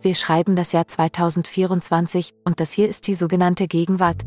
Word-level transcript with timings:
Wir 0.00 0.14
schreiben 0.14 0.54
das 0.54 0.70
Jahr 0.70 0.86
2024 0.86 2.32
und 2.44 2.60
das 2.60 2.70
hier 2.70 2.88
ist 2.88 3.08
die 3.08 3.14
sogenannte 3.14 3.66
Gegenwart. 3.66 4.22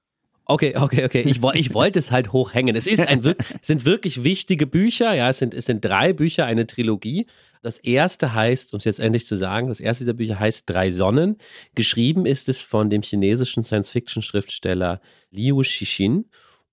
Okay, 0.46 0.74
okay, 0.76 1.04
okay. 1.04 1.22
Ich, 1.22 1.42
ich 1.54 1.74
wollte 1.74 1.98
es 1.98 2.10
halt 2.10 2.32
hochhängen. 2.32 2.76
Es 2.76 2.86
ist 2.86 3.06
ein, 3.06 3.22
sind 3.62 3.86
wirklich 3.86 4.24
wichtige 4.24 4.66
Bücher. 4.66 5.14
Ja, 5.14 5.30
es 5.30 5.38
sind, 5.38 5.54
es 5.54 5.66
sind 5.66 5.84
drei 5.84 6.12
Bücher, 6.12 6.44
eine 6.44 6.66
Trilogie. 6.66 7.26
Das 7.62 7.78
erste 7.78 8.34
heißt, 8.34 8.74
um 8.74 8.78
es 8.78 8.84
jetzt 8.84 9.00
endlich 9.00 9.26
zu 9.26 9.36
sagen, 9.36 9.68
das 9.68 9.80
erste 9.80 10.04
dieser 10.04 10.12
Bücher 10.12 10.38
heißt 10.38 10.68
Drei 10.68 10.90
Sonnen. 10.90 11.38
Geschrieben 11.74 12.26
ist 12.26 12.50
es 12.50 12.62
von 12.62 12.90
dem 12.90 13.00
chinesischen 13.00 13.62
Science-Fiction-Schriftsteller 13.62 15.00
Liu 15.30 15.62
Xixin. 15.62 16.26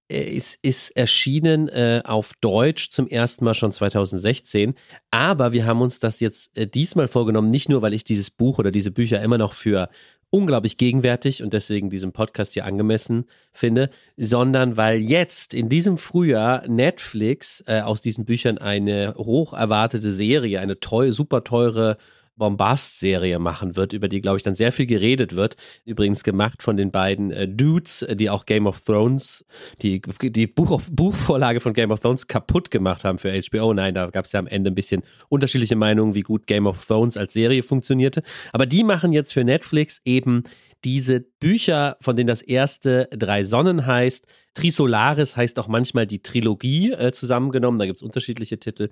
Es 0.09 0.55
ist 0.61 0.89
erschienen 0.97 1.69
äh, 1.69 2.01
auf 2.03 2.33
Deutsch 2.41 2.89
zum 2.89 3.07
ersten 3.07 3.45
Mal 3.45 3.53
schon 3.53 3.71
2016. 3.71 4.73
Aber 5.11 5.53
wir 5.53 5.65
haben 5.65 5.81
uns 5.81 6.01
das 6.01 6.19
jetzt 6.19 6.57
äh, 6.57 6.67
diesmal 6.67 7.07
vorgenommen, 7.07 7.49
nicht 7.49 7.69
nur, 7.69 7.81
weil 7.81 7.93
ich 7.93 8.03
dieses 8.03 8.29
Buch 8.29 8.59
oder 8.59 8.71
diese 8.71 8.91
Bücher 8.91 9.21
immer 9.21 9.37
noch 9.37 9.53
für 9.53 9.89
unglaublich 10.31 10.77
gegenwärtig 10.77 11.43
und 11.43 11.53
deswegen 11.53 11.89
diesem 11.89 12.13
Podcast 12.13 12.53
hier 12.53 12.65
angemessen 12.65 13.25
finde, 13.51 13.89
sondern 14.17 14.77
weil 14.77 14.99
jetzt 14.99 15.53
in 15.53 15.69
diesem 15.69 15.97
Frühjahr 15.97 16.67
Netflix 16.67 17.63
äh, 17.67 17.81
aus 17.81 18.01
diesen 18.01 18.25
Büchern 18.25 18.57
eine 18.57 19.13
hoch 19.17 19.53
erwartete 19.53 20.11
Serie, 20.11 20.59
eine 20.61 20.79
teu, 20.79 21.11
super 21.11 21.43
teure 21.43 21.97
Bombast-Serie 22.41 23.37
machen 23.37 23.75
wird, 23.75 23.93
über 23.93 24.07
die, 24.07 24.19
glaube 24.19 24.37
ich, 24.37 24.43
dann 24.43 24.55
sehr 24.55 24.71
viel 24.71 24.87
geredet 24.87 25.35
wird. 25.35 25.57
Übrigens 25.85 26.23
gemacht 26.23 26.63
von 26.63 26.75
den 26.75 26.89
beiden 26.89 27.29
äh, 27.29 27.47
Dudes, 27.47 28.01
äh, 28.01 28.15
die 28.15 28.31
auch 28.31 28.47
Game 28.47 28.65
of 28.65 28.81
Thrones, 28.81 29.45
die 29.83 30.01
die 30.23 30.47
Buch, 30.47 30.81
Buchvorlage 30.89 31.59
von 31.59 31.73
Game 31.73 31.91
of 31.91 31.99
Thrones 31.99 32.25
kaputt 32.25 32.71
gemacht 32.71 33.03
haben 33.03 33.19
für 33.19 33.31
HBO. 33.31 33.75
Nein, 33.75 33.93
da 33.93 34.09
gab 34.09 34.25
es 34.25 34.31
ja 34.31 34.39
am 34.39 34.47
Ende 34.47 34.71
ein 34.71 34.75
bisschen 34.75 35.03
unterschiedliche 35.29 35.75
Meinungen, 35.75 36.15
wie 36.15 36.21
gut 36.21 36.47
Game 36.47 36.65
of 36.65 36.83
Thrones 36.83 37.15
als 37.15 37.33
Serie 37.33 37.61
funktionierte. 37.61 38.23
Aber 38.53 38.65
die 38.65 38.83
machen 38.83 39.13
jetzt 39.13 39.33
für 39.33 39.43
Netflix 39.43 40.01
eben 40.03 40.41
diese 40.83 41.19
Bücher, 41.19 41.97
von 42.01 42.15
denen 42.15 42.27
das 42.27 42.41
erste 42.41 43.07
Drei 43.11 43.43
Sonnen 43.43 43.85
heißt. 43.85 44.25
Trisolaris 44.53 45.37
heißt 45.37 45.59
auch 45.59 45.67
manchmal 45.67 46.07
die 46.07 46.23
Trilogie 46.23 46.91
äh, 46.91 47.11
zusammengenommen. 47.11 47.79
Da 47.79 47.85
gibt 47.85 47.97
es 47.97 48.03
unterschiedliche 48.03 48.59
Titel. 48.59 48.89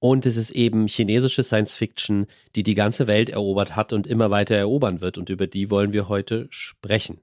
Und 0.00 0.24
es 0.24 0.38
ist 0.38 0.50
eben 0.50 0.88
chinesische 0.88 1.42
Science 1.42 1.74
Fiction, 1.74 2.26
die 2.56 2.62
die 2.62 2.74
ganze 2.74 3.06
Welt 3.06 3.28
erobert 3.28 3.76
hat 3.76 3.92
und 3.92 4.06
immer 4.06 4.30
weiter 4.30 4.56
erobern 4.56 5.00
wird. 5.02 5.18
Und 5.18 5.28
über 5.28 5.46
die 5.46 5.70
wollen 5.70 5.92
wir 5.92 6.08
heute 6.08 6.46
sprechen. 6.50 7.20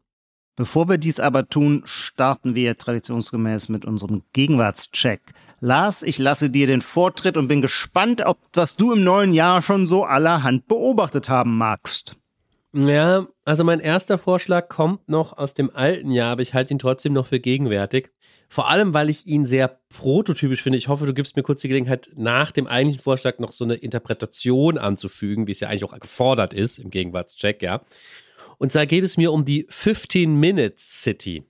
Bevor 0.56 0.88
wir 0.88 0.98
dies 0.98 1.20
aber 1.20 1.50
tun, 1.50 1.84
starten 1.86 2.56
wir 2.56 2.78
traditionsgemäß 2.78 3.70
mit 3.70 3.86
unserem 3.86 4.24
Gegenwartscheck. 4.34 5.22
Lars, 5.60 6.02
ich 6.04 6.18
lasse 6.18 6.50
dir 6.50 6.66
den 6.66 6.82
Vortritt 6.82 7.38
und 7.38 7.48
bin 7.48 7.62
gespannt, 7.62 8.22
ob 8.26 8.40
was 8.54 8.76
du 8.76 8.92
im 8.92 9.04
neuen 9.04 9.34
Jahr 9.34 9.62
schon 9.62 9.86
so 9.86 10.04
allerhand 10.04 10.68
beobachtet 10.68 11.30
haben 11.30 11.58
magst. 11.58 12.16
Ja, 12.80 13.28
also 13.44 13.64
mein 13.64 13.80
erster 13.80 14.20
Vorschlag 14.20 14.70
kommt 14.70 15.10
noch 15.10 15.36
aus 15.36 15.56
dem 15.56 15.76
alten 15.76 16.12
Jahr, 16.12 16.34
aber 16.34 16.44
ich 16.44 16.54
halte 16.54 16.76
ihn 16.76 16.78
trotzdem 16.78 17.12
noch 17.12 17.26
für 17.26 17.40
gegenwärtig. 17.40 18.12
Vor 18.50 18.70
allem, 18.70 18.94
weil 18.94 19.10
ich 19.10 19.26
ihn 19.26 19.48
sehr 19.48 19.80
prototypisch 19.90 20.62
finde. 20.62 20.78
Ich 20.78 20.88
hoffe, 20.88 21.08
du 21.08 21.14
gibst 21.16 21.36
mir 21.36 21.42
kurz 21.42 21.62
die 21.62 21.70
Gelegenheit, 21.70 22.12
nach 22.16 22.52
dem 22.52 22.68
eigentlichen 22.68 23.02
Vorschlag 23.02 23.40
noch 23.40 23.52
so 23.52 23.64
eine 23.64 23.74
Interpretation 23.74 24.78
anzufügen, 24.78 25.48
wie 25.48 25.54
es 25.54 25.60
ja 25.60 25.70
eigentlich 25.70 25.86
auch 25.86 26.00
gefordert 26.00 26.54
ist 26.54 26.78
im 26.78 26.92
Gegenwartscheck, 26.92 27.64
ja. 27.64 27.82
Und 28.60 28.72
zwar 28.72 28.86
geht 28.86 29.04
es 29.04 29.18
mir 29.18 29.32
um 29.32 29.44
die 29.44 29.66
15-Minute-City, 29.70 31.46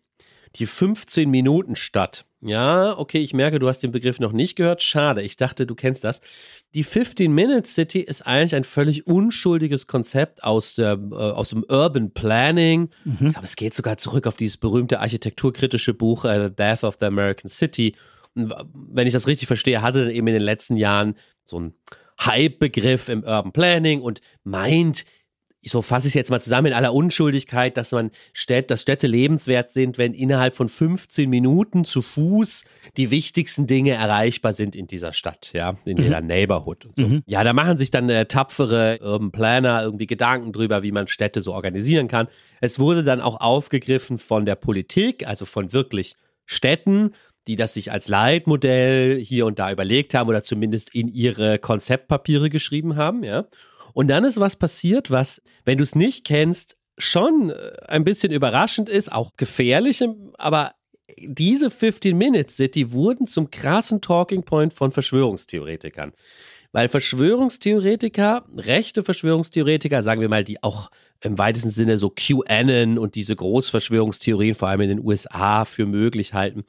die 0.55 0.67
15-Minuten-Stadt. 0.67 2.25
Ja, 2.39 2.95
okay, 2.97 3.17
ich 3.17 3.33
merke, 3.33 3.57
du 3.57 3.67
hast 3.67 3.79
den 3.79 3.91
Begriff 3.91 4.19
noch 4.19 4.31
nicht 4.31 4.55
gehört. 4.55 4.83
Schade, 4.83 5.23
ich 5.23 5.37
dachte, 5.37 5.65
du 5.65 5.73
kennst 5.73 6.03
das. 6.03 6.21
Die 6.75 6.85
15-Minute-City 6.85 7.99
ist 7.99 8.27
eigentlich 8.27 8.53
ein 8.53 8.63
völlig 8.63 9.07
unschuldiges 9.07 9.87
Konzept 9.87 10.43
aus, 10.43 10.75
der, 10.75 10.99
äh, 11.11 11.15
aus 11.15 11.49
dem 11.49 11.65
Urban 11.67 12.11
Planning. 12.11 12.89
Mhm. 13.05 13.27
Ich 13.27 13.31
glaube, 13.31 13.45
es 13.45 13.55
geht 13.55 13.73
sogar 13.73 13.97
zurück 13.97 14.27
auf 14.27 14.35
dieses 14.35 14.57
berühmte 14.57 14.99
architekturkritische 14.99 15.95
Buch 15.95 16.25
äh, 16.25 16.49
The 16.49 16.55
Death 16.55 16.83
of 16.83 16.97
the 16.99 17.07
American 17.07 17.49
City. 17.49 17.95
Und 18.35 18.53
wenn 18.73 19.07
ich 19.07 19.13
das 19.13 19.25
richtig 19.25 19.47
verstehe, 19.47 19.81
hatte 19.81 20.05
dann 20.05 20.13
eben 20.13 20.27
in 20.27 20.35
den 20.35 20.43
letzten 20.43 20.77
Jahren 20.77 21.15
so 21.43 21.59
ein 21.59 21.73
Hype-Begriff 22.19 23.09
im 23.09 23.23
Urban 23.23 23.51
Planning 23.51 24.01
und 24.01 24.21
meint, 24.43 25.05
so 25.65 25.81
fasse 25.81 26.07
ich 26.07 26.11
es 26.11 26.15
jetzt 26.15 26.29
mal 26.29 26.39
zusammen 26.39 26.67
in 26.67 26.73
aller 26.73 26.93
Unschuldigkeit, 26.93 27.77
dass 27.77 27.91
man 27.91 28.11
stellt, 28.33 28.71
dass 28.71 28.81
Städte 28.81 29.07
lebenswert 29.07 29.71
sind, 29.71 29.97
wenn 29.97 30.13
innerhalb 30.13 30.55
von 30.55 30.69
15 30.69 31.29
Minuten 31.29 31.83
zu 31.83 32.01
Fuß 32.01 32.63
die 32.95 33.11
wichtigsten 33.11 33.67
Dinge 33.67 33.93
erreichbar 33.93 34.53
sind 34.53 34.75
in 34.75 34.87
dieser 34.87 35.13
Stadt, 35.13 35.51
ja, 35.53 35.77
in 35.85 35.97
mhm. 35.97 36.03
jeder 36.03 36.21
Neighborhood 36.21 36.85
und 36.85 36.97
so. 36.97 37.07
Mhm. 37.07 37.23
Ja, 37.25 37.43
da 37.43 37.53
machen 37.53 37.77
sich 37.77 37.91
dann 37.91 38.09
äh, 38.09 38.25
tapfere 38.25 38.99
Urban 39.01 39.31
Planner 39.31 39.81
irgendwie 39.83 40.07
Gedanken 40.07 40.53
drüber, 40.53 40.83
wie 40.83 40.91
man 40.91 41.07
Städte 41.07 41.41
so 41.41 41.53
organisieren 41.53 42.07
kann. 42.07 42.27
Es 42.61 42.79
wurde 42.79 43.03
dann 43.03 43.21
auch 43.21 43.39
aufgegriffen 43.41 44.17
von 44.17 44.45
der 44.45 44.55
Politik, 44.55 45.27
also 45.27 45.45
von 45.45 45.73
wirklich 45.73 46.15
Städten, 46.45 47.13
die 47.47 47.55
das 47.55 47.73
sich 47.73 47.91
als 47.91 48.07
Leitmodell 48.07 49.19
hier 49.19 49.45
und 49.45 49.59
da 49.59 49.71
überlegt 49.71 50.13
haben 50.13 50.29
oder 50.29 50.43
zumindest 50.43 50.93
in 50.93 51.07
ihre 51.07 51.59
Konzeptpapiere 51.59 52.49
geschrieben 52.49 52.95
haben, 52.95 53.23
ja. 53.23 53.45
Und 53.97 54.09
dann 54.09 54.25
ist 54.25 54.39
was 54.39 54.55
passiert, 54.55 55.09
was, 55.09 55.41
wenn 55.65 55.79
du 55.79 55.83
es 55.83 55.95
nicht 55.95 56.23
kennst, 56.23 56.77
schon 56.99 57.49
äh, 57.49 57.71
ein 57.87 58.03
bisschen 58.03 58.31
überraschend 58.31 58.89
ist, 58.89 59.11
auch 59.11 59.31
gefährlich, 59.37 60.03
aber 60.37 60.75
diese 61.17 61.71
15 61.71 62.15
Minutes 62.15 62.57
City 62.57 62.91
wurden 62.91 63.25
zum 63.25 63.49
krassen 63.49 63.99
Talking 63.99 64.43
Point 64.43 64.75
von 64.75 64.91
Verschwörungstheoretikern. 64.91 66.13
weil 66.71 66.89
Verschwörungstheoretiker, 66.89 68.45
rechte 68.55 69.03
Verschwörungstheoretiker, 69.03 70.03
sagen 70.03 70.21
wir 70.21 70.29
mal, 70.29 70.43
die 70.43 70.61
auch 70.61 70.91
im 71.21 71.37
weitesten 71.37 71.69
Sinne 71.69 71.97
so 71.97 72.09
QAnon 72.09 72.97
und 72.97 73.15
diese 73.15 73.35
Großverschwörungstheorien, 73.35 74.55
vor 74.55 74.67
allem 74.67 74.81
in 74.81 74.89
den 74.89 75.05
USA, 75.05 75.65
für 75.65 75.85
möglich 75.85 76.33
halten. 76.33 76.63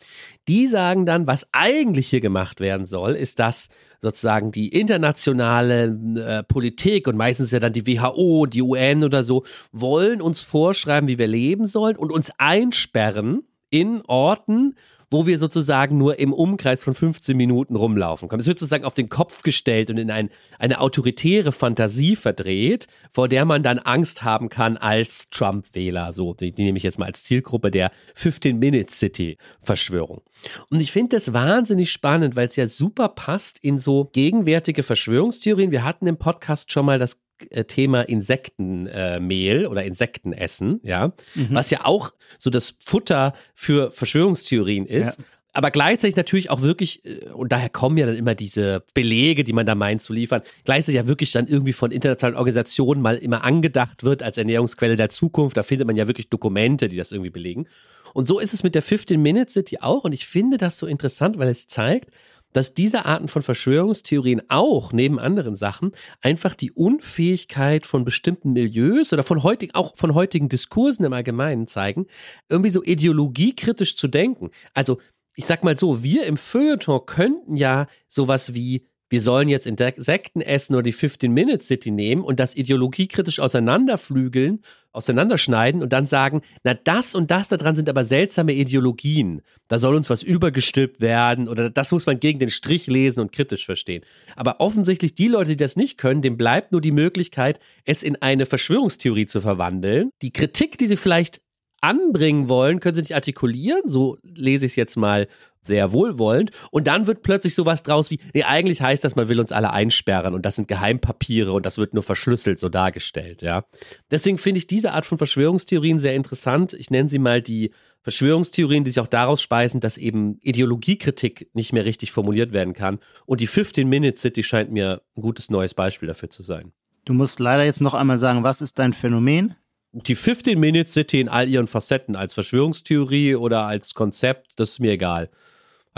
Die 0.48 0.66
sagen 0.66 1.06
dann, 1.06 1.26
was 1.26 1.46
eigentlich 1.52 2.08
hier 2.08 2.20
gemacht 2.20 2.60
werden 2.60 2.86
soll, 2.86 3.14
ist, 3.14 3.38
dass 3.38 3.68
sozusagen 4.00 4.52
die 4.52 4.68
internationale 4.68 5.98
äh, 6.16 6.42
Politik 6.44 7.08
und 7.08 7.16
meistens 7.16 7.50
ja 7.50 7.60
dann 7.60 7.72
die 7.72 7.86
WHO, 7.86 8.46
die 8.46 8.62
UN 8.62 9.04
oder 9.04 9.22
so, 9.22 9.44
wollen 9.72 10.22
uns 10.22 10.40
vorschreiben, 10.40 11.08
wie 11.08 11.18
wir 11.18 11.26
leben 11.26 11.66
sollen 11.66 11.96
und 11.96 12.12
uns 12.12 12.30
einsperren 12.38 13.42
in 13.70 14.02
Orten, 14.06 14.76
wo 15.10 15.26
wir 15.26 15.38
sozusagen 15.38 15.96
nur 15.96 16.18
im 16.18 16.32
Umkreis 16.32 16.82
von 16.82 16.94
15 16.94 17.36
Minuten 17.36 17.76
rumlaufen 17.76 18.28
können. 18.28 18.40
Es 18.40 18.46
wird 18.46 18.58
sozusagen 18.58 18.84
auf 18.84 18.94
den 18.94 19.08
Kopf 19.08 19.42
gestellt 19.42 19.90
und 19.90 19.98
in 19.98 20.10
ein, 20.10 20.30
eine 20.58 20.80
autoritäre 20.80 21.52
Fantasie 21.52 22.16
verdreht, 22.16 22.86
vor 23.10 23.28
der 23.28 23.44
man 23.44 23.62
dann 23.62 23.78
Angst 23.78 24.24
haben 24.24 24.48
kann 24.48 24.76
als 24.76 25.30
Trump-Wähler. 25.30 26.12
So, 26.12 26.34
die, 26.34 26.52
die 26.52 26.64
nehme 26.64 26.78
ich 26.78 26.84
jetzt 26.84 26.98
mal 26.98 27.06
als 27.06 27.22
Zielgruppe 27.22 27.70
der 27.70 27.90
15-Minute-City-Verschwörung. 28.16 30.22
Und 30.70 30.80
ich 30.80 30.92
finde 30.92 31.16
das 31.16 31.32
wahnsinnig 31.32 31.90
spannend, 31.90 32.36
weil 32.36 32.48
es 32.48 32.56
ja 32.56 32.68
super 32.68 33.08
passt 33.08 33.58
in 33.60 33.78
so 33.78 34.10
gegenwärtige 34.12 34.82
Verschwörungstheorien. 34.82 35.70
Wir 35.70 35.84
hatten 35.84 36.06
im 36.06 36.18
Podcast 36.18 36.72
schon 36.72 36.86
mal 36.86 36.98
das 36.98 37.18
Thema 37.66 38.02
Insektenmehl 38.02 39.62
äh, 39.62 39.66
oder 39.66 39.84
Insektenessen, 39.84 40.80
ja, 40.82 41.12
mhm. 41.34 41.48
was 41.50 41.70
ja 41.70 41.84
auch 41.84 42.12
so 42.38 42.50
das 42.50 42.76
Futter 42.84 43.34
für 43.54 43.90
Verschwörungstheorien 43.90 44.86
ist. 44.86 45.18
Ja. 45.18 45.24
Aber 45.54 45.70
gleichzeitig 45.70 46.14
natürlich 46.14 46.50
auch 46.50 46.62
wirklich, 46.62 47.04
äh, 47.04 47.30
und 47.30 47.50
daher 47.50 47.68
kommen 47.68 47.96
ja 47.96 48.06
dann 48.06 48.14
immer 48.14 48.34
diese 48.34 48.84
Belege, 48.94 49.44
die 49.44 49.52
man 49.52 49.66
da 49.66 49.74
meint 49.74 50.02
zu 50.02 50.12
liefern, 50.12 50.42
gleichzeitig 50.64 50.96
ja 50.96 51.08
wirklich 51.08 51.32
dann 51.32 51.46
irgendwie 51.46 51.72
von 51.72 51.90
internationalen 51.90 52.36
Organisationen 52.36 53.02
mal 53.02 53.16
immer 53.16 53.44
angedacht 53.44 54.04
wird 54.04 54.22
als 54.22 54.38
Ernährungsquelle 54.38 54.96
der 54.96 55.08
Zukunft. 55.08 55.56
Da 55.56 55.62
findet 55.62 55.86
man 55.86 55.96
ja 55.96 56.06
wirklich 56.06 56.28
Dokumente, 56.28 56.88
die 56.88 56.96
das 56.96 57.12
irgendwie 57.12 57.30
belegen. 57.30 57.66
Und 58.14 58.26
so 58.26 58.38
ist 58.38 58.54
es 58.54 58.62
mit 58.62 58.74
der 58.74 58.82
15-Minute-City 58.82 59.78
auch. 59.80 60.04
Und 60.04 60.12
ich 60.12 60.26
finde 60.26 60.58
das 60.58 60.78
so 60.78 60.86
interessant, 60.86 61.38
weil 61.38 61.48
es 61.48 61.66
zeigt, 61.66 62.10
dass 62.52 62.74
diese 62.74 63.04
Arten 63.04 63.28
von 63.28 63.42
Verschwörungstheorien 63.42 64.42
auch, 64.48 64.92
neben 64.92 65.18
anderen 65.18 65.56
Sachen, 65.56 65.92
einfach 66.20 66.54
die 66.54 66.72
Unfähigkeit 66.72 67.86
von 67.86 68.04
bestimmten 68.04 68.52
Milieus 68.52 69.12
oder 69.12 69.22
von 69.22 69.42
heutig, 69.42 69.74
auch 69.74 69.96
von 69.96 70.14
heutigen 70.14 70.48
Diskursen 70.48 71.04
im 71.04 71.12
Allgemeinen 71.12 71.66
zeigen, 71.66 72.06
irgendwie 72.48 72.70
so 72.70 72.82
ideologiekritisch 72.82 73.96
zu 73.96 74.08
denken. 74.08 74.50
Also, 74.74 74.98
ich 75.34 75.46
sag 75.46 75.62
mal 75.62 75.76
so, 75.76 76.02
wir 76.02 76.24
im 76.26 76.36
Feuilleton 76.36 77.06
könnten 77.06 77.56
ja 77.56 77.86
sowas 78.08 78.54
wie 78.54 78.86
wir 79.10 79.20
sollen 79.20 79.48
jetzt 79.48 79.66
Insekten 79.66 80.40
essen 80.40 80.74
oder 80.74 80.82
die 80.82 80.94
15-Minute-City 80.94 81.90
nehmen 81.90 82.22
und 82.22 82.38
das 82.38 82.54
ideologiekritisch 82.54 83.40
auseinanderflügeln, 83.40 84.60
auseinanderschneiden 84.92 85.82
und 85.82 85.92
dann 85.92 86.06
sagen, 86.06 86.42
na 86.64 86.74
das 86.74 87.14
und 87.14 87.30
das 87.30 87.48
daran 87.48 87.74
sind 87.74 87.88
aber 87.88 88.04
seltsame 88.04 88.52
Ideologien. 88.52 89.42
Da 89.68 89.78
soll 89.78 89.94
uns 89.94 90.10
was 90.10 90.22
übergestülpt 90.22 91.00
werden 91.00 91.48
oder 91.48 91.70
das 91.70 91.92
muss 91.92 92.06
man 92.06 92.20
gegen 92.20 92.38
den 92.38 92.50
Strich 92.50 92.86
lesen 92.86 93.20
und 93.20 93.32
kritisch 93.32 93.64
verstehen. 93.64 94.02
Aber 94.36 94.60
offensichtlich 94.60 95.14
die 95.14 95.28
Leute, 95.28 95.50
die 95.50 95.56
das 95.56 95.76
nicht 95.76 95.98
können, 95.98 96.22
dem 96.22 96.36
bleibt 96.36 96.72
nur 96.72 96.80
die 96.80 96.92
Möglichkeit, 96.92 97.60
es 97.84 98.02
in 98.02 98.16
eine 98.16 98.46
Verschwörungstheorie 98.46 99.26
zu 99.26 99.40
verwandeln. 99.40 100.10
Die 100.22 100.32
Kritik, 100.32 100.78
die 100.78 100.86
sie 100.86 100.96
vielleicht 100.96 101.40
anbringen 101.80 102.48
wollen, 102.48 102.80
können 102.80 102.94
sie 102.94 103.02
nicht 103.02 103.14
artikulieren. 103.14 103.82
So 103.86 104.18
lese 104.22 104.66
ich 104.66 104.72
es 104.72 104.76
jetzt 104.76 104.96
mal 104.96 105.28
sehr 105.60 105.92
wohlwollend. 105.92 106.50
Und 106.70 106.86
dann 106.86 107.06
wird 107.06 107.22
plötzlich 107.22 107.54
sowas 107.54 107.82
draus 107.82 108.10
wie, 108.10 108.18
nee, 108.34 108.42
eigentlich 108.42 108.80
heißt 108.80 109.04
das, 109.04 109.16
man 109.16 109.28
will 109.28 109.40
uns 109.40 109.52
alle 109.52 109.72
einsperren 109.72 110.34
und 110.34 110.44
das 110.44 110.56
sind 110.56 110.68
Geheimpapiere 110.68 111.52
und 111.52 111.66
das 111.66 111.78
wird 111.78 111.94
nur 111.94 112.02
verschlüsselt 112.02 112.58
so 112.58 112.68
dargestellt, 112.68 113.42
ja. 113.42 113.64
Deswegen 114.10 114.38
finde 114.38 114.58
ich 114.58 114.66
diese 114.66 114.92
Art 114.92 115.06
von 115.06 115.18
Verschwörungstheorien 115.18 115.98
sehr 115.98 116.14
interessant. 116.14 116.72
Ich 116.74 116.90
nenne 116.90 117.08
sie 117.08 117.18
mal 117.18 117.42
die 117.42 117.72
Verschwörungstheorien, 118.02 118.84
die 118.84 118.90
sich 118.90 119.00
auch 119.00 119.06
daraus 119.06 119.42
speisen, 119.42 119.80
dass 119.80 119.98
eben 119.98 120.38
Ideologiekritik 120.40 121.50
nicht 121.52 121.72
mehr 121.72 121.84
richtig 121.84 122.12
formuliert 122.12 122.52
werden 122.52 122.72
kann. 122.72 123.00
Und 123.26 123.40
die 123.40 123.48
15-Minute-City 123.48 124.42
scheint 124.42 124.70
mir 124.72 125.02
ein 125.16 125.22
gutes 125.22 125.50
neues 125.50 125.74
Beispiel 125.74 126.06
dafür 126.06 126.30
zu 126.30 126.42
sein. 126.42 126.72
Du 127.04 127.12
musst 127.12 127.40
leider 127.40 127.64
jetzt 127.64 127.80
noch 127.80 127.94
einmal 127.94 128.18
sagen, 128.18 128.44
was 128.44 128.60
ist 128.60 128.78
dein 128.78 128.92
Phänomen? 128.92 129.56
die 129.92 130.14
15 130.14 130.58
Minute 130.58 130.90
City 130.90 131.20
in 131.20 131.28
all 131.28 131.48
ihren 131.48 131.66
Facetten, 131.66 132.16
als 132.16 132.34
Verschwörungstheorie 132.34 133.34
oder 133.36 133.66
als 133.66 133.94
Konzept, 133.94 134.52
das 134.56 134.70
ist 134.70 134.80
mir 134.80 134.92
egal. 134.92 135.30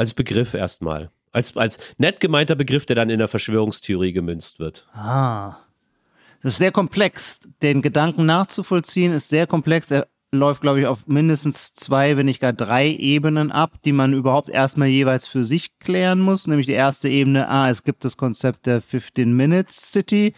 Als 0.01 0.15
Begriff 0.15 0.55
erstmal. 0.55 1.11
Als, 1.31 1.55
als 1.59 1.79
nett 1.99 2.21
gemeinter 2.21 2.55
Begriff, 2.55 2.87
der 2.87 2.97
dann 2.97 3.11
in 3.11 3.19
der 3.19 3.29
Verschwörungstheorie 3.29 4.15
gemünzt 4.15 4.59
wird. 4.59 4.89
Ah. 4.95 5.59
Das 6.43 6.53
ist 6.53 6.59
sehr 6.59 6.73
komplex. 6.73 7.41
Den 7.61 7.83
Gedanken 7.83 8.25
nachzuvollziehen 8.25 9.13
ist 9.13 9.29
sehr 9.29 9.47
komplex. 9.47 9.91
Er 9.91 10.09
läuft, 10.33 10.63
glaube 10.63 10.81
ich, 10.81 10.87
auf 10.87 11.07
mindestens 11.07 11.75
zwei, 11.75 12.17
wenn 12.17 12.25
nicht 12.25 12.41
gar 12.41 12.55
drei 12.55 12.89
Ebenen 12.89 13.53
ab, 13.53 13.75
die 13.85 13.93
man 13.93 14.15
überhaupt 14.15 14.49
erstmal 14.49 14.89
jeweils 14.89 15.27
für 15.27 15.45
sich 15.45 15.79
klären 15.81 16.21
muss. 16.21 16.47
Nämlich 16.47 16.67
die 16.67 16.73
erste 16.73 17.11
Ebene, 17.11 17.51
ah, 17.51 17.69
es 17.69 17.85
gibt 17.85 18.03
das 18.07 18.17
Konzept 18.17 18.65
der 18.65 18.81
15 18.81 19.31
Minutes 19.31 19.93
City. 19.93 20.33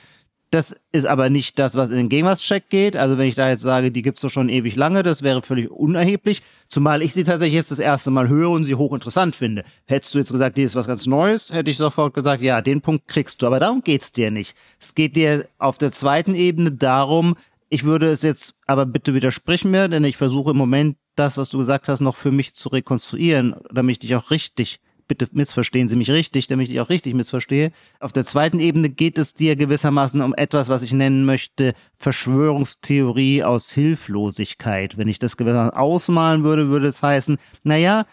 Das 0.52 0.76
ist 0.92 1.06
aber 1.06 1.30
nicht 1.30 1.58
das, 1.58 1.76
was 1.76 1.90
in 1.90 1.96
den 1.96 2.08
Gegenwartscheck 2.10 2.68
geht. 2.68 2.94
Also 2.94 3.16
wenn 3.16 3.26
ich 3.26 3.36
da 3.36 3.48
jetzt 3.48 3.62
sage, 3.62 3.90
die 3.90 4.02
gibt's 4.02 4.20
doch 4.20 4.28
schon 4.28 4.50
ewig 4.50 4.76
lange, 4.76 5.02
das 5.02 5.22
wäre 5.22 5.40
völlig 5.40 5.70
unerheblich. 5.70 6.42
Zumal 6.68 7.00
ich 7.00 7.14
sie 7.14 7.24
tatsächlich 7.24 7.54
jetzt 7.54 7.70
das 7.70 7.78
erste 7.78 8.10
Mal 8.10 8.28
höre 8.28 8.50
und 8.50 8.64
sie 8.64 8.74
hochinteressant 8.74 9.34
finde. 9.34 9.64
Hättest 9.86 10.12
du 10.12 10.18
jetzt 10.18 10.30
gesagt, 10.30 10.58
die 10.58 10.62
ist 10.62 10.74
was 10.74 10.86
ganz 10.86 11.06
Neues, 11.06 11.54
hätte 11.54 11.70
ich 11.70 11.78
sofort 11.78 12.12
gesagt, 12.12 12.42
ja, 12.42 12.60
den 12.60 12.82
Punkt 12.82 13.08
kriegst 13.08 13.40
du. 13.40 13.46
Aber 13.46 13.60
darum 13.60 13.82
geht's 13.82 14.12
dir 14.12 14.30
nicht. 14.30 14.54
Es 14.78 14.94
geht 14.94 15.16
dir 15.16 15.48
auf 15.56 15.78
der 15.78 15.90
zweiten 15.90 16.34
Ebene 16.34 16.70
darum, 16.70 17.34
ich 17.70 17.84
würde 17.84 18.10
es 18.10 18.20
jetzt, 18.20 18.54
aber 18.66 18.84
bitte 18.84 19.14
widersprich 19.14 19.64
mir, 19.64 19.88
denn 19.88 20.04
ich 20.04 20.18
versuche 20.18 20.50
im 20.50 20.58
Moment 20.58 20.98
das, 21.16 21.38
was 21.38 21.48
du 21.48 21.56
gesagt 21.56 21.88
hast, 21.88 22.00
noch 22.02 22.16
für 22.16 22.30
mich 22.30 22.54
zu 22.54 22.68
rekonstruieren, 22.68 23.56
damit 23.72 23.94
ich 23.94 23.98
dich 24.00 24.16
auch 24.16 24.30
richtig 24.30 24.80
bitte 25.18 25.28
missverstehen 25.32 25.88
Sie 25.88 25.96
mich 25.96 26.10
richtig, 26.10 26.46
damit 26.46 26.70
ich 26.70 26.80
auch 26.80 26.88
richtig 26.88 27.12
missverstehe. 27.12 27.72
Auf 28.00 28.12
der 28.12 28.24
zweiten 28.24 28.60
Ebene 28.60 28.88
geht 28.88 29.18
es 29.18 29.34
dir 29.34 29.56
gewissermaßen 29.56 30.22
um 30.22 30.34
etwas, 30.34 30.70
was 30.70 30.82
ich 30.82 30.94
nennen 30.94 31.26
möchte, 31.26 31.74
Verschwörungstheorie 31.98 33.44
aus 33.44 33.72
Hilflosigkeit. 33.72 34.96
Wenn 34.96 35.08
ich 35.08 35.18
das 35.18 35.36
gewissermaßen 35.36 35.76
ausmalen 35.76 36.44
würde, 36.44 36.68
würde 36.68 36.86
es 36.86 37.02
heißen, 37.02 37.36
naja, 37.62 38.06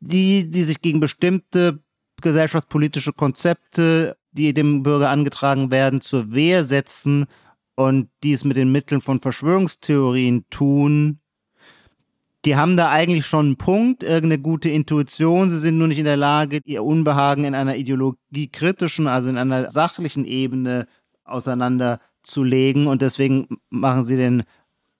die, 0.00 0.48
die 0.48 0.62
sich 0.62 0.80
gegen 0.80 1.00
bestimmte 1.00 1.80
gesellschaftspolitische 2.22 3.12
Konzepte, 3.12 4.16
die 4.32 4.54
dem 4.54 4.82
Bürger 4.82 5.10
angetragen 5.10 5.70
werden, 5.70 6.00
zur 6.00 6.32
Wehr 6.32 6.64
setzen 6.64 7.26
und 7.74 8.08
dies 8.22 8.44
mit 8.44 8.56
den 8.56 8.72
Mitteln 8.72 9.02
von 9.02 9.20
Verschwörungstheorien 9.20 10.46
tun, 10.48 11.20
die 12.48 12.56
haben 12.56 12.78
da 12.78 12.88
eigentlich 12.88 13.26
schon 13.26 13.44
einen 13.44 13.56
Punkt, 13.56 14.02
irgendeine 14.02 14.40
gute 14.40 14.70
Intuition. 14.70 15.50
Sie 15.50 15.58
sind 15.58 15.76
nur 15.76 15.86
nicht 15.86 15.98
in 15.98 16.06
der 16.06 16.16
Lage, 16.16 16.60
ihr 16.64 16.82
Unbehagen 16.82 17.44
in 17.44 17.54
einer 17.54 17.76
ideologiekritischen, 17.76 19.06
also 19.06 19.28
in 19.28 19.36
einer 19.36 19.68
sachlichen 19.68 20.24
Ebene 20.24 20.86
auseinanderzulegen. 21.24 22.86
Und 22.86 23.02
deswegen 23.02 23.58
machen 23.68 24.06
sie 24.06 24.16
den, 24.16 24.44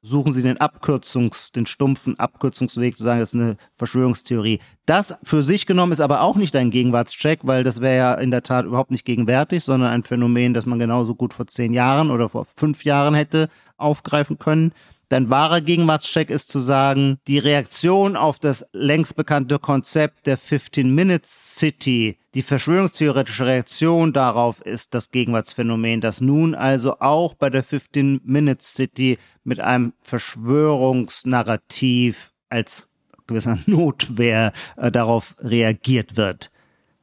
suchen 0.03 0.35
sie 0.35 0.43
den 0.43 0.61
Abkürzungs, 0.61 1.51
den 1.53 1.65
stumpfen 1.65 2.19
Abkürzungsweg 2.19 2.99
zu 2.99 3.05
sagen, 3.05 3.21
das 3.21 3.33
ist 3.33 3.41
eine 3.41 3.57
Verschwörungstheorie. 3.79 4.61
Das 4.85 5.17
für 5.23 5.43
sich 5.43 5.65
genommen 5.65 5.93
ist 5.93 6.01
aber 6.03 6.21
auch 6.21 6.37
nicht 6.37 6.55
ein 6.55 6.69
Gegenwartscheck, 6.69 7.41
weil 7.45 7.65
das 7.65 7.81
wäre 7.81 7.97
ja 7.97 8.15
in 8.17 8.31
der 8.31 8.43
Tat 8.43 8.67
überhaupt 8.67 8.91
nicht 8.91 9.07
gegenwärtig, 9.07 9.65
sondern 9.65 9.91
ein 9.91 10.03
Phänomen, 10.03 10.53
das 10.53 10.67
man 10.67 10.79
genauso 10.79 11.15
gut 11.15 11.33
vor 11.33 11.47
zehn 11.47 11.73
Jahren 11.73 12.11
oder 12.11 12.29
vor 12.29 12.45
fünf 12.45 12.85
Jahren 12.85 13.15
hätte 13.15 13.49
aufgreifen 13.79 14.39
können. 14.39 14.73
Dein 15.11 15.31
wahrer 15.31 15.63
Gegenwartscheck 15.63 16.29
ist 16.29 16.51
zu 16.51 16.61
sagen, 16.61 17.19
die 17.27 17.39
Reaktion 17.39 18.15
auf 18.15 18.39
das 18.39 18.67
längst 18.73 19.17
bekannte 19.17 19.59
Konzept 19.59 20.27
der 20.27 20.39
15-Minute-City, 20.39 22.19
die 22.35 22.43
verschwörungstheoretische 22.43 23.47
Reaktion 23.47 24.13
darauf 24.13 24.61
ist 24.61 24.93
das 24.93 25.11
Gegenwartsphänomen, 25.11 26.03
das 26.03 26.21
nun 26.21 26.55
also 26.55 27.01
auch 27.01 27.33
bei 27.33 27.49
der 27.49 27.65
15-Minute-City 27.65 29.17
mit 29.45 29.61
einem 29.61 29.95
Verschwörungsnarrativ 30.03 32.35
als 32.51 32.91
gewisser 33.27 33.59
Notwehr 33.67 34.53
äh, 34.77 34.91
darauf 34.91 35.37
reagiert 35.41 36.19
wird. 36.19 36.51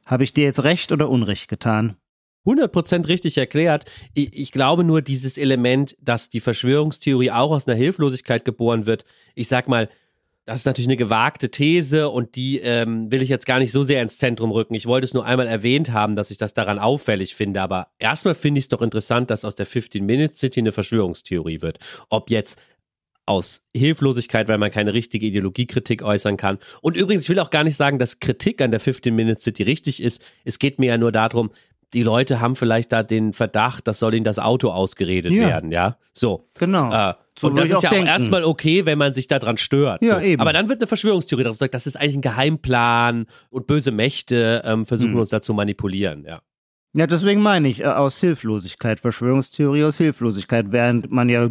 Habe 0.05 0.23
ich 0.23 0.31
dir 0.31 0.43
jetzt 0.43 0.63
recht 0.63 0.91
oder 0.91 1.09
Unrecht 1.09 1.47
getan? 1.47 1.97
100% 2.45 3.07
richtig 3.07 3.37
erklärt. 3.37 3.85
Ich, 4.13 4.33
ich, 4.33 4.51
glaube 4.51 4.83
nur 4.83 5.01
dieses 5.01 5.37
Element, 5.37 5.95
dass 6.01 6.29
die 6.29 6.39
Verschwörungstheorie 6.39 7.31
auch 7.31 7.51
aus 7.51 7.67
einer 7.67 7.77
Hilflosigkeit 7.77 8.45
geboren 8.45 8.85
wird. 8.85 9.05
Ich 9.33 9.47
sag 9.47 9.67
mal, 9.67 9.89
das 10.45 10.61
ist 10.61 10.65
natürlich 10.65 10.87
eine 10.87 10.97
gewagte 10.97 11.49
These 11.49 12.07
und 12.09 12.35
die 12.35 12.59
ähm, 12.59 13.11
will 13.11 13.23
ich 13.23 13.29
jetzt 13.29 13.47
gar 13.47 13.57
nicht 13.57 13.71
so 13.71 13.81
sehr 13.81 14.03
ins 14.03 14.19
Zentrum 14.19 14.51
rücken. 14.51 14.75
Ich 14.75 14.85
wollte 14.85 15.05
es 15.05 15.13
nur 15.15 15.25
einmal 15.25 15.47
erwähnt 15.47 15.91
haben, 15.91 16.15
dass 16.15 16.29
ich 16.29 16.37
das 16.37 16.53
daran 16.53 16.77
auffällig 16.77 17.33
finde. 17.33 17.61
Aber 17.61 17.87
erstmal 17.97 18.35
finde 18.35 18.59
ich 18.59 18.65
es 18.65 18.69
doch 18.69 18.83
interessant, 18.83 19.31
dass 19.31 19.43
aus 19.43 19.55
der 19.55 19.65
15-Minute-City 19.65 20.59
eine 20.59 20.71
Verschwörungstheorie 20.71 21.61
wird. 21.61 21.79
Ob 22.09 22.29
jetzt 22.29 22.61
aus 23.25 23.63
Hilflosigkeit, 23.75 24.47
weil 24.47 24.59
man 24.59 24.69
keine 24.69 24.93
richtige 24.93 25.25
Ideologiekritik 25.25 26.03
äußern 26.03 26.37
kann. 26.37 26.59
Und 26.81 26.95
übrigens, 26.95 27.23
ich 27.23 27.29
will 27.29 27.39
auch 27.39 27.49
gar 27.49 27.63
nicht 27.63 27.75
sagen, 27.75 27.97
dass 27.97 28.19
Kritik 28.19 28.61
an 28.61 28.69
der 28.69 28.79
15-Minute-City 28.79 29.63
richtig 29.63 30.01
ist. 30.01 30.23
Es 30.43 30.59
geht 30.59 30.77
mir 30.77 30.87
ja 30.87 30.97
nur 30.99 31.11
darum, 31.11 31.49
die 31.95 32.03
Leute 32.03 32.39
haben 32.41 32.55
vielleicht 32.55 32.91
da 32.91 33.01
den 33.01 33.33
Verdacht, 33.33 33.87
das 33.87 33.97
soll 33.99 34.13
ihnen 34.13 34.23
das 34.25 34.37
Auto 34.37 34.69
ausgeredet 34.69 35.31
Ja. 35.33 35.47
werden, 35.47 35.71
ja. 35.71 35.97
So. 36.13 36.47
Genau. 36.59 36.93
Äh, 36.93 37.13
So 37.37 37.47
und 37.47 37.57
das 37.57 37.65
ist 37.65 37.71
ja 37.71 37.77
auch 37.77 37.83
auch 37.85 37.89
denken. 37.89 38.07
erstmal 38.07 38.43
okay, 38.43 38.85
wenn 38.85 38.97
man 38.97 39.13
sich 39.13 39.27
daran 39.27 39.57
stört. 39.57 40.01
Ja, 40.03 40.15
so. 40.15 40.21
eben. 40.21 40.41
Aber 40.41 40.53
dann 40.53 40.69
wird 40.69 40.79
eine 40.81 40.87
Verschwörungstheorie 40.87 41.43
darauf 41.43 41.55
gesagt, 41.55 41.73
das 41.73 41.87
ist 41.87 41.95
eigentlich 41.97 42.17
ein 42.17 42.21
Geheimplan 42.21 43.25
und 43.49 43.67
böse 43.67 43.91
Mächte 43.91 44.61
ähm, 44.65 44.85
versuchen 44.85 45.13
Hm. 45.13 45.19
uns 45.19 45.29
da 45.29 45.41
zu 45.41 45.53
manipulieren, 45.53 46.23
ja. 46.27 46.39
Ja, 46.97 47.07
deswegen 47.07 47.41
meine 47.41 47.67
ich, 47.67 47.81
äh, 47.81 47.87
aus 47.87 48.21
Hilflosigkeit, 48.21 49.01
Verschwörungstheorie 49.01 49.83
aus 49.83 49.97
Hilflosigkeit, 49.97 50.67
während 50.69 51.11
man 51.11 51.27
ja 51.27 51.49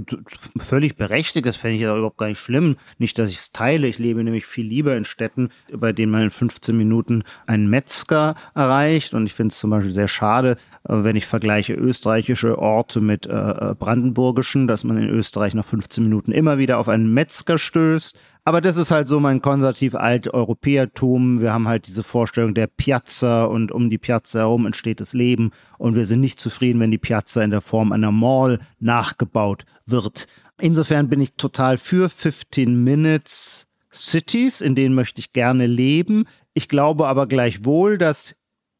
völlig 0.57 0.97
berechtigt, 0.97 1.45
das 1.45 1.59
fände 1.59 1.77
ich 1.77 1.83
ja 1.83 1.95
überhaupt 1.95 2.17
gar 2.17 2.29
nicht 2.29 2.39
schlimm, 2.39 2.77
nicht, 2.97 3.19
dass 3.19 3.29
ich 3.29 3.37
es 3.37 3.53
teile, 3.53 3.87
ich 3.87 3.99
lebe 3.99 4.25
nämlich 4.25 4.47
viel 4.47 4.67
lieber 4.67 4.97
in 4.97 5.05
Städten, 5.05 5.51
bei 5.71 5.93
denen 5.93 6.13
man 6.13 6.23
in 6.23 6.31
15 6.31 6.75
Minuten 6.75 7.25
einen 7.47 7.69
Metzger 7.69 8.37
erreicht. 8.55 9.13
Und 9.13 9.27
ich 9.27 9.35
finde 9.35 9.53
es 9.53 9.59
zum 9.59 9.69
Beispiel 9.69 9.93
sehr 9.93 10.09
schade, 10.09 10.57
äh, 10.89 11.05
wenn 11.05 11.15
ich 11.15 11.27
vergleiche 11.27 11.75
österreichische 11.75 12.59
Orte 12.59 13.03
mit 13.03 13.27
äh, 13.27 13.75
brandenburgischen, 13.79 14.67
dass 14.67 14.83
man 14.83 14.97
in 14.97 15.11
Österreich 15.11 15.53
nach 15.53 15.67
15 15.67 16.05
Minuten 16.05 16.33
immer 16.33 16.57
wieder 16.57 16.79
auf 16.79 16.89
einen 16.89 17.13
Metzger 17.13 17.59
stößt, 17.59 18.17
aber 18.45 18.61
das 18.61 18.77
ist 18.77 18.91
halt 18.91 19.09
so 19.09 19.21
mein 19.21 19.41
konservativ 19.41 19.95
alt 19.95 20.33
Europäertum. 20.33 21.41
Wir 21.41 21.53
haben 21.53 21.67
halt 21.67 21.87
diese 21.87 22.03
Vorstellung 22.03 22.55
der 22.55 22.67
Piazza 22.67 23.45
und 23.45 23.73
um 23.73 23.89
die 23.89 23.99
Piazza 23.99 24.41
herum 24.41 24.67
entsteht 24.67 25.01
das 25.01 25.15
Leben 25.15 25.51
und 25.79 25.95
wir 25.95 26.05
sind 26.05 26.21
nicht 26.21 26.39
zufrieden, 26.39 26.81
wenn 26.81 26.91
die 26.91 26.99
Piazza 26.99 27.43
in 27.43 27.51
der 27.51 27.63
Form 27.63 27.93
einer 27.93 28.13
Mall 28.13 28.59
nachgebaut 28.81 29.65
wird. 29.87 30.27
Insofern 30.61 31.09
bin 31.09 31.21
ich 31.21 31.35
total 31.35 31.79
für 31.79 32.11
15 32.11 32.85
Minutes 32.85 33.67
Cities, 33.93 34.61
in 34.61 34.75
denen 34.75 34.95
möchte 34.95 35.21
ich 35.21 35.33
gerne 35.33 35.67
leben. 35.67 36.27
Ich 36.53 36.69
glaube 36.69 37.07
aber 37.09 37.27
gleichwohl, 37.27 37.97
dass 37.97 38.37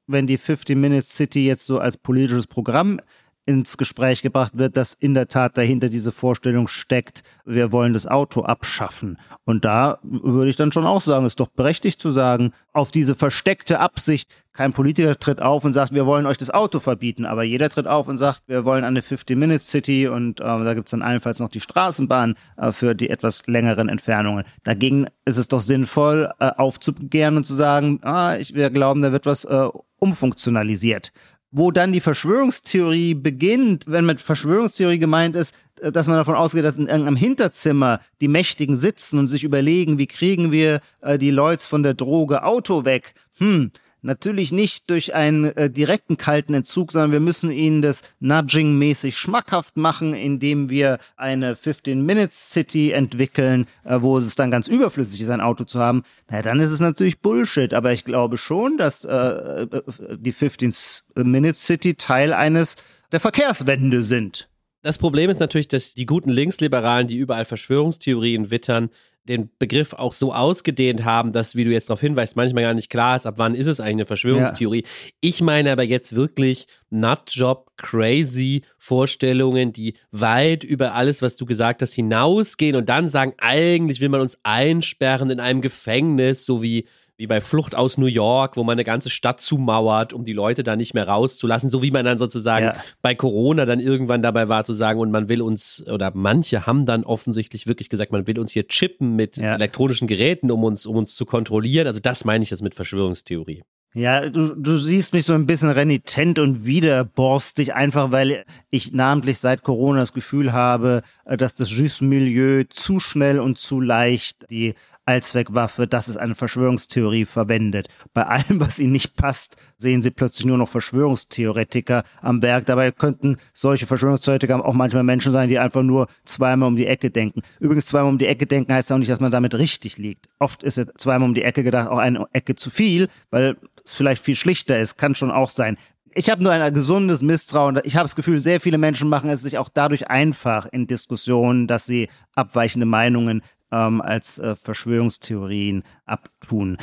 wenn 0.07 0.27
die 0.27 0.37
15 0.37 0.79
Minutes 0.79 1.17
City 1.17 1.47
jetzt 1.47 1.65
so 1.65 1.79
als 1.79 1.97
politisches 1.97 2.47
Programm 2.47 3.01
ins 3.47 3.77
Gespräch 3.77 4.23
gebracht 4.23 4.53
wird, 4.57 4.77
dass 4.77 4.95
in 4.95 5.15
der 5.15 5.29
Tat 5.29 5.59
dahinter 5.59 5.89
diese 5.89 6.13
Vorstellung 6.13 6.67
steckt, 6.67 7.23
wir 7.45 7.73
wollen 7.73 7.93
das 7.93 8.07
Auto 8.07 8.43
abschaffen. 8.43 9.19
Und 9.45 9.65
da 9.65 9.99
würde 10.03 10.49
ich 10.49 10.57
dann 10.57 10.73
schon 10.73 10.87
auch 10.87 11.03
sagen, 11.03 11.27
ist 11.27 11.41
doch 11.41 11.49
berechtigt 11.49 12.01
zu 12.01 12.11
sagen, 12.11 12.53
auf 12.73 12.91
diese 12.91 13.15
versteckte 13.15 13.81
Absicht, 13.81 14.31
kein 14.55 14.73
Politiker 14.73 15.19
tritt 15.19 15.43
auf 15.43 15.65
und 15.65 15.73
sagt, 15.73 15.93
wir 15.93 16.07
wollen 16.07 16.27
euch 16.27 16.39
das 16.39 16.51
Auto 16.51 16.79
verbieten, 16.79 17.27
aber 17.27 17.43
jeder 17.43 17.69
tritt 17.69 17.89
auf 17.89 18.07
und 18.07 18.19
sagt, 18.19 18.43
wir 18.47 18.65
wollen 18.65 18.85
eine 18.85 19.01
15-Minute-City 19.01 20.07
und 20.07 20.41
äh, 20.41 20.45
da 20.45 20.75
gibt 20.75 20.87
es 20.87 20.93
dann 20.93 21.03
allenfalls 21.03 21.41
noch 21.41 21.49
die 21.49 21.61
Straßenbahn 21.61 22.37
äh, 22.57 22.71
für 22.73 22.95
die 22.95 23.11
etwas 23.11 23.47
längeren 23.47 23.89
Entfernungen. 23.89 24.45
Dagegen 24.63 25.09
ist 25.25 25.39
es 25.39 25.49
doch 25.49 25.61
sinnvoll, 25.61 26.31
äh, 26.39 26.51
aufzubegehren 26.57 27.37
und 27.37 27.45
zu 27.45 27.55
sagen, 27.55 27.99
ah, 28.03 28.37
ich, 28.37 28.55
wir 28.55 28.71
glauben, 28.71 29.03
da 29.03 29.11
wird 29.11 29.27
was 29.27 29.45
äh, 29.45 29.69
umfunktionalisiert 29.99 31.13
wo 31.57 31.71
dann 31.71 31.93
die 31.93 32.01
Verschwörungstheorie 32.01 33.15
beginnt, 33.15 33.85
wenn 33.87 34.05
mit 34.05 34.21
Verschwörungstheorie 34.21 34.99
gemeint 34.99 35.37
ist, 35.37 35.55
dass 35.81 36.09
man 36.09 36.17
davon 36.17 36.35
ausgeht, 36.35 36.65
dass 36.65 36.79
in 36.79 36.89
irgendeinem 36.89 37.15
Hinterzimmer 37.15 38.01
die 38.21 38.27
Mächtigen 38.27 38.77
sitzen 38.77 39.21
und 39.21 39.29
sich 39.29 39.45
überlegen, 39.45 39.97
wie 39.97 40.09
kriegen 40.09 40.51
wir 40.51 40.81
äh, 41.01 41.17
die 41.17 41.31
Leute 41.31 41.65
von 41.65 41.85
der 41.85 41.95
Droge 41.95 42.43
Auto 42.43 42.85
weg. 42.85 43.15
Hm, 43.39 43.71
natürlich 44.05 44.53
nicht 44.53 44.89
durch 44.91 45.15
einen 45.15 45.45
äh, 45.57 45.71
direkten 45.71 46.17
kalten 46.17 46.55
Entzug, 46.55 46.93
sondern 46.93 47.13
wir 47.13 47.21
müssen 47.21 47.51
ihnen 47.51 47.83
das 47.83 48.03
Nudging-mäßig 48.21 49.17
schmackhaft 49.17 49.77
machen, 49.77 50.15
indem 50.15 50.71
wir 50.71 50.99
eine 51.17 51.55
15-Minutes-City 51.55 52.93
entwickeln, 52.93 53.67
äh, 53.85 54.01
wo 54.01 54.19
es 54.19 54.35
dann 54.37 54.51
ganz 54.51 54.69
überflüssig 54.69 55.23
ist, 55.23 55.31
ein 55.31 55.41
Auto 55.41 55.65
zu 55.65 55.81
haben. 55.81 56.05
Na, 56.29 56.43
dann 56.43 56.61
ist 56.61 56.71
es 56.71 56.81
natürlich 56.81 57.21
Bullshit. 57.21 57.75
Aber 57.75 57.93
ich 57.93 58.05
glaube 58.05 58.39
schon, 58.39 58.77
dass 58.77 59.05
äh, 59.05 59.13
äh, 59.15 59.69
die 60.17 60.33
15-Minutes-City 60.33 61.95
Teil 61.95 62.33
eines 62.33 62.77
der 63.11 63.21
Verkehrswende 63.21 64.03
sind. 64.03 64.49
Das 64.83 64.99
Problem 64.99 65.31
ist 65.31 65.41
natürlich, 65.41 65.69
dass 65.69 65.95
die 65.95 66.05
guten 66.05 66.29
Linksliberalen, 66.29 67.07
die 67.07 67.17
überall 67.17 67.47
Verschwörungstheorien 67.47 68.51
wittern, 68.51 68.91
den 69.29 69.51
Begriff 69.59 69.95
auch 69.95 70.13
so 70.13 70.35
ausgedehnt 70.35 71.05
haben, 71.05 71.33
dass, 71.33 71.57
wie 71.57 71.65
du 71.65 71.71
jetzt 71.71 71.89
darauf 71.89 72.01
hinweist, 72.01 72.37
manchmal 72.37 72.65
gar 72.65 72.75
nicht 72.75 72.91
klar 72.91 73.17
ist, 73.17 73.27
ab 73.27 73.35
wann 73.39 73.55
ist 73.55 73.67
es 73.67 73.81
eigentlich 73.81 73.95
eine 73.95 74.07
Verschwörungstheorie. 74.07 74.85
Ich 75.21 75.41
meine 75.41 75.73
aber 75.73 75.83
jetzt 75.83 76.15
wirklich 76.15 76.67
Nutjob, 76.91 77.71
crazy 77.77 78.63
Vorstellungen, 78.77 79.73
die 79.73 79.95
weit 80.11 80.63
über 80.63 80.95
alles, 80.95 81.23
was 81.23 81.37
du 81.37 81.47
gesagt 81.47 81.81
hast, 81.83 81.95
hinausgehen 81.95 82.77
und 82.77 82.89
dann 82.89 83.09
sagen, 83.09 83.33
eigentlich 83.39 84.01
will 84.01 84.11
man 84.11 84.21
uns 84.21 84.39
einsperren 84.43 85.31
in 85.31 85.41
einem 85.41 85.63
Gefängnis, 85.63 86.45
so 86.45 86.63
wie 86.63 86.87
wie 87.17 87.27
bei 87.29 87.41
Flucht 87.41 87.75
aus 87.77 87.97
New 87.97 88.07
York, 88.07 88.57
wo 88.57 88.65
man 88.65 88.73
eine 88.75 88.85
ganze 88.85 89.09
Stadt 89.09 89.41
zumauert, 89.41 90.13
um 90.13 90.25
die 90.25 90.33
Leute 90.33 90.65
da 90.65 90.75
nicht 90.75 90.95
mehr 90.95 91.07
rauszulassen, 91.07 91.71
so 91.71 91.81
wie 91.83 91.91
man 91.93 92.05
dann 92.05 92.19
sozusagen 92.19 92.65
Ja. 92.67 92.77
bei 93.03 93.15
Corona 93.15 93.67
dann 93.67 93.79
irgendwann 93.81 94.21
dabei 94.23 94.49
war 94.49 94.65
zu 94.65 94.73
sagen, 94.73 94.99
und 94.99 95.11
man 95.13 95.29
will 95.29 95.41
uns, 95.43 95.85
oder 95.89 96.11
manche 96.15 96.67
haben 96.67 96.87
dann 96.87 97.05
offensichtlich 97.05 97.67
wirklich 97.69 97.89
gesagt, 97.89 98.11
man 98.11 98.27
will 98.27 98.39
uns 98.41 98.51
hier 98.53 98.67
chippen 98.67 99.15
mit 99.15 99.37
Ja. 99.37 99.55
elektronischen 99.55 100.09
Geräten, 100.09 100.51
um 100.51 100.65
uns, 100.65 100.87
um 100.87 100.97
uns 100.97 101.15
zu 101.15 101.25
kontrollieren. 101.25 101.87
Also 101.87 102.01
das 102.01 102.25
meine 102.25 102.43
ich 102.43 102.51
jetzt 102.51 102.63
mit 102.63 102.75
Verschwörungstheorie. 102.75 103.63
Ja, 103.97 104.29
du, 104.29 104.57
du 104.57 104.77
siehst 104.77 105.13
mich 105.13 105.25
so 105.25 105.35
ein 105.35 105.47
bisschen 105.47 105.71
renitent 105.71 106.41
und 106.41 106.65
widerborstig, 106.65 107.75
einfach 107.75 108.11
weil 108.11 108.45
ich 108.71 108.93
namentlich 108.93 109.39
seit 109.39 109.63
Corona 109.63 110.01
das 110.01 110.13
Gefühl 110.13 110.53
habe, 110.53 111.03
äh, 111.27 111.37
dass 111.37 111.55
das 111.55 111.71
Jus-Milieu 111.71 112.65
zu 112.71 112.99
schnell 112.99 113.39
und 113.39 113.57
zu 113.57 113.81
leicht 113.81 114.47
die 114.51 114.75
Allzweckwaffe, 115.07 115.87
das 115.87 116.09
ist 116.09 116.17
eine 116.17 116.35
Verschwörungstheorie 116.35 117.25
verwendet. 117.25 117.89
Bei 118.13 118.25
allem, 118.27 118.61
was 118.61 118.79
ihnen 118.79 118.93
nicht 118.93 119.17
passt, 119.17 119.57
sehen 119.77 120.03
sie 120.03 120.11
plötzlich 120.11 120.47
nur 120.47 120.59
noch 120.59 120.69
Verschwörungstheoretiker 120.69 122.05
am 122.23 122.43
Werk. 122.43 122.67
Dabei 122.67 122.91
könnten 122.91 123.37
solche 123.53 123.87
Verschwörungstheoretiker 123.87 124.65
auch 124.65 124.75
manchmal 124.75 125.03
Menschen 125.03 125.33
sein, 125.33 125.49
die 125.49 125.59
einfach 125.59 125.83
nur 125.83 126.07
zweimal 126.25 126.69
um 126.69 126.77
die 126.77 126.87
Ecke 126.87 127.11
denken. 127.11 127.43
Übrigens, 127.61 127.87
zweimal 127.87 128.11
um 128.11 128.19
die 128.19 128.27
Ecke 128.27 128.47
denken 128.47 128.73
heißt 128.73 128.91
auch 128.93 128.99
nicht, 128.99 129.11
dass 129.11 129.21
man 129.21 129.31
damit 129.31 129.55
richtig 129.55 129.99
liegt. 129.99 130.29
Oft 130.39 130.63
ist 130.63 130.79
es 130.79 130.87
zweimal 130.97 131.29
um 131.29 131.35
die 131.35 131.43
Ecke 131.43 131.63
gedacht 131.65 131.89
auch 131.89 131.99
eine 131.99 132.27
Ecke 132.33 132.55
zu 132.55 132.71
viel, 132.71 133.09
weil 133.31 133.57
es 133.85 133.93
vielleicht 133.93 134.25
viel 134.25 134.37
schlichter 134.37 134.79
ist. 134.79 134.97
Kann 134.97 135.15
schon 135.15 135.31
auch 135.31 135.51
sein. 135.51 135.77
Ich 136.17 136.31
habe 136.31 136.45
nur 136.45 136.53
ein 136.53 136.73
gesundes 136.73 137.23
Misstrauen. 137.23 137.81
Ich 137.83 137.97
habe 137.97 138.05
das 138.05 138.15
Gefühl, 138.15 138.39
sehr 138.39 138.61
viele 138.61 138.79
Menschen 138.79 139.09
machen 139.09 139.29
es 139.31 139.43
sich 139.43 139.59
auch 139.59 139.69
dadurch 139.69 140.09
einfach 140.09 140.67
in 140.67 140.87
Diskussionen, 140.87 141.67
dass 141.67 141.87
sie 141.87 142.09
abweichende 142.37 142.87
Meinungen 142.87 143.43
ähm, 143.75 144.01
als 144.01 144.39
äh, 144.39 144.55
Verschwörungstheorien 144.57 145.83
abtun. 146.07 146.79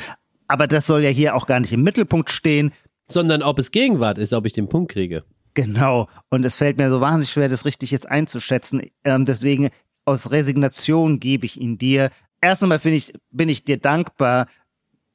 Aber 0.46 0.66
das 0.66 0.86
soll 0.86 1.02
ja 1.02 1.08
hier 1.08 1.34
auch 1.34 1.46
gar 1.46 1.60
nicht 1.60 1.72
im 1.72 1.82
Mittelpunkt 1.82 2.30
stehen. 2.30 2.72
Sondern 3.08 3.42
ob 3.42 3.58
es 3.58 3.70
Gegenwart 3.72 4.18
ist, 4.18 4.32
ob 4.32 4.46
ich 4.46 4.52
den 4.52 4.68
Punkt 4.68 4.92
kriege. 4.92 5.24
Genau. 5.54 6.08
Und 6.30 6.44
es 6.44 6.56
fällt 6.56 6.78
mir 6.78 6.88
so 6.88 7.00
wahnsinnig 7.00 7.30
schwer, 7.30 7.48
das 7.48 7.64
richtig 7.64 7.90
jetzt 7.90 8.08
einzuschätzen. 8.08 8.82
Ähm, 9.04 9.24
deswegen 9.26 9.70
aus 10.04 10.30
Resignation 10.30 11.20
gebe 11.20 11.46
ich 11.46 11.60
ihn 11.60 11.78
dir. 11.78 12.10
Erst 12.40 12.62
einmal 12.62 12.80
ich, 12.84 13.12
bin 13.30 13.48
ich 13.48 13.64
dir 13.64 13.78
dankbar, 13.78 14.46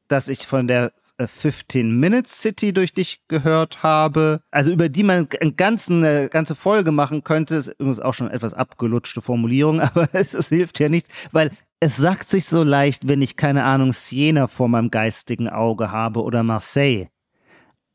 dass 0.07 0.29
ich 0.29 0.45
von 0.45 0.67
der 0.67 0.91
äh, 1.17 1.27
15 1.27 1.99
Minutes 1.99 2.41
City 2.41 2.73
durch 2.73 2.93
dich 2.93 3.21
gehört 3.27 3.81
habe. 3.81 4.41
Also 4.51 4.71
über 4.71 4.89
die 4.89 5.03
man 5.03 5.27
eine 5.39 5.53
ganzen, 5.53 6.03
eine 6.03 6.29
ganze 6.29 6.55
Folge 6.55 6.91
machen 6.91 7.23
könnte. 7.23 7.55
Ist 7.55 7.69
übrigens 7.69 7.99
auch 7.99 8.13
schon 8.13 8.29
etwas 8.29 8.53
abgelutschte 8.53 9.21
Formulierung, 9.21 9.81
aber 9.81 10.07
es 10.13 10.49
hilft 10.49 10.79
ja 10.79 10.89
nichts, 10.89 11.09
weil 11.31 11.49
es 11.79 11.97
sagt 11.97 12.27
sich 12.27 12.45
so 12.45 12.63
leicht, 12.63 13.07
wenn 13.07 13.21
ich 13.21 13.35
keine 13.35 13.63
Ahnung 13.63 13.93
Siena 13.93 14.47
vor 14.47 14.67
meinem 14.67 14.89
geistigen 14.89 15.47
Auge 15.47 15.91
habe 15.91 16.23
oder 16.23 16.43
Marseille. 16.43 17.07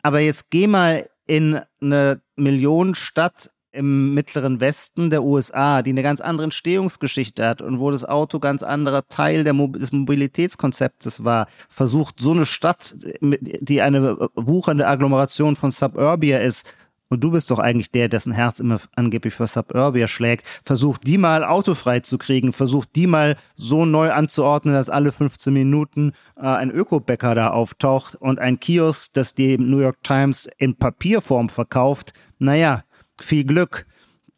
Aber 0.03 0.21
jetzt 0.21 0.51
geh 0.51 0.67
mal 0.67 1.09
in 1.27 1.61
eine 1.81 2.21
Millionenstadt 2.37 3.51
im 3.73 4.12
mittleren 4.12 4.61
Westen 4.61 5.09
der 5.09 5.23
USA, 5.23 5.83
die 5.83 5.91
eine 5.91 6.03
ganz 6.03 6.21
andere 6.21 6.45
Entstehungsgeschichte 6.45 7.47
hat 7.47 7.62
und 7.62 7.81
wo 7.81 7.91
das 7.91 8.05
Auto 8.05 8.39
ganz 8.39 8.62
anderer 8.62 9.09
Teil 9.09 9.51
Mo 9.55 9.69
des 9.69 9.93
Mobilitätskonzeptes 9.93 11.25
war, 11.25 11.47
versucht 11.71 12.21
so 12.21 12.33
eine 12.33 12.45
Stadt, 12.45 12.95
die 13.21 13.81
eine 13.81 14.29
wuchernde 14.35 14.87
Agglomeration 14.87 15.57
von 15.57 15.71
Suburbia 15.71 16.39
ist, 16.39 16.67
und 17.12 17.23
du 17.23 17.31
bist 17.31 17.50
doch 17.50 17.59
eigentlich 17.59 17.90
der, 17.90 18.09
dessen 18.09 18.33
Herz 18.33 18.59
immer 18.59 18.81
angeblich 18.97 19.35
für 19.35 19.47
Suburbia 19.47 20.09
schlägt, 20.09 20.47
versucht 20.64 21.07
die 21.07 21.19
mal 21.19 21.45
autofrei 21.45 22.00
zu 22.00 22.16
kriegen, 22.16 22.54
versucht 22.54 22.97
die 22.97 23.07
mal 23.07 23.37
so 23.54 23.85
neu 23.85 24.12
anzuordnen, 24.12 24.73
dass 24.73 24.88
alle 24.88 25.12
15 25.12 25.52
Minuten 25.52 26.12
äh, 26.37 26.47
ein 26.47 26.71
Ökobäcker 26.71 27.35
da 27.35 27.50
auftaucht 27.50 28.14
und 28.14 28.38
ein 28.38 28.61
Kiosk, 28.61 29.12
das 29.12 29.35
die 29.35 29.59
New 29.59 29.81
York 29.81 30.02
Times 30.02 30.49
in 30.57 30.75
Papierform 30.75 31.50
verkauft. 31.50 32.14
Naja, 32.38 32.83
viel 33.21 33.45
Glück. 33.45 33.85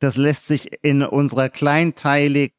Das 0.00 0.16
lässt 0.16 0.48
sich 0.48 0.82
in 0.82 1.04
unserer 1.04 1.50
kleinteilig 1.50 2.54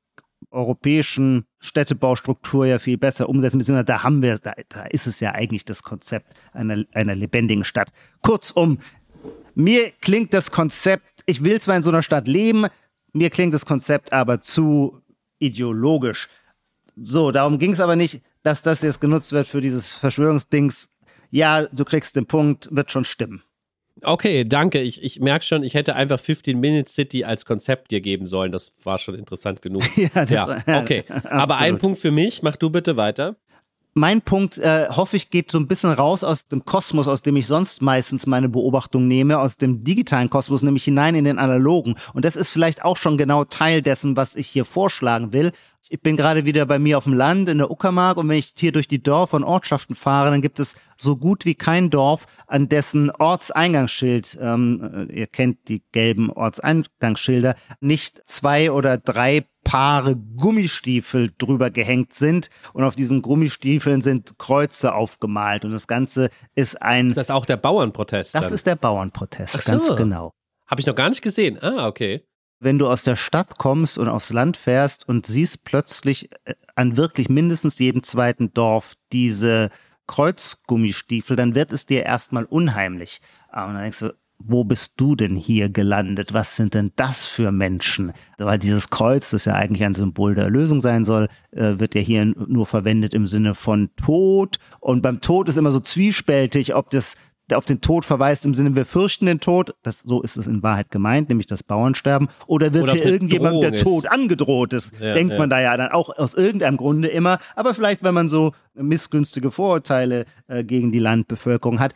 europäischen 0.50 1.46
Städtebaustruktur 1.60 2.66
ja 2.66 2.80
viel 2.80 2.98
besser 2.98 3.28
umsetzen, 3.28 3.58
beziehungsweise 3.58 3.84
da 3.84 4.04
haben 4.04 4.22
wir 4.22 4.38
da, 4.38 4.54
da 4.70 4.84
ist 4.86 5.08
es 5.08 5.20
ja 5.20 5.34
eigentlich 5.34 5.66
das 5.66 5.84
Konzept 5.84 6.34
einer, 6.54 6.86
einer 6.94 7.16
lebendigen 7.16 7.66
Stadt. 7.66 7.92
Kurzum, 8.22 8.80
mir 9.56 9.92
klingt 10.02 10.34
das 10.34 10.52
Konzept, 10.52 11.24
ich 11.26 11.44
will 11.44 11.60
zwar 11.60 11.76
in 11.76 11.84
so 11.84 11.90
einer 11.90 12.04
Stadt 12.04 12.28
leben, 12.28 12.68
mir 13.14 13.30
klingt 13.30 13.54
das 13.54 13.66
Konzept 13.66 14.14
aber 14.14 14.42
zu 14.42 15.02
ideologisch. 15.40 16.30
So, 17.02 17.32
darum 17.32 17.60
ging 17.60 17.74
es 17.74 17.80
aber 17.80 17.96
nicht, 17.96 18.22
dass 18.44 18.62
das 18.62 18.82
jetzt 18.82 19.02
genutzt 19.02 19.32
wird 19.32 19.48
für 19.48 19.62
dieses 19.62 19.94
Verschwörungsdings. 19.94 20.90
Ja, 21.32 21.66
du 21.66 21.84
kriegst 21.84 22.16
den 22.16 22.26
Punkt, 22.26 22.70
wird 22.72 22.92
schon 22.92 23.06
stimmen. 23.06 23.42
Okay, 24.02 24.44
danke. 24.44 24.82
Ich, 24.82 25.02
ich 25.02 25.20
merke 25.20 25.46
schon, 25.46 25.64
ich 25.64 25.74
hätte 25.74 25.96
einfach 25.96 26.20
15 26.20 26.60
Minutes 26.60 26.94
City 26.94 27.24
als 27.24 27.46
Konzept 27.46 27.92
dir 27.92 28.02
geben 28.02 28.28
sollen. 28.28 28.52
Das 28.52 28.74
war 28.84 29.00
schon 29.00 29.16
interessant 29.16 29.62
genug. 29.62 29.84
ja, 29.98 30.26
das, 30.26 30.64
ja, 30.68 30.82
okay. 30.82 31.06
Aber 31.24 31.58
ein 31.58 31.78
Punkt 31.78 32.00
für 32.00 32.12
mich. 32.12 32.44
Mach 32.44 32.58
du 32.58 32.70
bitte 32.70 32.98
weiter 32.98 33.38
mein 33.98 34.22
Punkt, 34.22 34.58
äh, 34.58 34.90
hoffe 34.90 35.16
ich, 35.16 35.30
geht 35.30 35.50
so 35.50 35.58
ein 35.58 35.68
bisschen 35.68 35.90
raus 35.90 36.26
aus 36.26 36.48
dem 36.48 36.66
Kosmos, 36.66 37.08
aus 37.08 37.22
dem 37.22 37.38
ich 37.38 37.48
sonst 37.48 37.82
meistens 37.82 38.28
meine 38.28 38.50
Beobachtung 38.50 39.08
nehme, 39.08 39.40
aus 39.40 39.56
dem 39.56 39.86
digitalen 39.86 40.30
Kosmos, 40.30 40.62
nämlich 40.64 40.84
hinein 40.84 41.16
in 41.16 41.24
den 41.24 41.40
analogen. 41.40 41.96
Und 42.14 42.26
das 42.26 42.36
ist 42.36 42.50
vielleicht 42.50 42.84
auch 42.84 42.98
schon 42.98 43.18
genau 43.18 43.46
Teil 43.46 43.82
dessen, 43.82 44.18
was 44.18 44.36
ich 44.36 44.48
hier 44.48 44.66
vorschlagen 44.66 45.32
will. 45.32 45.54
Ich 45.88 46.02
bin 46.02 46.18
gerade 46.18 46.46
wieder 46.46 46.66
bei 46.66 46.80
mir 46.80 46.98
auf 46.98 47.04
dem 47.04 47.14
Land 47.14 47.48
in 47.48 47.60
der 47.60 47.70
Uckermark 47.70 48.18
und 48.18 48.28
wenn 48.28 48.38
ich 48.38 48.54
hier 48.56 48.72
durch 48.72 48.88
die 48.88 49.04
Dörfer 49.04 49.38
und 49.38 49.44
Ortschaften 49.44 49.96
fahre, 49.96 50.32
dann 50.32 50.42
gibt 50.42 50.60
es 50.60 50.76
so 50.98 51.16
gut 51.16 51.46
wie 51.46 51.54
kein 51.54 51.90
Dorf, 51.90 52.26
an 52.48 52.70
dessen 52.70 53.12
Ortseingangsschild, 53.12 54.38
ähm, 54.42 55.08
ihr 55.12 55.28
kennt 55.28 55.68
die 55.68 55.84
gelben 55.92 56.32
Ortseingangsschilder, 56.32 57.56
nicht 57.82 58.22
zwei 58.26 58.72
oder 58.72 58.98
drei 58.98 59.46
Paare 59.64 60.16
Gummistiefel 60.16 61.34
drüber 61.38 61.72
gehängt 61.72 62.14
sind 62.14 62.50
und 62.74 62.84
auf 62.84 62.96
diesen 62.96 63.22
Gummistiefeln 63.22 64.02
sind 64.02 64.38
Kreuze 64.38 64.94
aufgemalt 64.94 65.66
und 65.66 65.72
das 65.72 65.88
Ganze 65.88 66.30
ist 66.54 66.82
ein. 66.82 67.14
Das 67.14 67.28
ist 67.28 67.32
auch 67.32 67.48
der 67.48 67.58
Bauernprotest. 67.58 68.36
Das 68.36 68.44
dann. 68.44 68.54
ist 68.54 68.68
der 68.68 68.76
Bauernprotest, 68.76 69.64
so. 69.64 69.72
ganz 69.72 69.96
genau. 69.96 70.32
Habe 70.68 70.82
ich 70.82 70.88
noch 70.88 70.96
gar 70.96 71.10
nicht 71.10 71.22
gesehen. 71.22 71.58
Ah, 71.62 71.88
okay 71.88 72.24
wenn 72.60 72.80
du 72.80 72.88
aus 72.88 73.04
der 73.04 73.16
Stadt 73.16 73.58
kommst 73.58 73.98
und 73.98 74.08
aufs 74.08 74.32
Land 74.32 74.58
fährst 74.58 75.08
und 75.08 75.26
siehst 75.26 75.64
plötzlich 75.64 76.32
äh, 76.46 76.56
an 76.76 76.98
wirklich 76.98 77.30
mindestens 77.30 77.80
jedem 77.80 78.04
zweiten 78.04 78.54
Dorf 78.54 78.96
diese 79.12 79.70
Kreuzgummistiefel, 80.08 81.36
dann 81.36 81.56
wird 81.56 81.72
es 81.72 81.86
dir 81.86 82.04
erstmal 82.04 82.46
unheimlich. 82.46 83.22
Und 83.52 83.74
dann 83.74 83.82
denkst 83.82 84.00
du, 84.00 84.14
wo 84.38 84.64
bist 84.64 84.94
du 84.98 85.16
denn 85.16 85.36
hier 85.36 85.70
gelandet? 85.70 86.34
Was 86.34 86.56
sind 86.56 86.74
denn 86.74 86.92
das 86.96 87.26
für 87.26 87.52
Menschen? 87.52 88.12
Weil 88.38 88.60
dieses 88.60 88.90
Kreuz, 88.90 89.30
das 89.30 89.46
ja 89.46 89.54
eigentlich 89.54 89.84
ein 89.84 89.94
Symbol 89.94 90.36
der 90.36 90.46
Erlösung 90.46 90.82
sein 90.82 91.06
soll, 91.06 91.30
äh, 91.52 91.80
wird 91.80 91.96
ja 91.96 92.02
hier 92.02 92.26
nur 92.26 92.66
verwendet 92.66 93.14
im 93.14 93.28
Sinne 93.28 93.56
von 93.56 93.90
Tod. 93.96 94.60
Und 94.80 95.02
beim 95.02 95.22
Tod 95.22 95.50
ist 95.50 95.58
immer 95.58 95.72
so 95.72 95.80
zwiespältig, 95.80 96.76
ob 96.76 96.90
das 96.90 97.16
auf 97.54 97.66
den 97.66 97.82
Tod 97.82 98.06
verweist 98.06 98.46
im 98.46 98.54
Sinne, 98.54 98.76
wir 98.76 98.86
fürchten 98.86 99.26
den 99.26 99.40
Tod, 99.40 99.76
das, 99.84 100.02
so 100.02 100.22
ist 100.22 100.38
es 100.38 100.48
in 100.48 100.64
Wahrheit 100.64 100.90
gemeint, 100.90 101.30
nämlich 101.30 101.48
das 101.48 101.64
Bauernsterben, 101.64 102.28
oder 102.48 102.74
wird 102.74 102.84
oder 102.84 102.94
hier 102.94 103.06
irgendjemand 103.06 103.62
der 103.62 103.78
Tod 103.78 104.08
angedroht 104.08 104.74
ist, 104.74 104.92
ja, 105.00 105.14
denkt 105.14 105.34
ja. 105.34 105.40
man 105.40 105.50
da 105.50 105.60
ja 105.60 105.78
dann 105.78 105.92
auch 105.92 106.10
aus 106.18 106.34
irgendeinem 106.34 106.78
Grunde 106.78 107.08
immer, 107.08 107.40
aber 107.56 107.74
vielleicht, 107.74 108.04
wenn 108.04 108.14
man 108.14 108.28
so 108.28 108.54
missgünstige 108.74 109.52
Vorurteile 109.52 110.26
äh, 110.48 110.64
gegen 110.64 110.92
die 110.92 111.00
Landbevölkerung 111.00 111.80
hat, 111.80 111.94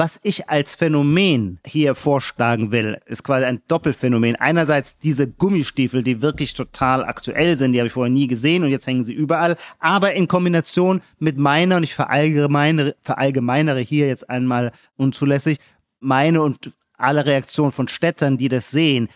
was 0.00 0.18
ich 0.22 0.48
als 0.48 0.76
Phänomen 0.76 1.58
hier 1.66 1.94
vorschlagen 1.94 2.70
will, 2.70 2.98
ist 3.04 3.22
quasi 3.22 3.44
ein 3.44 3.60
Doppelphänomen. 3.68 4.34
Einerseits 4.34 4.96
diese 4.96 5.28
Gummistiefel, 5.28 6.02
die 6.02 6.22
wirklich 6.22 6.54
total 6.54 7.04
aktuell 7.04 7.54
sind, 7.56 7.72
die 7.72 7.80
habe 7.80 7.88
ich 7.88 7.92
vorher 7.92 8.10
nie 8.10 8.26
gesehen 8.26 8.62
und 8.62 8.70
jetzt 8.70 8.86
hängen 8.86 9.04
sie 9.04 9.12
überall, 9.12 9.56
aber 9.78 10.14
in 10.14 10.26
Kombination 10.26 11.02
mit 11.18 11.36
meiner, 11.36 11.76
und 11.76 11.82
ich 11.82 11.94
verallgemeinere, 11.94 12.94
verallgemeinere 13.02 13.80
hier 13.80 14.06
jetzt 14.06 14.30
einmal 14.30 14.72
unzulässig, 15.00 15.58
meine 15.98 16.42
und 16.42 16.72
alle 16.94 17.26
Reaktionen 17.26 17.72
von 17.72 17.88
Städtern, 17.88 18.36
die 18.36 18.48
das 18.48 18.70
sehen. 18.70 19.08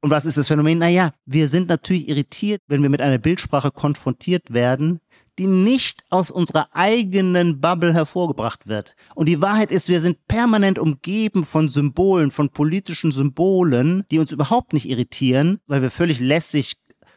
Und 0.00 0.10
was 0.10 0.24
ist 0.24 0.36
das 0.36 0.48
Phänomen? 0.48 0.78
Naja, 0.78 1.10
wir 1.26 1.48
sind 1.48 1.68
natürlich 1.68 2.08
irritiert, 2.08 2.60
wenn 2.66 2.82
wir 2.82 2.88
mit 2.88 3.00
einer 3.00 3.18
Bildsprache 3.18 3.70
konfrontiert 3.70 4.52
werden, 4.52 5.00
die 5.38 5.46
nicht 5.46 6.04
aus 6.10 6.30
unserer 6.30 6.68
eigenen 6.74 7.60
Bubble 7.60 7.94
hervorgebracht 7.94 8.66
wird. 8.66 8.94
Und 9.14 9.28
die 9.28 9.40
Wahrheit 9.40 9.70
ist, 9.70 9.88
wir 9.88 10.00
sind 10.00 10.26
permanent 10.28 10.78
umgeben 10.78 11.44
von 11.44 11.68
Symbolen, 11.68 12.30
von 12.30 12.50
politischen 12.50 13.10
Symbolen, 13.10 14.04
die 14.10 14.18
uns 14.18 14.32
überhaupt 14.32 14.72
nicht 14.72 14.88
irritieren, 14.88 15.60
weil 15.66 15.82
wir 15.82 15.90
völlig 15.90 16.20
lässig 16.20 16.74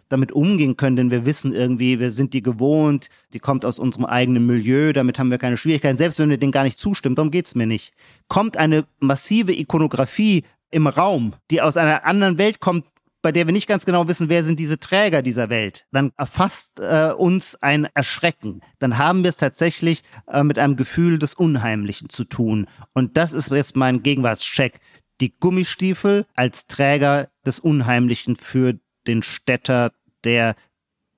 damit 0.10 0.32
umgehen 0.32 0.78
können, 0.78 0.96
denn 0.96 1.12
wir 1.12 1.26
wissen 1.26 1.54
irgendwie, 1.54 2.00
wir 2.00 2.12
sind 2.12 2.34
die 2.34 2.42
gewohnt, 2.42 3.10
die 3.34 3.40
kommt 3.40 3.66
aus 3.66 3.80
unserem 3.80 4.06
eigenen 4.06 4.46
Milieu, 4.46 4.94
damit 4.94 5.20
haben 5.20 5.32
wir 5.32 5.38
keine 5.38 5.58
Schwierigkeiten, 5.58 5.98
selbst 5.98 6.20
wenn 6.20 6.30
wir 6.30 6.38
denen 6.38 6.52
gar 6.52 6.64
nicht 6.64 6.78
zustimmen, 6.78 7.16
darum 7.16 7.32
geht's 7.32 7.56
mir 7.56 7.68
nicht. 7.68 7.94
Kommt 8.28 8.58
eine 8.58 8.86
massive 9.00 9.54
Ikonografie 9.54 10.44
im 10.72 10.88
Raum, 10.88 11.34
die 11.52 11.62
aus 11.62 11.78
einer 11.78 12.06
anderen 12.06 12.38
Welt 12.38 12.60
kommt, 12.60 12.86
bei 13.26 13.32
der 13.32 13.48
wir 13.48 13.54
nicht 13.54 13.68
ganz 13.68 13.88
genau 13.88 14.08
wissen, 14.08 14.30
wer 14.30 14.44
sind 14.44 14.60
diese 14.60 14.80
Träger 14.80 15.24
dieser 15.24 15.50
Welt, 15.50 15.88
dann 15.92 16.12
erfasst 16.16 16.80
äh, 16.80 17.12
uns 17.12 17.56
ein 17.56 17.88
Erschrecken. 17.96 18.62
Dann 18.78 19.00
haben 19.00 19.24
wir 19.24 19.30
es 19.30 19.38
tatsächlich 19.38 20.04
äh, 20.28 20.44
mit 20.44 20.60
einem 20.60 20.76
Gefühl 20.76 21.18
des 21.18 21.34
Unheimlichen 21.34 22.10
zu 22.10 22.26
tun. 22.26 22.68
Und 22.94 23.18
das 23.18 23.34
ist 23.34 23.50
jetzt 23.50 23.76
mein 23.76 24.04
Gegenwartscheck. 24.04 24.80
Die 25.22 25.34
Gummistiefel 25.40 26.28
als 26.36 26.68
Träger 26.68 27.30
des 27.48 27.60
Unheimlichen 27.60 28.36
für 28.36 28.78
den 29.08 29.24
Städter, 29.24 29.92
der 30.24 30.56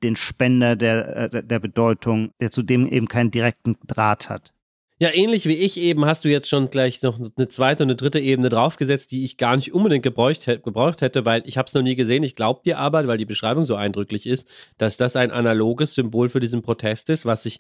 den 0.04 0.16
Spender 0.16 0.76
der, 0.76 1.34
äh, 1.34 1.44
der 1.44 1.60
Bedeutung, 1.60 2.32
der 2.40 2.52
zudem 2.52 2.88
eben 2.88 3.08
keinen 3.08 3.32
direkten 3.32 3.78
Draht 3.86 4.30
hat. 4.30 4.54
Ja, 5.00 5.14
ähnlich 5.14 5.46
wie 5.46 5.54
ich 5.54 5.78
eben 5.78 6.06
hast 6.06 6.26
du 6.26 6.30
jetzt 6.30 6.50
schon 6.50 6.72
gleich 6.72 7.04
noch 7.04 7.20
eine 7.20 7.48
zweite 7.48 7.84
und 7.84 7.90
eine 7.90 7.96
dritte 7.96 8.20
Ebene 8.20 8.50
draufgesetzt, 8.50 9.12
die 9.12 9.24
ich 9.24 9.38
gar 9.38 9.56
nicht 9.56 9.72
unbedingt 9.72 10.02
gebraucht, 10.02 10.46
gebraucht 10.46 11.02
hätte, 11.02 11.24
weil 11.24 11.44
ich 11.46 11.60
habe 11.60 11.68
es 11.68 11.76
noch 11.76 11.84
nie 11.84 11.96
gesehen. 11.96 12.24
Ich 12.24 12.36
glaube 12.36 12.62
dir 12.66 12.80
aber, 12.80 13.08
weil 13.08 13.20
die 13.20 13.26
Beschreibung 13.26 13.64
so 13.64 13.76
eindrücklich 13.76 14.26
ist, 14.26 14.48
dass 14.80 14.98
das 14.98 15.16
ein 15.16 15.30
analoges 15.30 15.94
Symbol 15.94 16.30
für 16.30 16.40
diesen 16.40 16.64
Protest 16.64 17.12
ist, 17.12 17.28
was 17.28 17.44
sich 17.44 17.60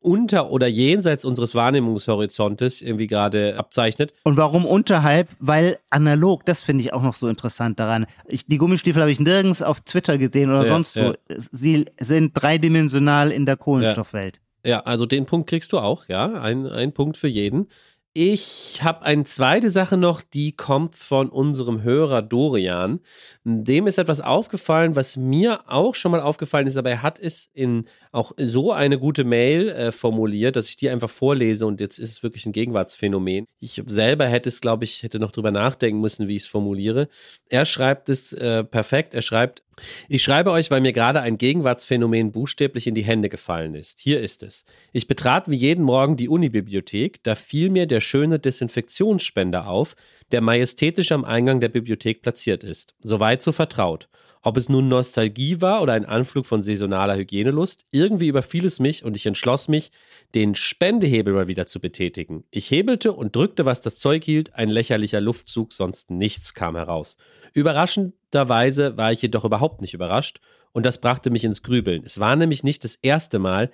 unter 0.00 0.50
oder 0.50 0.66
jenseits 0.66 1.24
unseres 1.24 1.54
Wahrnehmungshorizontes 1.54 2.82
irgendwie 2.82 3.06
gerade 3.06 3.56
abzeichnet. 3.56 4.12
Und 4.24 4.36
warum 4.36 4.64
unterhalb? 4.64 5.28
Weil 5.40 5.78
analog, 5.90 6.44
das 6.46 6.62
finde 6.62 6.84
ich 6.84 6.92
auch 6.92 7.02
noch 7.02 7.14
so 7.14 7.28
interessant 7.28 7.80
daran. 7.80 8.06
Ich, 8.26 8.46
die 8.46 8.58
Gummistiefel 8.58 9.02
habe 9.02 9.12
ich 9.12 9.20
nirgends 9.20 9.62
auf 9.62 9.80
Twitter 9.80 10.18
gesehen 10.18 10.50
oder 10.50 10.62
ja, 10.62 10.68
sonst 10.68 10.96
ja. 10.96 11.10
wo. 11.10 11.14
Sie 11.52 11.86
sind 12.00 12.32
dreidimensional 12.34 13.32
in 13.32 13.46
der 13.46 13.56
Kohlenstoffwelt. 13.56 14.36
Ja. 14.36 14.42
Ja, 14.64 14.80
also 14.80 15.06
den 15.06 15.24
Punkt 15.24 15.48
kriegst 15.48 15.72
du 15.72 15.78
auch, 15.78 16.08
ja. 16.08 16.40
Ein, 16.40 16.66
ein 16.66 16.92
Punkt 16.92 17.16
für 17.16 17.28
jeden. 17.28 17.68
Ich 18.12 18.80
habe 18.82 19.02
eine 19.02 19.22
zweite 19.24 19.70
Sache 19.70 19.96
noch, 19.96 20.22
die 20.22 20.56
kommt 20.56 20.96
von 20.96 21.28
unserem 21.28 21.82
Hörer 21.82 22.20
Dorian. 22.20 23.00
Dem 23.44 23.86
ist 23.86 23.98
etwas 23.98 24.20
aufgefallen, 24.20 24.96
was 24.96 25.16
mir 25.16 25.60
auch 25.70 25.94
schon 25.94 26.10
mal 26.10 26.20
aufgefallen 26.20 26.66
ist, 26.66 26.76
aber 26.76 26.90
er 26.90 27.02
hat 27.02 27.20
es 27.20 27.48
in 27.52 27.86
auch 28.12 28.32
so 28.36 28.72
eine 28.72 28.98
gute 28.98 29.24
Mail 29.24 29.68
äh, 29.68 29.92
formuliert, 29.92 30.56
dass 30.56 30.68
ich 30.68 30.76
die 30.76 30.90
einfach 30.90 31.10
vorlese 31.10 31.66
und 31.66 31.80
jetzt 31.80 31.98
ist 31.98 32.12
es 32.12 32.22
wirklich 32.22 32.46
ein 32.46 32.52
Gegenwartsphänomen. 32.52 33.46
Ich 33.60 33.82
selber 33.86 34.26
hätte 34.26 34.48
es, 34.48 34.60
glaube 34.60 34.84
ich, 34.84 35.02
hätte 35.02 35.18
noch 35.18 35.32
drüber 35.32 35.50
nachdenken 35.50 36.00
müssen, 36.00 36.28
wie 36.28 36.36
ich 36.36 36.42
es 36.42 36.48
formuliere. 36.48 37.08
Er 37.48 37.64
schreibt 37.64 38.08
es 38.08 38.32
äh, 38.32 38.64
perfekt. 38.64 39.14
Er 39.14 39.22
schreibt, 39.22 39.62
ich 40.08 40.22
schreibe 40.22 40.50
euch, 40.50 40.70
weil 40.70 40.80
mir 40.80 40.92
gerade 40.92 41.20
ein 41.20 41.38
Gegenwartsphänomen 41.38 42.32
buchstäblich 42.32 42.86
in 42.86 42.94
die 42.94 43.04
Hände 43.04 43.28
gefallen 43.28 43.74
ist. 43.74 44.00
Hier 44.00 44.20
ist 44.20 44.42
es. 44.42 44.64
Ich 44.92 45.06
betrat 45.06 45.50
wie 45.50 45.56
jeden 45.56 45.84
Morgen 45.84 46.16
die 46.16 46.28
Unibibliothek, 46.28 47.22
da 47.22 47.34
fiel 47.34 47.70
mir 47.70 47.86
der 47.86 48.00
schöne 48.00 48.38
Desinfektionsspender 48.38 49.68
auf, 49.68 49.96
der 50.32 50.40
majestätisch 50.40 51.12
am 51.12 51.24
Eingang 51.24 51.60
der 51.60 51.68
Bibliothek 51.68 52.22
platziert 52.22 52.64
ist. 52.64 52.94
Soweit 53.00 53.42
so 53.42 53.52
vertraut. 53.52 54.08
Ob 54.48 54.56
es 54.56 54.70
nun 54.70 54.88
Nostalgie 54.88 55.60
war 55.60 55.82
oder 55.82 55.92
ein 55.92 56.06
Anflug 56.06 56.46
von 56.46 56.62
saisonaler 56.62 57.18
Hygienelust, 57.18 57.84
irgendwie 57.90 58.28
überfiel 58.28 58.64
es 58.64 58.80
mich 58.80 59.04
und 59.04 59.14
ich 59.14 59.26
entschloss 59.26 59.68
mich, 59.68 59.92
den 60.34 60.54
Spendehebel 60.54 61.34
mal 61.34 61.48
wieder 61.48 61.66
zu 61.66 61.80
betätigen. 61.80 62.44
Ich 62.50 62.70
hebelte 62.70 63.12
und 63.12 63.36
drückte, 63.36 63.66
was 63.66 63.82
das 63.82 63.96
Zeug 63.96 64.24
hielt, 64.24 64.54
ein 64.54 64.70
lächerlicher 64.70 65.20
Luftzug, 65.20 65.74
sonst 65.74 66.10
nichts 66.10 66.54
kam 66.54 66.76
heraus. 66.76 67.18
Überraschenderweise 67.52 68.96
war 68.96 69.12
ich 69.12 69.20
jedoch 69.20 69.44
überhaupt 69.44 69.82
nicht 69.82 69.92
überrascht 69.92 70.40
und 70.72 70.86
das 70.86 70.98
brachte 70.98 71.28
mich 71.28 71.44
ins 71.44 71.62
Grübeln. 71.62 72.02
Es 72.06 72.18
war 72.18 72.34
nämlich 72.34 72.64
nicht 72.64 72.84
das 72.84 72.94
erste 73.02 73.38
Mal, 73.38 73.70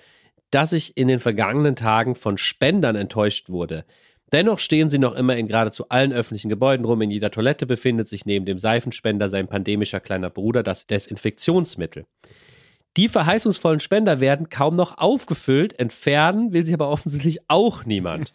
dass 0.50 0.72
ich 0.72 0.96
in 0.96 1.06
den 1.06 1.20
vergangenen 1.20 1.76
Tagen 1.76 2.16
von 2.16 2.36
Spendern 2.36 2.96
enttäuscht 2.96 3.48
wurde. 3.48 3.84
Dennoch 4.34 4.58
stehen 4.58 4.90
sie 4.90 4.98
noch 4.98 5.14
immer 5.14 5.36
in 5.36 5.46
geradezu 5.46 5.88
allen 5.90 6.12
öffentlichen 6.12 6.48
Gebäuden 6.48 6.84
rum. 6.84 7.00
In 7.02 7.12
jeder 7.12 7.30
Toilette 7.30 7.66
befindet 7.66 8.08
sich 8.08 8.26
neben 8.26 8.44
dem 8.44 8.58
Seifenspender 8.58 9.28
sein 9.28 9.46
pandemischer 9.46 10.00
kleiner 10.00 10.28
Bruder, 10.28 10.64
das 10.64 10.88
Desinfektionsmittel. 10.88 12.04
Die 12.96 13.06
verheißungsvollen 13.06 13.78
Spender 13.78 14.20
werden 14.20 14.48
kaum 14.48 14.74
noch 14.74 14.98
aufgefüllt, 14.98 15.78
entfernen 15.78 16.52
will 16.52 16.64
sich 16.64 16.74
aber 16.74 16.88
offensichtlich 16.88 17.38
auch 17.46 17.84
niemand. 17.84 18.32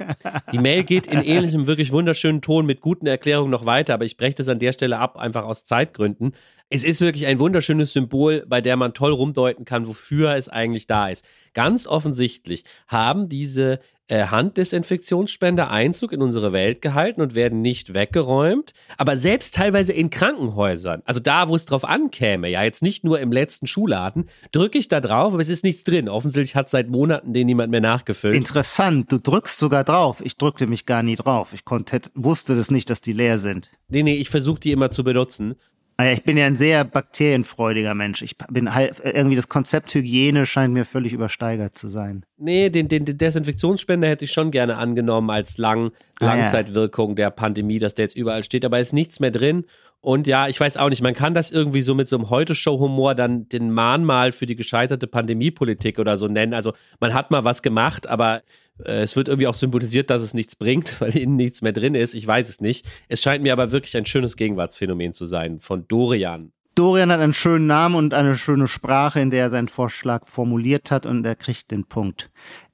Die 0.53 0.59
Mail 0.59 0.85
geht 0.85 1.05
in 1.05 1.21
ähnlichem 1.21 1.67
wirklich 1.67 1.91
wunderschönen 1.91 2.41
Ton 2.41 2.65
mit 2.65 2.79
guten 2.79 3.05
Erklärungen 3.05 3.51
noch 3.51 3.65
weiter, 3.65 3.93
aber 3.93 4.05
ich 4.05 4.15
breche 4.15 4.35
das 4.35 4.47
an 4.47 4.59
der 4.59 4.71
Stelle 4.71 4.99
ab, 4.99 5.17
einfach 5.17 5.43
aus 5.43 5.65
Zeitgründen. 5.65 6.31
Es 6.69 6.85
ist 6.85 7.01
wirklich 7.01 7.25
ein 7.27 7.39
wunderschönes 7.39 7.91
Symbol, 7.91 8.45
bei 8.47 8.61
der 8.61 8.77
man 8.77 8.93
toll 8.93 9.11
rumdeuten 9.11 9.65
kann, 9.65 9.85
wofür 9.85 10.35
es 10.35 10.47
eigentlich 10.47 10.87
da 10.87 11.09
ist. 11.09 11.25
Ganz 11.53 11.87
offensichtlich 11.87 12.63
haben 12.87 13.29
diese 13.29 13.79
äh, 14.09 14.25
Handdesinfektionsspender 14.25 15.69
Einzug 15.69 16.11
in 16.11 16.21
unsere 16.21 16.51
Welt 16.51 16.81
gehalten 16.81 17.21
und 17.21 17.35
werden 17.35 17.61
nicht 17.61 17.93
weggeräumt. 17.93 18.73
Aber 18.97 19.17
selbst 19.17 19.53
teilweise 19.53 19.93
in 19.93 20.09
Krankenhäusern, 20.09 21.03
also 21.05 21.19
da, 21.19 21.47
wo 21.47 21.55
es 21.55 21.65
drauf 21.65 21.85
ankäme, 21.85 22.49
ja, 22.49 22.63
jetzt 22.63 22.81
nicht 22.81 23.03
nur 23.03 23.19
im 23.19 23.31
letzten 23.31 23.67
Schuhladen, 23.67 24.27
drücke 24.51 24.79
ich 24.79 24.87
da 24.87 24.99
drauf, 24.99 25.33
aber 25.33 25.41
es 25.41 25.49
ist 25.49 25.63
nichts 25.63 25.83
drin. 25.83 26.09
Offensichtlich 26.09 26.55
hat 26.55 26.69
seit 26.69 26.89
Monaten 26.89 27.33
den 27.33 27.45
niemand 27.45 27.69
mehr 27.69 27.81
nachgefüllt. 27.81 28.35
Interessant, 28.35 29.11
du 29.11 29.19
drückst 29.19 29.59
sogar 29.59 29.83
drauf. 29.83 30.21
Ich 30.25 30.37
drückte 30.37 30.65
mich 30.65 30.87
gar 30.87 31.03
nie 31.03 31.15
drauf. 31.15 31.53
Ich 31.53 31.63
konnte, 31.63 32.01
wusste 32.15 32.55
das 32.55 32.71
nicht, 32.71 32.89
dass 32.89 33.01
die 33.01 33.13
leer 33.13 33.37
sind. 33.37 33.69
Nee, 33.89 34.01
nee, 34.01 34.15
ich 34.15 34.29
versuche 34.29 34.59
die 34.59 34.71
immer 34.71 34.89
zu 34.89 35.03
benutzen. 35.03 35.55
Naja, 35.99 36.13
ich 36.13 36.23
bin 36.23 36.37
ja 36.37 36.45
ein 36.45 36.55
sehr 36.55 36.85
bakterienfreudiger 36.85 37.93
Mensch. 37.93 38.21
Ich 38.21 38.37
bin 38.37 38.73
halt, 38.73 39.01
irgendwie 39.03 39.35
das 39.35 39.49
Konzept 39.49 39.93
Hygiene 39.93 40.45
scheint 40.45 40.73
mir 40.73 40.85
völlig 40.85 41.11
übersteigert 41.11 41.77
zu 41.77 41.89
sein. 41.89 42.25
Nee, 42.37 42.69
den, 42.69 42.87
den, 42.87 43.03
den 43.03 43.17
Desinfektionsspender 43.17 44.07
hätte 44.07 44.23
ich 44.23 44.31
schon 44.31 44.49
gerne 44.49 44.77
angenommen 44.77 45.29
als 45.29 45.57
Lang, 45.57 45.91
Langzeitwirkung 46.19 47.15
der 47.15 47.29
Pandemie, 47.29 47.79
dass 47.79 47.95
der 47.95 48.05
jetzt 48.05 48.17
überall 48.17 48.43
steht, 48.43 48.65
aber 48.65 48.79
ist 48.79 48.93
nichts 48.93 49.19
mehr 49.19 49.31
drin. 49.31 49.65
Und 50.01 50.27
ja, 50.27 50.47
ich 50.47 50.59
weiß 50.59 50.77
auch 50.77 50.89
nicht, 50.89 51.01
man 51.01 51.13
kann 51.13 51.33
das 51.33 51.51
irgendwie 51.51 51.81
so 51.81 51.93
mit 51.93 52.07
so 52.07 52.15
einem 52.15 52.29
Heute-Show-Humor 52.29 53.15
dann 53.15 53.49
den 53.49 53.71
Mahnmal 53.71 54.31
für 54.31 54.45
die 54.45 54.55
gescheiterte 54.55 55.07
Pandemiepolitik 55.07 55.99
oder 55.99 56.17
so 56.17 56.27
nennen. 56.27 56.53
Also 56.53 56.73
man 56.99 57.13
hat 57.13 57.31
mal 57.31 57.43
was 57.43 57.61
gemacht, 57.61 58.07
aber 58.07 58.41
äh, 58.83 59.01
es 59.01 59.15
wird 59.15 59.27
irgendwie 59.27 59.47
auch 59.47 59.53
symbolisiert, 59.53 60.09
dass 60.09 60.21
es 60.21 60.33
nichts 60.33 60.55
bringt, 60.55 61.01
weil 61.01 61.17
innen 61.17 61.35
nichts 61.35 61.61
mehr 61.61 61.73
drin 61.73 61.95
ist. 61.95 62.13
Ich 62.13 62.25
weiß 62.25 62.47
es 62.47 62.61
nicht. 62.61 62.85
Es 63.09 63.21
scheint 63.21 63.43
mir 63.43 63.51
aber 63.51 63.71
wirklich 63.71 63.97
ein 63.97 64.05
schönes 64.05 64.37
Gegenwartsphänomen 64.37 65.13
zu 65.13 65.25
sein 65.25 65.59
von 65.59 65.85
Dorian. 65.87 66.53
Dorian 66.75 67.11
hat 67.11 67.19
einen 67.19 67.33
schönen 67.33 67.67
Namen 67.67 67.95
und 67.95 68.13
eine 68.13 68.35
schöne 68.35 68.67
Sprache, 68.67 69.19
in 69.19 69.31
der 69.31 69.41
er 69.41 69.49
seinen 69.49 69.67
Vorschlag 69.67 70.25
formuliert 70.25 70.91
hat 70.91 71.05
und 71.05 71.25
er 71.25 71.35
kriegt 71.35 71.71
den 71.71 71.83
Punkt. 71.83 72.29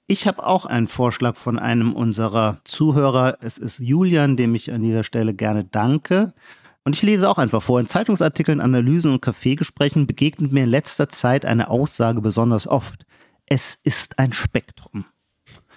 Ich 0.08 0.28
habe 0.28 0.46
auch 0.46 0.68
einen 0.68 0.88
Vorschlag 0.88 1.36
von 1.36 1.58
einem 1.58 1.94
unserer 1.94 2.60
Zuhörer. 2.64 3.40
Es 3.42 3.58
ist 3.58 3.80
Julian, 3.80 4.38
dem 4.38 4.54
ich 4.54 4.72
an 4.72 4.84
dieser 4.84 5.04
Stelle 5.04 5.34
gerne 5.34 5.64
danke. 5.64 6.36
Und 6.84 6.96
ich 6.96 7.02
lese 7.02 7.28
auch 7.28 7.40
einfach 7.40 7.64
vor. 7.64 7.80
In 7.80 7.88
Zeitungsartikeln, 7.88 8.62
Analysen 8.62 9.14
und 9.14 9.22
Kaffeegesprächen 9.24 10.06
begegnet 10.06 10.52
mir 10.52 10.66
in 10.66 10.70
letzter 10.70 11.10
Zeit 11.10 11.44
eine 11.44 11.72
Aussage 11.72 12.22
besonders 12.22 12.68
oft. 12.68 13.08
Es 13.48 13.80
ist 13.84 14.20
ein 14.20 14.32
Spektrum. 14.32 15.06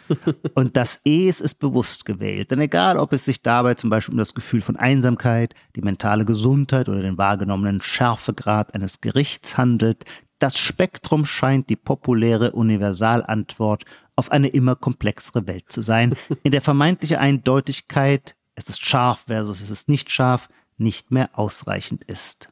Und 0.54 0.76
das 0.76 1.00
Es 1.04 1.40
ist 1.40 1.56
bewusst 1.56 2.04
gewählt. 2.04 2.50
Denn 2.50 2.60
egal, 2.60 2.98
ob 2.98 3.12
es 3.12 3.26
sich 3.26 3.42
dabei 3.42 3.74
zum 3.74 3.90
Beispiel 3.90 4.12
um 4.12 4.18
das 4.18 4.34
Gefühl 4.34 4.62
von 4.62 4.76
Einsamkeit, 4.76 5.54
die 5.76 5.82
mentale 5.82 6.24
Gesundheit 6.24 6.88
oder 6.88 7.02
den 7.02 7.18
wahrgenommenen 7.18 7.82
Schärfegrad 7.82 8.74
eines 8.74 9.00
Gerichts 9.02 9.58
handelt, 9.58 10.04
das 10.38 10.56
Spektrum 10.56 11.24
scheint 11.24 11.68
die 11.68 11.76
populäre 11.76 12.52
Universalantwort 12.52 13.84
auf 14.18 14.32
eine 14.32 14.48
immer 14.48 14.74
komplexere 14.74 15.46
Welt 15.46 15.70
zu 15.70 15.80
sein, 15.80 16.16
in 16.42 16.50
der 16.50 16.60
vermeintliche 16.60 17.20
Eindeutigkeit, 17.20 18.34
es 18.56 18.68
ist 18.68 18.84
scharf 18.84 19.24
versus 19.26 19.60
es 19.60 19.70
ist 19.70 19.88
nicht 19.88 20.10
scharf, 20.10 20.48
nicht 20.76 21.10
mehr 21.10 21.30
ausreichend 21.32 22.04
ist. 22.04 22.48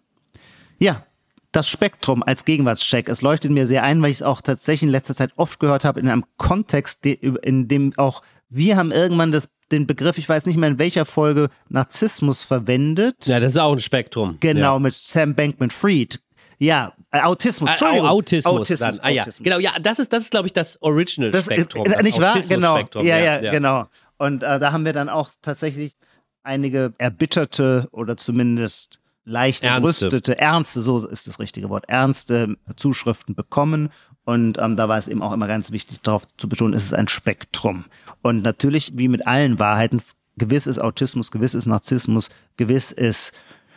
Ja, 0.79 1.05
das 1.50 1.68
Spektrum 1.68 2.22
als 2.22 2.44
Gegenwartscheck, 2.44 3.09
es 3.09 3.22
leuchtet 3.22 3.50
mir 3.50 3.66
sehr 3.66 3.83
ein, 3.83 4.00
weil 4.00 4.11
ich 4.11 4.18
es 4.18 4.22
auch 4.22 4.42
tatsächlich 4.42 4.85
in 4.85 4.90
letzter 4.90 5.14
Zeit 5.14 5.33
oft 5.37 5.59
gehört 5.59 5.85
habe, 5.85 5.98
in 5.98 6.09
einem 6.09 6.24
Kontext, 6.37 7.05
in 7.05 7.66
dem 7.66 7.92
auch 7.96 8.22
wir 8.48 8.76
haben 8.76 8.92
irgendwann 8.92 9.33
das, 9.33 9.48
den 9.72 9.87
Begriff, 9.88 10.18
ich 10.18 10.29
weiß 10.29 10.46
nicht 10.46 10.57
mehr 10.57 10.68
in 10.68 10.79
welcher 10.79 11.05
Folge, 11.05 11.48
Narzissmus 11.68 12.44
verwendet. 12.44 13.26
Ja, 13.26 13.40
das 13.40 13.55
ist 13.55 13.59
auch 13.59 13.72
ein 13.72 13.81
Spektrum. 13.81 14.37
Genau, 14.38 14.74
ja. 14.74 14.79
mit 14.79 14.94
Sam 14.94 15.35
Bankman-Fried. 15.35 16.20
Ja, 16.59 16.92
äh, 17.11 17.21
Autismus, 17.21 17.71
Entschuldigung. 17.71 18.07
Äh, 18.07 18.11
Autismus, 18.11 18.55
Autismus. 18.55 19.01
Ah, 19.01 19.09
ja. 19.11 19.23
Autismus. 19.23 19.45
Genau, 19.45 19.59
ja, 19.59 19.79
das 19.81 19.99
ist, 19.99 20.12
das 20.12 20.25
ist 20.25 20.31
glaube 20.31 20.47
ich, 20.47 20.53
das 20.53 20.81
Original-Spektrum. 20.83 21.85
Das, 21.85 21.95
äh, 21.95 22.03
nicht 22.03 22.21
wahr? 22.21 22.35
Genau. 22.40 22.75
Autismus-Spektrum. 22.75 23.07
Ja, 23.07 23.19
ja, 23.19 23.51
genau. 23.51 23.87
Und 24.19 24.42
äh, 24.42 24.59
da 24.59 24.73
haben 24.73 24.85
wir 24.85 24.92
dann 24.92 25.09
auch 25.09 25.31
tatsächlich 25.42 25.97
einige 26.42 26.95
erbitterte 26.99 27.88
oder 27.90 28.16
zumindest 28.16 29.01
leicht 29.25 29.64
Ernste. 29.64 29.83
gerüstete, 29.83 30.38
ernste, 30.38 30.81
so 30.81 31.07
ist 31.07 31.27
das 31.27 31.40
richtige 31.40 31.69
Wort, 31.69 31.85
ernste 31.88 32.57
Zuschriften 32.77 33.35
bekommen. 33.35 33.90
Und 34.25 34.59
ähm, 34.59 34.77
da 34.77 34.88
war 34.88 34.99
es 34.99 35.09
eben 35.09 35.23
auch 35.23 35.33
immer 35.33 35.47
ganz 35.47 35.71
wichtig, 35.73 36.01
darauf 36.03 36.23
zu 36.37 36.49
betonen, 36.49 36.75
es 36.75 36.85
ist 36.85 36.95
ein 36.95 37.09
Spektrum. 37.09 37.85
Und 38.23 38.42
natürlich, 38.42 38.92
wie 38.97 39.09
mit 39.09 39.27
allen 39.27 39.59
Wahrheiten, 39.59 40.01
gewiss 40.37 40.66
ist 40.66 40.79
Autismus, 40.79 41.31
gewiss 41.31 41.55
ist 41.55 41.66
Narzissmus, 41.66 42.31
gewiss 42.57 42.92
ist 42.92 43.33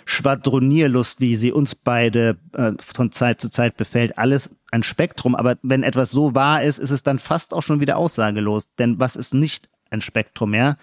Schwadronierlust, 0.09 1.21
wie 1.21 1.35
sie 1.35 1.51
uns 1.51 1.75
beide 1.75 2.37
äh, 2.53 2.71
von 2.79 3.11
Zeit 3.11 3.39
zu 3.39 3.49
Zeit 3.49 3.77
befällt, 3.77 4.17
alles 4.17 4.55
ein 4.71 4.81
Spektrum. 4.81 5.35
Aber 5.35 5.57
wenn 5.61 5.83
etwas 5.83 6.09
so 6.09 6.33
wahr 6.33 6.63
ist, 6.63 6.79
ist 6.79 6.89
es 6.89 7.03
dann 7.03 7.19
fast 7.19 7.53
auch 7.53 7.61
schon 7.61 7.79
wieder 7.79 7.97
aussagelos. 7.97 8.73
Denn 8.79 8.99
was 8.99 9.15
ist 9.15 9.35
nicht 9.35 9.69
ein 9.91 10.01
Spektrum, 10.01 10.55
ja? 10.55 10.77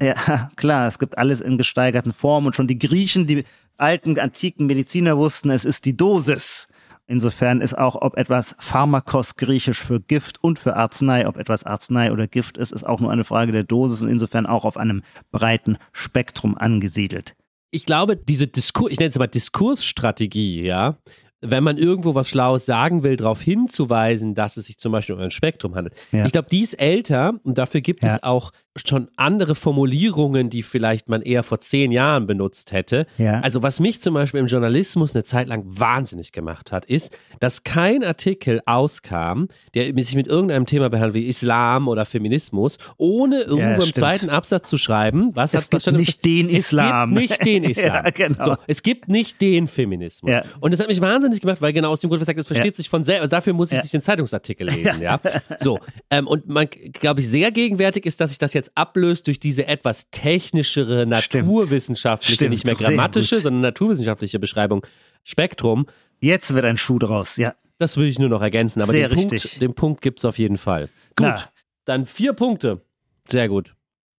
Ja, 0.00 0.50
klar, 0.56 0.88
es 0.88 0.98
gibt 0.98 1.16
alles 1.16 1.40
in 1.40 1.58
gesteigerten 1.58 2.12
Formen 2.12 2.48
und 2.48 2.56
schon 2.56 2.66
die 2.66 2.78
Griechen, 2.78 3.28
die 3.28 3.44
alten, 3.76 4.18
antiken 4.18 4.66
Mediziner 4.66 5.16
wussten, 5.16 5.50
es 5.50 5.64
ist 5.64 5.84
die 5.84 5.96
Dosis. 5.96 6.66
Insofern 7.06 7.60
ist 7.60 7.78
auch, 7.78 8.00
ob 8.00 8.16
etwas 8.16 8.56
Pharmakos 8.58 9.36
griechisch 9.36 9.80
für 9.80 10.00
Gift 10.00 10.42
und 10.42 10.58
für 10.58 10.74
Arznei, 10.76 11.28
ob 11.28 11.36
etwas 11.36 11.64
Arznei 11.64 12.10
oder 12.10 12.26
Gift 12.26 12.58
ist, 12.58 12.72
ist 12.72 12.84
auch 12.84 13.00
nur 13.00 13.12
eine 13.12 13.24
Frage 13.24 13.52
der 13.52 13.64
Dosis 13.64 14.02
und 14.02 14.08
insofern 14.08 14.46
auch 14.46 14.64
auf 14.64 14.76
einem 14.76 15.02
breiten 15.30 15.78
Spektrum 15.92 16.56
angesiedelt. 16.56 17.34
Ich 17.74 17.86
glaube, 17.86 18.16
diese 18.16 18.46
Diskur 18.46 18.90
ich 18.90 18.98
nenne 19.00 19.10
es 19.10 19.18
mal 19.18 19.26
Diskursstrategie, 19.26 20.62
ja, 20.62 20.98
wenn 21.40 21.64
man 21.64 21.76
irgendwo 21.76 22.14
was 22.14 22.28
Schlaues 22.28 22.66
sagen 22.66 23.02
will, 23.02 23.16
darauf 23.16 23.40
hinzuweisen, 23.40 24.34
dass 24.36 24.56
es 24.56 24.66
sich 24.66 24.78
zum 24.78 24.92
Beispiel 24.92 25.16
um 25.16 25.20
ein 25.20 25.30
Spektrum 25.32 25.74
handelt. 25.74 25.96
Ja. 26.12 26.24
Ich 26.24 26.32
glaube, 26.32 26.48
die 26.50 26.60
ist 26.60 26.74
älter 26.74 27.34
und 27.42 27.58
dafür 27.58 27.80
gibt 27.80 28.04
Ja. 28.04 28.14
es 28.14 28.22
auch 28.22 28.52
schon 28.76 29.08
andere 29.16 29.54
Formulierungen, 29.54 30.48
die 30.48 30.62
vielleicht 30.62 31.08
man 31.08 31.20
eher 31.22 31.42
vor 31.42 31.60
zehn 31.60 31.92
Jahren 31.92 32.26
benutzt 32.26 32.72
hätte. 32.72 33.06
Ja. 33.18 33.40
Also 33.40 33.62
was 33.62 33.80
mich 33.80 34.00
zum 34.00 34.14
Beispiel 34.14 34.40
im 34.40 34.46
Journalismus 34.46 35.14
eine 35.14 35.24
Zeit 35.24 35.48
lang 35.48 35.64
wahnsinnig 35.66 36.32
gemacht 36.32 36.72
hat, 36.72 36.86
ist, 36.86 37.18
dass 37.40 37.64
kein 37.64 38.02
Artikel 38.02 38.62
auskam, 38.64 39.48
der 39.74 39.92
sich 40.02 40.14
mit 40.14 40.26
irgendeinem 40.26 40.64
Thema 40.66 40.88
behandelt, 40.88 41.14
wie 41.14 41.26
Islam 41.28 41.86
oder 41.88 42.06
Feminismus, 42.06 42.78
ohne 42.96 43.40
irgendwo 43.42 43.74
im 43.74 43.80
stimmt. 43.82 43.94
zweiten 43.96 44.30
Absatz 44.30 44.70
zu 44.70 44.78
schreiben, 44.78 45.30
was 45.34 45.52
Es 45.52 45.64
hat 45.70 45.82
gibt 45.84 45.98
nicht 45.98 46.24
den 46.24 46.48
Islam. 46.48 47.14
Es 47.16 47.20
gibt 47.20 47.30
nicht 47.30 47.46
den 47.46 47.64
Islam. 47.64 48.04
Ja, 48.06 48.10
genau. 48.10 48.44
so, 48.44 48.56
es 48.66 48.82
gibt 48.82 49.08
nicht 49.08 49.40
den 49.42 49.66
Feminismus. 49.68 50.30
Ja. 50.32 50.42
Und 50.60 50.72
das 50.72 50.80
hat 50.80 50.88
mich 50.88 51.00
wahnsinnig 51.02 51.40
gemacht, 51.40 51.60
weil 51.60 51.72
genau 51.74 51.90
aus 51.90 52.00
dem 52.00 52.08
Grund, 52.08 52.20
was 52.20 52.24
ich 52.24 52.32
sage, 52.32 52.40
es 52.40 52.46
versteht 52.46 52.72
Ja. 52.72 52.76
sich 52.76 52.88
von 52.88 53.04
selber. 53.04 53.28
Dafür 53.28 53.52
muss 53.52 53.70
ich 53.70 53.76
Ja. 53.76 53.82
nicht 53.82 53.92
den 53.92 54.02
Zeitungsartikel 54.02 54.66
lesen, 54.70 55.02
ja. 55.02 55.20
So. 55.58 55.78
Ähm, 56.10 56.26
und 56.26 56.48
man, 56.48 56.68
glaube 56.92 57.20
ich, 57.20 57.28
sehr 57.28 57.50
gegenwärtig 57.50 58.06
ist, 58.06 58.20
dass 58.20 58.30
sich 58.30 58.38
das 58.38 58.54
jetzt 58.54 58.61
ablöst 58.74 59.26
durch 59.26 59.40
diese 59.40 59.66
etwas 59.66 60.10
technischere, 60.10 61.06
naturwissenschaftliche, 61.06 62.34
Stimmt, 62.34 62.50
nicht 62.50 62.66
mehr 62.66 62.74
grammatische, 62.74 63.40
sondern 63.40 63.60
naturwissenschaftliche 63.60 64.38
Beschreibung. 64.38 64.86
Spektrum, 65.24 65.86
Jetzt 66.22 66.54
wird 66.54 66.64
ein 66.64 66.78
Schuh 66.78 67.00
draus, 67.00 67.36
ja. 67.36 67.54
das 67.78 67.96
will 67.96 68.06
ich 68.06 68.20
nur 68.20 68.28
noch 68.28 68.42
ergänzen. 68.42 68.80
Aber 68.80 68.92
Sehr 68.92 69.08
den, 69.08 69.18
richtig. 69.18 69.42
Punkt, 69.42 69.60
den 69.62 69.74
Punkt 69.74 70.02
gibt 70.02 70.20
es 70.20 70.24
auf 70.24 70.38
jeden 70.38 70.56
Fall. 70.56 70.88
Gut, 71.16 71.26
Na. 71.26 71.44
dann 71.84 72.06
vier 72.06 72.32
Punkte. 72.32 72.80
Sehr 73.28 73.48
gut. 73.48 73.74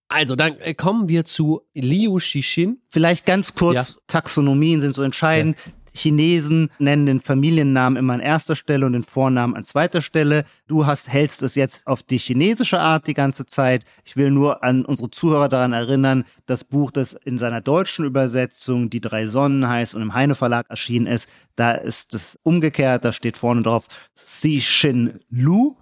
Also, 0.08 0.36
dann 0.36 0.58
äh, 0.60 0.74
kommen 0.74 1.08
wir 1.08 1.24
zu 1.24 1.62
Liu 1.72 2.18
Shishin. 2.18 2.82
Vielleicht 2.88 3.24
ganz 3.24 3.54
kurz, 3.54 3.94
Ja. 3.94 4.00
Taxonomien 4.06 4.82
sind 4.82 4.94
so 4.94 5.02
entscheidend. 5.02 5.56
Chinesen 5.94 6.70
nennen 6.78 7.06
den 7.06 7.20
Familiennamen 7.20 7.96
immer 7.96 8.14
an 8.14 8.20
erster 8.20 8.56
Stelle 8.56 8.84
und 8.86 8.92
den 8.92 9.04
Vornamen 9.04 9.54
an 9.54 9.64
zweiter 9.64 10.02
Stelle. 10.02 10.44
Du 10.66 10.86
hast, 10.86 11.08
hältst 11.08 11.42
es 11.42 11.54
jetzt 11.54 11.86
auf 11.86 12.02
die 12.02 12.18
chinesische 12.18 12.80
Art 12.80 13.06
die 13.06 13.14
ganze 13.14 13.46
Zeit. 13.46 13.84
Ich 14.04 14.16
will 14.16 14.30
nur 14.30 14.64
an 14.64 14.84
unsere 14.84 15.10
Zuhörer 15.10 15.48
daran 15.48 15.72
erinnern, 15.72 16.24
das 16.46 16.64
Buch, 16.64 16.90
das 16.90 17.14
in 17.14 17.38
seiner 17.38 17.60
deutschen 17.60 18.04
Übersetzung 18.04 18.90
Die 18.90 19.00
drei 19.00 19.26
Sonnen 19.26 19.68
heißt 19.68 19.94
und 19.94 20.02
im 20.02 20.14
Heine 20.14 20.34
Verlag 20.34 20.68
erschienen 20.68 21.06
ist, 21.06 21.28
da 21.56 21.72
ist 21.72 22.14
es 22.14 22.38
umgekehrt, 22.42 23.04
da 23.04 23.12
steht 23.12 23.36
vorne 23.36 23.62
drauf 23.62 23.86
Xi 24.16 24.60
Xin 24.60 25.20
Lu. 25.30 25.76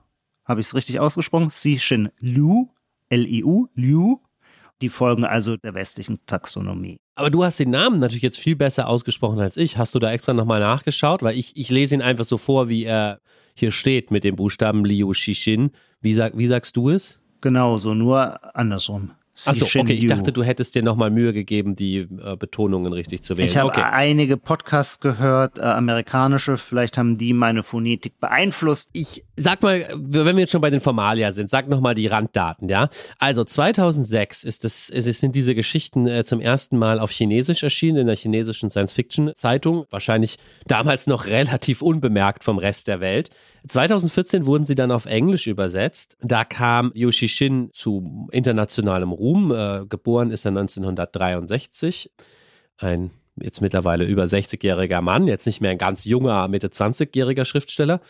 Habe 0.45 0.61
ich 0.61 0.67
es 0.67 0.75
richtig 0.75 1.01
ausgesprochen? 1.01 1.49
Xi 1.49 1.79
Xin 1.79 2.11
Lu, 2.21 2.69
L-I-U, 3.09 3.69
Liu. 3.75 4.19
Die 4.83 4.89
folgen 4.89 5.25
also 5.25 5.57
der 5.57 5.75
westlichen 5.75 6.19
Taxonomie. 6.27 6.99
Aber 7.15 7.31
du 7.31 7.45
hast 7.45 7.61
den 7.61 7.71
Namen 7.71 8.01
natürlich 8.01 8.23
jetzt 8.23 8.39
viel 8.39 8.57
besser 8.57 8.89
ausgesprochen 8.89 9.39
als 9.39 9.57
ich. 9.57 9.79
Hast 9.79 9.95
du 9.95 10.01
da 10.01 10.11
extra 10.11 10.33
nochmal 10.33 10.61
nachgeschaut? 10.61 11.23
Weil 11.23 11.39
ich, 11.39 11.57
ich 11.57 11.71
lese 11.71 11.95
ihn 11.95 12.03
einfach 12.03 12.25
so 12.25 12.37
vor, 12.37 12.69
wie 12.69 12.85
er 12.85 13.21
hier 13.55 13.71
steht 13.71 14.11
mit 14.11 14.25
dem 14.25 14.35
Buchstaben 14.35 14.85
Liu 14.85 15.15
Shishin. 15.15 15.71
Wie, 16.01 16.15
sag, 16.15 16.37
wie 16.37 16.47
sagst 16.47 16.77
du 16.77 16.91
es? 16.91 17.21
Genauso, 17.41 17.95
nur 17.95 18.57
andersrum. 18.57 19.13
Achso, 19.47 19.65
okay, 19.65 19.95
ich 19.95 20.07
dachte, 20.07 20.31
du 20.31 20.43
hättest 20.43 20.75
dir 20.75 20.83
nochmal 20.83 21.11
Mühe 21.11 21.33
gegeben, 21.33 21.75
die 21.75 21.99
äh, 21.99 22.37
Betonungen 22.37 22.93
richtig 22.93 23.23
zu 23.23 23.39
wählen. 23.39 23.49
Ich 23.49 23.57
habe 23.57 23.71
okay. 23.71 23.83
einige 23.83 24.37
Podcasts 24.37 25.01
gehört, 25.01 25.59
äh, 25.59 25.63
amerikanische, 25.63 26.59
vielleicht 26.59 26.99
haben 26.99 27.17
die 27.17 27.33
meine 27.33 27.63
Phonetik 27.63 28.21
beeinflusst. 28.21 28.91
Ich 28.93 29.25
Sag 29.37 29.63
mal, 29.63 29.89
wenn 29.95 30.37
wir 30.37 30.41
jetzt 30.41 30.53
schon 30.53 30.61
bei 30.61 30.69
den 30.69 30.81
Formalia 30.81 31.33
sind, 31.33 31.49
sag 31.49 31.67
nochmal 31.67 31.95
die 31.95 32.07
Randdaten, 32.07 32.69
ja? 32.69 32.91
Also 33.19 33.45
2006 33.45 34.45
ist 34.45 34.65
es, 34.67 34.91
es 34.91 35.21
sind 35.21 35.35
diese 35.35 35.55
Geschichten 35.55 36.07
äh, 36.07 36.23
zum 36.23 36.41
ersten 36.41 36.77
Mal 36.77 37.01
auf 37.01 37.11
Chinesisch 37.11 37.63
erschienen, 37.63 37.99
in 37.99 38.07
der 38.09 38.17
chinesischen 38.17 38.69
Science-Fiction-Zeitung. 38.69 39.87
Wahrscheinlich 39.89 40.37
damals 40.67 41.07
noch 41.07 41.27
relativ 41.29 41.81
unbemerkt 41.81 42.45
vom 42.45 42.59
Rest 42.59 42.89
der 42.89 43.01
Welt. 43.01 43.31
2014 43.67 44.45
wurden 44.45 44.65
sie 44.65 44.75
dann 44.75 44.91
auf 44.91 45.07
Englisch 45.07 45.47
übersetzt. 45.47 46.17
Da 46.21 46.45
kam 46.45 46.91
Yoshi 46.95 47.29
Shin 47.29 47.71
zu 47.73 48.29
internationalem 48.33 49.13
Ruhm. 49.13 49.22
Äh, 49.23 49.87
geboren 49.87 50.31
ist 50.31 50.45
er 50.45 50.51
1963. 50.51 52.11
Ein 52.79 53.11
jetzt 53.37 53.61
mittlerweile 53.61 54.05
über 54.05 54.25
60-jähriger 54.25 55.01
Mann, 55.01 55.27
jetzt 55.27 55.47
nicht 55.47 55.61
mehr 55.61 55.71
ein 55.71 55.79
ganz 55.79 56.05
junger, 56.05 56.49
Mitte 56.49 56.69
20-jähriger 56.69 57.45
Schriftsteller. 57.45 58.01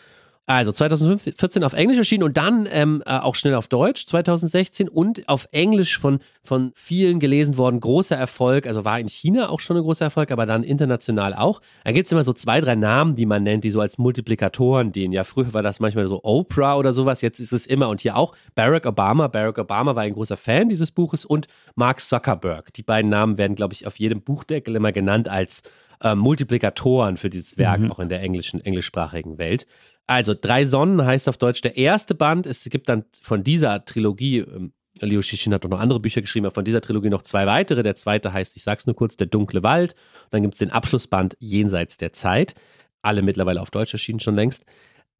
Also 0.45 0.73
2014 0.73 1.63
auf 1.63 1.71
Englisch 1.71 1.97
erschienen 1.97 2.23
und 2.23 2.35
dann 2.35 2.67
ähm, 2.69 3.01
äh, 3.05 3.17
auch 3.17 3.35
schnell 3.35 3.55
auf 3.55 3.69
Deutsch 3.69 4.05
2016 4.07 4.89
und 4.89 5.29
auf 5.29 5.47
Englisch 5.53 5.97
von, 5.97 6.19
von 6.43 6.73
vielen 6.75 7.21
gelesen 7.21 7.55
worden. 7.55 7.79
Großer 7.79 8.17
Erfolg, 8.17 8.67
also 8.67 8.83
war 8.83 8.99
in 8.99 9.07
China 9.07 9.47
auch 9.47 9.61
schon 9.61 9.77
ein 9.77 9.83
großer 9.83 10.03
Erfolg, 10.03 10.31
aber 10.31 10.45
dann 10.45 10.63
international 10.63 11.33
auch. 11.33 11.61
Da 11.85 11.93
gibt 11.93 12.07
es 12.07 12.11
immer 12.11 12.23
so 12.23 12.33
zwei, 12.33 12.59
drei 12.59 12.75
Namen, 12.75 13.15
die 13.15 13.25
man 13.25 13.43
nennt, 13.43 13.63
die 13.63 13.69
so 13.69 13.79
als 13.79 13.97
Multiplikatoren 13.97 14.91
dienen. 14.91 15.13
Ja, 15.13 15.23
früher 15.23 15.53
war 15.53 15.63
das 15.63 15.79
manchmal 15.79 16.07
so 16.07 16.19
Oprah 16.23 16.75
oder 16.75 16.91
sowas, 16.91 17.21
jetzt 17.21 17.39
ist 17.39 17.53
es 17.53 17.65
immer 17.65 17.87
und 17.87 18.01
hier 18.01 18.17
auch 18.17 18.35
Barack 18.53 18.85
Obama. 18.85 19.29
Barack 19.29 19.59
Obama 19.59 19.95
war 19.95 20.03
ein 20.03 20.13
großer 20.13 20.35
Fan 20.35 20.67
dieses 20.67 20.91
Buches 20.91 21.23
und 21.23 21.47
Mark 21.75 22.01
Zuckerberg. 22.01 22.73
Die 22.73 22.83
beiden 22.83 23.09
Namen 23.09 23.37
werden, 23.37 23.55
glaube 23.55 23.75
ich, 23.75 23.87
auf 23.87 23.97
jedem 23.97 24.21
Buchdeckel 24.21 24.75
immer 24.75 24.91
genannt 24.91 25.29
als 25.29 25.63
äh, 26.03 26.15
Multiplikatoren 26.15 27.17
für 27.17 27.29
dieses 27.29 27.57
Werk, 27.57 27.79
mhm. 27.79 27.91
auch 27.91 27.99
in 27.99 28.09
der 28.09 28.21
englischen, 28.21 28.59
englischsprachigen 28.59 29.37
Welt. 29.37 29.65
Also, 30.07 30.33
Drei 30.39 30.65
Sonnen 30.65 31.05
heißt 31.05 31.29
auf 31.29 31.37
Deutsch 31.37 31.61
der 31.61 31.77
erste 31.77 32.15
Band. 32.15 32.45
Es 32.45 32.63
gibt 32.65 32.89
dann 32.89 33.05
von 33.21 33.43
dieser 33.43 33.85
Trilogie, 33.85 34.39
ähm, 34.39 34.73
Liu 34.99 35.21
Shishin 35.21 35.53
hat 35.53 35.65
auch 35.65 35.69
noch 35.69 35.79
andere 35.79 35.99
Bücher 35.99 36.21
geschrieben, 36.21 36.45
aber 36.45 36.53
von 36.53 36.65
dieser 36.65 36.81
Trilogie 36.81 37.09
noch 37.09 37.23
zwei 37.23 37.47
weitere. 37.47 37.83
Der 37.83 37.95
zweite 37.95 38.31
heißt, 38.31 38.55
ich 38.55 38.63
sag's 38.63 38.85
nur 38.85 38.95
kurz, 38.95 39.15
Der 39.15 39.27
dunkle 39.27 39.63
Wald. 39.63 39.93
Und 40.25 40.33
dann 40.33 40.41
gibt 40.43 40.53
es 40.53 40.59
den 40.59 40.71
Abschlussband 40.71 41.35
Jenseits 41.39 41.97
der 41.97 42.13
Zeit. 42.13 42.53
Alle 43.01 43.21
mittlerweile 43.21 43.61
auf 43.61 43.71
Deutsch 43.71 43.93
erschienen 43.93 44.19
schon 44.19 44.35
längst. 44.35 44.65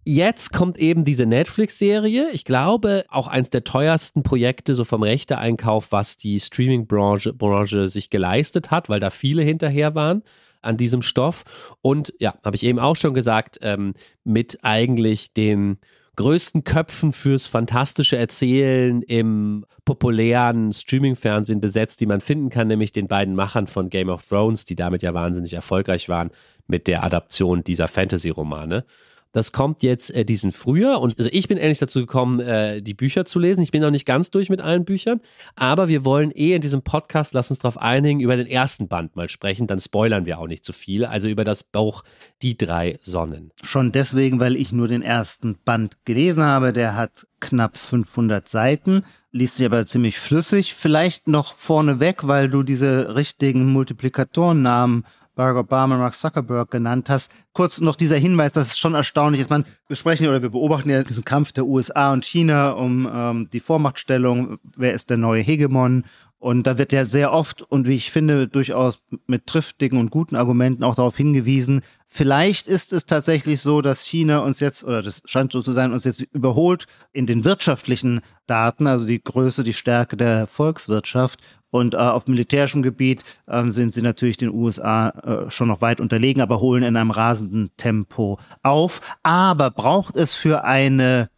Jetzt 0.05 0.51
kommt 0.51 0.77
eben 0.77 1.05
diese 1.05 1.25
Netflix-Serie. 1.25 2.29
Ich 2.31 2.43
glaube, 2.43 3.05
auch 3.07 3.27
eins 3.27 3.49
der 3.49 3.63
teuersten 3.63 4.21
Projekte 4.21 4.75
so 4.75 4.83
vom 4.83 5.01
Rechteeinkauf, 5.01 5.93
was 5.93 6.17
die 6.17 6.41
Streaming-Branche 6.41 7.33
Branche 7.33 7.87
sich 7.87 8.09
geleistet 8.09 8.69
hat, 8.69 8.89
weil 8.89 8.99
da 8.99 9.09
viele 9.09 9.43
hinterher 9.43 9.95
waren 9.95 10.23
an 10.63 10.77
diesem 10.77 11.01
Stoff. 11.01 11.75
Und 11.81 12.13
ja, 12.19 12.35
habe 12.43 12.55
ich 12.55 12.63
eben 12.63 12.79
auch 12.79 12.95
schon 12.95 13.13
gesagt, 13.13 13.59
ähm, 13.61 13.93
mit 14.23 14.59
eigentlich 14.63 15.33
den 15.33 15.77
größten 16.15 16.63
Köpfen 16.63 17.11
fürs 17.11 17.47
fantastische 17.47 18.17
Erzählen 18.17 19.01
im 19.01 19.65
populären 19.85 20.71
Streaming-Fernsehen 20.71 21.59
besetzt, 21.59 21.99
die 22.01 22.05
man 22.05 22.21
finden 22.21 22.49
kann, 22.49 22.67
nämlich 22.67 22.91
den 22.91 23.07
beiden 23.07 23.35
Machern 23.35 23.67
von 23.67 23.89
Game 23.89 24.09
of 24.09 24.23
Thrones, 24.27 24.65
die 24.65 24.75
damit 24.75 25.01
ja 25.01 25.13
wahnsinnig 25.13 25.53
erfolgreich 25.53 26.09
waren 26.09 26.29
mit 26.67 26.87
der 26.87 27.03
Adaption 27.03 27.63
dieser 27.63 27.87
Fantasy-Romane. 27.87 28.85
Das 29.33 29.51
kommt 29.51 29.83
jetzt 29.83 30.11
äh, 30.11 30.23
diesen 30.23 30.51
Frühjahr 30.51 31.01
und 31.01 31.17
also 31.17 31.29
ich 31.33 31.47
bin 31.47 31.57
endlich 31.57 31.79
dazu 31.79 31.99
gekommen, 31.99 32.39
äh, 32.39 32.81
die 32.81 32.93
Bücher 32.93 33.25
zu 33.25 33.39
lesen. 33.39 33.61
Ich 33.61 33.71
bin 33.71 33.81
noch 33.81 33.91
nicht 33.91 34.05
ganz 34.05 34.31
durch 34.31 34.49
mit 34.49 34.61
allen 34.61 34.85
Büchern, 34.85 35.19
aber 35.55 35.89
wir 35.89 36.05
wollen 36.05 36.31
eh 36.33 36.53
in 36.53 36.61
diesem 36.61 36.83
Podcast, 36.83 37.33
lass 37.33 37.49
uns 37.49 37.59
darauf 37.59 37.77
einigen, 37.77 38.21
über 38.21 38.37
den 38.37 38.47
ersten 38.47 38.87
Band 38.87 39.15
mal 39.15 39.27
sprechen. 39.27 39.67
Dann 39.67 39.79
spoilern 39.79 40.25
wir 40.25 40.39
auch 40.39 40.47
nicht 40.47 40.63
zu 40.63 40.71
viel. 40.71 41.03
Also 41.03 41.27
über 41.27 41.43
das 41.43 41.63
Buch 41.63 42.03
Die 42.41 42.57
drei 42.57 42.99
Sonnen. 43.01 43.51
Schon 43.63 43.91
deswegen, 43.91 44.39
weil 44.39 44.55
ich 44.55 44.71
nur 44.71 44.87
den 44.87 45.01
ersten 45.01 45.57
Band 45.65 45.97
gelesen 46.05 46.43
habe. 46.43 46.71
Der 46.71 46.95
hat 46.95 47.27
knapp 47.39 47.77
500 47.77 48.47
Seiten 48.47 49.03
liest 49.33 49.55
sich 49.57 49.65
aber 49.65 49.85
ziemlich 49.85 50.19
flüssig. 50.19 50.73
Vielleicht 50.75 51.27
noch 51.27 51.55
vorneweg, 51.55 52.27
weil 52.27 52.49
du 52.49 52.63
diese 52.63 53.15
richtigen 53.15 53.65
Multiplikatorennamen 53.65 55.05
Barack 55.35 55.57
Obama, 55.57 55.97
Mark 55.97 56.13
Zuckerberg 56.13 56.69
genannt 56.69 57.09
hast. 57.09 57.31
Kurz 57.53 57.81
noch 57.81 57.95
dieser 57.95 58.17
Hinweis, 58.17 58.53
dass 58.53 58.67
es 58.67 58.77
schon 58.77 58.93
erstaunlich 58.93 59.41
ist. 59.41 59.49
Man, 59.49 59.65
wir 59.87 59.95
sprechen 59.95 60.27
oder 60.27 60.41
wir 60.41 60.49
beobachten 60.49 60.89
ja 60.89 61.03
diesen 61.03 61.25
Kampf 61.25 61.51
der 61.51 61.65
USA 61.65 62.13
und 62.13 62.25
China 62.25 62.71
um 62.71 63.09
ähm, 63.11 63.49
die 63.51 63.59
Vormachtstellung. 63.59 64.59
Wer 64.75 64.93
ist 64.93 65.09
der 65.09 65.17
neue 65.17 65.41
Hegemon? 65.41 66.03
Und 66.43 66.67
da 66.67 66.77
wird 66.77 66.91
ja 66.91 67.05
sehr 67.05 67.31
oft 67.31 67.61
und 67.61 67.87
wie 67.87 67.95
ich 67.95 68.11
finde, 68.11 68.49
durchaus 68.49 68.99
mit 69.27 69.47
triftigen 69.47 69.97
und 69.97 70.11
guten 70.11 70.35
Argumenten 70.35 70.83
auch 70.83 70.95
darauf 70.95 71.15
hingewiesen, 71.15 71.83
vielleicht 72.05 72.67
ist 72.67 72.91
es 72.91 73.05
tatsächlich 73.05 73.61
so, 73.61 73.81
dass 73.81 74.05
China 74.05 74.39
uns 74.39 74.59
jetzt, 74.59 74.83
oder 74.83 75.01
das 75.01 75.21
scheint 75.23 75.53
so 75.53 75.61
zu 75.61 75.71
sein, 75.71 75.93
uns 75.93 76.03
jetzt 76.03 76.19
überholt 76.19 76.85
in 77.13 77.27
den 77.27 77.45
wirtschaftlichen 77.45 78.19
Daten, 78.45 78.87
also 78.87 79.07
die 79.07 79.23
Größe, 79.23 79.63
die 79.63 79.71
Stärke 79.71 80.17
der 80.17 80.45
Volkswirtschaft. 80.47 81.39
Und 81.73 81.95
äh, 81.95 81.97
auf 81.97 82.27
militärischem 82.27 82.83
Gebiet 82.83 83.23
äh, 83.47 83.65
sind 83.71 83.93
sie 83.93 84.03
natürlich 84.03 84.37
den 84.37 84.53
USA 84.53 85.09
äh, 85.09 85.49
schon 85.49 85.69
noch 85.69 85.81
weit 85.81 85.99
unterlegen, 85.99 86.39
aber 86.39 86.59
holen 86.59 86.83
in 86.83 86.95
einem 86.95 87.09
rasenden 87.09 87.71
Tempo 87.77 88.37
auf. 88.61 89.01
Aber 89.23 89.71
braucht 89.71 90.15
es 90.15 90.35
für 90.35 90.65
eine 90.65 91.31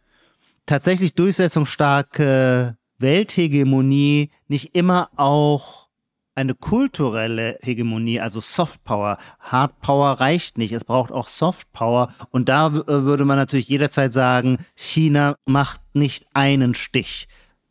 tatsächlich 0.66 1.14
durchsetzungsstarke 1.14 2.76
Welthegemonie 2.98 4.28
nicht 4.46 4.74
immer 4.74 5.08
auch 5.16 5.88
eine 6.34 6.54
kulturelle 6.54 7.58
Hegemonie, 7.62 8.20
also 8.20 8.40
Softpower. 8.40 9.16
Hardpower 9.40 10.20
reicht 10.20 10.58
nicht, 10.58 10.72
es 10.72 10.84
braucht 10.84 11.12
auch 11.12 11.28
Softpower. 11.28 12.12
Und 12.28 12.50
da 12.50 12.66
äh, 12.66 12.86
würde 12.86 13.24
man 13.24 13.38
natürlich 13.38 13.68
jederzeit 13.68 14.12
sagen, 14.12 14.58
China 14.74 15.36
macht 15.46 15.80
nicht 15.94 16.26
einen 16.34 16.74
Stich 16.74 17.26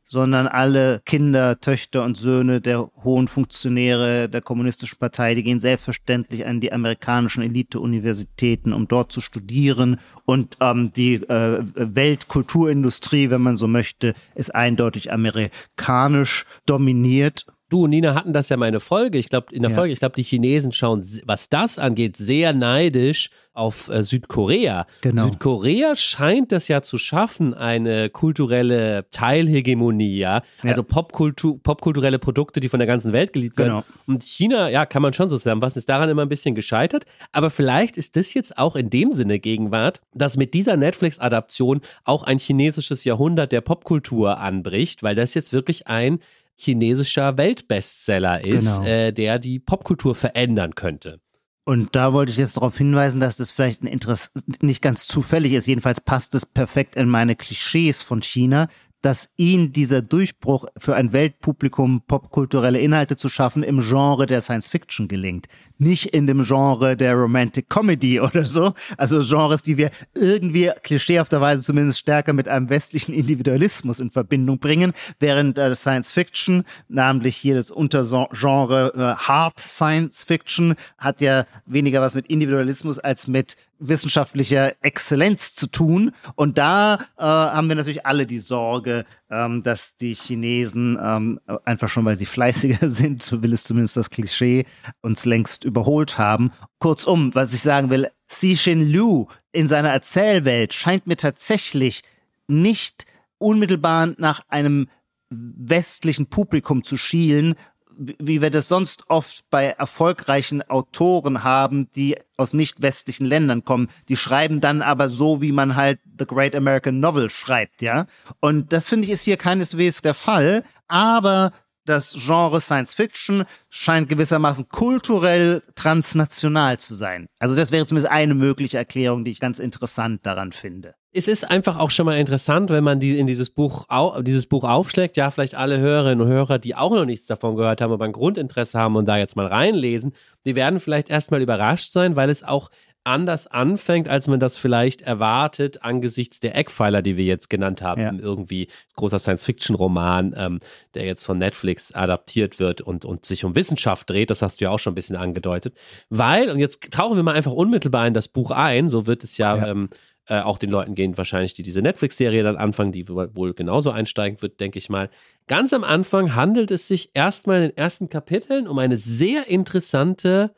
sondern 0.07 0.47
alle 0.47 1.01
Kinder, 1.05 1.59
Töchter 1.59 2.03
und 2.03 2.15
Söhne 2.15 2.61
der 2.61 2.89
hohen 3.03 3.27
Funktionäre 3.27 4.29
der 4.29 4.41
Kommunistischen 4.41 4.99
Partei, 4.99 5.33
die 5.33 5.43
gehen 5.43 5.59
selbstverständlich 5.59 6.45
an 6.45 6.59
die 6.59 6.71
amerikanischen 6.71 7.43
Elite-Universitäten, 7.43 8.71
um 8.71 8.87
dort 8.87 9.11
zu 9.11 9.19
studieren. 9.19 9.99
Und 10.25 10.57
ähm, 10.61 10.93
die 10.93 11.15
äh, 11.15 11.63
Weltkulturindustrie, 11.75 13.29
wenn 13.31 13.41
man 13.41 13.57
so 13.57 13.67
möchte, 13.67 14.13
ist 14.35 14.53
eindeutig 14.53 15.11
amerikanisch 15.11 16.45
dominiert. 16.65 17.45
Du 17.69 17.85
und 17.85 17.89
Nina 17.89 18.13
hatten 18.13 18.31
das 18.31 18.49
ja 18.49 18.57
mal 18.57 18.67
in 18.67 18.73
der 18.73 18.79
Folge. 18.79 19.17
Ich 19.17 19.29
glaube, 19.29 19.47
in 19.51 19.63
der 19.63 19.71
ja. 19.71 19.75
Folge, 19.75 19.91
ich 19.91 19.99
glaube, 19.99 20.15
die 20.15 20.23
Chinesen 20.23 20.71
schauen, 20.71 21.03
was 21.25 21.49
das 21.49 21.79
angeht, 21.79 22.15
sehr 22.15 22.53
neidisch 22.53 23.31
auf 23.53 23.89
äh, 23.89 24.03
Südkorea. 24.03 24.85
Genau. 25.01 25.25
Südkorea 25.25 25.95
scheint 25.95 26.51
das 26.51 26.67
ja 26.67 26.83
zu 26.83 26.99
schaffen, 26.99 27.55
eine 27.55 28.09
kulturelle 28.11 29.07
Teilhegemonie, 29.09 30.17
ja. 30.17 30.43
ja. 30.61 30.69
Also 30.69 30.83
Popkultur, 30.83 31.57
popkulturelle 31.63 32.19
Produkte, 32.19 32.59
die 32.59 32.69
von 32.69 32.79
der 32.79 32.87
ganzen 32.87 33.13
Welt 33.13 33.33
geliebt 33.33 33.57
werden. 33.57 33.69
Genau. 33.69 33.83
Und 34.05 34.23
China, 34.23 34.69
ja, 34.69 34.85
kann 34.85 35.01
man 35.01 35.13
schon 35.13 35.29
so 35.29 35.37
sagen, 35.37 35.61
was 35.61 35.75
ist 35.75 35.89
daran 35.89 36.09
immer 36.09 36.21
ein 36.21 36.29
bisschen 36.29 36.53
gescheitert. 36.53 37.05
Aber 37.31 37.49
vielleicht 37.49 37.97
ist 37.97 38.15
das 38.15 38.33
jetzt 38.35 38.59
auch 38.59 38.75
in 38.75 38.91
dem 38.91 39.11
Sinne 39.11 39.39
Gegenwart, 39.39 40.01
dass 40.13 40.37
mit 40.37 40.53
dieser 40.53 40.77
Netflix-Adaption 40.77 41.81
auch 42.03 42.23
ein 42.23 42.37
chinesisches 42.37 43.05
Jahrhundert 43.05 43.51
der 43.51 43.61
Popkultur 43.61 44.37
anbricht, 44.37 45.01
weil 45.01 45.15
das 45.15 45.33
jetzt 45.33 45.51
wirklich 45.51 45.87
ein 45.87 46.19
chinesischer 46.55 47.37
Weltbestseller 47.37 48.43
ist, 48.43 48.77
genau. 48.77 48.87
äh, 48.87 49.11
der 49.11 49.39
die 49.39 49.59
Popkultur 49.59 50.15
verändern 50.15 50.75
könnte. 50.75 51.19
Und 51.65 51.95
da 51.95 52.13
wollte 52.13 52.31
ich 52.31 52.37
jetzt 52.37 52.57
darauf 52.57 52.77
hinweisen, 52.77 53.19
dass 53.19 53.37
das 53.37 53.51
vielleicht 53.51 53.81
ein 53.81 53.87
Interesse 53.87 54.29
nicht 54.61 54.83
ganz 54.83 55.07
zufällig 55.07 55.53
ist. 55.53 55.65
Jedenfalls 55.65 55.99
passt 55.99 56.35
es 56.35 56.45
perfekt 56.45 56.95
in 56.95 57.09
meine 57.09 57.35
Klischees 57.35 58.03
von 58.03 58.21
China, 58.21 58.67
dass 59.05 59.29
ihn 59.37 59.71
dieser 59.71 60.01
Durchbruch 60.01 60.65
für 60.77 60.95
ein 60.95 61.13
Weltpublikum 61.13 62.01
popkulturelle 62.07 62.79
Inhalte 62.79 63.15
zu 63.15 63.29
schaffen 63.29 63.61
im 63.61 63.81
Genre 63.81 64.25
der 64.25 64.41
Science 64.41 64.67
Fiction 64.67 65.07
gelingt. 65.07 65.47
Nicht 65.77 66.07
in 66.07 66.25
dem 66.25 66.41
Genre 66.41 66.97
der 66.97 67.13
Romantic 67.13 67.69
Comedy 67.69 68.19
oder 68.19 68.47
so. 68.47 68.73
Also 68.97 69.19
Genres, 69.19 69.61
die 69.61 69.77
wir 69.77 69.91
irgendwie 70.15 70.71
klischeehafterweise 70.81 71.61
zumindest 71.61 71.99
stärker 71.99 72.33
mit 72.33 72.47
einem 72.47 72.69
westlichen 72.69 73.13
Individualismus 73.13 73.99
in 73.99 74.09
Verbindung 74.09 74.57
bringen, 74.57 74.91
während 75.19 75.59
äh, 75.59 75.75
Science 75.75 76.11
Fiction, 76.11 76.63
namentlich 76.87 77.37
hier 77.37 77.53
das 77.53 77.69
Untergenre 77.69 78.91
äh, 78.95 79.21
Hard 79.21 79.59
Science 79.59 80.23
Fiction, 80.23 80.73
hat 80.97 81.21
ja 81.21 81.45
weniger 81.67 82.01
was 82.01 82.15
mit 82.15 82.25
Individualismus 82.25 82.97
als 82.97 83.27
mit 83.27 83.55
wissenschaftlicher 83.79 84.73
Exzellenz 84.81 85.55
zu 85.55 85.67
tun. 85.67 86.11
Und 86.35 86.57
da 86.57 86.95
äh, 87.17 87.23
haben 87.23 87.67
wir 87.67 87.75
natürlich 87.75 88.05
alle 88.05 88.25
die 88.25 88.39
Sorge, 88.39 89.05
ähm, 89.29 89.63
dass 89.63 89.95
die 89.97 90.13
Chinesen 90.13 90.97
ähm, 91.01 91.39
einfach 91.63 91.89
schon, 91.89 92.05
weil 92.05 92.17
sie 92.17 92.25
fleißiger 92.25 92.89
sind, 92.89 93.21
so 93.21 93.41
will 93.41 93.53
es 93.53 93.63
zumindest 93.63 93.97
das 93.97 94.09
Klischee, 94.09 94.65
uns 95.01 95.25
längst 95.25 95.63
überholt 95.63 96.17
haben. 96.17 96.51
Kurzum, 96.79 97.33
was 97.33 97.53
ich 97.53 97.61
sagen 97.61 97.89
will, 97.89 98.09
Xi 98.27 98.55
Xin 98.55 98.81
Liu 98.81 99.27
in 99.51 99.67
seiner 99.67 99.89
Erzählwelt 99.89 100.73
scheint 100.73 101.07
mir 101.07 101.17
tatsächlich 101.17 102.01
nicht 102.47 103.05
unmittelbar 103.37 104.13
nach 104.17 104.41
einem 104.49 104.87
westlichen 105.29 106.27
Publikum 106.27 106.83
zu 106.83 106.97
schielen, 106.97 107.55
wie 107.97 108.41
wir 108.41 108.49
das 108.49 108.67
sonst 108.67 109.03
oft 109.09 109.49
bei 109.49 109.67
erfolgreichen 109.67 110.61
Autoren 110.69 111.43
haben, 111.43 111.89
die 111.95 112.17
aus 112.37 112.53
nicht 112.53 112.81
westlichen 112.81 113.25
Ländern 113.25 113.63
kommen. 113.63 113.87
Die 114.09 114.17
schreiben 114.17 114.61
dann 114.61 114.81
aber 114.81 115.07
so, 115.07 115.41
wie 115.41 115.51
man 115.51 115.75
halt 115.75 115.99
The 116.17 116.25
Great 116.25 116.55
American 116.55 116.99
Novel 116.99 117.29
schreibt, 117.29 117.81
ja. 117.81 118.05
Und 118.39 118.73
das 118.73 118.89
finde 118.89 119.05
ich 119.05 119.11
ist 119.11 119.23
hier 119.23 119.37
keineswegs 119.37 120.01
der 120.01 120.13
Fall. 120.13 120.63
Aber 120.87 121.51
das 121.85 122.15
Genre 122.25 122.59
Science 122.59 122.93
Fiction 122.93 123.45
scheint 123.69 124.09
gewissermaßen 124.09 124.69
kulturell 124.69 125.61
transnational 125.75 126.79
zu 126.79 126.93
sein. 126.93 127.27
Also 127.39 127.55
das 127.55 127.71
wäre 127.71 127.85
zumindest 127.85 128.11
eine 128.11 128.35
mögliche 128.35 128.77
Erklärung, 128.77 129.23
die 129.23 129.31
ich 129.31 129.39
ganz 129.39 129.59
interessant 129.59 130.25
daran 130.25 130.51
finde. 130.51 130.95
Es 131.17 131.29
ist 131.29 131.49
einfach 131.49 131.77
auch 131.77 131.91
schon 131.91 132.05
mal 132.05 132.17
interessant, 132.17 132.69
wenn 132.69 132.83
man 132.83 132.99
die 132.99 133.17
in 133.17 133.25
dieses 133.25 133.49
Buch, 133.49 133.85
dieses 134.21 134.47
Buch 134.47 134.65
aufschlägt. 134.65 135.15
Ja, 135.15 135.31
vielleicht 135.31 135.55
alle 135.55 135.79
Hörerinnen 135.79 136.19
und 136.19 136.27
Hörer, 136.27 136.59
die 136.59 136.75
auch 136.75 136.91
noch 136.91 137.05
nichts 137.05 137.25
davon 137.25 137.55
gehört 137.55 137.79
haben, 137.79 137.93
aber 137.93 138.03
ein 138.03 138.11
Grundinteresse 138.11 138.77
haben 138.77 138.97
und 138.97 139.05
da 139.05 139.17
jetzt 139.17 139.37
mal 139.37 139.47
reinlesen, 139.47 140.11
die 140.45 140.55
werden 140.55 140.81
vielleicht 140.81 141.09
erstmal 141.09 141.41
überrascht 141.41 141.93
sein, 141.93 142.17
weil 142.17 142.29
es 142.29 142.43
auch 142.43 142.69
anders 143.05 143.47
anfängt, 143.47 144.07
als 144.07 144.27
man 144.27 144.39
das 144.39 144.57
vielleicht 144.57 145.01
erwartet 145.01 145.83
angesichts 145.83 146.39
der 146.39 146.55
Eckpfeiler, 146.55 147.01
die 147.01 147.17
wir 147.17 147.25
jetzt 147.25 147.49
genannt 147.49 147.81
haben. 147.81 148.01
Ja. 148.01 148.13
Irgendwie 148.13 148.67
großer 148.95 149.19
Science-Fiction-Roman, 149.19 150.35
ähm, 150.37 150.59
der 150.93 151.05
jetzt 151.05 151.25
von 151.25 151.37
Netflix 151.37 151.91
adaptiert 151.93 152.59
wird 152.59 152.81
und, 152.81 153.05
und 153.05 153.25
sich 153.25 153.45
um 153.45 153.55
Wissenschaft 153.55 154.09
dreht. 154.09 154.29
Das 154.29 154.41
hast 154.41 154.59
du 154.59 154.65
ja 154.65 154.71
auch 154.71 154.79
schon 154.79 154.93
ein 154.93 154.95
bisschen 154.95 155.15
angedeutet. 155.15 155.77
Weil, 156.09 156.49
und 156.49 156.59
jetzt 156.59 156.91
tauchen 156.91 157.15
wir 157.15 157.23
mal 157.23 157.35
einfach 157.35 157.53
unmittelbar 157.53 158.07
in 158.07 158.13
das 158.13 158.27
Buch 158.27 158.51
ein, 158.51 158.89
so 158.89 159.07
wird 159.07 159.23
es 159.23 159.37
ja, 159.37 159.55
ja. 159.55 159.67
Ähm, 159.67 159.89
äh, 160.27 160.41
auch 160.41 160.57
den 160.57 160.71
Leuten 160.71 160.95
gehen 160.95 161.17
wahrscheinlich, 161.17 161.53
die 161.53 161.63
diese 161.63 161.81
Netflix-Serie 161.81 162.41
dann 162.41 162.57
anfangen, 162.57 162.91
die 162.91 163.07
wohl 163.07 163.53
genauso 163.53 163.91
einsteigen 163.91 164.41
wird, 164.41 164.59
denke 164.59 164.79
ich 164.79 164.89
mal. 164.89 165.09
Ganz 165.47 165.71
am 165.73 165.83
Anfang 165.83 166.33
handelt 166.33 166.71
es 166.71 166.87
sich 166.87 167.11
erstmal 167.13 167.57
in 167.57 167.69
den 167.69 167.77
ersten 167.77 168.09
Kapiteln 168.09 168.67
um 168.67 168.79
eine 168.79 168.97
sehr 168.97 169.47
interessante 169.47 170.55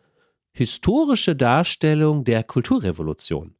historische 0.57 1.35
Darstellung 1.35 2.23
der 2.23 2.43
Kulturrevolution 2.43 3.53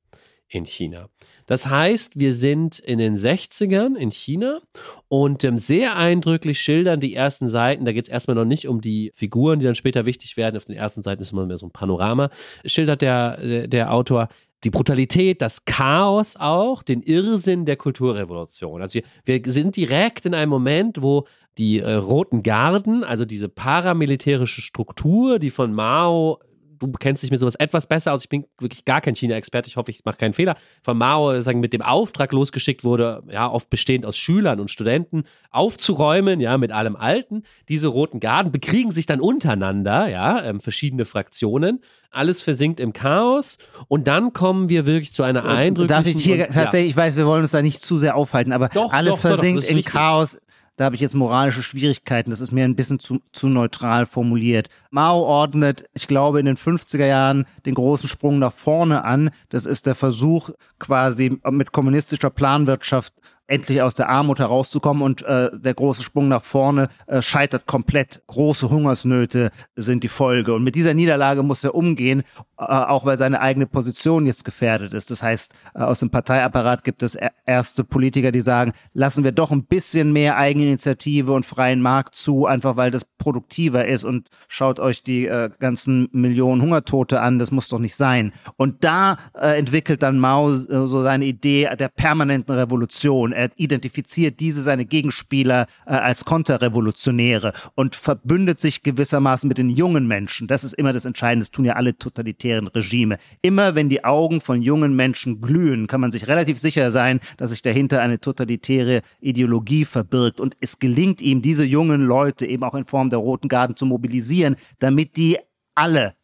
in 0.49 0.65
China. 0.65 1.09
Das 1.45 1.67
heißt, 1.67 2.17
wir 2.17 2.33
sind 2.33 2.79
in 2.79 2.99
den 2.99 3.17
60ern 3.17 3.95
in 3.95 4.11
China 4.11 4.61
und 5.09 5.43
ähm, 5.43 5.57
sehr 5.57 5.97
eindrücklich 5.97 6.59
schildern 6.61 6.99
die 6.99 7.13
ersten 7.13 7.49
Seiten, 7.49 7.85
da 7.85 7.91
geht 7.91 8.05
es 8.05 8.09
erstmal 8.09 8.35
noch 8.35 8.45
nicht 8.45 8.67
um 8.67 8.79
die 8.79 9.11
Figuren, 9.13 9.59
die 9.59 9.65
dann 9.65 9.75
später 9.75 10.05
wichtig 10.05 10.37
werden, 10.37 10.55
auf 10.55 10.65
den 10.65 10.75
ersten 10.75 11.01
Seiten 11.01 11.21
ist 11.21 11.33
immer 11.33 11.45
mehr 11.45 11.57
so 11.57 11.67
ein 11.67 11.71
Panorama, 11.71 12.29
schildert 12.65 13.01
der, 13.01 13.37
der, 13.37 13.67
der 13.67 13.93
Autor 13.93 14.29
die 14.63 14.69
Brutalität, 14.69 15.41
das 15.41 15.65
Chaos 15.65 16.35
auch, 16.37 16.81
den 16.81 17.01
Irrsinn 17.03 17.65
der 17.65 17.75
Kulturrevolution. 17.75 18.81
Also 18.81 18.99
wir, 19.25 19.45
wir 19.45 19.51
sind 19.51 19.75
direkt 19.75 20.25
in 20.25 20.33
einem 20.33 20.49
Moment, 20.49 21.01
wo 21.01 21.27
die 21.57 21.79
äh, 21.79 21.93
Roten 21.93 22.41
Garden, 22.41 23.03
also 23.03 23.25
diese 23.25 23.49
paramilitärische 23.49 24.61
Struktur, 24.61 25.39
die 25.39 25.49
von 25.51 25.73
Mao 25.73 26.39
du 26.79 26.91
kennst 26.91 27.23
dich 27.23 27.31
mit 27.31 27.39
sowas 27.39 27.55
etwas 27.55 27.87
besser 27.87 28.13
aus. 28.13 28.23
Ich 28.23 28.29
bin 28.29 28.45
wirklich 28.59 28.85
gar 28.85 29.01
kein 29.01 29.15
China-Experte. 29.15 29.69
Ich 29.69 29.77
hoffe, 29.77 29.91
ich 29.91 30.05
mache 30.05 30.17
keinen 30.17 30.33
Fehler. 30.33 30.55
Von 30.83 30.97
Mao 30.97 31.39
sagen, 31.41 31.59
mit 31.59 31.73
dem 31.73 31.81
Auftrag 31.81 32.31
losgeschickt 32.31 32.83
wurde, 32.83 33.23
ja, 33.29 33.49
oft 33.49 33.69
bestehend 33.69 34.05
aus 34.05 34.17
Schülern 34.17 34.59
und 34.59 34.71
Studenten, 34.71 35.23
aufzuräumen, 35.51 36.39
ja, 36.39 36.57
mit 36.57 36.71
allem 36.71 36.95
Alten. 36.95 37.43
Diese 37.69 37.87
roten 37.87 38.19
Garden 38.19 38.51
bekriegen 38.51 38.91
sich 38.91 39.05
dann 39.05 39.19
untereinander, 39.19 40.07
ja, 40.09 40.43
ähm, 40.43 40.59
verschiedene 40.59 41.05
Fraktionen. 41.05 41.81
Alles 42.09 42.41
versinkt 42.41 42.79
im 42.79 42.93
Chaos 42.93 43.57
und 43.87 44.07
dann 44.07 44.33
kommen 44.33 44.69
wir 44.69 44.85
wirklich 44.85 45.13
zu 45.13 45.23
einer 45.23 45.45
eindrücklichen. 45.45 45.87
Darf 45.87 46.07
ich 46.07 46.23
hier 46.23 46.47
und, 46.47 46.53
tatsächlich, 46.53 46.87
ja. 46.87 46.89
ich 46.89 46.97
weiß, 46.97 47.17
wir 47.17 47.27
wollen 47.27 47.41
uns 47.41 47.51
da 47.51 47.61
nicht 47.61 47.81
zu 47.81 47.97
sehr 47.97 48.15
aufhalten, 48.15 48.53
aber 48.53 48.69
doch, 48.69 48.91
alles 48.91 49.15
doch, 49.15 49.19
versinkt 49.19 49.63
doch, 49.63 49.69
im 49.69 49.77
wichtig. 49.77 49.93
Chaos 49.93 50.39
da 50.77 50.85
habe 50.85 50.95
ich 50.95 51.01
jetzt 51.01 51.15
moralische 51.15 51.63
Schwierigkeiten. 51.63 52.29
Das 52.29 52.39
ist 52.39 52.51
mir 52.51 52.63
ein 52.63 52.75
bisschen 52.75 52.99
zu, 52.99 53.19
zu 53.33 53.49
neutral 53.49 54.05
formuliert. 54.05 54.69
Mao 54.91 55.23
ordnet, 55.23 55.89
ich 55.93 56.07
glaube, 56.07 56.39
in 56.39 56.45
den 56.45 56.55
50er 56.55 57.05
Jahren 57.05 57.45
den 57.65 57.73
großen 57.73 58.07
Sprung 58.07 58.39
nach 58.39 58.53
vorne 58.53 59.03
an. 59.03 59.31
Das 59.49 59.65
ist 59.65 59.87
der 59.87 59.95
Versuch, 59.95 60.51
quasi 60.79 61.39
mit 61.49 61.71
kommunistischer 61.71 62.29
Planwirtschaft 62.29 63.13
endlich 63.47 63.81
aus 63.81 63.95
der 63.95 64.09
Armut 64.09 64.39
herauszukommen 64.39 65.01
und 65.01 65.23
äh, 65.23 65.49
der 65.53 65.73
große 65.73 66.03
Sprung 66.03 66.27
nach 66.27 66.43
vorne 66.43 66.89
äh, 67.07 67.21
scheitert 67.21 67.65
komplett. 67.65 68.21
Große 68.27 68.69
Hungersnöte 68.69 69.51
sind 69.75 70.03
die 70.03 70.09
Folge 70.09 70.53
und 70.53 70.63
mit 70.63 70.75
dieser 70.75 70.93
Niederlage 70.93 71.43
muss 71.43 71.63
er 71.63 71.73
umgehen, 71.73 72.23
äh, 72.59 72.63
auch 72.63 73.05
weil 73.05 73.17
seine 73.17 73.41
eigene 73.41 73.65
Position 73.65 74.25
jetzt 74.25 74.43
gefährdet 74.43 74.93
ist. 74.93 75.11
Das 75.11 75.23
heißt, 75.23 75.53
äh, 75.75 75.79
aus 75.79 75.99
dem 75.99 76.09
Parteiapparat 76.09 76.83
gibt 76.83 77.03
es 77.03 77.17
erste 77.45 77.83
Politiker, 77.83 78.31
die 78.31 78.41
sagen, 78.41 78.73
lassen 78.93 79.23
wir 79.23 79.31
doch 79.31 79.51
ein 79.51 79.63
bisschen 79.63 80.11
mehr 80.11 80.37
Eigeninitiative 80.37 81.31
und 81.31 81.45
freien 81.45 81.81
Markt 81.81 82.15
zu, 82.15 82.45
einfach 82.45 82.75
weil 82.75 82.91
das 82.91 83.05
produktiver 83.05 83.85
ist 83.85 84.03
und 84.03 84.27
schaut 84.49 84.79
euch 84.79 85.03
die 85.03 85.27
äh, 85.27 85.49
ganzen 85.59 86.09
Millionen 86.11 86.61
Hungertote 86.61 87.21
an, 87.21 87.39
das 87.39 87.51
muss 87.51 87.69
doch 87.69 87.79
nicht 87.79 87.95
sein. 87.95 88.33
Und 88.57 88.83
da 88.83 89.17
äh, 89.33 89.57
entwickelt 89.57 90.03
dann 90.03 90.19
Mao 90.19 90.49
so 90.55 91.01
seine 91.01 91.25
Idee 91.25 91.69
der 91.79 91.87
permanenten 91.87 92.55
Revolution 92.55 93.31
er 93.37 93.51
identifiziert 93.55 94.39
diese 94.39 94.61
seine 94.63 94.85
Gegenspieler 94.85 95.67
äh, 95.85 95.91
als 95.91 96.25
Konterrevolutionäre 96.25 97.53
und 97.75 97.95
verbündet 97.95 98.59
sich 98.59 98.83
gewissermaßen 98.83 99.47
mit 99.47 99.57
den 99.57 99.69
jungen 99.69 100.07
Menschen. 100.07 100.47
Das 100.47 100.63
ist 100.63 100.73
immer 100.73 100.91
das 100.91 101.05
Entscheidende. 101.05 101.43
Das 101.43 101.51
tun 101.51 101.65
ja 101.65 101.73
alle 101.73 101.97
totalitären 101.97 102.67
Regime. 102.67 103.17
Immer 103.41 103.75
wenn 103.75 103.89
die 103.89 104.03
Augen 104.03 104.41
von 104.41 104.61
jungen 104.61 104.95
Menschen 104.95 105.39
glühen, 105.39 105.87
kann 105.87 106.01
man 106.01 106.11
sich 106.11 106.27
relativ 106.27 106.57
sicher 106.59 106.91
sein, 106.91 107.19
dass 107.37 107.51
sich 107.51 107.61
dahinter 107.61 108.01
eine 108.01 108.19
totalitäre 108.19 109.01
Ideologie 109.21 109.85
verbirgt. 109.85 110.39
Und 110.39 110.57
es 110.59 110.79
gelingt 110.79 111.21
ihm, 111.21 111.41
diese 111.41 111.65
jungen 111.65 112.01
Leute 112.01 112.45
eben 112.47 112.63
auch 112.63 112.75
in 112.75 112.85
Form 112.85 113.09
der 113.11 113.19
Roten 113.19 113.47
Garden 113.47 113.75
zu 113.75 113.85
mobilisieren, 113.85 114.55
damit 114.79 115.15
die 115.15 115.37
alle 115.75 116.16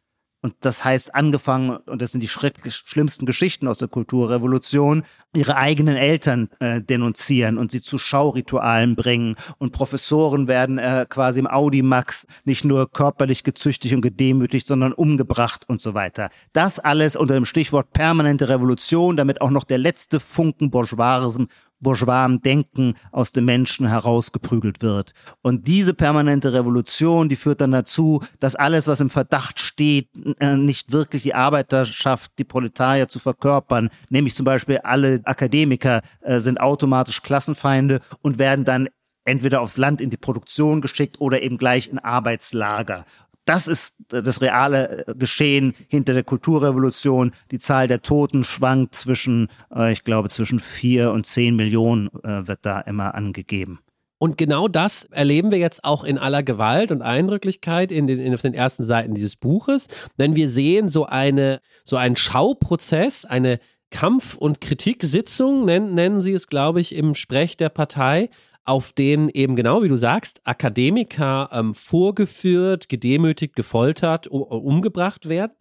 und 0.43 0.55
das 0.59 0.83
heißt, 0.83 1.15
angefangen, 1.15 1.77
und 1.77 2.01
das 2.01 2.11
sind 2.11 2.21
die 2.21 2.27
schlimmsten 2.27 3.25
Geschichten 3.25 3.65
aus 3.67 3.77
der 3.77 3.87
Kulturrevolution, 3.87 5.03
ihre 5.33 5.55
eigenen 5.55 5.95
Eltern 5.95 6.49
äh, 6.59 6.81
denunzieren 6.81 7.57
und 7.57 7.71
sie 7.71 7.81
zu 7.81 7.97
Schauritualen 7.97 8.97
bringen. 8.97 9.35
Und 9.57 9.71
Professoren 9.71 10.49
werden 10.49 10.79
äh, 10.79 11.05
quasi 11.07 11.39
im 11.39 11.47
Audimax 11.47 12.27
nicht 12.43 12.65
nur 12.65 12.91
körperlich 12.91 13.45
gezüchtigt 13.45 13.95
und 13.95 14.01
gedemütigt, 14.01 14.67
sondern 14.67 14.91
umgebracht 14.91 15.63
und 15.69 15.79
so 15.79 15.93
weiter. 15.93 16.29
Das 16.51 16.77
alles 16.77 17.15
unter 17.15 17.35
dem 17.35 17.45
Stichwort 17.45 17.93
permanente 17.93 18.49
Revolution, 18.49 19.15
damit 19.15 19.39
auch 19.39 19.49
noch 19.49 19.63
der 19.63 19.77
letzte 19.77 20.19
Funken 20.19 20.69
Bourgeoisism 20.69 21.45
bourgeoisen 21.83 22.41
Denken 22.41 22.95
aus 23.11 23.31
dem 23.31 23.45
Menschen 23.45 23.87
herausgeprügelt 23.87 24.81
wird. 24.81 25.13
Und 25.41 25.67
diese 25.67 25.93
permanente 25.93 26.53
Revolution, 26.53 27.29
die 27.29 27.35
führt 27.35 27.61
dann 27.61 27.71
dazu, 27.71 28.21
dass 28.39 28.55
alles, 28.55 28.87
was 28.87 28.99
im 28.99 29.09
Verdacht 29.09 29.59
steht, 29.59 30.09
äh, 30.39 30.55
nicht 30.55 30.91
wirklich 30.91 31.23
die 31.23 31.35
Arbeiterschaft, 31.35 32.31
die 32.39 32.43
Proletarier 32.43 33.07
zu 33.07 33.19
verkörpern, 33.19 33.89
nämlich 34.09 34.33
zum 34.33 34.45
Beispiel 34.45 34.79
alle 34.79 35.21
Akademiker 35.25 36.01
äh, 36.21 36.39
sind 36.39 36.59
automatisch 36.59 37.21
Klassenfeinde 37.21 37.99
und 38.21 38.39
werden 38.39 38.65
dann 38.65 38.89
entweder 39.25 39.61
aufs 39.61 39.77
Land 39.77 40.01
in 40.01 40.09
die 40.09 40.17
Produktion 40.17 40.81
geschickt 40.81 41.19
oder 41.19 41.41
eben 41.41 41.57
gleich 41.57 41.87
in 41.87 41.99
Arbeitslager. 41.99 43.05
Das 43.45 43.67
ist 43.67 43.95
äh, 44.11 44.21
das 44.21 44.41
reale 44.41 45.07
äh, 45.07 45.15
Geschehen 45.15 45.73
hinter 45.87 46.13
der 46.13 46.23
Kulturrevolution. 46.23 47.31
Die 47.51 47.59
Zahl 47.59 47.87
der 47.87 48.01
Toten 48.01 48.43
schwankt 48.43 48.95
zwischen, 48.95 49.49
äh, 49.73 49.91
ich 49.91 50.03
glaube, 50.03 50.29
zwischen 50.29 50.59
vier 50.59 51.11
und 51.11 51.25
zehn 51.25 51.55
Millionen 51.55 52.09
wird 52.13 52.59
da 52.61 52.79
immer 52.81 53.15
angegeben. 53.15 53.79
Und 54.17 54.37
genau 54.37 54.67
das 54.69 55.03
erleben 55.11 55.51
wir 55.51 55.57
jetzt 55.57 55.83
auch 55.83 56.03
in 56.05 56.17
aller 56.17 56.43
Gewalt 56.43 56.91
und 56.91 57.01
Eindrücklichkeit 57.01 57.91
in 57.91 58.07
den, 58.07 58.19
in, 58.19 58.33
auf 58.33 58.41
den 58.41 58.53
ersten 58.53 58.83
Seiten 58.83 59.13
dieses 59.13 59.35
Buches. 59.35 59.87
Denn 60.17 60.35
wir 60.35 60.49
sehen 60.49 60.87
so, 60.87 61.05
eine, 61.05 61.59
so 61.83 61.97
einen 61.97 62.15
Schauprozess, 62.15 63.25
eine 63.25 63.59
Kampf- 63.89 64.35
und 64.35 64.61
Kritiksitzung, 64.61 65.65
nennen, 65.65 65.93
nennen 65.93 66.21
sie 66.21 66.33
es, 66.33 66.47
glaube 66.47 66.79
ich, 66.79 66.95
im 66.95 67.15
Sprech 67.15 67.57
der 67.57 67.69
Partei, 67.69 68.29
auf 68.65 68.91
denen 68.93 69.29
eben 69.29 69.55
genau 69.55 69.83
wie 69.83 69.87
du 69.87 69.97
sagst, 69.97 70.41
Akademiker 70.45 71.49
ähm, 71.51 71.73
vorgeführt, 71.73 72.89
gedemütigt, 72.89 73.55
gefoltert, 73.55 74.27
umgebracht 74.27 75.27
werden. 75.27 75.51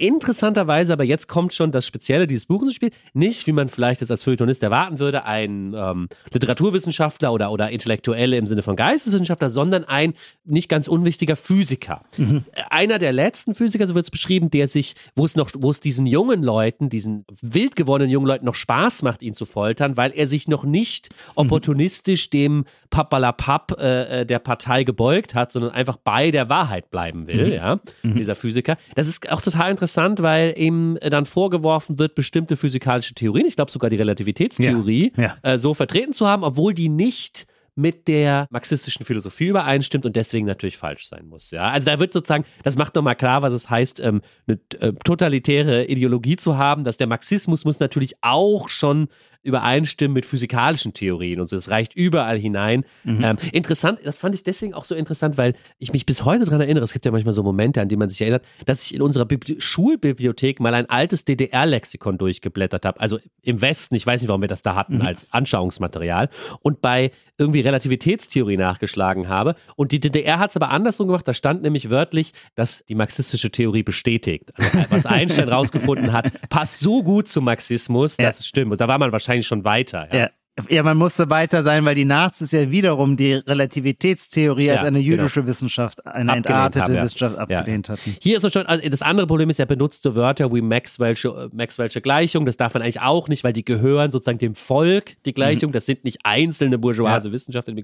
Interessanterweise, 0.00 0.92
aber 0.92 1.02
jetzt 1.02 1.26
kommt 1.26 1.52
schon 1.52 1.72
das 1.72 1.84
Spezielle 1.84 2.28
dieses 2.28 2.46
Buches 2.46 2.68
ins 2.68 2.76
Spiel. 2.76 2.90
Nicht, 3.14 3.48
wie 3.48 3.52
man 3.52 3.68
vielleicht 3.68 4.00
jetzt 4.00 4.12
als 4.12 4.22
Feuilletonist 4.22 4.62
erwarten 4.62 5.00
würde, 5.00 5.24
ein 5.24 5.74
ähm, 5.76 6.08
Literaturwissenschaftler 6.32 7.32
oder, 7.32 7.50
oder 7.50 7.70
Intellektuelle 7.70 8.36
im 8.36 8.46
Sinne 8.46 8.62
von 8.62 8.76
Geisteswissenschaftler, 8.76 9.50
sondern 9.50 9.82
ein 9.82 10.14
nicht 10.44 10.68
ganz 10.68 10.86
unwichtiger 10.86 11.34
Physiker. 11.34 12.02
Mhm. 12.16 12.44
Einer 12.70 13.00
der 13.00 13.12
letzten 13.12 13.56
Physiker, 13.56 13.88
so 13.88 13.96
wird 13.96 14.04
es 14.04 14.10
beschrieben, 14.12 14.50
der 14.50 14.68
sich, 14.68 14.94
wo 15.16 15.24
es 15.24 15.34
noch, 15.34 15.50
wo 15.58 15.68
es 15.68 15.80
diesen 15.80 16.06
jungen 16.06 16.44
Leuten, 16.44 16.90
diesen 16.90 17.24
wild 17.42 17.74
gewordenen 17.74 18.12
jungen 18.12 18.28
Leuten 18.28 18.46
noch 18.46 18.54
Spaß 18.54 19.02
macht, 19.02 19.20
ihn 19.20 19.34
zu 19.34 19.46
foltern, 19.46 19.96
weil 19.96 20.12
er 20.12 20.28
sich 20.28 20.46
noch 20.46 20.62
nicht 20.62 21.10
mhm. 21.10 21.16
opportunistisch 21.34 22.30
dem 22.30 22.66
Papalapap 22.90 23.76
äh, 23.78 24.20
äh, 24.20 24.26
der 24.26 24.38
Partei 24.38 24.84
gebeugt 24.84 25.34
hat, 25.34 25.52
sondern 25.52 25.72
einfach 25.72 25.96
bei 25.96 26.30
der 26.30 26.48
Wahrheit 26.48 26.90
bleiben 26.90 27.26
will, 27.26 27.46
mhm. 27.46 27.52
ja, 27.52 27.80
mhm. 28.02 28.14
dieser 28.16 28.34
Physiker. 28.34 28.76
Das 28.94 29.08
ist 29.08 29.30
auch 29.30 29.40
total 29.40 29.70
interessant 29.70 29.88
interessant, 29.88 30.22
weil 30.22 30.54
ihm 30.56 30.98
dann 31.00 31.26
vorgeworfen 31.26 31.98
wird, 31.98 32.14
bestimmte 32.14 32.56
physikalische 32.56 33.14
Theorien, 33.14 33.46
ich 33.46 33.56
glaube 33.56 33.70
sogar 33.70 33.90
die 33.90 33.96
Relativitätstheorie, 33.96 35.12
ja, 35.16 35.22
ja. 35.22 35.36
Äh, 35.54 35.58
so 35.58 35.74
vertreten 35.74 36.12
zu 36.12 36.26
haben, 36.26 36.42
obwohl 36.42 36.74
die 36.74 36.88
nicht 36.88 37.46
mit 37.74 38.08
der 38.08 38.48
marxistischen 38.50 39.06
Philosophie 39.06 39.46
übereinstimmt 39.46 40.04
und 40.04 40.16
deswegen 40.16 40.46
natürlich 40.46 40.76
falsch 40.76 41.06
sein 41.06 41.26
muss. 41.28 41.52
Ja? 41.52 41.70
Also 41.70 41.86
da 41.86 42.00
wird 42.00 42.12
sozusagen, 42.12 42.44
das 42.64 42.76
macht 42.76 42.96
nochmal 42.96 43.14
klar, 43.14 43.42
was 43.42 43.52
es 43.52 43.70
heißt, 43.70 44.00
ähm, 44.00 44.20
eine 44.48 44.58
äh, 44.80 44.92
totalitäre 45.04 45.84
Ideologie 45.84 46.34
zu 46.34 46.58
haben, 46.58 46.82
dass 46.82 46.96
der 46.96 47.06
Marxismus 47.06 47.64
muss 47.64 47.78
natürlich 47.78 48.16
auch 48.20 48.68
schon 48.68 49.06
übereinstimmen 49.48 50.14
mit 50.14 50.26
physikalischen 50.26 50.92
Theorien 50.92 51.40
und 51.40 51.46
so. 51.46 51.56
Es 51.56 51.70
reicht 51.70 51.94
überall 51.96 52.38
hinein. 52.38 52.84
Mhm. 53.04 53.24
Ähm, 53.24 53.36
interessant, 53.52 53.98
das 54.04 54.18
fand 54.18 54.34
ich 54.34 54.44
deswegen 54.44 54.74
auch 54.74 54.84
so 54.84 54.94
interessant, 54.94 55.38
weil 55.38 55.54
ich 55.78 55.92
mich 55.92 56.06
bis 56.06 56.24
heute 56.24 56.44
daran 56.44 56.60
erinnere, 56.60 56.84
es 56.84 56.92
gibt 56.92 57.04
ja 57.04 57.10
manchmal 57.10 57.32
so 57.32 57.42
Momente, 57.42 57.80
an 57.80 57.88
die 57.88 57.96
man 57.96 58.10
sich 58.10 58.20
erinnert, 58.20 58.44
dass 58.66 58.84
ich 58.84 58.94
in 58.94 59.02
unserer 59.02 59.24
Bibli 59.24 59.56
Schulbibliothek 59.58 60.60
mal 60.60 60.74
ein 60.74 60.88
altes 60.88 61.24
DDR-Lexikon 61.24 62.18
durchgeblättert 62.18 62.84
habe. 62.84 63.00
Also 63.00 63.18
im 63.42 63.60
Westen, 63.60 63.94
ich 63.94 64.06
weiß 64.06 64.20
nicht, 64.20 64.28
warum 64.28 64.42
wir 64.42 64.48
das 64.48 64.62
da 64.62 64.74
hatten 64.74 64.96
mhm. 64.96 65.02
als 65.02 65.26
Anschauungsmaterial. 65.32 66.28
Und 66.60 66.80
bei 66.80 67.10
irgendwie 67.38 67.60
Relativitätstheorie 67.60 68.56
nachgeschlagen 68.56 69.28
habe. 69.28 69.54
Und 69.76 69.92
die 69.92 70.00
DDR 70.00 70.40
hat 70.40 70.50
es 70.50 70.56
aber 70.56 70.70
andersrum 70.70 71.06
gemacht. 71.06 71.26
Da 71.26 71.32
stand 71.32 71.62
nämlich 71.62 71.88
wörtlich, 71.88 72.32
dass 72.56 72.84
die 72.86 72.96
marxistische 72.96 73.50
Theorie 73.50 73.84
bestätigt. 73.84 74.50
Also, 74.54 74.78
was 74.90 75.06
Einstein 75.06 75.48
rausgefunden 75.48 76.12
hat, 76.12 76.32
passt 76.50 76.80
so 76.80 77.02
gut 77.04 77.28
zum 77.28 77.44
Marxismus, 77.44 78.16
dass 78.16 78.24
ja. 78.24 78.30
es 78.30 78.46
stimmt. 78.46 78.72
Und 78.72 78.80
da 78.80 78.88
war 78.88 78.98
man 78.98 79.12
wahrscheinlich 79.12 79.37
schon 79.42 79.64
weiter. 79.64 80.08
Ja. 80.12 80.18
ja. 80.18 80.30
Ja, 80.68 80.82
man 80.82 80.96
musste 80.96 81.30
weiter 81.30 81.62
sein, 81.62 81.84
weil 81.84 81.94
die 81.94 82.04
Nazis 82.04 82.52
ja 82.52 82.70
wiederum 82.70 83.16
die 83.16 83.34
Relativitätstheorie 83.34 84.66
ja, 84.66 84.74
als 84.74 84.84
eine 84.84 84.98
genau. 84.98 85.10
jüdische 85.10 85.40
genau. 85.40 85.50
Wissenschaft, 85.50 86.04
eine 86.06 86.32
abgelehnt 86.32 86.46
entartete 86.46 86.84
haben, 86.84 86.94
ja. 86.94 87.04
Wissenschaft 87.04 87.38
abgelehnt 87.38 87.88
ja. 87.88 87.94
hatten. 87.94 88.16
Hier 88.20 88.36
ist 88.36 88.52
schon, 88.52 88.66
also 88.66 88.88
das 88.88 89.02
andere 89.02 89.26
Problem 89.26 89.50
ist, 89.50 89.60
er 89.60 89.66
benutzt 89.66 90.02
so 90.02 90.14
Wörter 90.14 90.52
wie 90.52 90.60
Maxwell'sche, 90.60 91.52
Maxwell'sche 91.54 92.00
Gleichung. 92.00 92.46
Das 92.46 92.56
darf 92.56 92.74
man 92.74 92.82
eigentlich 92.82 93.00
auch 93.00 93.28
nicht, 93.28 93.44
weil 93.44 93.52
die 93.52 93.64
gehören 93.64 94.10
sozusagen 94.10 94.38
dem 94.38 94.54
Volk, 94.54 95.16
die 95.24 95.32
Gleichung. 95.32 95.70
Mhm. 95.70 95.72
Das 95.72 95.86
sind 95.86 96.04
nicht 96.04 96.18
einzelne 96.24 96.78
bourgeoise 96.78 97.32
Wissenschaftler. 97.32 97.74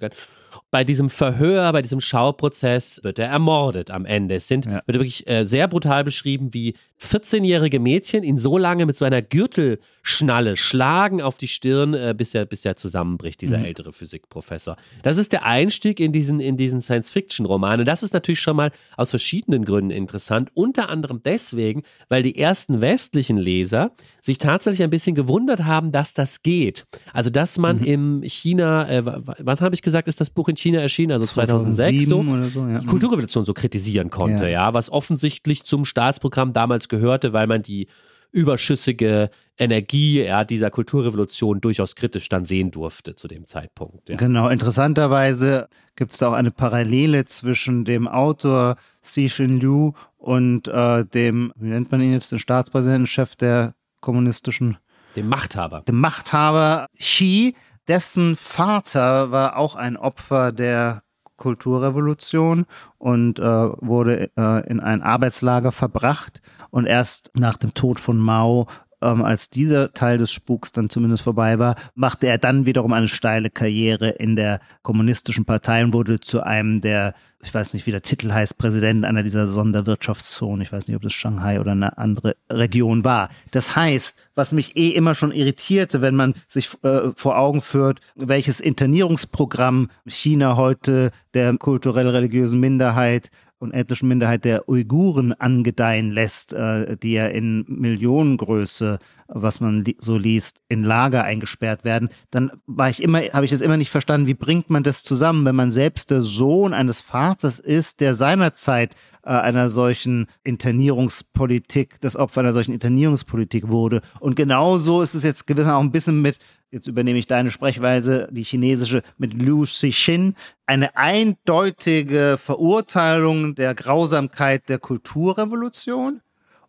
Bei 0.70 0.84
diesem 0.84 1.10
Verhör, 1.10 1.72
bei 1.72 1.82
diesem 1.82 2.00
Schauprozess 2.00 3.00
wird 3.02 3.18
er 3.18 3.28
ermordet 3.28 3.90
am 3.90 4.04
Ende. 4.04 4.36
Es 4.36 4.48
sind, 4.48 4.66
wird 4.66 4.84
wirklich 4.86 5.28
äh, 5.28 5.44
sehr 5.44 5.68
brutal 5.68 6.04
beschrieben, 6.04 6.52
wie 6.52 6.74
14-jährige 7.00 7.80
Mädchen 7.80 8.22
ihn 8.22 8.38
so 8.38 8.58
lange 8.58 8.86
mit 8.86 8.96
so 8.96 9.04
einer 9.04 9.22
Gürtelschnalle 9.22 10.56
schlagen 10.56 11.22
auf 11.22 11.36
die 11.36 11.48
Stirn, 11.48 11.94
äh, 11.94 12.14
bis 12.16 12.34
er, 12.34 12.46
bis 12.46 12.63
der 12.64 12.76
zusammenbricht, 12.76 13.40
dieser 13.40 13.58
mhm. 13.58 13.64
ältere 13.64 13.92
Physikprofessor. 13.92 14.76
Das 15.02 15.16
ist 15.16 15.32
der 15.32 15.44
Einstieg 15.44 16.00
in 16.00 16.12
diesen, 16.12 16.40
in 16.40 16.56
diesen 16.56 16.80
Science-Fiction-Roman. 16.80 17.80
Und 17.80 17.86
das 17.86 18.02
ist 18.02 18.14
natürlich 18.14 18.40
schon 18.40 18.56
mal 18.56 18.70
aus 18.96 19.10
verschiedenen 19.10 19.64
Gründen 19.64 19.90
interessant. 19.90 20.50
Unter 20.54 20.88
anderem 20.88 21.20
deswegen, 21.24 21.82
weil 22.08 22.22
die 22.22 22.38
ersten 22.38 22.80
westlichen 22.80 23.36
Leser 23.36 23.92
sich 24.20 24.38
tatsächlich 24.38 24.82
ein 24.82 24.90
bisschen 24.90 25.14
gewundert 25.14 25.64
haben, 25.64 25.92
dass 25.92 26.14
das 26.14 26.42
geht. 26.42 26.86
Also, 27.12 27.30
dass 27.30 27.58
man 27.58 27.78
mhm. 27.78 27.84
im 27.84 28.22
China, 28.22 28.88
äh, 28.88 29.04
wann 29.04 29.60
habe 29.60 29.74
ich 29.74 29.82
gesagt, 29.82 30.08
ist 30.08 30.20
das 30.20 30.30
Buch 30.30 30.48
in 30.48 30.56
China 30.56 30.80
erschienen? 30.80 31.12
Also 31.12 31.26
2006 31.26 32.06
so, 32.06 32.22
so 32.22 32.66
ja. 32.66 32.78
die 32.78 32.86
Kulturrevolution 32.86 33.44
so 33.44 33.54
kritisieren 33.54 34.10
konnte, 34.10 34.44
ja. 34.44 34.50
ja, 34.50 34.74
was 34.74 34.90
offensichtlich 34.90 35.64
zum 35.64 35.84
Staatsprogramm 35.84 36.52
damals 36.52 36.88
gehörte, 36.88 37.32
weil 37.32 37.46
man 37.46 37.62
die 37.62 37.86
überschüssige 38.34 39.30
Energie 39.56 40.24
ja, 40.24 40.44
dieser 40.44 40.70
Kulturrevolution 40.70 41.60
durchaus 41.60 41.94
kritisch 41.94 42.28
dann 42.28 42.44
sehen 42.44 42.72
durfte 42.72 43.14
zu 43.14 43.28
dem 43.28 43.46
Zeitpunkt. 43.46 44.08
Ja. 44.08 44.16
Genau, 44.16 44.48
interessanterweise 44.48 45.68
gibt 45.94 46.12
es 46.12 46.22
auch 46.22 46.32
eine 46.32 46.50
Parallele 46.50 47.24
zwischen 47.26 47.84
dem 47.84 48.08
Autor 48.08 48.76
Xi 49.02 49.30
Liu 49.38 49.92
und 50.16 50.66
äh, 50.66 51.04
dem, 51.04 51.52
wie 51.54 51.68
nennt 51.68 51.92
man 51.92 52.00
ihn 52.00 52.12
jetzt, 52.12 52.32
den 52.32 52.40
Staatspräsidentenchef 52.40 53.36
der 53.36 53.74
kommunistischen 54.00 54.78
dem 55.14 55.28
Machthaber. 55.28 55.82
Dem 55.86 56.00
Machthaber 56.00 56.88
Xi, 56.98 57.54
dessen 57.86 58.34
Vater 58.34 59.30
war 59.30 59.56
auch 59.56 59.76
ein 59.76 59.96
Opfer 59.96 60.50
der 60.50 61.04
Kulturrevolution 61.36 62.66
und 62.98 63.38
äh, 63.38 63.42
wurde 63.42 64.30
äh, 64.36 64.68
in 64.68 64.80
ein 64.80 65.02
Arbeitslager 65.02 65.72
verbracht. 65.72 66.40
Und 66.70 66.86
erst 66.86 67.30
nach 67.34 67.56
dem 67.56 67.74
Tod 67.74 68.00
von 68.00 68.18
Mao 68.18 68.66
ähm, 69.04 69.24
als 69.24 69.50
dieser 69.50 69.92
Teil 69.92 70.18
des 70.18 70.32
Spuks 70.32 70.72
dann 70.72 70.88
zumindest 70.88 71.22
vorbei 71.22 71.58
war, 71.58 71.76
machte 71.94 72.26
er 72.26 72.38
dann 72.38 72.66
wiederum 72.66 72.92
eine 72.92 73.08
steile 73.08 73.50
Karriere 73.50 74.08
in 74.08 74.34
der 74.34 74.60
kommunistischen 74.82 75.44
Partei 75.44 75.84
und 75.84 75.92
wurde 75.92 76.20
zu 76.20 76.42
einem 76.42 76.80
der, 76.80 77.14
ich 77.42 77.52
weiß 77.52 77.74
nicht, 77.74 77.86
wie 77.86 77.90
der 77.90 78.02
Titel 78.02 78.32
heißt, 78.32 78.56
Präsident 78.56 79.04
einer 79.04 79.22
dieser 79.22 79.46
Sonderwirtschaftszonen. 79.46 80.62
Ich 80.62 80.72
weiß 80.72 80.88
nicht, 80.88 80.96
ob 80.96 81.02
das 81.02 81.12
Shanghai 81.12 81.60
oder 81.60 81.72
eine 81.72 81.98
andere 81.98 82.36
Region 82.50 83.04
war. 83.04 83.28
Das 83.50 83.76
heißt, 83.76 84.16
was 84.34 84.52
mich 84.52 84.76
eh 84.76 84.88
immer 84.88 85.14
schon 85.14 85.32
irritierte, 85.32 86.00
wenn 86.00 86.14
man 86.16 86.34
sich 86.48 86.70
äh, 86.82 87.10
vor 87.14 87.38
Augen 87.38 87.60
führt, 87.60 88.00
welches 88.14 88.60
Internierungsprogramm 88.60 89.90
China 90.06 90.56
heute 90.56 91.10
der 91.34 91.56
kulturell-religiösen 91.58 92.58
Minderheit 92.58 93.30
und 93.64 93.72
ethnischen 93.72 94.08
Minderheit 94.08 94.44
der 94.44 94.68
Uiguren 94.68 95.32
angedeihen 95.32 96.12
lässt, 96.12 96.52
äh, 96.52 96.96
die 96.96 97.14
ja 97.14 97.26
in 97.26 97.64
Millionengröße, 97.66 98.98
was 99.26 99.60
man 99.60 99.84
li 99.84 99.96
so 99.98 100.18
liest, 100.18 100.60
in 100.68 100.84
Lager 100.84 101.24
eingesperrt 101.24 101.82
werden, 101.82 102.10
dann 102.30 102.52
war 102.66 102.90
ich 102.90 103.02
immer, 103.02 103.20
habe 103.32 103.46
ich 103.46 103.52
es 103.52 103.62
immer 103.62 103.78
nicht 103.78 103.90
verstanden, 103.90 104.26
wie 104.26 104.34
bringt 104.34 104.68
man 104.70 104.82
das 104.82 105.02
zusammen, 105.02 105.44
wenn 105.46 105.56
man 105.56 105.70
selbst 105.70 106.10
der 106.10 106.22
Sohn 106.22 106.74
eines 106.74 107.00
Vaters 107.00 107.58
ist, 107.58 108.00
der 108.00 108.14
seinerzeit 108.14 108.94
äh, 109.24 109.30
einer 109.30 109.70
solchen 109.70 110.26
Internierungspolitik, 110.44 111.98
das 112.02 112.16
Opfer 112.16 112.40
einer 112.40 112.52
solchen 112.52 112.74
Internierungspolitik 112.74 113.68
wurde. 113.68 114.02
Und 114.20 114.36
genauso 114.36 115.00
ist 115.00 115.14
es 115.14 115.22
jetzt 115.22 115.46
gewissermaßen 115.46 115.76
auch 115.76 115.80
ein 115.80 115.92
bisschen 115.92 116.20
mit 116.20 116.38
jetzt 116.74 116.88
übernehme 116.88 117.18
ich 117.18 117.28
deine 117.28 117.52
Sprechweise, 117.52 118.28
die 118.32 118.42
chinesische 118.42 119.02
mit 119.16 119.32
Liu 119.32 119.64
Xixin, 119.64 120.34
eine 120.66 120.96
eindeutige 120.96 122.36
Verurteilung 122.38 123.54
der 123.54 123.74
Grausamkeit 123.74 124.68
der 124.68 124.78
Kulturrevolution. 124.78 126.20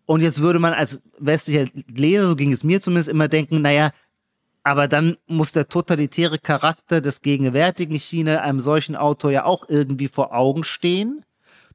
Und 0.06 0.22
jetzt 0.22 0.40
würde 0.42 0.60
man 0.60 0.74
als 0.74 1.02
westlicher 1.18 1.66
Leser, 1.88 2.28
so 2.28 2.36
ging 2.36 2.52
es 2.52 2.64
mir 2.64 2.80
zumindest, 2.80 3.10
immer 3.10 3.28
denken, 3.28 3.64
naja, 3.64 3.90
aber 4.64 4.88
dann 4.88 5.18
muss 5.26 5.52
der 5.52 5.68
totalitäre 5.68 6.38
Charakter 6.38 7.02
des 7.02 7.22
gegenwärtigen 7.22 7.98
China 7.98 8.42
einem 8.42 8.60
solchen 8.60 8.96
Autor 8.96 9.32
ja 9.32 9.46
auch 9.46 9.68
irgendwie 9.68 10.08
vor 10.08 10.34
Augen 10.34 10.64
stehen. 10.64 11.26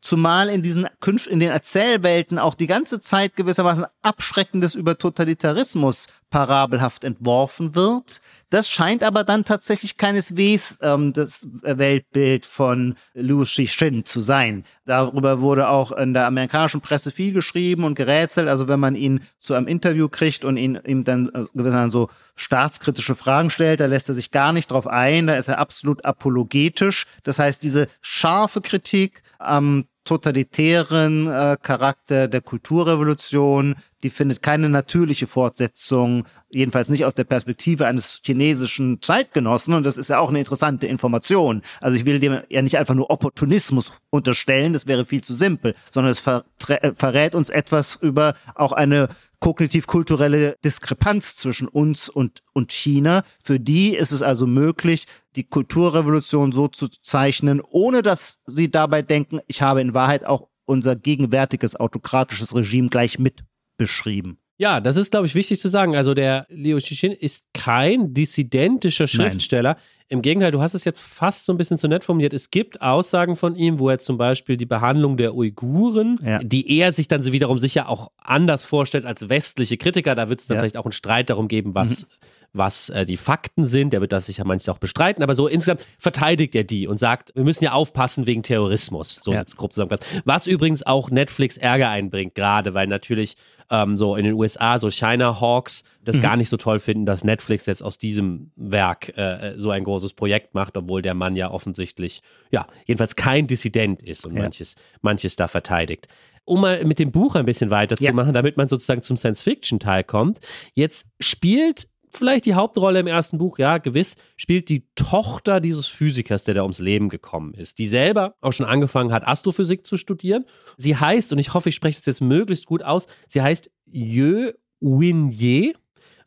Zumal 0.00 0.48
in 0.48 0.62
diesen 0.62 0.86
Künf 1.00 1.26
in 1.26 1.40
den 1.40 1.50
Erzählwelten 1.50 2.38
auch 2.38 2.54
die 2.54 2.66
ganze 2.66 3.00
Zeit 3.00 3.36
gewissermaßen 3.36 3.84
Abschreckendes 4.02 4.74
über 4.74 4.96
Totalitarismus 4.96 6.06
parabelhaft 6.30 7.04
entworfen 7.04 7.74
wird. 7.74 8.20
Das 8.50 8.70
scheint 8.70 9.02
aber 9.02 9.24
dann 9.24 9.44
tatsächlich 9.44 9.96
keineswegs 9.96 10.78
ähm, 10.80 11.12
das 11.12 11.48
Weltbild 11.62 12.46
von 12.46 12.94
Liu 13.14 13.44
Xixin 13.44 14.04
zu 14.04 14.20
sein. 14.20 14.64
Darüber 14.86 15.40
wurde 15.40 15.68
auch 15.68 15.92
in 15.92 16.14
der 16.14 16.26
amerikanischen 16.26 16.80
Presse 16.80 17.10
viel 17.10 17.32
geschrieben 17.32 17.84
und 17.84 17.94
gerätselt. 17.94 18.48
Also 18.48 18.68
wenn 18.68 18.80
man 18.80 18.94
ihn 18.94 19.20
zu 19.38 19.54
einem 19.54 19.66
Interview 19.66 20.08
kriegt 20.08 20.44
und 20.44 20.56
ihn 20.56 20.80
ihm 20.86 21.04
dann 21.04 21.28
äh, 21.28 21.44
gewissermaßen 21.52 21.90
so 21.90 22.08
staatskritische 22.36 23.14
Fragen 23.14 23.50
stellt, 23.50 23.80
da 23.80 23.86
lässt 23.86 24.08
er 24.08 24.14
sich 24.14 24.30
gar 24.30 24.52
nicht 24.52 24.70
drauf 24.70 24.86
ein. 24.86 25.26
Da 25.26 25.34
ist 25.34 25.48
er 25.48 25.58
absolut 25.58 26.04
apologetisch. 26.04 27.06
Das 27.22 27.38
heißt, 27.38 27.62
diese 27.62 27.88
scharfe 28.00 28.60
Kritik 28.60 29.22
am 29.38 29.84
totalitären 30.10 31.28
äh, 31.28 31.56
Charakter 31.62 32.26
der 32.26 32.40
Kulturrevolution, 32.40 33.76
die 34.02 34.10
findet 34.10 34.42
keine 34.42 34.68
natürliche 34.68 35.26
Fortsetzung, 35.26 36.26
jedenfalls 36.48 36.88
nicht 36.88 37.04
aus 37.04 37.14
der 37.14 37.24
Perspektive 37.24 37.86
eines 37.86 38.20
chinesischen 38.24 39.02
Zeitgenossen. 39.02 39.74
Und 39.74 39.84
das 39.84 39.96
ist 39.96 40.10
ja 40.10 40.18
auch 40.18 40.30
eine 40.30 40.38
interessante 40.38 40.86
Information. 40.86 41.62
Also 41.80 41.96
ich 41.96 42.04
will 42.04 42.20
dem 42.20 42.40
ja 42.48 42.62
nicht 42.62 42.78
einfach 42.78 42.94
nur 42.94 43.10
Opportunismus 43.10 43.92
unterstellen, 44.10 44.72
das 44.72 44.86
wäre 44.86 45.04
viel 45.04 45.22
zu 45.22 45.34
simpel, 45.34 45.74
sondern 45.90 46.12
es 46.12 46.20
verrät 46.20 47.34
uns 47.34 47.50
etwas 47.50 47.98
über 48.00 48.34
auch 48.54 48.72
eine 48.72 49.08
kognitiv-kulturelle 49.40 50.56
Diskrepanz 50.64 51.36
zwischen 51.36 51.66
uns 51.66 52.08
und, 52.08 52.42
und 52.52 52.72
China. 52.72 53.22
Für 53.42 53.58
die 53.58 53.96
ist 53.96 54.12
es 54.12 54.22
also 54.22 54.46
möglich, 54.46 55.06
die 55.36 55.44
Kulturrevolution 55.44 56.52
so 56.52 56.68
zu 56.68 56.88
zeichnen, 56.88 57.62
ohne 57.70 58.02
dass 58.02 58.40
sie 58.46 58.70
dabei 58.70 59.02
denken, 59.02 59.40
ich 59.46 59.62
habe 59.62 59.80
in 59.80 59.94
Wahrheit 59.94 60.26
auch 60.26 60.48
unser 60.66 60.94
gegenwärtiges 60.94 61.74
autokratisches 61.76 62.54
Regime 62.54 62.88
gleich 62.88 63.18
mit 63.18 63.44
beschrieben. 63.80 64.36
Ja, 64.58 64.78
das 64.78 64.98
ist, 64.98 65.10
glaube 65.10 65.26
ich, 65.26 65.34
wichtig 65.34 65.58
zu 65.58 65.70
sagen. 65.70 65.96
Also 65.96 66.12
der 66.12 66.46
Liu 66.50 66.76
Xixin 66.76 67.12
ist 67.12 67.46
kein 67.54 68.12
dissidentischer 68.12 69.06
Schriftsteller. 69.06 69.72
Nein. 69.72 69.82
Im 70.10 70.20
Gegenteil, 70.20 70.50
du 70.52 70.60
hast 70.60 70.74
es 70.74 70.84
jetzt 70.84 71.00
fast 71.00 71.46
so 71.46 71.54
ein 71.54 71.56
bisschen 71.56 71.78
zu 71.78 71.88
nett 71.88 72.04
formuliert. 72.04 72.34
Es 72.34 72.50
gibt 72.50 72.82
Aussagen 72.82 73.36
von 73.36 73.56
ihm, 73.56 73.78
wo 73.78 73.88
er 73.88 73.98
zum 73.98 74.18
Beispiel 74.18 74.58
die 74.58 74.66
Behandlung 74.66 75.16
der 75.16 75.34
Uiguren, 75.34 76.20
ja. 76.22 76.40
die 76.40 76.78
er 76.78 76.92
sich 76.92 77.08
dann 77.08 77.22
so 77.22 77.32
wiederum 77.32 77.58
sicher 77.58 77.88
auch 77.88 78.10
anders 78.18 78.62
vorstellt 78.62 79.06
als 79.06 79.30
westliche 79.30 79.78
Kritiker. 79.78 80.14
Da 80.14 80.28
wird 80.28 80.40
es 80.40 80.46
dann 80.46 80.56
ja. 80.56 80.60
vielleicht 80.60 80.76
auch 80.76 80.84
einen 80.84 80.92
Streit 80.92 81.30
darum 81.30 81.48
geben, 81.48 81.74
was, 81.74 82.02
mhm 82.02 82.08
was 82.52 82.88
äh, 82.90 83.04
die 83.04 83.16
Fakten 83.16 83.64
sind. 83.64 83.92
Der 83.92 84.00
wird 84.00 84.12
das 84.12 84.26
sicher 84.26 84.44
manchmal 84.44 84.74
auch 84.74 84.78
bestreiten, 84.80 85.22
aber 85.22 85.34
so 85.34 85.46
insgesamt 85.46 85.86
verteidigt 85.98 86.54
er 86.54 86.64
die 86.64 86.86
und 86.88 86.98
sagt, 86.98 87.32
wir 87.34 87.44
müssen 87.44 87.64
ja 87.64 87.72
aufpassen 87.72 88.26
wegen 88.26 88.42
Terrorismus. 88.42 89.20
So 89.22 89.32
Ja. 89.32 89.40
jetzt 89.40 89.56
grob 89.56 89.72
zusammengefasst. 89.72 90.22
Was 90.24 90.46
übrigens 90.46 90.82
auch 90.84 91.10
Netflix 91.10 91.56
Ärger 91.56 91.88
einbringt, 91.90 92.34
gerade 92.34 92.74
weil 92.74 92.86
natürlich 92.86 93.36
ähm, 93.72 93.96
so 93.96 94.16
in 94.16 94.24
den 94.24 94.34
USA 94.34 94.78
so 94.80 94.90
China 94.90 95.40
Hawks 95.40 95.84
das 96.02 96.16
Mhm. 96.16 96.20
gar 96.22 96.36
nicht 96.36 96.48
so 96.48 96.56
toll 96.56 96.80
finden, 96.80 97.06
dass 97.06 97.22
Netflix 97.22 97.66
jetzt 97.66 97.82
aus 97.84 97.98
diesem 97.98 98.50
Werk 98.56 99.16
äh, 99.16 99.54
so 99.56 99.70
ein 99.70 99.84
großes 99.84 100.14
Projekt 100.14 100.54
macht, 100.54 100.76
obwohl 100.76 101.02
der 101.02 101.14
Mann 101.14 101.36
ja 101.36 101.50
offensichtlich, 101.52 102.22
ja, 102.50 102.66
jedenfalls 102.86 103.14
kein 103.14 103.46
Dissident 103.46 104.02
ist 104.02 104.24
und 104.26 104.34
Ja. 104.34 104.42
manches, 104.42 104.74
manches 105.02 105.36
da 105.36 105.46
verteidigt. 105.46 106.08
Um 106.46 106.62
mal 106.62 106.84
mit 106.84 106.98
dem 106.98 107.12
Buch 107.12 107.36
ein 107.36 107.44
bisschen 107.44 107.70
weiterzumachen, 107.70 108.32
damit 108.32 108.56
man 108.56 108.66
sozusagen 108.66 109.02
zum 109.02 109.16
Science-Fiction-Teil 109.16 110.02
kommt. 110.02 110.40
Jetzt 110.74 111.06
spielt 111.20 111.86
vielleicht 112.12 112.46
die 112.46 112.54
Hauptrolle 112.54 113.00
im 113.00 113.06
ersten 113.06 113.38
Buch, 113.38 113.58
ja, 113.58 113.78
gewiss, 113.78 114.16
spielt 114.36 114.68
die 114.68 114.86
Tochter 114.94 115.60
dieses 115.60 115.88
Physikers, 115.88 116.44
der 116.44 116.54
da 116.54 116.62
ums 116.62 116.78
Leben 116.78 117.08
gekommen 117.08 117.54
ist, 117.54 117.78
die 117.78 117.86
selber 117.86 118.34
auch 118.40 118.52
schon 118.52 118.66
angefangen 118.66 119.12
hat, 119.12 119.26
Astrophysik 119.26 119.86
zu 119.86 119.96
studieren. 119.96 120.44
Sie 120.76 120.96
heißt, 120.96 121.32
und 121.32 121.38
ich 121.38 121.54
hoffe, 121.54 121.68
ich 121.68 121.74
spreche 121.74 121.98
es 121.98 122.06
jetzt 122.06 122.20
möglichst 122.20 122.66
gut 122.66 122.82
aus, 122.82 123.06
sie 123.28 123.42
heißt 123.42 123.70
Yue 123.86 124.54
Winye 124.80 125.74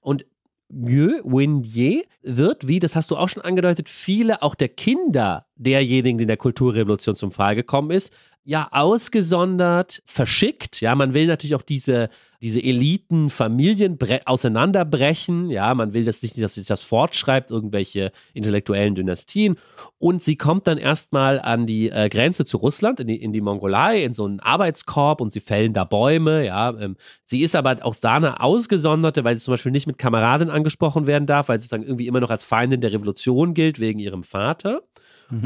und 0.01 0.25
Yue 0.69 1.21
Winye 1.23 2.05
wird, 2.23 2.67
wie, 2.67 2.79
das 2.79 2.95
hast 2.95 3.11
du 3.11 3.17
auch 3.17 3.29
schon 3.29 3.43
angedeutet, 3.43 3.89
viele 3.89 4.41
auch 4.41 4.55
der 4.55 4.69
Kinder 4.69 5.45
derjenigen, 5.55 6.17
die 6.17 6.23
in 6.23 6.27
der 6.27 6.37
Kulturrevolution 6.37 7.15
zum 7.15 7.31
Fall 7.31 7.55
gekommen 7.55 7.91
ist, 7.91 8.15
ja 8.45 8.67
ausgesondert 8.71 10.01
verschickt. 10.05 10.81
Ja, 10.81 10.95
man 10.95 11.13
will 11.13 11.27
natürlich 11.27 11.55
auch 11.55 11.61
diese, 11.61 12.09
diese 12.41 12.61
Eliten, 12.61 13.29
Familien 13.29 13.97
bre- 13.97 14.25
auseinanderbrechen. 14.25 15.49
Ja, 15.49 15.73
man 15.73 15.93
will 15.93 16.03
das 16.03 16.21
nicht, 16.21 16.41
dass 16.41 16.55
sich 16.55 16.67
das 16.67 16.81
fortschreibt, 16.81 17.51
irgendwelche 17.51 18.11
intellektuellen 18.33 18.95
Dynastien. 18.95 19.55
Und 19.97 20.21
sie 20.21 20.35
kommt 20.35 20.67
dann 20.67 20.77
erstmal 20.77 21.39
an 21.39 21.67
die 21.67 21.89
äh, 21.89 22.09
Grenze 22.09 22.43
zu 22.43 22.57
Russland, 22.57 22.99
in 22.99 23.07
die, 23.07 23.15
in 23.15 23.31
die 23.31 23.41
Mongolei, 23.41 24.03
in 24.03 24.13
so 24.13 24.25
einen 24.25 24.41
Arbeitskorb 24.41 25.21
und 25.21 25.31
sie 25.31 25.39
fällen 25.39 25.71
da 25.71 25.85
Bäume. 25.85 26.45
Ja, 26.45 26.77
ähm, 26.77 26.97
sie 27.23 27.41
ist 27.41 27.55
aber 27.55 27.77
auch 27.81 27.95
da 27.95 28.15
eine 28.15 28.41
Ausgesonderte, 28.41 29.23
weil 29.23 29.37
sie 29.37 29.43
zum 29.43 29.53
Beispiel 29.53 29.71
nicht 29.71 29.87
mit 29.87 29.97
Kameraden 29.97 30.49
angesprochen 30.49 31.07
werden 31.07 31.27
darf, 31.27 31.47
weil 31.47 31.59
sie 31.59 31.63
sozusagen 31.63 31.87
irgendwie 31.87 32.07
immer 32.07 32.19
noch 32.19 32.29
als 32.29 32.43
Feindin 32.43 32.81
der 32.81 32.91
Revolution 32.91 33.53
gilt 33.53 33.79
wegen 33.79 33.99
ihrem 33.99 34.23
Vater. 34.23 34.81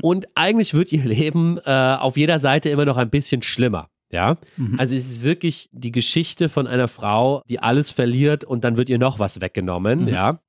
Und 0.02 0.28
eigentlich 0.36 0.74
wird 0.74 0.92
ihr 0.92 1.04
Leben 1.06 1.58
äh, 1.66 1.98
auf 2.00 2.18
jeder 2.18 2.40
Seite 2.40 2.70
immer 2.70 2.86
noch 2.86 2.98
ein 2.98 3.10
bisschen 3.10 3.42
schlimmer. 3.42 3.90
Ja, 4.10 4.38
also 4.78 4.96
es 4.96 5.10
ist 5.12 5.22
wirklich 5.22 5.70
die 5.74 5.92
Geschichte 5.92 6.48
von 6.48 6.66
einer 6.66 6.88
Frau, 6.88 7.42
die 7.50 7.60
alles 7.60 7.92
verliert 7.92 8.46
und 8.46 8.64
dann 8.64 8.78
wird 8.78 8.88
ihr 8.88 9.00
noch 9.00 9.20
was 9.20 9.42
weggenommen. 9.42 10.08
Ja. 10.08 10.40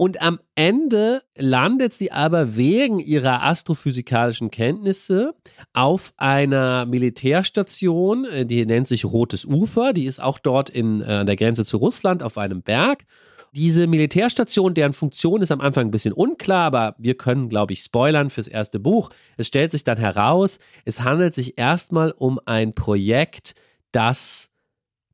Und 0.00 0.22
am 0.22 0.38
Ende 0.54 1.24
landet 1.36 1.92
sie 1.92 2.12
aber 2.12 2.54
wegen 2.54 3.00
ihrer 3.00 3.42
astrophysikalischen 3.42 4.52
Kenntnisse 4.52 5.34
auf 5.72 6.12
einer 6.16 6.86
Militärstation, 6.86 8.24
äh, 8.24 8.46
die 8.46 8.64
nennt 8.64 8.86
sich 8.86 9.04
Rotes 9.04 9.44
Ufer. 9.44 9.92
Die 9.92 10.04
ist 10.04 10.22
auch 10.22 10.38
dort 10.38 10.70
in, 10.70 11.00
äh, 11.00 11.06
an 11.06 11.26
der 11.26 11.34
Grenze 11.34 11.64
zu 11.64 11.78
Russland 11.78 12.22
auf 12.22 12.38
einem 12.38 12.62
Berg. 12.62 13.06
Diese 13.54 13.86
Militärstation, 13.86 14.74
deren 14.74 14.92
Funktion 14.92 15.42
ist 15.42 15.50
am 15.50 15.60
Anfang 15.60 15.88
ein 15.88 15.90
bisschen 15.90 16.12
unklar, 16.12 16.64
aber 16.64 16.94
wir 16.98 17.16
können, 17.16 17.48
glaube 17.48 17.72
ich, 17.72 17.80
spoilern 17.80 18.30
fürs 18.30 18.48
erste 18.48 18.78
Buch. 18.78 19.10
Es 19.36 19.46
stellt 19.46 19.72
sich 19.72 19.84
dann 19.84 19.98
heraus, 19.98 20.58
es 20.84 21.02
handelt 21.02 21.34
sich 21.34 21.58
erstmal 21.58 22.12
um 22.12 22.38
ein 22.44 22.74
Projekt, 22.74 23.54
das 23.92 24.50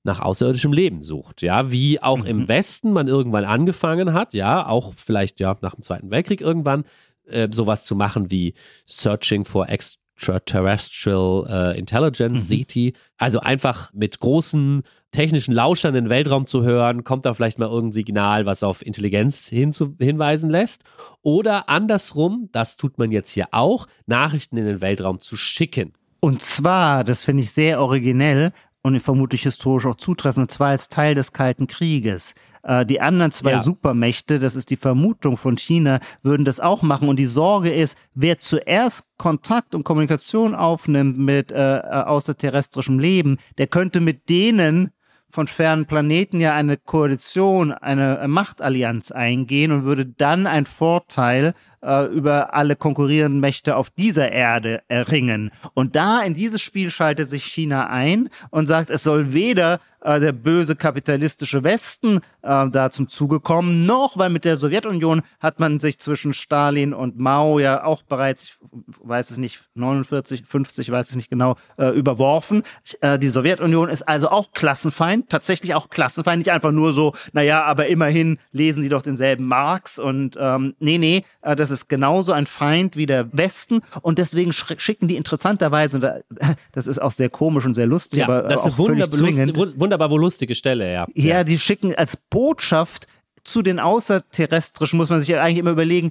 nach 0.03 0.21
außerirdischem 0.21 0.73
Leben 0.73 1.03
sucht. 1.03 1.43
Ja, 1.43 1.71
wie 1.71 2.01
auch 2.03 2.25
im 2.25 2.47
Westen 2.47 2.93
man 2.93 3.09
irgendwann 3.09 3.45
angefangen 3.45 4.13
hat, 4.13 4.35
ja, 4.35 4.67
auch 4.67 4.95
vielleicht 4.95 5.41
ja 5.41 5.57
nach 5.63 5.75
dem 5.75 5.83
Zweiten 5.83 6.11
Weltkrieg 6.11 6.41
irgendwann 6.41 6.85
äh, 7.27 7.49
sowas 7.51 7.85
zu 7.85 7.97
machen 7.97 8.31
wie 8.31 8.55
Searching 8.87 9.45
for 9.45 9.69
Extraterrestrial 10.17 11.47
äh, 11.49 11.79
Intelligence, 11.79 12.49
SETI. 12.49 12.95
Also 13.19 13.41
einfach 13.41 13.93
mit 13.93 14.21
großen 14.21 14.83
technischen 15.11 15.55
Lauschern 15.55 15.95
in 15.95 16.05
den 16.05 16.11
Weltraum 16.11 16.47
zu 16.47 16.63
hören, 16.63 17.05
kommt 17.05 17.25
da 17.25 17.35
vielleicht 17.35 17.59
mal 17.59 17.69
irgendein 17.69 17.93
Signal, 17.93 18.47
was 18.47 18.63
auf 18.63 18.85
Intelligenz 18.85 19.49
hinzu 19.49 19.95
hinweisen 20.01 20.51
lässt. 20.51 20.85
Oder 21.23 21.69
andersrum, 21.69 22.49
das 22.53 22.77
tut 22.77 22.99
man 22.99 23.13
jetzt 23.13 23.31
hier 23.31 23.49
auch, 23.53 23.87
Nachrichten 24.07 24.57
in 24.57 24.67
den 24.67 24.81
Weltraum 24.81 25.21
zu 25.21 25.37
schicken. 25.37 25.93
Und 26.21 26.43
zwar, 26.43 27.05
das 27.05 27.25
finde 27.25 27.43
ich 27.43 27.53
sehr 27.53 27.81
originell 27.81 28.53
und 28.83 28.99
vermutlich 29.01 29.43
historisch 29.43 29.87
auch 29.87 29.97
zutreffend, 29.97 30.45
und 30.45 30.51
zwar 30.51 30.69
als 30.69 30.89
Teil 30.89 31.15
des 31.15 31.33
Kalten 31.33 31.67
Krieges. 31.67 32.35
Äh, 32.65 32.87
die 32.87 33.01
anderen 33.01 33.31
zwei 33.31 33.53
Ja. 33.53 33.61
Supermächte, 33.61 34.39
das 34.39 34.57
ist 34.57 34.71
die 34.71 34.77
Vermutung 34.77 35.37
von 35.37 35.57
China, 35.57 36.01
würden 36.23 36.45
das 36.45 36.61
auch 36.61 36.83
machen. 36.83 37.09
Und 37.09 37.19
die 37.19 37.25
Sorge 37.27 37.71
ist, 37.71 37.97
wer 38.15 38.39
zuerst 38.39 39.05
Kontakt 39.19 39.75
und 39.75 39.85
Kommunikation 39.85 40.55
aufnimmt 40.55 41.19
mit 41.19 41.53
äh, 41.53 41.79
äh, 41.79 41.83
außerterrestrischem 41.83 42.99
Leben, 42.99 43.39
der 43.59 43.67
könnte 43.67 44.01
mit 44.01 44.29
denen 44.29 44.91
von 45.35 45.49
fernen 45.49 45.87
Planeten 45.87 46.41
ja 46.41 46.55
eine 46.55 46.77
Koalition, 46.77 47.73
eine 47.73 48.19
äh, 48.21 48.29
Machtallianz 48.29 49.11
eingehen 49.11 49.73
und 49.73 49.85
würde 49.85 50.07
dann 50.07 50.47
einen 50.47 50.65
Vorteil 50.65 51.55
äh, 51.83 52.05
über 52.07 52.55
alle 52.55 52.77
konkurrierenden 52.77 53.41
Mächte 53.41 53.75
auf 53.75 53.91
dieser 53.91 54.31
Erde 54.31 54.83
erringen. 54.87 55.51
Und 55.75 55.97
da 55.97 56.23
in 56.23 56.35
dieses 56.35 56.63
Spiel 56.63 56.91
schaltet 56.91 57.29
sich 57.29 57.45
China 57.45 57.89
ein 57.89 58.29
und 58.51 58.67
sagt, 58.67 58.91
es 58.91 59.03
soll 59.03 59.33
weder 59.33 59.81
äh, 60.05 60.21
der 60.21 60.33
böse 60.33 60.77
kapitalistische 60.77 61.65
Westen 61.65 62.19
äh, 62.43 62.69
da 62.71 62.91
zum 62.91 63.09
Zuge 63.09 63.41
kommen, 63.41 63.85
noch, 63.87 64.17
weil 64.17 64.31
mit 64.31 64.45
der 64.45 64.57
Sowjetunion 64.57 65.23
hat 65.41 65.59
man 65.59 65.81
sich 65.81 65.99
zwischen 65.99 66.33
Stalin 66.33 66.95
und 66.95 67.19
Mao 67.19 67.59
ja 67.59 67.83
auch 67.85 68.03
bereits, 68.03 68.45
ich 68.45 68.57
weiß 69.03 69.33
es 69.33 69.39
nicht, 69.39 69.63
49, 69.75 70.45
50, 70.47 70.91
weiß 70.91 71.11
es 71.11 71.17
nicht 71.17 71.31
genau, 71.31 71.57
äh, 71.79 71.89
überworfen. 71.91 72.63
Äh, 73.01 73.19
die 73.19 73.29
Sowjetunion 73.29 73.89
ist 73.89 74.03
also 74.03 74.29
auch 74.29 74.53
Klassenfeind, 74.53 75.29
tatsächlich 75.31 75.75
auch 75.75 75.89
Klassenfeind, 75.91 76.39
nicht 76.39 76.53
einfach 76.53 76.71
nur 76.73 76.93
so, 76.93 77.13
naja, 77.33 77.65
aber 77.65 77.87
immerhin 77.89 78.39
lesen 78.53 78.83
sie 78.83 78.89
doch 78.89 79.03
denselben 79.03 79.47
Marx 79.47 79.99
und 79.99 80.37
ähm, 80.39 80.75
nee, 80.79 80.99
nee, 80.99 81.25
äh, 81.43 81.57
das 81.57 81.71
ist 81.71 81.89
genauso 81.89 82.33
ein 82.33 82.47
Feind 82.47 82.97
wie 82.97 83.07
der 83.07 83.29
Westen 83.37 83.81
und 84.03 84.19
deswegen 84.19 84.51
sch- 84.53 84.79
schicken 84.79 85.09
die 85.09 85.17
interessanterweise, 85.17 85.97
und 85.97 86.01
da, 86.03 86.17
das 86.73 86.87
ist 86.87 87.01
auch 87.01 87.13
sehr 87.13 87.31
komisch 87.31 87.65
und 87.65 87.75
sehr 87.75 87.87
lustig, 87.87 88.21
Ja, 88.21 88.27
aber 88.29 88.43
das 88.43 88.61
ist 88.67 88.73
auch 88.73 88.77
völlig 88.77 88.91
wunderbar, 89.05 89.11
zwingend. 89.11 89.57
lustige, 89.57 89.81
wunderbar 89.95 90.11
wohl 90.11 90.21
lustige 90.21 90.55
Stelle, 90.55 90.93
ja. 90.93 91.07
Ja, 91.15 91.45
die 91.45 91.59
schicken 91.59 91.95
als 91.95 92.17
Botschaft 92.17 93.07
zu 93.45 93.63
den 93.63 93.79
Außerterrestrischen, 93.79 94.97
muss 94.97 95.11
man 95.11 95.21
sich 95.21 95.29
ja 95.29 95.43
eigentlich 95.43 95.59
immer 95.59 95.71
überlegen, 95.71 96.11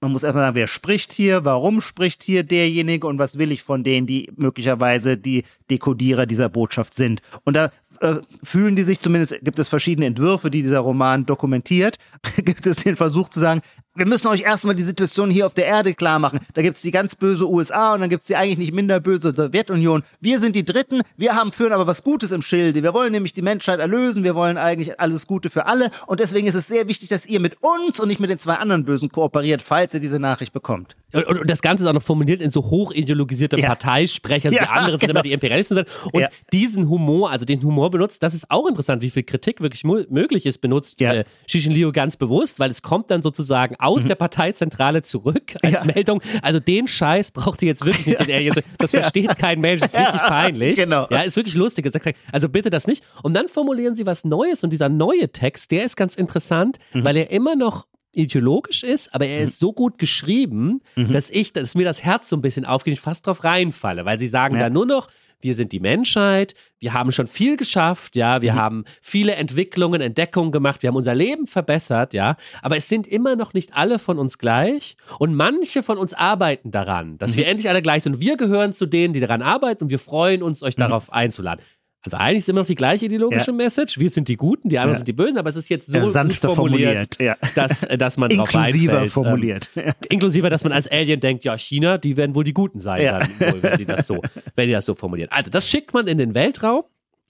man 0.00 0.12
muss 0.12 0.22
erstmal 0.22 0.44
sagen, 0.44 0.56
wer 0.56 0.66
spricht 0.66 1.12
hier, 1.14 1.46
warum 1.46 1.80
spricht 1.80 2.22
hier 2.22 2.42
derjenige 2.42 3.06
und 3.06 3.18
was 3.18 3.38
will 3.38 3.50
ich 3.50 3.62
von 3.62 3.82
denen, 3.82 4.06
die 4.06 4.30
möglicherweise 4.36 5.16
die 5.16 5.44
Dekodierer 5.70 6.26
dieser 6.26 6.50
Botschaft 6.50 6.92
sind. 6.94 7.22
Und 7.44 7.54
da 7.54 7.70
äh, 8.00 8.16
fühlen 8.42 8.76
die 8.76 8.82
sich 8.82 9.00
zumindest, 9.00 9.36
gibt 9.42 9.58
es 9.58 9.68
verschiedene 9.68 10.06
Entwürfe, 10.06 10.50
die 10.50 10.62
dieser 10.62 10.80
Roman 10.80 11.26
dokumentiert, 11.26 11.96
gibt 12.38 12.66
es 12.66 12.78
den 12.78 12.96
Versuch 12.96 13.28
zu 13.28 13.40
sagen, 13.40 13.60
wir 13.98 14.06
müssen 14.06 14.26
euch 14.28 14.42
erstmal 14.42 14.74
die 14.74 14.82
Situation 14.82 15.30
hier 15.30 15.46
auf 15.46 15.54
der 15.54 15.64
Erde 15.64 15.94
klar 15.94 16.18
machen. 16.18 16.40
Da 16.52 16.60
gibt 16.60 16.76
es 16.76 16.82
die 16.82 16.90
ganz 16.90 17.14
böse 17.14 17.48
USA 17.48 17.94
und 17.94 18.00
dann 18.02 18.10
gibt 18.10 18.20
es 18.20 18.26
die 18.26 18.36
eigentlich 18.36 18.58
nicht 18.58 18.74
minder 18.74 19.00
böse 19.00 19.32
Sowjetunion. 19.34 20.02
Wir 20.20 20.38
sind 20.38 20.54
die 20.54 20.66
Dritten, 20.66 21.00
wir 21.16 21.34
haben 21.34 21.50
führen 21.50 21.72
aber 21.72 21.86
was 21.86 22.02
Gutes 22.02 22.30
im 22.30 22.42
Schilde. 22.42 22.82
Wir 22.82 22.92
wollen 22.92 23.10
nämlich 23.12 23.32
die 23.32 23.40
Menschheit 23.40 23.80
erlösen, 23.80 24.22
wir 24.22 24.34
wollen 24.34 24.58
eigentlich 24.58 25.00
alles 25.00 25.26
Gute 25.26 25.48
für 25.48 25.64
alle 25.64 25.90
und 26.08 26.20
deswegen 26.20 26.46
ist 26.46 26.54
es 26.54 26.66
sehr 26.66 26.88
wichtig, 26.88 27.08
dass 27.08 27.24
ihr 27.24 27.40
mit 27.40 27.56
uns 27.62 27.98
und 27.98 28.08
nicht 28.08 28.20
mit 28.20 28.28
den 28.28 28.38
zwei 28.38 28.56
anderen 28.56 28.84
Bösen 28.84 29.08
kooperiert, 29.10 29.62
falls 29.62 29.94
ihr 29.94 30.00
diese 30.00 30.18
Nachricht 30.20 30.52
bekommt. 30.52 30.94
Und, 31.14 31.24
und, 31.26 31.38
und 31.38 31.48
das 31.50 31.62
Ganze 31.62 31.84
ist 31.84 31.88
auch 31.88 31.94
noch 31.94 32.02
formuliert 32.02 32.42
in 32.42 32.50
so 32.50 32.62
hochideologisiertem 32.64 33.58
Ja. 33.60 33.68
Parteisprech. 33.68 34.44
Also 34.44 34.58
die 34.58 34.64
Ja, 34.64 34.70
anderen 34.70 35.00
sind 35.00 35.08
genau. 35.08 35.10
immer 35.12 35.22
die 35.22 35.32
Imperialisten. 35.32 35.76
Sind. 35.76 35.88
Und 36.12 36.20
Ja. 36.20 36.28
diesen 36.52 36.88
Humor, 36.90 37.30
also 37.30 37.46
den 37.46 37.62
Humor 37.62 37.85
benutzt, 37.90 38.22
das 38.22 38.34
ist 38.34 38.50
auch 38.50 38.66
interessant, 38.66 39.02
wie 39.02 39.10
viel 39.10 39.22
Kritik 39.22 39.60
wirklich 39.60 39.84
möglich 39.84 40.46
ist, 40.46 40.58
benutzt 40.58 41.00
Ja. 41.00 41.12
äh, 41.14 41.24
Xi 41.46 41.58
Liu 41.68 41.92
ganz 41.92 42.16
bewusst, 42.16 42.58
weil 42.60 42.70
es 42.70 42.82
kommt 42.82 43.10
dann 43.10 43.22
sozusagen 43.22 43.76
aus 43.78 44.04
der 44.04 44.14
Parteizentrale 44.14 45.02
zurück 45.02 45.54
als 45.62 45.82
Mhm. 45.84 45.88
Ja. 45.88 45.94
Meldung. 45.94 46.22
Also 46.42 46.60
den 46.60 46.88
Scheiß 46.88 47.30
braucht 47.32 47.62
ihr 47.62 47.68
jetzt 47.68 47.84
wirklich 47.84 48.06
nicht. 48.06 48.26
Jetzt- 48.26 48.62
Das 48.78 48.90
versteht 48.92 49.36
kein 49.38 49.60
Mensch, 49.60 49.80
das 49.82 49.92
ist 49.94 50.00
richtig 50.00 50.20
peinlich. 50.22 50.76
genau. 50.76 51.06
Ja, 51.10 51.20
ist 51.22 51.36
wirklich 51.36 51.54
lustig. 51.54 51.86
Also 52.32 52.48
bitte 52.48 52.70
das 52.70 52.86
nicht. 52.86 53.04
Und 53.22 53.34
dann 53.34 53.48
formulieren 53.48 53.94
sie 53.96 54.06
was 54.06 54.24
Neues 54.24 54.62
und 54.64 54.70
dieser 54.70 54.88
neue 54.88 55.30
Text, 55.30 55.70
der 55.70 55.84
ist 55.84 55.96
ganz 55.96 56.14
interessant, 56.16 56.78
Mhm. 56.92 57.04
weil 57.04 57.16
er 57.16 57.30
immer 57.30 57.56
noch 57.56 57.86
ideologisch 58.14 58.82
ist, 58.82 59.14
aber 59.14 59.26
er 59.26 59.40
ist 59.40 59.58
so 59.58 59.72
gut 59.74 59.98
geschrieben, 59.98 60.80
Mhm. 60.94 61.12
dass 61.12 61.28
ich, 61.28 61.52
dass 61.52 61.74
mir 61.74 61.84
das 61.84 62.02
Herz 62.02 62.28
so 62.30 62.36
ein 62.36 62.40
bisschen 62.42 62.64
aufgeht, 62.64 62.94
ich 62.94 63.00
fast 63.00 63.26
drauf 63.26 63.44
reinfalle, 63.44 64.04
weil 64.06 64.18
sie 64.18 64.26
sagen 64.26 64.54
Ja. 64.56 64.62
da 64.62 64.70
nur 64.70 64.86
noch, 64.86 65.08
wir 65.46 65.54
sind 65.54 65.72
die 65.72 65.80
Menschheit, 65.80 66.54
wir 66.80 66.92
haben 66.92 67.10
schon 67.12 67.26
viel 67.26 67.56
geschafft, 67.56 68.16
ja, 68.16 68.38
Mhm. 68.38 68.42
wir 68.42 68.54
haben 68.56 68.84
viele 69.00 69.36
Entwicklungen, 69.36 70.00
Entdeckungen 70.00 70.52
gemacht, 70.52 70.82
wir 70.82 70.88
haben 70.88 70.96
unser 70.96 71.14
Leben 71.14 71.46
verbessert, 71.46 72.12
ja, 72.14 72.36
aber 72.62 72.76
es 72.76 72.88
sind 72.88 73.06
immer 73.06 73.36
noch 73.36 73.54
nicht 73.54 73.74
alle 73.74 73.98
von 73.98 74.18
uns 74.18 74.36
gleich 74.38 74.96
und 75.18 75.34
manche 75.34 75.82
von 75.82 75.96
uns 75.98 76.12
arbeiten 76.12 76.70
daran, 76.70 77.16
dass 77.18 77.32
Mhm. 77.32 77.36
wir 77.36 77.46
endlich 77.46 77.68
alle 77.70 77.80
gleich 77.80 78.02
sind. 78.02 78.16
Und 78.16 78.20
wir 78.20 78.36
gehören 78.36 78.72
zu 78.72 78.86
denen, 78.86 79.14
die 79.14 79.20
daran 79.20 79.40
arbeiten 79.40 79.84
und 79.84 79.90
wir 79.90 79.98
freuen 80.00 80.42
uns, 80.42 80.62
euch 80.62 80.76
darauf 80.76 81.12
einzuladen. 81.12 81.64
Also 82.06 82.16
eigentlich 82.16 82.38
ist 82.38 82.48
immer 82.48 82.60
noch 82.60 82.66
die 82.66 82.74
gleiche 82.74 83.06
ideologische 83.06 83.50
Ja. 83.50 83.56
Message. 83.56 83.98
Wir 83.98 84.08
sind 84.10 84.28
die 84.28 84.36
Guten, 84.36 84.68
die 84.68 84.78
anderen 84.78 84.94
Ja. 84.94 84.98
sind 84.98 85.08
die 85.08 85.12
Bösen, 85.12 85.38
aber 85.38 85.48
es 85.50 85.56
ist 85.56 85.68
jetzt 85.68 85.86
so 85.88 85.98
Ja, 85.98 86.04
gut 86.04 86.12
sanfter 86.12 86.54
formuliert, 86.54 87.16
formuliert, 87.16 87.40
ja. 87.42 87.48
dass, 87.54 87.82
äh, 87.82 87.98
dass 87.98 88.16
man 88.16 88.30
drauf 88.30 88.54
Inklusiver 88.54 88.92
reinfällt. 88.92 89.12
formuliert. 89.12 89.70
Ähm, 89.76 89.92
inklusiver, 90.08 90.48
dass 90.48 90.62
man 90.64 90.72
als 90.72 90.86
Alien 90.88 91.20
denkt, 91.20 91.44
ja, 91.44 91.58
China, 91.58 91.98
die 91.98 92.16
werden 92.16 92.34
wohl 92.34 92.44
die 92.44 92.54
Guten 92.54 92.78
sein, 92.80 93.04
dann, 93.04 93.52
wohl, 93.52 93.62
wenn, 93.62 93.78
die 93.78 93.84
das 93.84 94.06
so, 94.06 94.22
wenn 94.54 94.68
die 94.68 94.72
das 94.72 94.86
so 94.86 94.94
formulieren. 94.94 95.30
Also, 95.32 95.50
das 95.50 95.68
schickt 95.68 95.92
man 95.94 96.06
in 96.06 96.18
den 96.18 96.34
Weltraum 96.34 96.84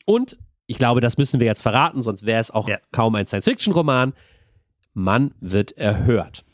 und 0.04 0.36
ich 0.66 0.78
glaube, 0.78 1.00
das 1.00 1.16
müssen 1.16 1.40
wir 1.40 1.46
jetzt 1.46 1.62
verraten, 1.62 2.02
sonst 2.02 2.26
wäre 2.26 2.40
es 2.40 2.50
auch 2.50 2.68
kaum 2.92 3.14
ein 3.14 3.26
Science-Fiction-Roman. 3.26 4.12
Man 4.94 5.32
wird 5.40 5.72
erhört. 5.78 6.44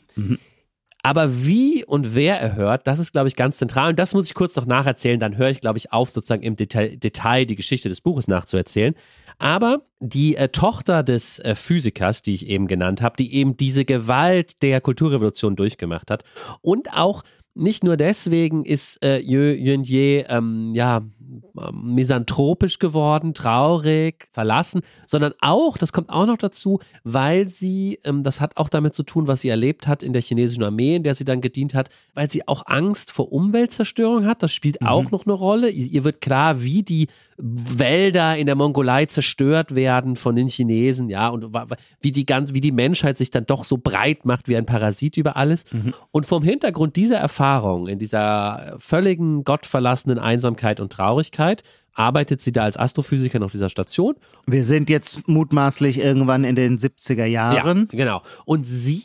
Aber 1.03 1.45
wie 1.45 1.83
und 1.83 2.15
wer 2.15 2.39
erhört, 2.39 2.87
das 2.87 2.97
ist, 2.97 3.11
glaube 3.11 3.27
ich, 3.27 3.35
ganz 3.35 3.57
zentral. 3.57 3.89
Und 3.89 3.99
das 3.99 4.13
muss 4.13 4.25
ich 4.25 4.33
kurz 4.33 4.55
noch 4.55 4.65
nacherzählen. 4.65 5.19
Dann 5.19 5.37
höre 5.37 5.49
ich, 5.49 5.59
glaube 5.59 5.77
ich, 5.77 5.91
auf, 5.91 6.09
sozusagen 6.09 6.43
im 6.43 6.55
Detail, 6.55 6.95
Detail 6.95 7.45
die 7.45 7.57
Geschichte 7.57 7.89
des 7.89 7.99
Buches 7.99 8.29
nachzuerzählen. 8.29 8.95
Aber 9.37 9.85
die 9.99 10.37
äh, 10.37 10.47
Tochter 10.47 11.03
des 11.03 11.39
äh, 11.39 11.55
Physikers, 11.55 12.21
die 12.21 12.33
ich 12.33 12.47
eben 12.47 12.67
genannt 12.67 13.01
habe, 13.01 13.17
die 13.17 13.33
eben 13.35 13.57
diese 13.57 13.83
Gewalt 13.83 14.61
der 14.61 14.79
Kulturrevolution 14.79 15.57
durchgemacht 15.57 16.09
hat 16.09 16.23
und 16.61 16.93
auch 16.93 17.23
nicht 17.55 17.83
nur 17.83 17.97
deswegen 17.97 18.63
ist 18.63 19.03
äh, 19.03 19.19
Yö 19.19 19.53
Yunye 19.53 20.25
ähm, 20.27 20.73
ja 20.73 21.03
ähm, 21.59 21.93
misanthropisch 21.95 22.79
geworden, 22.79 23.33
traurig, 23.33 24.27
verlassen, 24.31 24.81
sondern 25.05 25.33
auch, 25.39 25.77
das 25.77 25.93
kommt 25.93 26.09
auch 26.09 26.25
noch 26.25 26.37
dazu, 26.37 26.79
weil 27.03 27.47
sie, 27.47 27.99
ähm, 28.03 28.23
das 28.23 28.41
hat 28.41 28.57
auch 28.57 28.69
damit 28.69 28.95
zu 28.95 29.03
tun, 29.03 29.27
was 29.27 29.41
sie 29.41 29.49
erlebt 29.49 29.87
hat 29.87 30.03
in 30.03 30.13
der 30.13 30.21
chinesischen 30.21 30.63
Armee, 30.63 30.95
in 30.95 31.03
der 31.03 31.13
sie 31.13 31.25
dann 31.25 31.41
gedient 31.41 31.73
hat, 31.75 31.89
weil 32.13 32.29
sie 32.29 32.47
auch 32.47 32.65
Angst 32.65 33.11
vor 33.11 33.31
Umweltzerstörung 33.31 34.25
hat. 34.25 34.41
Das 34.41 34.51
spielt 34.51 34.81
auch 34.81 35.11
noch 35.11 35.25
eine 35.25 35.33
Rolle. 35.33 35.69
Ihr, 35.69 35.91
ihr 35.91 36.03
wird 36.03 36.21
klar, 36.21 36.61
wie 36.61 36.81
die 36.81 37.07
Wälder 37.37 38.37
in 38.37 38.45
der 38.45 38.55
Mongolei 38.55 39.05
zerstört 39.05 39.75
werden 39.75 40.15
von 40.15 40.35
den 40.35 40.47
Chinesen, 40.47 41.09
ja, 41.09 41.29
und 41.29 41.47
wie 41.99 42.11
die, 42.11 42.25
ganz, 42.25 42.53
wie 42.53 42.61
die 42.61 42.71
Menschheit 42.71 43.17
sich 43.17 43.31
dann 43.31 43.45
doch 43.45 43.63
so 43.63 43.77
breit 43.77 44.25
macht 44.25 44.47
wie 44.47 44.55
ein 44.55 44.65
Parasit 44.65 45.17
über 45.17 45.35
alles. 45.35 45.65
Und 46.11 46.25
vom 46.25 46.43
Hintergrund 46.43 46.95
dieser 46.95 47.17
Erfahrung, 47.17 47.42
in 47.87 47.99
dieser 47.99 48.75
völligen 48.79 49.43
gottverlassenen 49.43 50.19
Einsamkeit 50.19 50.79
und 50.79 50.91
Traurigkeit, 50.91 51.63
arbeitet 51.93 52.41
sie 52.41 52.51
da 52.51 52.63
als 52.63 52.77
Astrophysikerin 52.77 53.43
auf 53.43 53.51
dieser 53.51 53.69
Station 53.69 54.15
Wir 54.47 54.63
sind 54.63 54.89
jetzt 54.89 55.27
mutmaßlich 55.27 55.97
irgendwann 55.97 56.43
in 56.43 56.55
den 56.55 56.77
70er 56.77 57.25
Jahren. 57.25 57.89
ja, 57.91 57.97
genau. 57.97 58.21
Und 58.45 58.63
sie 58.65 59.03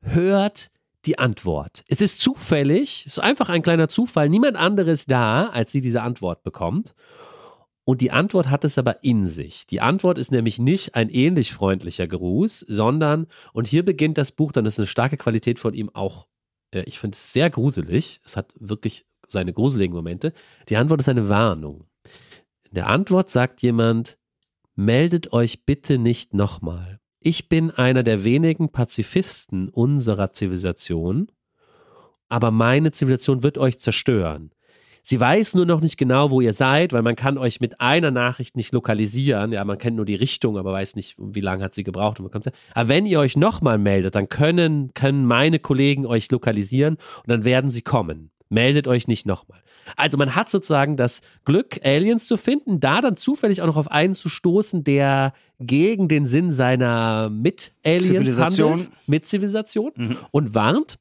hört 0.00 0.70
die 1.06 1.18
Antwort. 1.18 1.84
Es 1.88 2.00
ist 2.00 2.20
zufällig, 2.20 3.04
es 3.06 3.18
ist 3.18 3.18
einfach 3.18 3.48
ein 3.48 3.62
kleiner 3.62 3.88
Zufall. 3.88 4.28
Niemand 4.28 4.56
anderes 4.56 5.06
da, 5.06 5.46
als 5.46 5.72
sie 5.72 5.80
diese 5.80 6.02
Antwort 6.02 6.42
bekommt. 6.42 6.94
Und 7.84 8.02
die 8.02 8.10
Antwort 8.10 8.50
hat 8.50 8.64
es 8.64 8.78
aber 8.78 9.02
in 9.02 9.26
sich. 9.26 9.66
Die 9.66 9.80
Antwort 9.80 10.18
ist 10.18 10.30
nämlich 10.30 10.58
nicht 10.58 10.94
ein 10.94 11.08
ähnlich 11.08 11.52
freundlicher 11.52 12.06
Gruß, 12.06 12.60
sondern, 12.68 13.26
und 13.52 13.66
hier 13.66 13.84
beginnt 13.84 14.18
das 14.18 14.32
Buch, 14.32 14.52
dann 14.52 14.66
ist 14.66 14.78
eine 14.78 14.86
starke 14.86 15.16
Qualität 15.16 15.58
von 15.58 15.74
ihm 15.74 15.90
auch, 15.92 16.26
äh, 16.72 16.82
ich 16.82 16.98
finde 16.98 17.14
es 17.14 17.32
sehr 17.32 17.50
gruselig. 17.50 18.20
Es 18.24 18.36
hat 18.36 18.52
wirklich 18.58 19.06
seine 19.28 19.52
gruseligen 19.52 19.94
Momente. 19.94 20.32
Die 20.68 20.76
Antwort 20.76 21.00
ist 21.00 21.08
eine 21.08 21.28
Warnung. 21.28 21.84
In 22.64 22.74
der 22.74 22.88
Antwort 22.88 23.30
sagt 23.30 23.62
jemand, 23.62 24.18
meldet 24.74 25.32
euch 25.32 25.64
bitte 25.64 25.98
nicht 25.98 26.34
nochmal. 26.34 27.00
Ich 27.20 27.48
bin 27.48 27.70
einer 27.70 28.02
der 28.02 28.24
wenigen 28.24 28.72
Pazifisten 28.72 29.68
unserer 29.68 30.32
Zivilisation, 30.32 31.30
aber 32.28 32.50
meine 32.50 32.92
Zivilisation 32.92 33.42
wird 33.42 33.58
euch 33.58 33.78
zerstören. 33.78 34.52
Sie 35.02 35.18
weiß 35.18 35.54
nur 35.54 35.66
noch 35.66 35.80
nicht 35.80 35.96
genau, 35.96 36.30
wo 36.30 36.40
ihr 36.40 36.52
seid, 36.52 36.92
weil 36.92 37.02
man 37.02 37.16
kann 37.16 37.38
euch 37.38 37.60
mit 37.60 37.80
einer 37.80 38.10
Nachricht 38.10 38.56
nicht 38.56 38.72
lokalisieren. 38.72 39.52
Ja, 39.52 39.64
man 39.64 39.78
kennt 39.78 39.96
nur 39.96 40.04
die 40.04 40.14
Richtung, 40.14 40.58
aber 40.58 40.72
weiß 40.72 40.96
nicht, 40.96 41.16
wie 41.18 41.40
lange 41.40 41.64
hat 41.64 41.74
sie 41.74 41.84
gebraucht. 41.84 42.20
Und 42.20 42.26
wo 42.26 42.30
kommt 42.30 42.44
sie. 42.44 42.52
Aber 42.74 42.88
wenn 42.88 43.06
ihr 43.06 43.20
euch 43.20 43.36
nochmal 43.36 43.78
meldet, 43.78 44.14
dann 44.14 44.28
können, 44.28 44.92
können 44.94 45.26
meine 45.26 45.58
Kollegen 45.58 46.06
euch 46.06 46.30
lokalisieren 46.30 46.94
und 46.94 47.28
dann 47.28 47.44
werden 47.44 47.70
sie 47.70 47.82
kommen. 47.82 48.30
Meldet 48.52 48.88
euch 48.88 49.06
nicht 49.06 49.26
nochmal. 49.26 49.60
Also 49.96 50.16
man 50.18 50.34
hat 50.34 50.50
sozusagen 50.50 50.96
das 50.96 51.20
Glück, 51.44 51.80
Aliens 51.84 52.26
zu 52.26 52.36
finden, 52.36 52.80
da 52.80 53.00
dann 53.00 53.16
zufällig 53.16 53.62
auch 53.62 53.66
noch 53.66 53.76
auf 53.76 53.90
einen 53.90 54.12
zu 54.12 54.28
stoßen, 54.28 54.82
der 54.82 55.32
gegen 55.60 56.08
den 56.08 56.26
Sinn 56.26 56.50
seiner 56.50 57.30
Mit-Aliens 57.30 58.38
handelt, 58.38 58.90
mit 59.06 59.26
Zivilisation 59.26 59.92
und 60.32 60.54
warnt. 60.54 60.98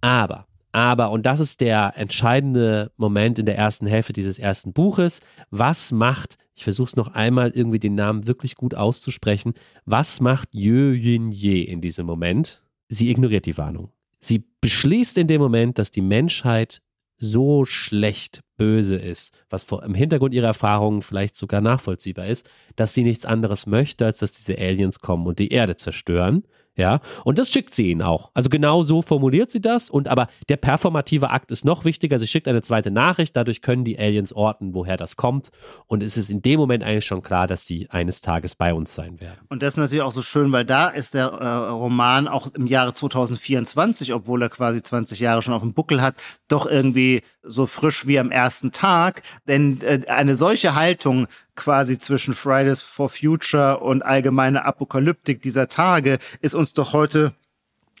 Aber, 0.00 0.46
aber, 0.74 1.12
und 1.12 1.24
das 1.24 1.38
ist 1.38 1.60
der 1.60 1.92
entscheidende 1.96 2.90
Moment 2.96 3.38
in 3.38 3.46
der 3.46 3.56
ersten 3.56 3.86
Hälfte 3.86 4.12
dieses 4.12 4.40
ersten 4.40 4.72
Buches, 4.72 5.20
was 5.50 5.92
macht, 5.92 6.36
ich 6.56 6.64
versuche 6.64 6.88
es 6.88 6.96
noch 6.96 7.14
einmal 7.14 7.52
irgendwie 7.54 7.78
den 7.78 7.94
Namen 7.94 8.26
wirklich 8.26 8.56
gut 8.56 8.74
auszusprechen, 8.74 9.54
was 9.84 10.20
macht 10.20 10.52
Yö 10.52 10.92
Yin 10.92 11.30
Ye 11.30 11.62
in 11.62 11.80
diesem 11.80 12.06
Moment? 12.06 12.64
Sie 12.88 13.08
ignoriert 13.08 13.46
die 13.46 13.56
Warnung. 13.56 13.92
Sie 14.18 14.42
beschließt 14.60 15.16
in 15.16 15.28
dem 15.28 15.40
Moment, 15.40 15.78
dass 15.78 15.92
die 15.92 16.00
Menschheit 16.00 16.82
so 17.18 17.64
schlecht 17.64 18.40
böse 18.56 18.96
ist, 18.96 19.32
was 19.50 19.62
vor, 19.62 19.84
im 19.84 19.94
Hintergrund 19.94 20.34
ihrer 20.34 20.48
Erfahrungen 20.48 21.02
vielleicht 21.02 21.36
sogar 21.36 21.60
nachvollziehbar 21.60 22.26
ist, 22.26 22.50
dass 22.74 22.94
sie 22.94 23.04
nichts 23.04 23.26
anderes 23.26 23.66
möchte, 23.66 24.06
als 24.06 24.18
dass 24.18 24.32
diese 24.32 24.58
Aliens 24.58 24.98
kommen 24.98 25.28
und 25.28 25.38
die 25.38 25.50
Erde 25.50 25.76
zerstören. 25.76 26.42
Ja, 26.76 27.00
und 27.24 27.38
das 27.38 27.50
schickt 27.52 27.72
sie 27.72 27.90
ihnen 27.90 28.02
auch. 28.02 28.30
Also 28.34 28.50
genau 28.50 28.82
so 28.82 29.00
formuliert 29.00 29.48
sie 29.48 29.60
das. 29.60 29.90
Und 29.90 30.08
aber 30.08 30.26
der 30.48 30.56
performative 30.56 31.30
Akt 31.30 31.52
ist 31.52 31.64
noch 31.64 31.84
wichtiger. 31.84 32.18
Sie 32.18 32.26
schickt 32.26 32.48
eine 32.48 32.62
zweite 32.62 32.90
Nachricht. 32.90 33.36
Dadurch 33.36 33.62
können 33.62 33.84
die 33.84 33.96
Aliens 33.96 34.32
orten, 34.32 34.74
woher 34.74 34.96
das 34.96 35.16
kommt. 35.16 35.50
Und 35.86 36.02
es 36.02 36.16
ist 36.16 36.30
in 36.30 36.42
dem 36.42 36.58
Moment 36.58 36.82
eigentlich 36.82 37.06
schon 37.06 37.22
klar, 37.22 37.46
dass 37.46 37.64
sie 37.64 37.88
eines 37.90 38.20
Tages 38.20 38.56
bei 38.56 38.74
uns 38.74 38.92
sein 38.92 39.20
werden. 39.20 39.38
Und 39.48 39.62
das 39.62 39.74
ist 39.74 39.76
natürlich 39.76 40.02
auch 40.02 40.10
so 40.10 40.22
schön, 40.22 40.50
weil 40.50 40.64
da 40.64 40.88
ist 40.88 41.14
der 41.14 41.26
äh, 41.26 41.46
Roman 41.46 42.26
auch 42.26 42.48
im 42.54 42.66
Jahre 42.66 42.92
2024, 42.92 44.12
obwohl 44.12 44.42
er 44.42 44.48
quasi 44.48 44.82
20 44.82 45.20
Jahre 45.20 45.42
schon 45.42 45.54
auf 45.54 45.62
dem 45.62 45.74
Buckel 45.74 46.02
hat, 46.02 46.16
doch 46.48 46.66
irgendwie 46.66 47.22
so 47.44 47.66
frisch 47.66 48.06
wie 48.06 48.18
am 48.18 48.32
ersten 48.32 48.72
Tag. 48.72 49.22
Denn 49.46 49.80
äh, 49.82 50.00
eine 50.08 50.34
solche 50.34 50.74
Haltung 50.74 51.28
quasi 51.56 51.98
zwischen 51.98 52.34
Fridays 52.34 52.82
for 52.82 53.08
Future 53.08 53.78
und 53.80 54.02
allgemeine 54.02 54.64
Apokalyptik 54.64 55.42
dieser 55.42 55.68
Tage 55.68 56.18
ist 56.40 56.54
uns 56.54 56.72
doch 56.72 56.92
heute 56.92 57.32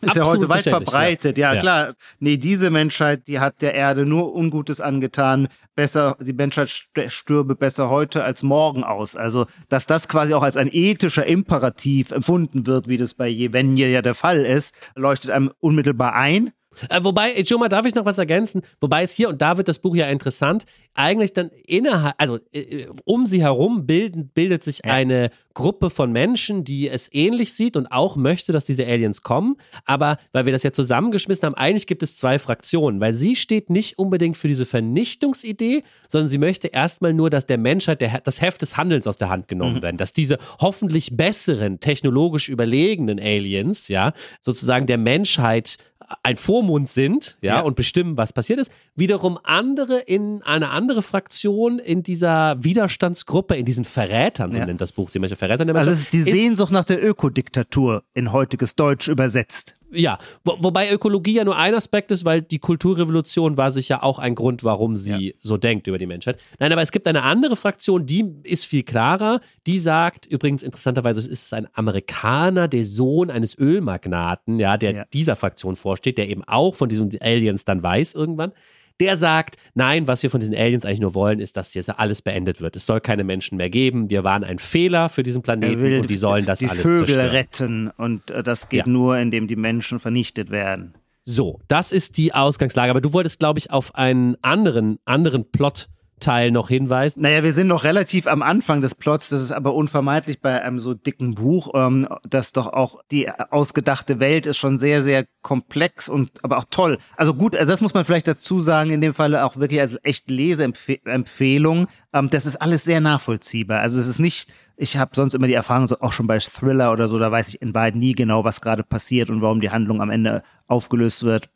ist 0.00 0.16
ja 0.16 0.22
Absolut 0.22 0.48
heute 0.48 0.48
weit 0.50 0.64
verbreitet. 0.64 1.38
Ja. 1.38 1.54
ja. 1.54 1.60
klar. 1.60 1.94
Nee, 2.18 2.36
diese 2.36 2.68
Menschheit, 2.70 3.26
die 3.26 3.38
hat 3.38 3.62
der 3.62 3.74
Erde 3.74 4.04
nur 4.04 4.34
Ungutes 4.34 4.80
angetan. 4.80 5.48
Besser, 5.76 6.16
die 6.20 6.32
Menschheit 6.32 6.68
st- 6.68 7.08
stürbe 7.10 7.54
besser 7.54 7.88
heute 7.88 8.22
als 8.22 8.42
morgen 8.42 8.84
aus. 8.84 9.16
Also, 9.16 9.46
dass 9.68 9.86
das 9.86 10.08
quasi 10.08 10.34
auch 10.34 10.42
als 10.42 10.56
ein 10.56 10.68
ethischer 10.70 11.24
Imperativ 11.24 12.10
empfunden 12.10 12.66
wird, 12.66 12.86
wie 12.88 12.98
das 12.98 13.14
bei 13.14 13.28
Jevenje 13.28 13.88
ja 13.88 14.02
der 14.02 14.14
Fall 14.14 14.44
ist, 14.44 14.74
leuchtet 14.94 15.30
einem 15.30 15.52
unmittelbar 15.60 16.14
ein. 16.14 16.50
Äh, 16.88 17.02
wobei, 17.02 17.32
äh, 17.32 17.44
mal 17.58 17.68
darf 17.68 17.86
ich 17.86 17.94
noch 17.94 18.04
was 18.04 18.18
ergänzen? 18.18 18.62
Wobei 18.80 19.02
es 19.02 19.12
hier, 19.12 19.28
und 19.28 19.40
da 19.40 19.56
wird 19.56 19.68
das 19.68 19.78
Buch 19.78 19.94
ja 19.96 20.06
interessant, 20.06 20.64
eigentlich 20.94 21.32
dann 21.32 21.50
innerhalb, 21.66 22.14
also 22.18 22.38
äh, 22.52 22.86
um 23.04 23.26
sie 23.26 23.42
herum 23.42 23.86
bilden, 23.86 24.28
bildet 24.28 24.62
sich 24.62 24.84
eine 24.84 25.30
Gruppe 25.54 25.90
von 25.90 26.12
Menschen, 26.12 26.64
die 26.64 26.88
es 26.88 27.08
ähnlich 27.12 27.52
sieht 27.52 27.76
und 27.76 27.86
auch 27.88 28.16
möchte, 28.16 28.52
dass 28.52 28.64
diese 28.64 28.86
Aliens 28.86 29.22
kommen. 29.22 29.56
Aber 29.84 30.18
weil 30.32 30.46
wir 30.46 30.52
das 30.52 30.62
ja 30.62 30.72
zusammengeschmissen 30.72 31.46
haben, 31.46 31.54
eigentlich 31.54 31.86
gibt 31.86 32.02
es 32.02 32.16
zwei 32.16 32.38
Fraktionen, 32.38 33.00
weil 33.00 33.14
sie 33.14 33.36
steht 33.36 33.70
nicht 33.70 33.98
unbedingt 33.98 34.36
für 34.36 34.48
diese 34.48 34.66
Vernichtungsidee, 34.66 35.82
sondern 36.08 36.28
sie 36.28 36.38
möchte 36.38 36.68
erstmal 36.68 37.12
nur, 37.12 37.30
dass 37.30 37.46
der 37.46 37.58
Menschheit 37.58 38.00
der, 38.00 38.20
das 38.20 38.40
Heft 38.40 38.62
des 38.62 38.76
Handelns 38.76 39.06
aus 39.06 39.16
der 39.16 39.28
Hand 39.28 39.48
genommen 39.48 39.82
werden, 39.82 39.96
dass 39.96 40.12
diese 40.12 40.38
hoffentlich 40.60 41.16
besseren, 41.16 41.80
technologisch 41.80 42.48
überlegenen 42.48 43.18
Aliens, 43.18 43.88
ja, 43.88 44.12
sozusagen 44.40 44.86
der 44.86 44.98
Menschheit 44.98 45.78
ein 46.22 46.36
Vormund 46.36 46.88
sind, 46.88 47.36
ja, 47.40 47.56
Ja. 47.56 47.60
und 47.62 47.76
bestimmen, 47.76 48.16
was 48.16 48.32
passiert 48.32 48.58
ist. 48.58 48.70
Wiederum 48.94 49.38
andere 49.42 49.98
in 50.00 50.42
eine 50.42 50.70
andere 50.70 51.02
Fraktion 51.02 51.78
in 51.78 52.02
dieser 52.02 52.62
Widerstandsgruppe, 52.62 53.56
in 53.56 53.64
diesen 53.64 53.84
Verrätern, 53.84 54.50
so 54.52 54.58
Ja. 54.58 54.66
nennt 54.66 54.80
das 54.80 54.92
Buch 54.92 55.08
sie 55.08 55.18
manche 55.18 55.36
Verräter. 55.36 55.66
Also, 55.74 55.90
es 55.90 56.00
ist 56.00 56.12
die 56.12 56.22
Sehnsucht 56.22 56.72
nach 56.72 56.84
der 56.84 57.02
Ökodiktatur 57.04 58.04
in 58.14 58.32
heutiges 58.32 58.74
Deutsch 58.76 59.08
übersetzt. 59.08 59.76
Ja, 59.92 60.18
wo, 60.44 60.56
wobei 60.60 60.90
Ökologie 60.90 61.34
ja 61.34 61.44
nur 61.44 61.56
ein 61.56 61.74
Aspekt 61.74 62.10
ist, 62.10 62.24
weil 62.24 62.42
die 62.42 62.58
Kulturrevolution 62.58 63.56
war 63.56 63.70
sicher 63.70 64.02
auch 64.02 64.18
ein 64.18 64.34
Grund, 64.34 64.64
warum 64.64 64.96
sie 64.96 65.36
so 65.38 65.56
denkt 65.56 65.86
über 65.86 65.98
die 65.98 66.06
Menschheit. 66.06 66.40
Nein, 66.58 66.72
aber 66.72 66.82
es 66.82 66.90
gibt 66.90 67.06
eine 67.06 67.22
andere 67.22 67.54
Fraktion, 67.54 68.06
die 68.06 68.24
ist 68.42 68.64
viel 68.64 68.82
klarer. 68.82 69.40
Die 69.66 69.78
sagt, 69.78 70.26
übrigens 70.26 70.62
interessanterweise 70.62 71.20
ist 71.20 71.44
es 71.46 71.52
ein 71.52 71.68
Amerikaner, 71.74 72.66
der 72.66 72.84
Sohn 72.84 73.30
eines 73.30 73.56
Ölmagnaten, 73.58 74.58
ja, 74.58 74.76
der 74.76 74.90
Ja. 74.92 75.04
dieser 75.12 75.36
Fraktion 75.36 75.76
vorsteht, 75.76 76.18
der 76.18 76.28
eben 76.28 76.44
auch 76.44 76.74
von 76.74 76.88
diesen 76.88 77.10
Aliens 77.20 77.64
dann 77.64 77.82
weiß 77.82 78.14
irgendwann. 78.14 78.52
Der 79.00 79.16
sagt, 79.16 79.56
nein, 79.74 80.06
was 80.06 80.22
wir 80.22 80.30
von 80.30 80.38
diesen 80.38 80.54
Aliens 80.54 80.84
eigentlich 80.84 81.00
nur 81.00 81.14
wollen, 81.14 81.40
ist, 81.40 81.56
dass 81.56 81.74
jetzt 81.74 81.90
alles 81.98 82.22
beendet 82.22 82.60
wird. 82.60 82.76
Es 82.76 82.86
soll 82.86 83.00
keine 83.00 83.24
Menschen 83.24 83.56
mehr 83.56 83.68
geben. 83.68 84.08
Wir 84.08 84.22
waren 84.22 84.44
ein 84.44 84.58
Fehler 84.60 85.08
für 85.08 85.24
diesen 85.24 85.42
Planeten 85.42 85.82
will 85.82 86.00
und 86.00 86.10
die 86.10 86.16
sollen 86.16 86.46
das 86.46 86.60
die 86.60 86.68
alles 86.68 86.80
Vögel 86.82 87.06
zerstören. 87.06 87.30
retten 87.30 87.90
und 87.96 88.30
äh, 88.30 88.42
das 88.44 88.68
geht 88.68 88.86
Ja. 88.86 88.92
nur, 88.92 89.18
indem 89.18 89.48
die 89.48 89.56
Menschen 89.56 89.98
vernichtet 89.98 90.50
werden. 90.50 90.94
So, 91.24 91.58
das 91.68 91.90
ist 91.90 92.18
die 92.18 92.34
Ausgangslage. 92.34 92.90
Aber 92.90 93.00
du 93.00 93.12
wolltest, 93.12 93.40
glaube 93.40 93.58
ich, 93.58 93.70
auf 93.70 93.94
einen 93.96 94.36
anderen, 94.42 94.98
anderen 95.06 95.50
Plot 95.50 95.88
Teil 96.20 96.50
noch 96.50 96.68
hinweist. 96.68 97.18
Naja, 97.18 97.42
wir 97.42 97.52
sind 97.52 97.66
noch 97.66 97.84
relativ 97.84 98.26
am 98.26 98.42
Anfang 98.42 98.80
des 98.80 98.94
Plots. 98.94 99.28
Das 99.28 99.40
ist 99.40 99.52
aber 99.52 99.74
unvermeidlich 99.74 100.40
bei 100.40 100.62
einem 100.62 100.78
so 100.78 100.94
dicken 100.94 101.34
Buch, 101.34 101.70
ähm, 101.74 102.08
dass 102.28 102.52
doch 102.52 102.66
auch 102.66 103.00
die 103.10 103.30
ausgedachte 103.30 104.20
Welt 104.20 104.46
ist 104.46 104.56
schon 104.56 104.78
sehr, 104.78 105.02
sehr 105.02 105.26
komplex 105.42 106.08
und 106.08 106.30
aber 106.42 106.58
auch 106.58 106.66
toll. 106.70 106.98
Also 107.16 107.34
gut, 107.34 107.54
also 107.54 107.70
das 107.70 107.80
muss 107.80 107.94
man 107.94 108.04
vielleicht 108.04 108.28
dazu 108.28 108.60
sagen, 108.60 108.90
in 108.90 109.00
dem 109.00 109.14
Falle 109.14 109.44
auch 109.44 109.56
wirklich 109.56 109.80
als 109.80 109.98
echt 110.02 110.30
Leseempfehlung. 110.30 111.88
Ähm, 112.12 112.30
das 112.30 112.46
ist 112.46 112.56
alles 112.56 112.84
sehr 112.84 113.00
nachvollziehbar. 113.00 113.80
Also 113.80 113.98
es 113.98 114.06
ist 114.06 114.18
nicht 114.18 114.48
ich 114.76 114.96
habe 114.96 115.12
sonst 115.14 115.34
immer 115.34 115.46
die 115.46 115.54
Erfahrung, 115.54 115.86
so 115.86 116.00
auch 116.00 116.12
schon 116.12 116.26
bei 116.26 116.38
Thriller 116.40 116.90
oder 116.92 117.06
so, 117.06 117.16
da 117.20 117.30
weiß 117.30 117.46
ich 117.48 117.62
in 117.62 117.74
Wahrheit 117.74 117.94
nie 117.94 118.12
genau, 118.12 118.42
was 118.42 118.60
gerade 118.60 118.82
passiert 118.82 119.30
und 119.30 119.40
warum 119.40 119.60
die 119.60 119.70
Handlung 119.70 120.02
am 120.02 120.10
Ende 120.10 120.42
aufgelöst 120.66 121.22
wird 121.22 121.48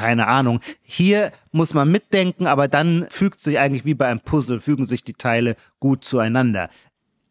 keine 0.00 0.28
Ahnung. 0.28 0.60
Hier 0.82 1.30
muss 1.52 1.74
man 1.74 1.90
mitdenken, 1.90 2.46
aber 2.46 2.68
dann 2.68 3.06
fügt 3.10 3.38
sich 3.38 3.58
eigentlich 3.58 3.84
wie 3.84 3.92
bei 3.92 4.06
einem 4.06 4.20
Puzzle, 4.20 4.58
fügen 4.58 4.86
sich 4.86 5.04
die 5.04 5.12
Teile 5.12 5.56
gut 5.78 6.06
zueinander. 6.06 6.70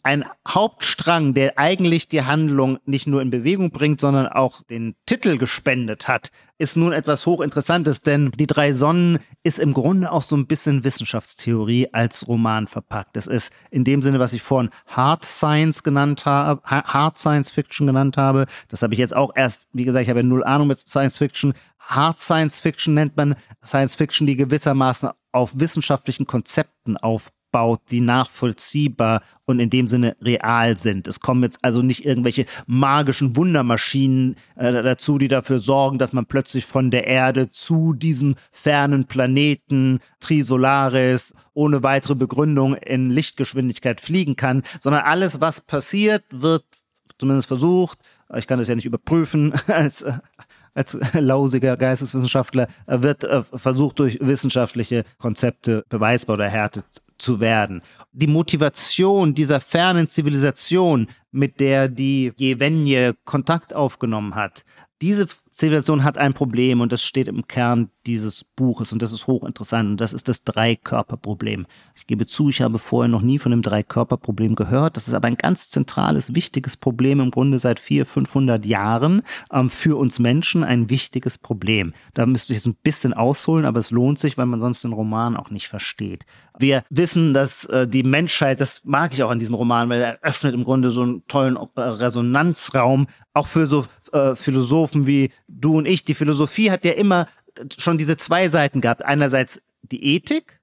Ein 0.09 0.25
Hauptstrang, 0.47 1.35
der 1.35 1.59
eigentlich 1.59 2.07
die 2.07 2.23
Handlung 2.23 2.79
nicht 2.85 3.05
nur 3.05 3.21
in 3.21 3.29
Bewegung 3.29 3.69
bringt, 3.69 4.01
sondern 4.01 4.25
auch 4.25 4.63
den 4.63 4.95
Titel 5.05 5.37
gespendet 5.37 6.07
hat, 6.07 6.31
ist 6.57 6.75
nun 6.75 6.93
etwas 6.93 7.27
hochinteressantes, 7.27 8.01
denn 8.01 8.31
Die 8.31 8.47
drei 8.47 8.73
Sonnen 8.73 9.19
ist 9.43 9.59
im 9.59 9.71
Grunde 9.71 10.11
auch 10.11 10.23
so 10.23 10.35
ein 10.35 10.47
bisschen 10.47 10.83
Wissenschaftstheorie 10.83 11.89
als 11.93 12.27
Roman 12.27 12.65
verpackt. 12.65 13.17
Es 13.17 13.27
ist 13.27 13.53
in 13.69 13.83
dem 13.83 14.01
Sinne, 14.01 14.17
was 14.17 14.33
ich 14.33 14.41
vorhin 14.41 14.71
Hard 14.87 15.25
Science 15.25 15.83
genannt 15.83 16.25
habe, 16.25 16.63
Hard 16.63 17.19
Science 17.19 17.51
Fiction 17.51 17.85
genannt 17.85 18.17
habe. 18.17 18.47
Das 18.67 18.81
habe 18.81 18.95
ich 18.95 18.99
jetzt 18.99 19.15
auch 19.15 19.33
erst, 19.35 19.67
wie 19.73 19.85
gesagt, 19.85 20.01
ich 20.01 20.09
habe 20.09 20.21
ja 20.21 20.25
null 20.25 20.43
Ahnung 20.43 20.69
mit 20.69 20.79
Science 20.79 21.19
Fiction, 21.19 21.53
Hard 21.77 22.19
Science 22.19 22.59
Fiction 22.59 22.95
nennt 22.95 23.15
man 23.15 23.35
Science 23.63 23.93
Fiction, 23.93 24.25
die 24.25 24.37
gewissermaßen 24.37 25.11
auf 25.31 25.51
wissenschaftlichen 25.59 26.25
Konzepten 26.25 26.97
aufbaut, 27.49 27.81
die 27.89 28.01
nachvollziehbar 28.01 29.21
und 29.45 29.59
in 29.59 29.69
dem 29.69 29.87
Sinne 29.87 30.15
real 30.21 30.77
sind. 30.77 31.07
Es 31.07 31.19
kommen 31.19 31.43
jetzt 31.43 31.59
also 31.61 31.81
nicht 31.81 32.05
irgendwelche 32.05 32.45
magischen 32.67 33.35
Wundermaschinen 33.35 34.35
äh, 34.55 34.71
dazu, 34.71 35.17
die 35.17 35.27
dafür 35.27 35.59
sorgen, 35.59 35.97
dass 35.97 36.13
man 36.13 36.25
plötzlich 36.25 36.65
von 36.65 36.91
der 36.91 37.07
Erde 37.07 37.49
zu 37.49 37.93
diesem 37.93 38.35
fernen 38.51 39.05
Planeten 39.05 39.99
Trisolaris 40.19 41.33
ohne 41.53 41.83
weitere 41.83 42.15
Begründung 42.15 42.75
in 42.75 43.09
Lichtgeschwindigkeit 43.09 44.01
fliegen 44.01 44.35
kann, 44.35 44.63
sondern 44.79 45.03
alles, 45.03 45.41
was 45.41 45.61
passiert, 45.61 46.23
wird 46.31 46.63
zumindest 47.17 47.47
versucht, 47.47 47.99
ich 48.37 48.47
kann 48.47 48.59
das 48.59 48.67
ja 48.67 48.75
nicht 48.75 48.85
überprüfen 48.85 49.53
als 49.67 50.05
als 50.75 50.97
lausiger 51.13 51.75
Geisteswissenschaftler 51.75 52.67
wird 52.85 53.23
äh, 53.23 53.41
versucht, 53.43 53.97
durch 53.99 54.19
wissenschaftliche 54.21 55.03
Konzepte 55.17 55.83
beweisbar 55.89 56.35
oder 56.35 56.45
erhärtet 56.45 57.01
zu 57.19 57.39
werden. 57.39 57.81
Die 58.11 58.27
Motivation 58.27 59.35
dieser 59.35 59.59
fernen 59.59 60.07
Zivilisation, 60.07 61.07
mit 61.31 61.59
der 61.59 61.87
die 61.87 62.31
Jevenje 62.35 63.15
Kontakt 63.25 63.73
aufgenommen 63.73 64.35
hat, 64.35 64.65
diese 65.01 65.27
Zivilisation 65.59 66.05
hat 66.05 66.17
ein 66.17 66.33
Problem 66.33 66.79
und 66.79 66.93
das 66.93 67.03
steht 67.03 67.27
im 67.27 67.45
Kern 67.45 67.89
dieses 68.05 68.45
Buches 68.45 68.93
und 68.93 69.01
das 69.01 69.11
ist 69.11 69.27
hochinteressant 69.27 69.89
und 69.89 70.01
das 70.01 70.13
ist 70.13 70.29
das 70.29 70.45
Dreikörperproblem. 70.45 71.67
Ich 71.95 72.07
gebe 72.07 72.25
zu, 72.25 72.47
ich 72.47 72.61
habe 72.61 72.79
vorher 72.79 73.09
noch 73.09 73.21
nie 73.21 73.39
von 73.39 73.51
dem 73.51 73.61
Dreikörperproblem 73.61 74.55
gehört. 74.55 74.95
Das 74.95 75.09
ist 75.09 75.13
aber 75.13 75.27
ein 75.27 75.35
ganz 75.35 75.69
zentrales, 75.69 76.33
wichtiges 76.33 76.77
Problem 76.77 77.19
im 77.19 77.29
Grunde 77.29 77.59
seit 77.59 77.81
vier, 77.81 78.05
500 78.05 78.65
Jahren 78.65 79.21
ähm, 79.51 79.69
für 79.69 79.97
uns 79.97 80.17
Menschen 80.19 80.63
ein 80.63 80.89
wichtiges 80.89 81.37
Problem. 81.37 81.93
Da 82.13 82.25
müsste 82.25 82.53
ich 82.53 82.59
es 82.59 82.65
ein 82.65 82.77
bisschen 82.81 83.13
ausholen, 83.13 83.65
aber 83.65 83.79
es 83.79 83.91
lohnt 83.91 84.17
sich, 84.17 84.37
weil 84.37 84.45
man 84.45 84.61
sonst 84.61 84.85
den 84.85 84.93
Roman 84.93 85.35
auch 85.35 85.49
nicht 85.49 85.67
versteht. 85.67 86.25
Wir 86.57 86.83
wissen, 86.89 87.33
dass 87.33 87.65
äh, 87.65 87.85
die 87.85 88.03
Menschheit, 88.03 88.61
das 88.61 88.85
mag 88.85 89.11
ich 89.13 89.23
auch 89.23 89.29
an 89.29 89.39
diesem 89.39 89.55
Roman, 89.55 89.89
weil 89.89 90.01
er 90.01 90.19
öffnet 90.21 90.53
im 90.53 90.63
Grunde 90.63 90.91
so 90.91 91.01
einen 91.01 91.27
tollen 91.27 91.57
äh, 91.57 91.81
Resonanzraum, 91.81 93.07
auch 93.33 93.47
für 93.47 93.67
so 93.67 93.85
äh, 94.13 94.35
Philosophen 94.35 95.05
wie 95.05 95.31
du 95.49 95.77
und 95.77 95.87
ich. 95.87 96.03
Die 96.03 96.13
Philosophie 96.13 96.71
hat 96.71 96.85
ja 96.85 96.91
immer 96.91 97.27
schon 97.77 97.97
diese 97.97 98.17
zwei 98.17 98.49
Seiten 98.49 98.81
gehabt. 98.81 99.03
Einerseits 99.03 99.61
die 99.81 100.15
Ethik 100.15 100.59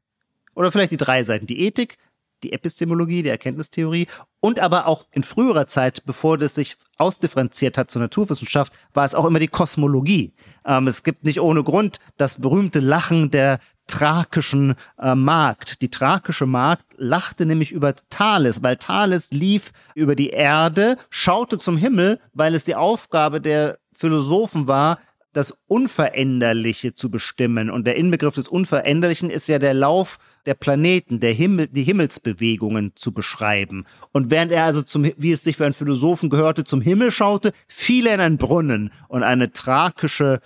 oder 0.55 0.73
vielleicht 0.73 0.93
die 0.93 0.97
drei 0.97 1.23
Seiten. 1.25 1.47
Die 1.47 1.61
Ethik, 1.61 1.99
die 2.43 2.53
Epistemologie, 2.53 3.23
die 3.23 3.29
Erkenntnistheorie 3.29 4.07
und 4.41 4.61
aber 4.61 4.87
auch 4.87 5.07
in 5.13 5.23
früherer 5.23 5.67
Zeit, 5.67 6.05
bevor 6.05 6.39
das 6.39 6.55
sich 6.55 6.77
ausdifferenziert 6.99 7.79
hat 7.79 7.91
zur 7.91 8.03
Naturwissenschaft, 8.03 8.73
war 8.95 9.05
es 9.05 9.15
auch 9.15 9.25
immer 9.25 9.39
die 9.39 9.49
Kosmologie. 9.49 10.33
Ähm, 10.65 10.87
es 10.87 11.03
gibt 11.03 11.25
nicht 11.25 11.41
ohne 11.41 11.63
Grund 11.63 11.99
das 12.17 12.41
berühmte 12.41 12.81
Lachen 12.81 13.31
der 13.31 13.59
thrakischen 13.87 14.75
äh, 14.99 15.15
Magd. 15.15 15.81
Die 15.83 15.91
thrakische 15.91 16.47
Magd 16.47 16.85
lachte 16.97 17.47
nämlich 17.47 17.73
über 17.73 17.95
Thales, 18.11 18.63
weil 18.63 18.77
Thales 18.77 19.31
lief 19.31 19.73
über 19.95 20.15
die 20.15 20.31
Erde, 20.31 20.97
schaute 21.11 21.59
zum 21.59 21.77
Himmel, 21.77 22.19
weil 22.33 22.55
es 22.55 22.65
die 22.65 22.75
Aufgabe 22.75 23.41
der 23.41 23.79
Philosophen 23.97 24.67
war, 24.67 24.99
das 25.37 25.55
Unveränderliche 25.67 26.95
zu 26.95 27.11
bestimmen. 27.11 27.69
Und 27.69 27.87
der 27.87 27.97
Inbegriff 27.97 28.37
des 28.37 28.49
Unveränderlichen 28.49 29.29
ist 29.29 29.49
ja 29.49 29.59
der 29.59 29.75
Lauf 29.75 30.19
der 30.47 30.55
Planeten, 30.55 31.21
der 31.21 31.35
Himmel, 31.35 31.69
die 31.69 31.83
Himmelsbewegungen 31.83 32.93
zu 32.95 33.13
beschreiben. 33.13 33.85
Und 34.13 34.31
während 34.31 34.51
er 34.51 34.65
also 34.65 34.81
zum, 34.81 35.05
wie 35.19 35.33
es 35.33 35.45
sich 35.45 35.59
für 35.59 35.67
einen 35.67 35.75
Philosophen 35.75 36.31
gehörte, 36.31 36.65
zum 36.65 36.81
Himmel 36.81 37.13
schaute, 37.13 37.53
fiel 37.69 38.07
er 38.07 38.15
in 38.15 38.21
einen 38.21 38.39
Brunnen 38.39 38.91
und 39.09 39.25
eine 39.25 39.53
thrakische 39.53 40.41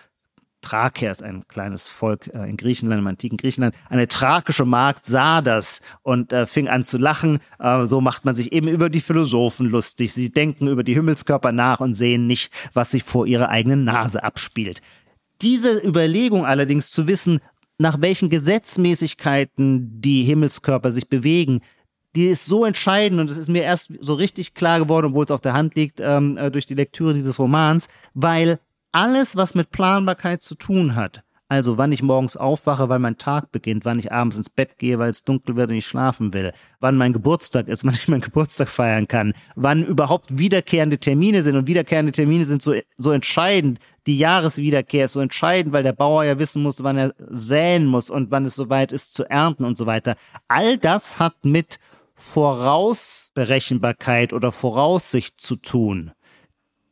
Thraker 0.60 1.10
ist 1.10 1.22
ein 1.22 1.46
kleines 1.48 1.88
Volk 1.88 2.28
äh, 2.34 2.48
in 2.48 2.56
Griechenland, 2.56 3.00
im 3.00 3.06
antiken 3.06 3.36
Griechenland. 3.36 3.74
Eine 3.88 4.08
thrakische 4.08 4.64
Magd 4.64 5.06
sah 5.06 5.40
das 5.40 5.80
und 6.02 6.32
äh, 6.32 6.46
fing 6.46 6.68
an 6.68 6.84
zu 6.84 6.98
lachen. 6.98 7.38
Äh, 7.58 7.86
so 7.86 8.00
macht 8.00 8.24
man 8.24 8.34
sich 8.34 8.52
eben 8.52 8.68
über 8.68 8.90
die 8.90 9.00
Philosophen 9.00 9.66
lustig. 9.66 10.12
Sie 10.12 10.30
denken 10.30 10.68
über 10.68 10.84
die 10.84 10.94
Himmelskörper 10.94 11.52
nach 11.52 11.80
und 11.80 11.94
sehen 11.94 12.26
nicht, 12.26 12.52
was 12.72 12.90
sich 12.90 13.02
vor 13.02 13.26
ihrer 13.26 13.48
eigenen 13.48 13.84
Nase 13.84 14.22
abspielt. 14.22 14.82
Diese 15.40 15.78
Überlegung 15.78 16.44
allerdings 16.44 16.90
zu 16.90 17.08
wissen, 17.08 17.40
nach 17.78 18.00
welchen 18.02 18.28
Gesetzmäßigkeiten 18.28 20.02
die 20.02 20.22
Himmelskörper 20.24 20.92
sich 20.92 21.08
bewegen, 21.08 21.62
die 22.14 22.26
ist 22.26 22.44
so 22.44 22.64
entscheidend 22.64 23.20
und 23.20 23.30
es 23.30 23.36
ist 23.36 23.48
mir 23.48 23.62
erst 23.62 23.92
so 24.00 24.14
richtig 24.14 24.54
klar 24.54 24.80
geworden, 24.80 25.06
obwohl 25.06 25.24
es 25.24 25.30
auf 25.30 25.40
der 25.40 25.52
Hand 25.52 25.76
liegt, 25.76 26.00
ähm, 26.00 26.36
äh, 26.36 26.50
durch 26.50 26.66
die 26.66 26.74
Lektüre 26.74 27.14
dieses 27.14 27.38
Romans, 27.38 27.88
weil 28.14 28.58
alles, 28.92 29.36
was 29.36 29.54
mit 29.54 29.70
Planbarkeit 29.70 30.42
zu 30.42 30.54
tun 30.54 30.94
hat, 30.94 31.22
also 31.50 31.76
wann 31.78 31.90
ich 31.90 32.04
morgens 32.04 32.36
aufwache, 32.36 32.88
weil 32.88 33.00
mein 33.00 33.18
Tag 33.18 33.50
beginnt, 33.50 33.84
wann 33.84 33.98
ich 33.98 34.12
abends 34.12 34.36
ins 34.36 34.50
Bett 34.50 34.78
gehe, 34.78 35.00
weil 35.00 35.10
es 35.10 35.24
dunkel 35.24 35.56
wird 35.56 35.70
und 35.70 35.78
ich 35.78 35.84
schlafen 35.84 36.32
will, 36.32 36.52
wann 36.78 36.96
mein 36.96 37.12
Geburtstag 37.12 37.66
ist, 37.66 37.84
wann 37.88 37.94
ich 37.94 38.06
meinen 38.06 38.20
Geburtstag 38.20 38.68
feiern 38.68 39.08
kann, 39.08 39.34
wann 39.56 39.84
überhaupt 39.84 40.38
wiederkehrende 40.38 40.98
Termine 40.98 41.42
sind 41.42 41.56
und 41.56 41.66
wiederkehrende 41.66 42.12
Termine 42.12 42.46
sind 42.46 42.62
so, 42.62 42.74
so 42.96 43.10
entscheidend. 43.10 43.80
Die 44.06 44.16
Jahreswiederkehr 44.16 45.06
ist 45.06 45.14
so 45.14 45.20
entscheidend, 45.20 45.72
weil 45.72 45.82
der 45.82 45.92
Bauer 45.92 46.22
ja 46.22 46.38
wissen 46.38 46.62
muss, 46.62 46.84
wann 46.84 46.96
er 46.96 47.12
säen 47.30 47.86
muss 47.86 48.10
und 48.10 48.30
wann 48.30 48.46
es 48.46 48.54
soweit 48.54 48.92
ist 48.92 49.14
zu 49.14 49.28
ernten 49.28 49.64
und 49.64 49.76
so 49.76 49.86
weiter. 49.86 50.14
All 50.46 50.78
das 50.78 51.18
hat 51.18 51.44
mit 51.44 51.80
Vorausberechenbarkeit 52.14 54.32
oder 54.32 54.52
Voraussicht 54.52 55.40
zu 55.40 55.56
tun. 55.56 56.12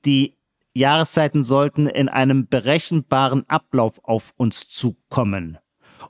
Die 0.05 0.38
Jahreszeiten 0.79 1.45
sollten 1.45 1.87
in 1.87 2.09
einem 2.09 2.47
berechenbaren 2.49 3.45
Ablauf 3.49 4.01
auf 4.03 4.33
uns 4.37 4.69
zukommen. 4.69 5.59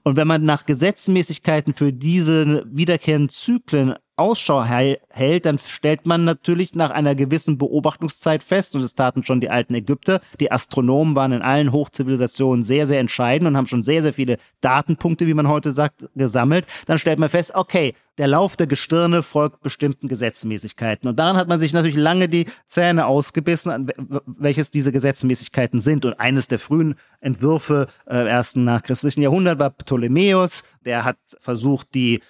Und 0.05 0.17
wenn 0.17 0.29
man 0.29 0.45
nach 0.45 0.67
Gesetzmäßigkeiten 0.67 1.75
für 1.75 1.93
diese 1.93 2.65
wiederkehrenden 2.71 3.31
Zyklen 3.31 3.95
Ausschau 4.17 4.65
hält, 4.65 5.47
dann 5.47 5.61
stellt 5.61 6.05
man 6.05 6.25
natürlich 6.25 6.75
nach 6.75 6.91
einer 6.91 7.15
gewissen 7.15 7.57
Beobachtungszeit 7.57 8.43
fest, 8.43 8.75
und 8.75 8.83
das 8.83 8.95
taten 8.95 9.23
schon 9.23 9.41
die 9.41 9.49
alten 9.49 9.75
Ägypter, 9.75 10.21
die 10.41 10.51
Astronomen 10.51 11.15
waren 11.15 11.33
in 11.33 11.43
allen 11.43 11.73
Hochzivilisationen 11.73 12.65
sehr, 12.65 12.89
sehr 12.89 12.99
entscheidend 12.99 13.49
und 13.49 13.57
haben 13.57 13.67
schon 13.67 13.83
sehr, 13.83 14.03
sehr 14.03 14.13
viele 14.13 14.39
Datenpunkte, 14.61 15.29
wie 15.29 15.35
man 15.35 15.49
heute 15.49 15.71
sagt, 15.71 16.09
gesammelt. 16.17 16.67
Dann 16.87 16.99
stellt 16.99 17.21
man 17.21 17.29
fest, 17.29 17.55
okay, 17.55 17.95
der 18.19 18.27
Lauf 18.27 18.57
der 18.57 18.67
Gestirne 18.67 19.23
folgt 19.23 19.63
bestimmten 19.63 20.09
Gesetzmäßigkeiten. 20.09 21.09
Und 21.09 21.19
daran 21.19 21.37
hat 21.37 21.49
man 21.49 21.61
sich 21.61 21.73
natürlich 21.73 21.97
lange 21.97 22.29
die 22.29 22.47
Zähne 22.67 23.07
ausgebissen, 23.07 23.91
welches 24.27 24.71
diese 24.71 24.93
Gesetzmäßigkeiten 24.93 25.81
sind. 25.81 26.05
Und 26.05 26.15
eines 26.15 26.49
der 26.49 26.59
frühen 26.59 26.97
Entwürfe 27.21 27.87
äh, 28.07 28.29
ersten 28.29 28.65
nachchristlichen 28.65 29.23
Jahrhundert 29.23 29.59
war 29.59 29.71
Ptolemäus. 29.71 30.65
Der 30.85 31.05
hat 31.05 31.19
versucht, 31.39 31.95
die 31.95 32.21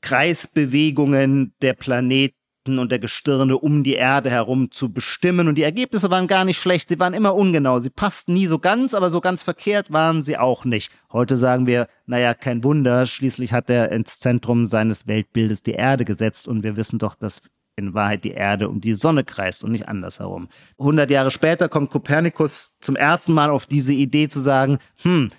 Kreisbewegungen 0.00 1.52
der 1.60 1.74
Planeten 1.74 2.39
und 2.66 2.92
der 2.92 2.98
Gestirne 2.98 3.56
um 3.56 3.82
die 3.82 3.94
Erde 3.94 4.30
herum 4.30 4.70
zu 4.70 4.92
bestimmen. 4.92 5.48
Und 5.48 5.56
die 5.56 5.62
Ergebnisse 5.62 6.10
waren 6.10 6.26
gar 6.26 6.44
nicht 6.44 6.58
schlecht. 6.58 6.88
Sie 6.88 6.98
waren 6.98 7.14
immer 7.14 7.34
ungenau. 7.34 7.78
Sie 7.78 7.90
passten 7.90 8.34
nie 8.34 8.46
so 8.46 8.58
ganz, 8.58 8.94
aber 8.94 9.10
so 9.10 9.20
ganz 9.20 9.42
verkehrt 9.42 9.92
waren 9.92 10.22
sie 10.22 10.36
auch 10.36 10.64
nicht. 10.64 10.92
Heute 11.12 11.36
sagen 11.36 11.66
wir, 11.66 11.88
naja, 12.06 12.34
kein 12.34 12.62
Wunder. 12.62 13.06
Schließlich 13.06 13.52
hat 13.52 13.70
er 13.70 13.90
ins 13.92 14.20
Zentrum 14.20 14.66
seines 14.66 15.06
Weltbildes 15.06 15.62
die 15.62 15.72
Erde 15.72 16.04
gesetzt. 16.04 16.48
Und 16.48 16.62
wir 16.62 16.76
wissen 16.76 16.98
doch, 16.98 17.14
dass 17.14 17.42
in 17.76 17.94
Wahrheit 17.94 18.24
die 18.24 18.32
Erde 18.32 18.68
um 18.68 18.80
die 18.80 18.94
Sonne 18.94 19.24
kreist 19.24 19.64
und 19.64 19.72
nicht 19.72 19.88
andersherum. 19.88 20.48
100 20.78 21.10
Jahre 21.10 21.30
später 21.30 21.68
kommt 21.68 21.90
Kopernikus 21.90 22.76
zum 22.80 22.94
ersten 22.94 23.32
Mal 23.32 23.50
auf 23.50 23.66
diese 23.66 23.94
Idee 23.94 24.28
zu 24.28 24.40
sagen, 24.40 24.78
hm, 25.02 25.30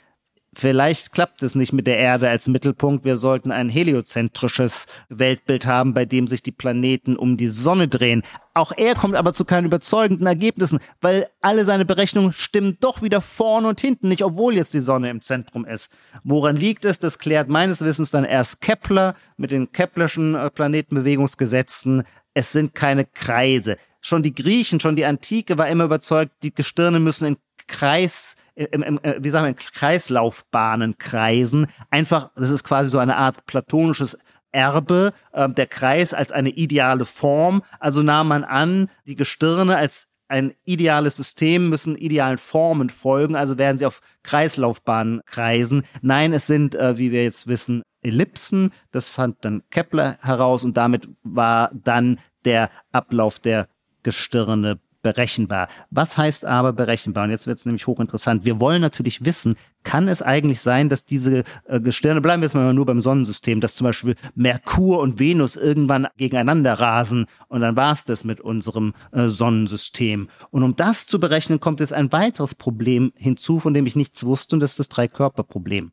Vielleicht 0.53 1.13
klappt 1.13 1.43
es 1.43 1.55
nicht 1.55 1.71
mit 1.71 1.87
der 1.87 1.97
Erde 1.97 2.27
als 2.29 2.49
Mittelpunkt. 2.49 3.05
Wir 3.05 3.15
sollten 3.15 3.53
ein 3.53 3.69
heliozentrisches 3.69 4.87
Weltbild 5.07 5.65
haben, 5.65 5.93
bei 5.93 6.03
dem 6.03 6.27
sich 6.27 6.43
die 6.43 6.51
Planeten 6.51 7.15
um 7.15 7.37
die 7.37 7.47
Sonne 7.47 7.87
drehen. 7.87 8.21
Auch 8.53 8.73
er 8.75 8.95
kommt 8.95 9.15
aber 9.15 9.31
zu 9.31 9.45
keinen 9.45 9.67
überzeugenden 9.67 10.27
Ergebnissen, 10.27 10.79
weil 10.99 11.29
alle 11.39 11.63
seine 11.63 11.85
Berechnungen 11.85 12.33
stimmen 12.33 12.75
doch 12.81 13.01
wieder 13.01 13.21
vorne 13.21 13.69
und 13.69 13.79
hinten 13.79 14.09
nicht, 14.09 14.25
obwohl 14.25 14.55
jetzt 14.55 14.73
die 14.73 14.81
Sonne 14.81 15.09
im 15.09 15.21
Zentrum 15.21 15.63
ist. 15.63 15.89
Woran 16.25 16.57
liegt 16.57 16.83
es? 16.83 16.99
Das 16.99 17.17
klärt 17.17 17.47
meines 17.47 17.79
Wissens 17.79 18.11
dann 18.11 18.25
erst 18.25 18.59
Kepler 18.59 19.15
mit 19.37 19.51
den 19.51 19.71
Keplerschen 19.71 20.35
äh, 20.35 20.49
Planetenbewegungsgesetzen. 20.49 22.03
Es 22.33 22.51
sind 22.51 22.75
keine 22.75 23.05
Kreise. 23.05 23.77
Schon 24.01 24.21
die 24.21 24.35
Griechen, 24.35 24.81
schon 24.81 24.97
die 24.97 25.05
Antike 25.05 25.57
war 25.57 25.69
immer 25.69 25.85
überzeugt, 25.85 26.33
die 26.43 26.53
Gestirne 26.53 26.99
müssen 26.99 27.25
in 27.25 27.37
Kreis 27.67 28.35
im, 28.55 28.83
im, 28.83 28.99
äh, 29.03 29.15
wie 29.19 29.29
sagen 29.29 29.45
wir, 29.45 29.49
in 29.49 29.55
Kreislaufbahnen 29.55 30.97
kreisen. 30.97 31.67
Einfach, 31.89 32.31
das 32.35 32.49
ist 32.49 32.63
quasi 32.63 32.89
so 32.89 32.99
eine 32.99 33.15
Art 33.15 33.45
platonisches 33.45 34.17
Erbe, 34.51 35.13
äh, 35.31 35.49
der 35.49 35.67
Kreis 35.67 36.13
als 36.13 36.31
eine 36.31 36.49
ideale 36.49 37.05
Form. 37.05 37.63
Also 37.79 38.03
nahm 38.03 38.27
man 38.27 38.43
an, 38.43 38.89
die 39.05 39.15
Gestirne 39.15 39.77
als 39.77 40.07
ein 40.27 40.53
ideales 40.63 41.17
System 41.17 41.69
müssen 41.69 41.97
idealen 41.97 42.37
Formen 42.37 42.89
folgen, 42.89 43.35
also 43.35 43.57
werden 43.57 43.77
sie 43.77 43.85
auf 43.85 43.99
Kreislaufbahnen 44.23 45.21
kreisen. 45.25 45.83
Nein, 46.01 46.31
es 46.31 46.47
sind, 46.47 46.73
äh, 46.75 46.97
wie 46.97 47.11
wir 47.11 47.23
jetzt 47.23 47.47
wissen, 47.47 47.83
Ellipsen. 48.01 48.71
Das 48.91 49.09
fand 49.09 49.43
dann 49.43 49.61
Kepler 49.71 50.17
heraus 50.21 50.63
und 50.63 50.77
damit 50.77 51.09
war 51.23 51.69
dann 51.73 52.17
der 52.45 52.69
Ablauf 52.93 53.39
der 53.39 53.67
Gestirne 54.03 54.79
berechenbar. 55.01 55.67
Was 55.89 56.17
heißt 56.17 56.45
aber 56.45 56.73
berechenbar? 56.73 57.25
Und 57.25 57.31
jetzt 57.31 57.47
wird 57.47 57.57
es 57.57 57.65
nämlich 57.65 57.87
hochinteressant. 57.87 58.45
Wir 58.45 58.59
wollen 58.59 58.81
natürlich 58.81 59.25
wissen, 59.25 59.55
kann 59.83 60.07
es 60.07 60.21
eigentlich 60.21 60.61
sein, 60.61 60.89
dass 60.89 61.05
diese 61.05 61.43
äh, 61.65 61.79
Gestirne, 61.79 62.21
bleiben 62.21 62.41
wir 62.41 62.45
jetzt 62.45 62.53
mal 62.53 62.73
nur 62.73 62.85
beim 62.85 63.01
Sonnensystem, 63.01 63.61
dass 63.61 63.75
zum 63.75 63.85
Beispiel 63.85 64.15
Merkur 64.35 64.99
und 64.99 65.19
Venus 65.19 65.55
irgendwann 65.55 66.07
gegeneinander 66.17 66.73
rasen 66.73 67.25
und 67.47 67.61
dann 67.61 67.75
war 67.75 67.93
es 67.93 68.05
das 68.05 68.23
mit 68.23 68.41
unserem 68.41 68.93
äh, 69.11 69.27
Sonnensystem. 69.27 70.29
Und 70.51 70.63
um 70.63 70.75
das 70.75 71.07
zu 71.07 71.19
berechnen, 71.19 71.59
kommt 71.59 71.79
jetzt 71.79 71.93
ein 71.93 72.11
weiteres 72.11 72.55
Problem 72.55 73.11
hinzu, 73.15 73.59
von 73.59 73.73
dem 73.73 73.85
ich 73.87 73.95
nichts 73.95 74.23
wusste, 74.23 74.55
und 74.55 74.59
das 74.59 74.71
ist 74.71 74.79
das 74.79 74.89
Dreikörperproblem. 74.89 75.91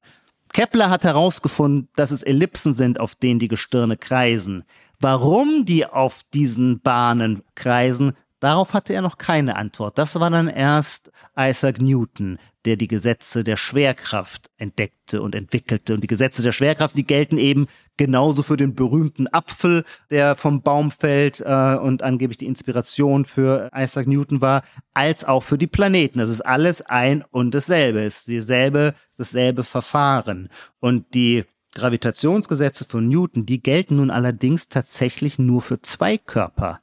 Kepler 0.52 0.90
hat 0.90 1.04
herausgefunden, 1.04 1.88
dass 1.94 2.11
es 2.11 2.22
Ellipsen 2.22 2.72
sind, 2.72 3.00
auf 3.00 3.14
denen 3.14 3.38
die 3.38 3.48
Gestirne 3.48 3.96
kreisen. 3.96 4.64
Warum 5.00 5.64
die 5.64 5.86
auf 5.86 6.22
diesen 6.32 6.80
Bahnen 6.80 7.42
kreisen, 7.54 8.12
Darauf 8.41 8.72
hatte 8.72 8.95
er 8.95 9.03
noch 9.03 9.18
keine 9.18 9.57
Antwort. 9.57 9.99
Das 9.99 10.18
war 10.18 10.30
dann 10.30 10.49
erst 10.49 11.11
Isaac 11.36 11.80
Newton, 11.80 12.39
der 12.64 12.76
die 12.76 12.86
Gesetze 12.86 13.43
der 13.43 13.57
Schwerkraft 13.57 14.51
entdeckte 14.59 15.22
und 15.22 15.34
entwickelte. 15.34 15.95
Und 15.95 16.03
die 16.03 16.09
Gesetze 16.09 16.43
der 16.43 16.53
Schwerkraft, 16.53 16.97
die 16.97 17.07
gelten 17.07 17.39
eben 17.39 17.66
genauso 17.97 18.43
für 18.43 18.57
den 18.57 18.74
berühmten 18.74 19.26
Apfel, 19.26 19.84
der 20.11 20.36
vom 20.36 20.62
Baum 20.62 20.91
fällt 20.91 21.41
äh, 21.41 21.76
und 21.76 22.03
angeblich 22.03 22.39
die 22.39 22.47
Inspiration 22.47 23.24
für 23.24 23.70
Isaac 23.74 24.07
Newton 24.07 24.41
war, 24.41 24.62
als 24.95 25.24
auch 25.24 25.43
für 25.43 25.59
die 25.59 25.66
Planeten. 25.66 26.20
Das 26.20 26.30
ist 26.30 26.43
alles 26.43 26.82
ein 26.82 27.24
und 27.30 27.55
dasselbe, 27.55 28.01
es 28.01 28.18
ist 28.18 28.28
dieselbe, 28.28 28.95
dasselbe 29.16 29.64
Verfahren. 29.64 30.49
Und 30.78 31.14
die 31.14 31.45
Gravitationsgesetze 31.74 32.84
von 32.84 33.09
Newton, 33.09 33.47
die 33.47 33.62
gelten 33.62 33.97
nun 33.97 34.11
allerdings 34.11 34.68
tatsächlich 34.68 35.39
nur 35.39 35.62
für 35.62 35.80
zwei 35.82 36.18
Körper. 36.18 36.80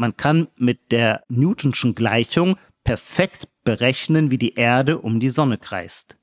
Man 0.00 0.16
kann 0.16 0.48
mit 0.56 0.92
der 0.92 1.24
Newtonschen 1.28 1.94
Gleichung 1.94 2.56
perfekt 2.84 3.48
berechnen, 3.64 4.30
wie 4.30 4.38
die 4.38 4.54
Erde 4.54 4.96
um 4.96 5.20
die 5.20 5.28
Sonne 5.28 5.58
kreist. 5.58 6.16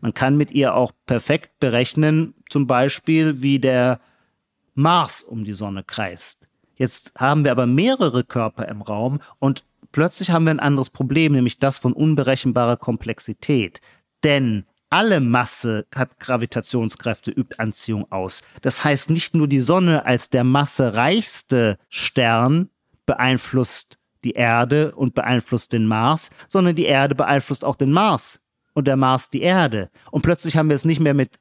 Man 0.00 0.14
kann 0.14 0.38
mit 0.38 0.50
ihr 0.50 0.74
auch 0.74 0.92
perfekt 1.04 1.60
berechnen, 1.60 2.32
zum 2.48 2.66
Beispiel, 2.66 3.42
wie 3.42 3.58
der 3.58 4.00
Mars 4.74 5.22
um 5.22 5.44
die 5.44 5.52
Sonne 5.52 5.84
kreist. 5.84 6.48
Jetzt 6.74 7.12
haben 7.18 7.44
wir 7.44 7.50
aber 7.50 7.66
mehrere 7.66 8.24
Körper 8.24 8.66
im 8.66 8.80
Raum 8.80 9.20
und 9.38 9.62
plötzlich 9.92 10.30
haben 10.30 10.46
wir 10.46 10.52
ein 10.52 10.58
anderes 10.58 10.88
Problem, 10.88 11.32
nämlich 11.32 11.58
das 11.58 11.78
von 11.78 11.92
unberechenbarer 11.92 12.78
Komplexität. 12.78 13.82
Denn 14.24 14.64
alle 14.88 15.20
Masse 15.20 15.84
hat 15.94 16.18
Gravitationskräfte, 16.18 17.30
übt 17.30 17.56
Anziehung 17.58 18.10
aus. 18.10 18.40
Das 18.62 18.84
heißt, 18.84 19.10
nicht 19.10 19.34
nur 19.34 19.48
die 19.48 19.60
Sonne 19.60 20.06
als 20.06 20.30
der 20.30 20.44
massereichste 20.44 21.76
Stern 21.90 22.70
beeinflusst 23.08 23.96
die 24.22 24.32
Erde 24.32 24.94
und 24.94 25.14
beeinflusst 25.14 25.72
den 25.72 25.86
Mars, 25.86 26.28
sondern 26.46 26.76
die 26.76 26.84
Erde 26.84 27.14
beeinflusst 27.14 27.64
auch 27.64 27.74
den 27.74 27.90
Mars 27.90 28.38
und 28.74 28.86
der 28.86 28.96
Mars 28.96 29.30
die 29.30 29.40
Erde. 29.40 29.88
Und 30.10 30.20
plötzlich 30.20 30.58
haben 30.58 30.68
wir 30.68 30.76
es 30.76 30.84
nicht 30.84 31.00
mehr 31.00 31.14
mit, 31.14 31.38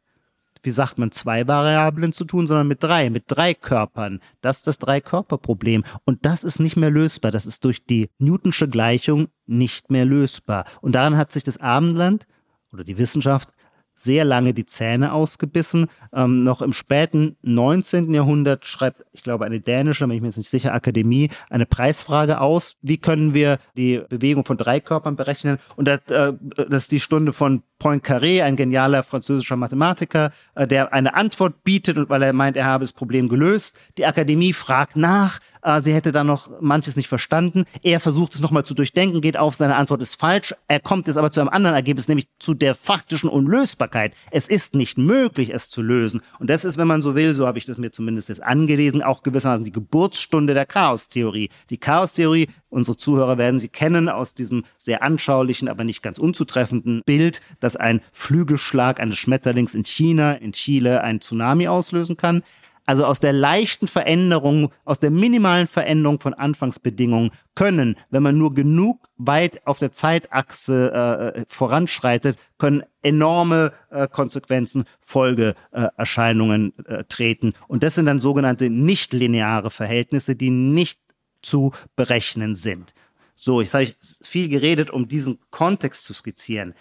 wie 0.64 0.72
sagt 0.72 0.98
man, 0.98 1.12
zwei 1.12 1.46
Variablen 1.46 2.14
zu 2.14 2.24
tun, 2.24 2.48
sondern 2.48 2.70
mit 2.70 2.82
drei, 2.82 3.10
mit 3.10 3.26
drei 3.28 3.54
Körpern. 3.54 4.22
Das 4.40 4.60
ist 4.60 4.68
das 4.68 4.80
Dreikörperproblem. 4.80 5.84
Und 6.06 6.26
das 6.26 6.46
ist 6.46 6.62
nicht 6.62 6.78
mehr 6.78 6.90
lösbar. 6.90 7.32
Das 7.32 7.46
ist 7.46 7.66
durch 7.66 7.86
die 7.86 8.10
Newtonsche 8.18 8.70
Gleichung 8.70 9.28
nicht 9.46 9.92
mehr 9.92 10.06
lösbar. 10.06 10.64
Und 10.80 10.96
daran 10.96 11.18
hat 11.18 11.34
sich 11.34 11.44
das 11.44 11.58
Abendland 11.58 12.28
oder 12.72 12.86
die 12.86 12.98
Wissenschaft 12.98 13.50
sehr 13.98 14.24
lange 14.24 14.54
die 14.54 14.66
Zähne 14.66 15.12
ausgebissen. 15.12 15.88
Ähm, 16.14 16.44
noch 16.44 16.62
im 16.62 16.72
späten 16.72 17.36
19. 17.42 18.14
Jahrhundert 18.14 18.66
schreibt, 18.66 19.04
ich 19.12 19.24
glaube, 19.24 19.46
eine 19.46 19.60
dänische, 19.60 20.08
bin 20.08 20.16
ich 20.16 20.22
mir 20.22 20.28
jetzt 20.28 20.38
nicht 20.38 20.50
sicher, 20.50 20.74
Akademie, 20.74 21.30
eine 21.50 21.66
Preisfrage 21.66 22.40
aus. 22.40 22.76
Wie 22.82 22.98
können 22.98 23.34
wir 23.34 23.58
die 23.76 24.02
Bewegung 24.08 24.46
von 24.46 24.58
drei 24.58 24.80
Körpern 24.80 25.16
berechnen? 25.16 25.58
Und 25.76 25.88
das, 25.88 26.00
äh, 26.10 26.34
das 26.70 26.84
ist 26.84 26.92
die 26.92 27.00
Stunde 27.00 27.34
von 27.34 27.64
Poincaré, 27.80 28.44
ein 28.44 28.56
genialer 28.56 29.04
französischer 29.04 29.56
Mathematiker, 29.56 30.32
äh, 30.56 30.68
der 30.68 30.94
eine 30.94 31.14
Antwort 31.14 31.64
bietet 31.64 31.98
weil 32.10 32.22
er 32.22 32.34
meint, 32.34 32.58
er 32.58 32.66
habe 32.66 32.84
das 32.84 32.94
Problem 32.94 33.30
gelöst. 33.30 33.76
Die 33.98 34.06
Akademie 34.06 34.54
fragt 34.54 34.96
nach, 34.96 35.40
äh, 35.62 35.82
sie 35.82 35.94
hätte 35.94 36.12
da 36.12 36.24
noch 36.24 36.50
manches 36.62 36.96
nicht 36.96 37.08
verstanden. 37.08 37.66
Er 37.84 38.00
versucht 38.00 38.36
es 38.36 38.42
nochmal 38.42 38.66
zu 38.66 38.74
durchdenken, 38.74 39.22
geht 39.22 39.38
auf, 39.38 39.56
seine 39.56 39.76
Antwort 39.76 40.02
ist 40.02 40.16
falsch. 40.16 40.56
Er 40.68 40.80
kommt 40.80 41.08
jetzt 41.08 41.18
aber 41.18 41.32
zu 41.32 41.40
einem 41.40 41.50
anderen 41.50 41.76
Ergebnis, 41.76 42.08
nämlich 42.08 42.28
zu 42.40 42.54
der 42.54 42.76
faktischen 42.76 43.30
Unlösbarkeit. 43.30 44.14
Es 44.32 44.48
ist 44.48 44.76
nicht 44.76 44.98
möglich, 44.98 45.54
es 45.54 45.70
zu 45.70 45.82
lösen. 45.82 46.22
Und 46.40 46.50
das 46.50 46.66
ist, 46.66 46.78
wenn 46.78 46.88
man 46.88 47.02
so 47.02 47.16
will, 47.16 47.34
so 47.34 47.48
habe 47.48 47.58
ich 47.58 47.66
das 47.66 47.78
mir 47.78 47.92
zumindest 47.92 48.30
jetzt 48.30 48.44
angelesen, 48.44 49.02
auch 49.04 49.24
gewissermaßen 49.24 49.66
die 49.66 49.72
Geburtsstunde 49.72 50.54
der 50.54 50.66
Chaostheorie. 50.66 51.50
Die 51.70 51.78
Chaostheorie, 51.78 52.48
unsere 52.70 52.98
Zuhörer 52.98 53.38
werden 53.38 53.60
sie 53.60 53.70
kennen 53.70 54.10
aus 54.10 54.34
diesem 54.34 54.64
sehr 54.78 55.04
anschaulichen, 55.04 55.70
aber 55.70 55.84
nicht 55.84 56.02
ganz 56.02 56.20
unzutreffenden 56.20 57.02
Bild, 57.06 57.42
dass 57.68 57.76
ein 57.76 58.00
Flügelschlag 58.14 59.02
eines 59.02 59.18
Schmetterlings 59.18 59.76
in 59.76 59.84
China, 59.84 60.32
in 60.32 60.54
Chile 60.54 61.04
einen 61.04 61.20
Tsunami 61.20 61.68
auslösen 61.68 62.16
kann. 62.16 62.42
Also 62.86 63.04
aus 63.06 63.20
der 63.20 63.34
leichten 63.34 63.90
Veränderung, 63.90 64.72
aus 64.86 65.02
der 65.02 65.12
minimalen 65.12 65.68
Veränderung 65.68 66.22
von 66.22 66.34
Anfangsbedingungen 66.34 67.32
können, 67.56 67.98
wenn 68.10 68.24
man 68.24 68.38
nur 68.38 68.54
genug 68.54 69.10
weit 69.18 69.68
auf 69.68 69.80
der 69.80 69.92
Zeitachse 69.92 71.34
äh, 71.36 71.46
voranschreitet, 71.50 72.38
können 72.58 72.84
enorme 73.02 73.74
äh, 73.90 74.08
Konsequenzen, 74.08 74.86
Folgeerscheinungen 75.02 76.72
äh, 76.86 77.04
treten. 77.04 77.52
Und 77.68 77.84
das 77.84 77.96
sind 77.96 78.06
dann 78.06 78.22
sogenannte 78.22 78.70
nichtlineare 78.70 79.72
Verhältnisse, 79.72 80.38
die 80.38 80.52
nicht 80.52 81.02
zu 81.42 81.74
berechnen 81.98 82.56
sind. 82.56 82.94
So, 83.36 83.60
jetzt 83.60 83.74
habe 83.74 83.84
ich 83.84 83.96
viel 84.24 84.48
geredet, 84.48 84.90
um 84.90 85.10
diesen 85.10 85.40
Kontext 85.52 86.06
zu 86.06 86.14
skizzieren 86.14 86.74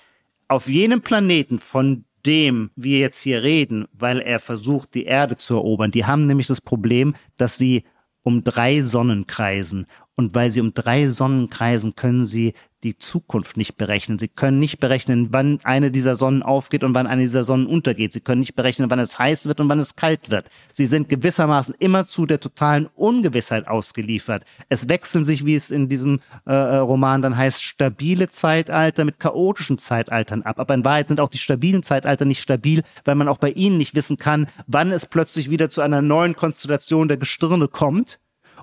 auf 0.48 0.68
jenem 0.68 1.00
Planeten, 1.00 1.58
von 1.58 2.04
dem 2.24 2.70
wir 2.76 2.98
jetzt 2.98 3.20
hier 3.20 3.42
reden, 3.42 3.86
weil 3.92 4.20
er 4.20 4.40
versucht, 4.40 4.94
die 4.94 5.04
Erde 5.04 5.36
zu 5.36 5.54
erobern, 5.54 5.90
die 5.90 6.04
haben 6.04 6.26
nämlich 6.26 6.48
das 6.48 6.60
Problem, 6.60 7.14
dass 7.36 7.56
sie 7.56 7.84
um 8.22 8.42
drei 8.42 8.80
Sonnen 8.80 9.26
kreisen. 9.26 9.86
Und 10.18 10.34
weil 10.34 10.50
sie 10.50 10.62
um 10.62 10.72
drei 10.72 11.10
Sonnen 11.10 11.50
kreisen, 11.50 11.94
können 11.94 12.24
sie 12.24 12.54
die 12.82 12.96
Zukunft 12.96 13.56
nicht 13.56 13.76
berechnen. 13.76 14.18
Sie 14.18 14.28
können 14.28 14.58
nicht 14.58 14.78
berechnen, 14.78 15.28
wann 15.30 15.58
eine 15.64 15.90
dieser 15.90 16.14
Sonnen 16.14 16.42
aufgeht 16.42 16.84
und 16.84 16.94
wann 16.94 17.06
eine 17.06 17.22
dieser 17.22 17.44
Sonnen 17.44 17.66
untergeht. 17.66 18.12
Sie 18.12 18.20
können 18.20 18.40
nicht 18.40 18.54
berechnen, 18.54 18.88
wann 18.90 18.98
es 18.98 19.18
heiß 19.18 19.46
wird 19.46 19.60
und 19.60 19.68
wann 19.68 19.78
es 19.78 19.96
kalt 19.96 20.30
wird. 20.30 20.46
Sie 20.72 20.86
sind 20.86 21.08
gewissermaßen 21.08 21.74
immer 21.78 22.06
zu 22.06 22.24
der 22.24 22.40
totalen 22.40 22.86
Ungewissheit 22.94 23.66
ausgeliefert. 23.66 24.44
Es 24.68 24.88
wechseln 24.88 25.24
sich, 25.24 25.44
wie 25.44 25.54
es 25.54 25.70
in 25.70 25.88
diesem 25.88 26.20
äh, 26.46 26.52
äh, 26.52 26.76
Roman 26.76 27.22
dann 27.22 27.36
heißt, 27.36 27.62
stabile 27.62 28.28
Zeitalter 28.28 29.04
mit 29.04 29.18
chaotischen 29.18 29.76
Zeitaltern 29.76 30.42
ab. 30.42 30.58
Aber 30.60 30.74
in 30.74 30.84
Wahrheit 30.84 31.08
sind 31.08 31.20
auch 31.20 31.28
die 31.28 31.38
stabilen 31.38 31.82
Zeitalter 31.82 32.24
nicht 32.24 32.40
stabil, 32.40 32.84
weil 33.04 33.16
man 33.16 33.28
auch 33.28 33.38
bei 33.38 33.50
ihnen 33.50 33.78
nicht 33.78 33.94
wissen 33.94 34.16
kann, 34.16 34.46
wann 34.66 34.92
es 34.92 35.06
plötzlich 35.06 35.50
wieder 35.50 35.68
zu 35.68 35.82
einer 35.82 36.00
neuen 36.00 36.36
Konstellation 36.36 37.08
der 37.08 37.18
Gestirne 37.18 37.68
kommt 37.68 38.18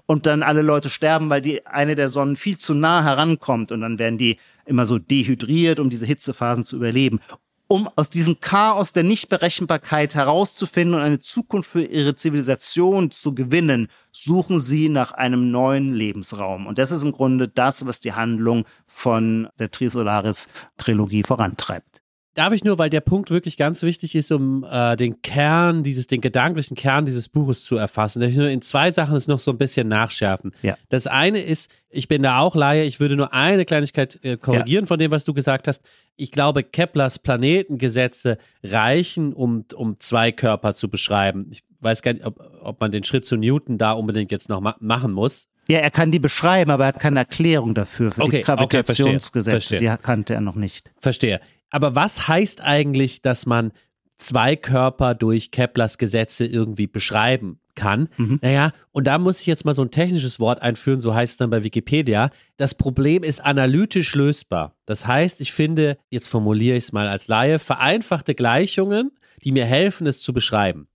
und 0.05 0.25
dann 0.25 0.43
alle 0.43 0.61
Leute 0.61 0.89
sterben, 0.89 1.29
weil 1.29 1.41
die 1.41 1.65
eine 1.65 1.95
der 1.95 2.09
Sonnen 2.09 2.35
viel 2.35 2.57
zu 2.57 2.73
nah 2.73 3.03
herankommt 3.03 3.71
und 3.71 3.81
dann 3.81 3.99
werden 3.99 4.17
die 4.17 4.37
immer 4.65 4.85
so 4.85 4.99
dehydriert, 4.99 5.79
um 5.79 5.89
diese 5.89 6.05
Hitzephasen 6.05 6.63
zu 6.63 6.75
überleben. 6.75 7.19
Um 7.67 7.89
aus 7.95 8.09
diesem 8.09 8.39
Chaos 8.39 8.91
der 8.91 9.03
Nichtberechenbarkeit 9.03 10.15
herauszufinden 10.15 10.95
und 10.95 11.01
eine 11.01 11.19
Zukunft 11.19 11.71
für 11.71 11.83
ihre 11.83 12.15
Zivilisation 12.15 13.09
zu 13.09 13.33
gewinnen, 13.33 13.87
suchen 14.11 14.59
sie 14.59 14.89
nach 14.89 15.13
einem 15.13 15.49
neuen 15.49 15.93
Lebensraum. 15.93 16.67
Und 16.67 16.77
das 16.77 16.91
ist 16.91 17.01
im 17.01 17.13
Grunde 17.13 17.47
das, 17.47 17.85
was 17.85 17.99
die 17.99 18.13
Handlung 18.13 18.65
von 18.85 19.47
der 19.57 19.71
Trisolaris-Trilogie 19.71 21.23
vorantreibt. 21.23 22.02
Darf 22.35 22.51
ich 22.51 22.63
nur, 22.63 22.79
weil 22.79 22.89
der 22.89 23.01
Punkt 23.01 23.29
wirklich 23.29 23.57
ganz 23.57 23.83
wichtig 23.83 24.15
ist, 24.15 24.31
um 24.31 24.65
äh, 24.67 24.95
den 24.95 25.21
Kern 25.21 25.83
dieses, 25.83 26.07
den 26.07 26.19
gedanklichen 26.19 26.75
Kern 26.75 27.05
dieses 27.05 27.29
Buches 27.29 27.63
zu 27.63 27.77
erfassen. 27.77 28.21
Darf 28.21 28.31
ich 28.31 28.37
nur 28.37 28.49
in 28.49 28.63
zwei 28.63 28.91
Sachen 28.91 29.15
es 29.15 29.27
noch 29.27 29.39
so 29.39 29.51
ein 29.51 29.59
bisschen 29.59 29.87
nachschärfen. 29.87 30.51
Ja. 30.63 30.75
Das 30.89 31.05
eine 31.05 31.41
ist, 31.41 31.71
ich 31.89 32.07
bin 32.07 32.23
da 32.23 32.39
auch 32.39 32.55
Laie, 32.55 32.85
ich 32.85 32.99
würde 32.99 33.15
nur 33.15 33.33
eine 33.33 33.65
Kleinigkeit 33.65 34.19
äh, 34.23 34.37
korrigieren 34.37 34.85
ja. 34.85 34.87
von 34.87 34.97
dem, 34.97 35.11
was 35.11 35.25
du 35.25 35.33
gesagt 35.33 35.67
hast. 35.67 35.83
Ich 36.15 36.31
glaube, 36.31 36.63
Keplers 36.63 37.19
Planetengesetze 37.19 38.39
reichen, 38.63 39.33
um, 39.33 39.65
um 39.75 39.99
zwei 39.99 40.31
Körper 40.31 40.73
zu 40.73 40.89
beschreiben. 40.89 41.47
Ich 41.51 41.63
weiß 41.81 42.01
gar 42.01 42.13
nicht, 42.13 42.25
ob, 42.25 42.39
ob 42.61 42.79
man 42.79 42.91
den 42.91 43.03
Schritt 43.03 43.25
zu 43.25 43.35
Newton 43.35 43.77
da 43.77 43.91
unbedingt 43.91 44.31
jetzt 44.31 44.49
noch 44.49 44.59
ma 44.59 44.75
machen 44.79 45.11
muss. 45.11 45.49
Ja, 45.67 45.79
er 45.79 45.91
kann 45.91 46.11
die 46.11 46.19
beschreiben, 46.19 46.71
aber 46.71 46.85
er 46.85 46.87
hat 46.87 46.99
keine 46.99 47.19
Erklärung 47.19 47.73
dafür. 47.73 48.11
Für 48.11 48.23
okay, 48.23 48.37
die 48.37 48.41
Gravitationsgesetze, 48.43 49.75
okay, 49.75 49.85
die 49.85 50.03
kannte 50.03 50.33
er 50.33 50.41
noch 50.41 50.55
nicht. 50.55 50.91
Verstehe. 50.99 51.39
Aber 51.73 51.95
was 51.95 52.27
heißt 52.27 52.61
eigentlich, 52.61 53.23
dass 53.23 53.47
man 53.47 53.71
zwei 54.17 54.55
Körper 54.55 55.15
durch 55.15 55.49
Keplers 55.49 55.97
Gesetze 55.97 56.45
irgendwie 56.45 56.87
beschreiben 56.87 57.59
kann. 57.75 58.09
Mhm. 58.17 58.39
Naja, 58.43 58.71
und 58.91 59.07
da 59.07 59.17
muss 59.17 59.41
ich 59.41 59.47
jetzt 59.47 59.65
mal 59.65 59.73
so 59.73 59.81
ein 59.81 59.89
technisches 59.89 60.39
Wort 60.39 60.61
einführen, 60.61 60.99
so 60.99 61.15
heißt 61.15 61.31
es 61.31 61.37
dann 61.37 61.49
bei 61.49 61.63
Wikipedia. 61.63 62.29
Das 62.55 62.75
Problem 62.75 63.23
ist 63.23 63.43
analytisch 63.43 64.13
lösbar. 64.13 64.75
Das 64.85 65.07
heißt, 65.07 65.41
ich 65.41 65.51
finde, 65.51 65.97
jetzt 66.11 66.27
formuliere 66.27 66.77
ich 66.77 66.85
es 66.85 66.91
mal 66.91 67.07
als 67.07 67.27
Laie, 67.27 67.57
vereinfachte 67.57 68.35
Gleichungen, 68.35 69.11
die 69.43 69.51
mir 69.51 69.65
helfen, 69.65 70.05
es 70.05 70.21
zu 70.21 70.31
beschreiben. 70.31 70.87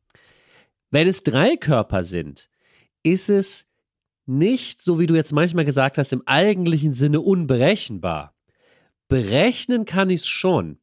Wenn 0.91 1.09
es 1.09 1.24
drei 1.24 1.57
Körper 1.57 2.05
sind, 2.05 2.49
ist 3.03 3.29
es 3.29 3.66
nicht, 4.26 4.81
so 4.81 5.01
wie 5.01 5.07
du 5.07 5.16
jetzt 5.16 5.33
manchmal 5.33 5.64
gesagt 5.64 5.99
hast, 5.99 6.12
im 6.12 6.22
eigentlichen 6.26 6.93
Sinne 6.93 7.20
unberechenbar. 7.20 8.38
Berechnen 9.09 9.85
kann 9.85 10.11
ich 10.11 10.23
es 10.23 10.27
schon. 10.27 10.79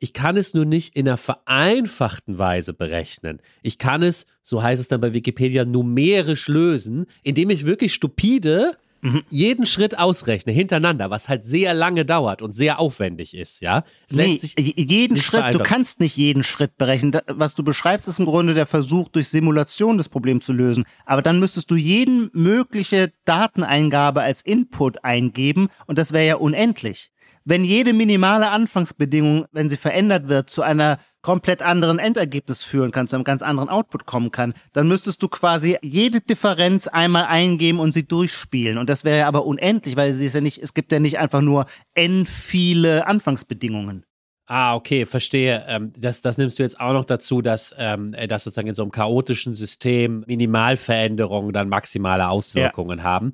Ich 0.00 0.12
kann 0.12 0.36
es 0.36 0.52
nur 0.52 0.66
nicht 0.66 0.96
in 0.96 1.08
einer 1.08 1.16
vereinfachten 1.16 2.38
Weise 2.38 2.74
berechnen. 2.74 3.40
Ich 3.62 3.78
kann 3.78 4.02
es, 4.02 4.26
so 4.42 4.62
heißt 4.62 4.80
es 4.80 4.88
dann 4.88 5.00
bei 5.00 5.14
Wikipedia, 5.14 5.64
numerisch 5.64 6.48
lösen, 6.48 7.06
indem 7.22 7.48
ich 7.48 7.64
wirklich 7.64 7.94
stupide 7.94 8.76
mhm. 9.04 9.22
jeden 9.30 9.66
Schritt 9.66 9.96
ausrechne, 9.96 10.52
hintereinander, 10.52 11.10
was 11.10 11.28
halt 11.28 11.44
sehr 11.44 11.74
lange 11.74 12.04
dauert 12.04 12.42
und 12.42 12.52
sehr 12.52 12.80
aufwendig 12.80 13.34
ist, 13.34 13.60
ja. 13.60 13.84
Es 14.10 14.16
nee, 14.16 14.40
jeden 14.58 15.16
Schritt, 15.16 15.54
du 15.54 15.60
kannst 15.60 16.00
nicht 16.00 16.16
jeden 16.16 16.42
Schritt 16.42 16.76
berechnen. 16.76 17.16
Was 17.28 17.54
du 17.54 17.62
beschreibst, 17.62 18.08
ist 18.08 18.18
im 18.18 18.24
Grunde 18.26 18.54
der 18.54 18.66
Versuch, 18.66 19.08
durch 19.08 19.28
Simulation 19.28 19.96
das 19.96 20.08
Problem 20.08 20.40
zu 20.40 20.52
lösen. 20.52 20.84
Aber 21.06 21.22
dann 21.22 21.38
müsstest 21.38 21.70
du 21.70 21.76
jeden 21.76 22.30
mögliche 22.32 23.12
Dateneingabe 23.24 24.22
als 24.22 24.42
Input 24.42 25.04
eingeben 25.04 25.68
und 25.86 25.98
das 25.98 26.12
wäre 26.12 26.26
ja 26.26 26.36
unendlich 26.36 27.10
wenn 27.44 27.64
jede 27.64 27.92
minimale 27.92 28.50
Anfangsbedingung, 28.50 29.46
wenn 29.52 29.68
sie 29.68 29.76
verändert 29.76 30.28
wird, 30.28 30.48
zu 30.48 30.62
einer 30.62 30.98
komplett 31.22 31.62
anderen 31.62 31.98
Endergebnis 31.98 32.62
führen 32.62 32.90
kann, 32.90 33.06
zu 33.06 33.16
einem 33.16 33.24
ganz 33.24 33.42
anderen 33.42 33.68
Output 33.68 34.06
kommen 34.06 34.30
kann, 34.30 34.54
dann 34.72 34.88
müsstest 34.88 35.22
du 35.22 35.28
quasi 35.28 35.78
jede 35.82 36.20
Differenz 36.20 36.86
einmal 36.86 37.24
eingeben 37.24 37.80
und 37.80 37.92
sie 37.92 38.06
durchspielen. 38.06 38.78
Und 38.78 38.90
das 38.90 39.04
wäre 39.04 39.18
ja 39.18 39.28
aber 39.28 39.46
unendlich, 39.46 39.96
weil 39.96 40.12
sie 40.12 40.26
ist 40.26 40.34
ja 40.34 40.40
nicht, 40.40 40.62
es 40.62 40.74
gibt 40.74 40.92
ja 40.92 41.00
nicht 41.00 41.18
einfach 41.18 41.40
nur 41.40 41.66
n 41.94 42.26
viele 42.26 43.06
Anfangsbedingungen. 43.06 44.04
Ah, 44.46 44.74
okay, 44.74 45.06
verstehe. 45.06 45.64
Ähm, 45.66 45.92
das, 45.98 46.20
das 46.20 46.36
nimmst 46.36 46.58
du 46.58 46.62
jetzt 46.62 46.78
auch 46.78 46.92
noch 46.92 47.06
dazu, 47.06 47.40
dass, 47.40 47.74
ähm, 47.78 48.12
äh, 48.12 48.28
dass 48.28 48.44
sozusagen 48.44 48.68
in 48.68 48.74
so 48.74 48.82
einem 48.82 48.92
chaotischen 48.92 49.54
System 49.54 50.22
Minimalveränderungen 50.26 51.52
dann 51.52 51.70
maximale 51.70 52.28
Auswirkungen 52.28 52.98
ja. 52.98 53.04
haben. 53.04 53.32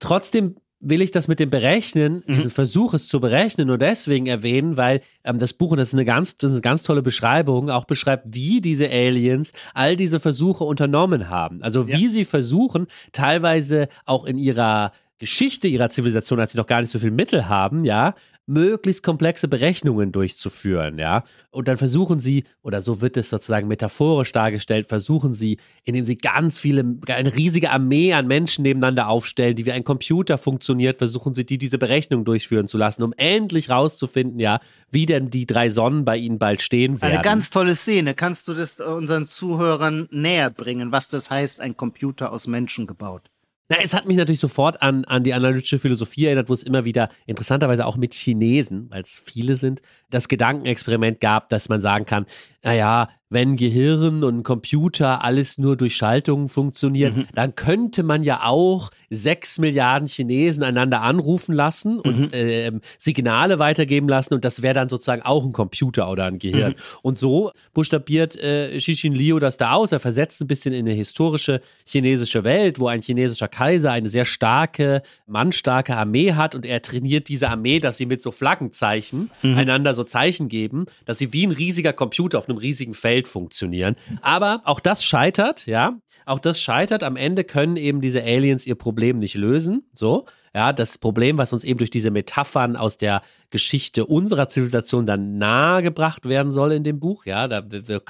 Trotzdem 0.00 0.56
will 0.80 1.02
ich 1.02 1.10
das 1.10 1.28
mit 1.28 1.38
dem 1.38 1.50
Berechnen, 1.50 2.24
mhm. 2.26 2.32
diesen 2.32 2.50
Versuch 2.50 2.94
es 2.94 3.06
zu 3.06 3.20
berechnen, 3.20 3.66
nur 3.66 3.78
deswegen 3.78 4.26
erwähnen, 4.26 4.76
weil 4.76 5.02
ähm, 5.24 5.38
das 5.38 5.52
Buch, 5.52 5.72
und 5.72 5.76
das 5.76 5.88
ist, 5.88 5.94
eine 5.94 6.04
ganz, 6.04 6.36
das 6.36 6.50
ist 6.50 6.56
eine 6.56 6.62
ganz 6.62 6.82
tolle 6.82 7.02
Beschreibung, 7.02 7.70
auch 7.70 7.84
beschreibt, 7.84 8.34
wie 8.34 8.60
diese 8.60 8.90
Aliens 8.90 9.52
all 9.74 9.96
diese 9.96 10.20
Versuche 10.20 10.64
unternommen 10.64 11.28
haben. 11.28 11.62
Also 11.62 11.86
wie 11.86 12.04
ja. 12.04 12.10
sie 12.10 12.24
versuchen, 12.24 12.86
teilweise 13.12 13.88
auch 14.06 14.24
in 14.24 14.38
ihrer 14.38 14.92
Geschichte 15.20 15.68
ihrer 15.68 15.90
Zivilisation, 15.90 16.40
als 16.40 16.52
sie 16.52 16.58
noch 16.58 16.66
gar 16.66 16.80
nicht 16.80 16.90
so 16.90 16.98
viel 16.98 17.10
Mittel 17.10 17.46
haben, 17.46 17.84
ja, 17.84 18.14
möglichst 18.50 19.02
komplexe 19.02 19.46
Berechnungen 19.46 20.10
durchzuführen, 20.10 20.98
ja. 20.98 21.22
Und 21.50 21.68
dann 21.68 21.78
versuchen 21.78 22.18
sie, 22.18 22.44
oder 22.62 22.82
so 22.82 23.00
wird 23.00 23.16
es 23.16 23.30
sozusagen 23.30 23.68
metaphorisch 23.68 24.32
dargestellt, 24.32 24.88
versuchen 24.88 25.32
sie, 25.32 25.58
indem 25.84 26.04
sie 26.04 26.18
ganz 26.18 26.58
viele, 26.58 26.96
eine 27.06 27.34
riesige 27.34 27.70
Armee 27.70 28.12
an 28.12 28.26
Menschen 28.26 28.62
nebeneinander 28.62 29.08
aufstellen, 29.08 29.54
die 29.54 29.66
wie 29.66 29.72
ein 29.72 29.84
Computer 29.84 30.36
funktioniert, 30.36 30.98
versuchen 30.98 31.32
sie, 31.32 31.46
die 31.46 31.58
diese 31.58 31.78
Berechnung 31.78 32.24
durchführen 32.24 32.66
zu 32.66 32.76
lassen, 32.76 33.04
um 33.04 33.14
endlich 33.16 33.70
rauszufinden, 33.70 34.40
ja, 34.40 34.60
wie 34.90 35.06
denn 35.06 35.30
die 35.30 35.46
drei 35.46 35.70
Sonnen 35.70 36.04
bei 36.04 36.16
ihnen 36.16 36.38
bald 36.38 36.60
stehen 36.60 37.00
werden. 37.00 37.14
Eine 37.14 37.22
ganz 37.22 37.50
tolle 37.50 37.76
Szene. 37.76 38.14
Kannst 38.14 38.48
du 38.48 38.54
das 38.54 38.80
unseren 38.80 39.26
Zuhörern 39.26 40.08
näher 40.10 40.50
bringen, 40.50 40.90
was 40.90 41.08
das 41.08 41.30
heißt, 41.30 41.60
ein 41.60 41.76
Computer 41.76 42.32
aus 42.32 42.48
Menschen 42.48 42.88
gebaut? 42.88 43.30
Na, 43.70 43.76
es 43.80 43.94
hat 43.94 44.04
mich 44.04 44.16
natürlich 44.16 44.40
sofort 44.40 44.82
an, 44.82 45.04
an 45.04 45.22
die 45.22 45.32
analytische 45.32 45.78
Philosophie 45.78 46.26
erinnert, 46.26 46.48
wo 46.48 46.54
es 46.54 46.64
immer 46.64 46.84
wieder 46.84 47.08
interessanterweise 47.26 47.86
auch 47.86 47.96
mit 47.96 48.14
Chinesen, 48.14 48.90
weil 48.90 49.02
es 49.02 49.22
viele 49.24 49.54
sind, 49.54 49.80
das 50.10 50.26
Gedankenexperiment 50.26 51.20
gab, 51.20 51.48
dass 51.50 51.68
man 51.68 51.80
sagen 51.80 52.04
kann, 52.04 52.26
naja, 52.64 53.08
wenn 53.30 53.54
Gehirn 53.54 54.24
und 54.24 54.42
Computer 54.42 55.24
alles 55.24 55.56
nur 55.56 55.76
durch 55.76 55.94
Schaltungen 55.94 56.48
funktioniert, 56.48 57.16
mhm. 57.16 57.26
dann 57.32 57.54
könnte 57.54 58.02
man 58.02 58.24
ja 58.24 58.44
auch 58.44 58.90
sechs 59.08 59.58
Milliarden 59.58 60.08
Chinesen 60.08 60.64
einander 60.64 61.00
anrufen 61.02 61.54
lassen 61.54 62.00
und 62.00 62.22
mhm. 62.22 62.32
äh, 62.32 62.72
Signale 62.98 63.60
weitergeben 63.60 64.08
lassen 64.08 64.34
und 64.34 64.44
das 64.44 64.62
wäre 64.62 64.74
dann 64.74 64.88
sozusagen 64.88 65.22
auch 65.22 65.44
ein 65.44 65.52
Computer 65.52 66.10
oder 66.10 66.24
ein 66.24 66.38
Gehirn. 66.40 66.72
Mhm. 66.72 66.98
Und 67.02 67.18
so 67.18 67.52
buchstabiert 67.72 68.36
äh, 68.36 68.76
Xixin 68.76 69.14
Liu 69.14 69.38
das 69.38 69.56
da 69.56 69.72
aus. 69.72 69.92
Er 69.92 70.00
versetzt 70.00 70.40
ein 70.40 70.48
bisschen 70.48 70.74
in 70.74 70.86
eine 70.86 70.94
historische 70.94 71.60
chinesische 71.86 72.42
Welt, 72.42 72.80
wo 72.80 72.88
ein 72.88 73.00
chinesischer 73.00 73.48
Kaiser 73.48 73.92
eine 73.92 74.10
sehr 74.10 74.24
starke, 74.24 75.02
mannstarke 75.26 75.96
Armee 75.96 76.32
hat 76.32 76.56
und 76.56 76.66
er 76.66 76.82
trainiert 76.82 77.28
diese 77.28 77.48
Armee, 77.48 77.78
dass 77.78 77.96
sie 77.96 78.06
mit 78.06 78.20
so 78.20 78.32
Flaggenzeichen 78.32 79.30
mhm. 79.42 79.56
einander 79.56 79.94
so 79.94 80.02
Zeichen 80.02 80.48
geben, 80.48 80.86
dass 81.04 81.18
sie 81.18 81.32
wie 81.32 81.46
ein 81.46 81.52
riesiger 81.52 81.92
Computer 81.92 82.38
auf 82.38 82.48
einem 82.48 82.58
riesigen 82.58 82.94
Feld 82.94 83.19
funktionieren. 83.28 83.96
Aber 84.22 84.62
auch 84.64 84.80
das 84.80 85.04
scheitert, 85.04 85.66
ja. 85.66 85.98
Auch 86.26 86.38
das 86.38 86.60
scheitert. 86.60 87.02
Am 87.02 87.16
Ende 87.16 87.44
können 87.44 87.76
eben 87.76 88.00
diese 88.00 88.22
Aliens 88.22 88.66
ihr 88.66 88.76
Problem 88.76 89.18
nicht 89.18 89.34
lösen. 89.34 89.88
So. 89.92 90.26
Ja, 90.54 90.72
das 90.72 90.98
Problem, 90.98 91.38
was 91.38 91.52
uns 91.52 91.62
eben 91.62 91.78
durch 91.78 91.90
diese 91.90 92.10
Metaphern 92.10 92.76
aus 92.76 92.96
der 92.96 93.22
Geschichte 93.50 94.04
unserer 94.06 94.48
Zivilisation 94.48 95.06
dann 95.06 95.38
nahegebracht 95.38 96.28
werden 96.28 96.50
soll 96.50 96.72
in 96.72 96.82
dem 96.82 96.98
Buch. 96.98 97.24
Ja, 97.24 97.46
da 97.46 97.62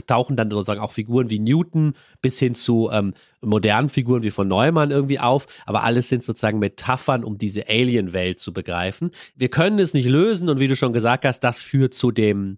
tauchen 0.06 0.36
dann 0.36 0.50
sozusagen 0.50 0.80
auch 0.80 0.92
Figuren 0.92 1.28
wie 1.28 1.38
Newton 1.38 1.92
bis 2.22 2.38
hin 2.38 2.54
zu 2.54 2.88
ähm, 2.92 3.12
modernen 3.42 3.90
Figuren 3.90 4.22
wie 4.22 4.30
von 4.30 4.48
Neumann 4.48 4.90
irgendwie 4.90 5.18
auf. 5.18 5.46
Aber 5.66 5.84
alles 5.84 6.08
sind 6.08 6.24
sozusagen 6.24 6.58
Metaphern, 6.58 7.24
um 7.24 7.36
diese 7.36 7.68
Alien-Welt 7.68 8.38
zu 8.38 8.54
begreifen. 8.54 9.10
Wir 9.36 9.48
können 9.48 9.78
es 9.78 9.92
nicht 9.92 10.08
lösen 10.08 10.48
und 10.48 10.60
wie 10.60 10.68
du 10.68 10.76
schon 10.76 10.94
gesagt 10.94 11.26
hast, 11.26 11.40
das 11.40 11.60
führt 11.60 11.92
zu 11.92 12.10
dem 12.10 12.56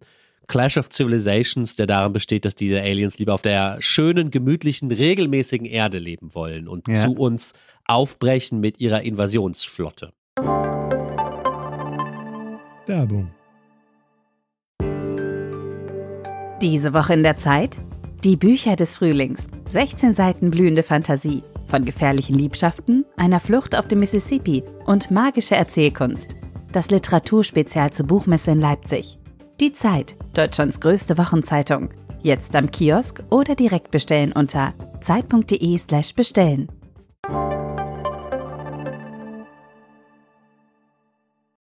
Clash 0.49 0.77
of 0.77 0.89
Civilizations, 0.91 1.77
der 1.77 1.87
darin 1.87 2.13
besteht, 2.13 2.45
dass 2.45 2.55
diese 2.55 2.81
Aliens 2.81 3.19
lieber 3.19 3.35
auf 3.35 3.43
der 3.43 3.79
schönen, 3.81 4.31
gemütlichen, 4.31 4.91
regelmäßigen 4.91 5.67
Erde 5.67 5.99
leben 5.99 6.35
wollen 6.35 6.69
und 6.69 6.89
ja. 6.89 6.97
zu 6.97 7.13
uns 7.13 7.55
aufbrechen 7.87 8.61
mit 8.61 8.81
ihrer 8.81 9.03
Invasionsflotte. 9.03 10.13
Werbung. 12.87 13.31
Diese 16.61 16.95
Woche 16.95 17.15
in 17.15 17.23
der 17.23 17.37
Zeit? 17.37 17.77
Die 18.23 18.37
Bücher 18.37 18.77
des 18.77 18.97
Frühlings. 18.97 19.49
16 19.69 20.15
Seiten 20.15 20.51
blühende 20.51 20.83
Fantasie. 20.83 21.43
Von 21.67 21.85
gefährlichen 21.85 22.37
Liebschaften, 22.39 23.05
einer 23.17 23.41
Flucht 23.41 23.77
auf 23.77 23.89
dem 23.89 24.01
Mississippi 24.01 24.63
und 24.85 25.11
magische 25.11 25.57
Erzählkunst. 25.57 26.37
Das 26.71 26.91
Literaturspezial 26.91 27.93
zur 27.93 28.07
Buchmesse 28.07 28.53
in 28.53 28.61
Leipzig. 28.61 29.19
Die 29.63 29.73
Zeit, 29.73 30.17
Deutschlands 30.35 30.81
größte 30.81 31.17
Wochenzeitung. 31.19 31.91
Jetzt 32.21 32.57
am 32.57 32.69
Kiosk 32.69 33.23
oder 33.31 33.55
direkt 33.55 33.93
bestellen 33.93 34.33
unter 34.33 34.75
zeit.de/slash 35.01 36.17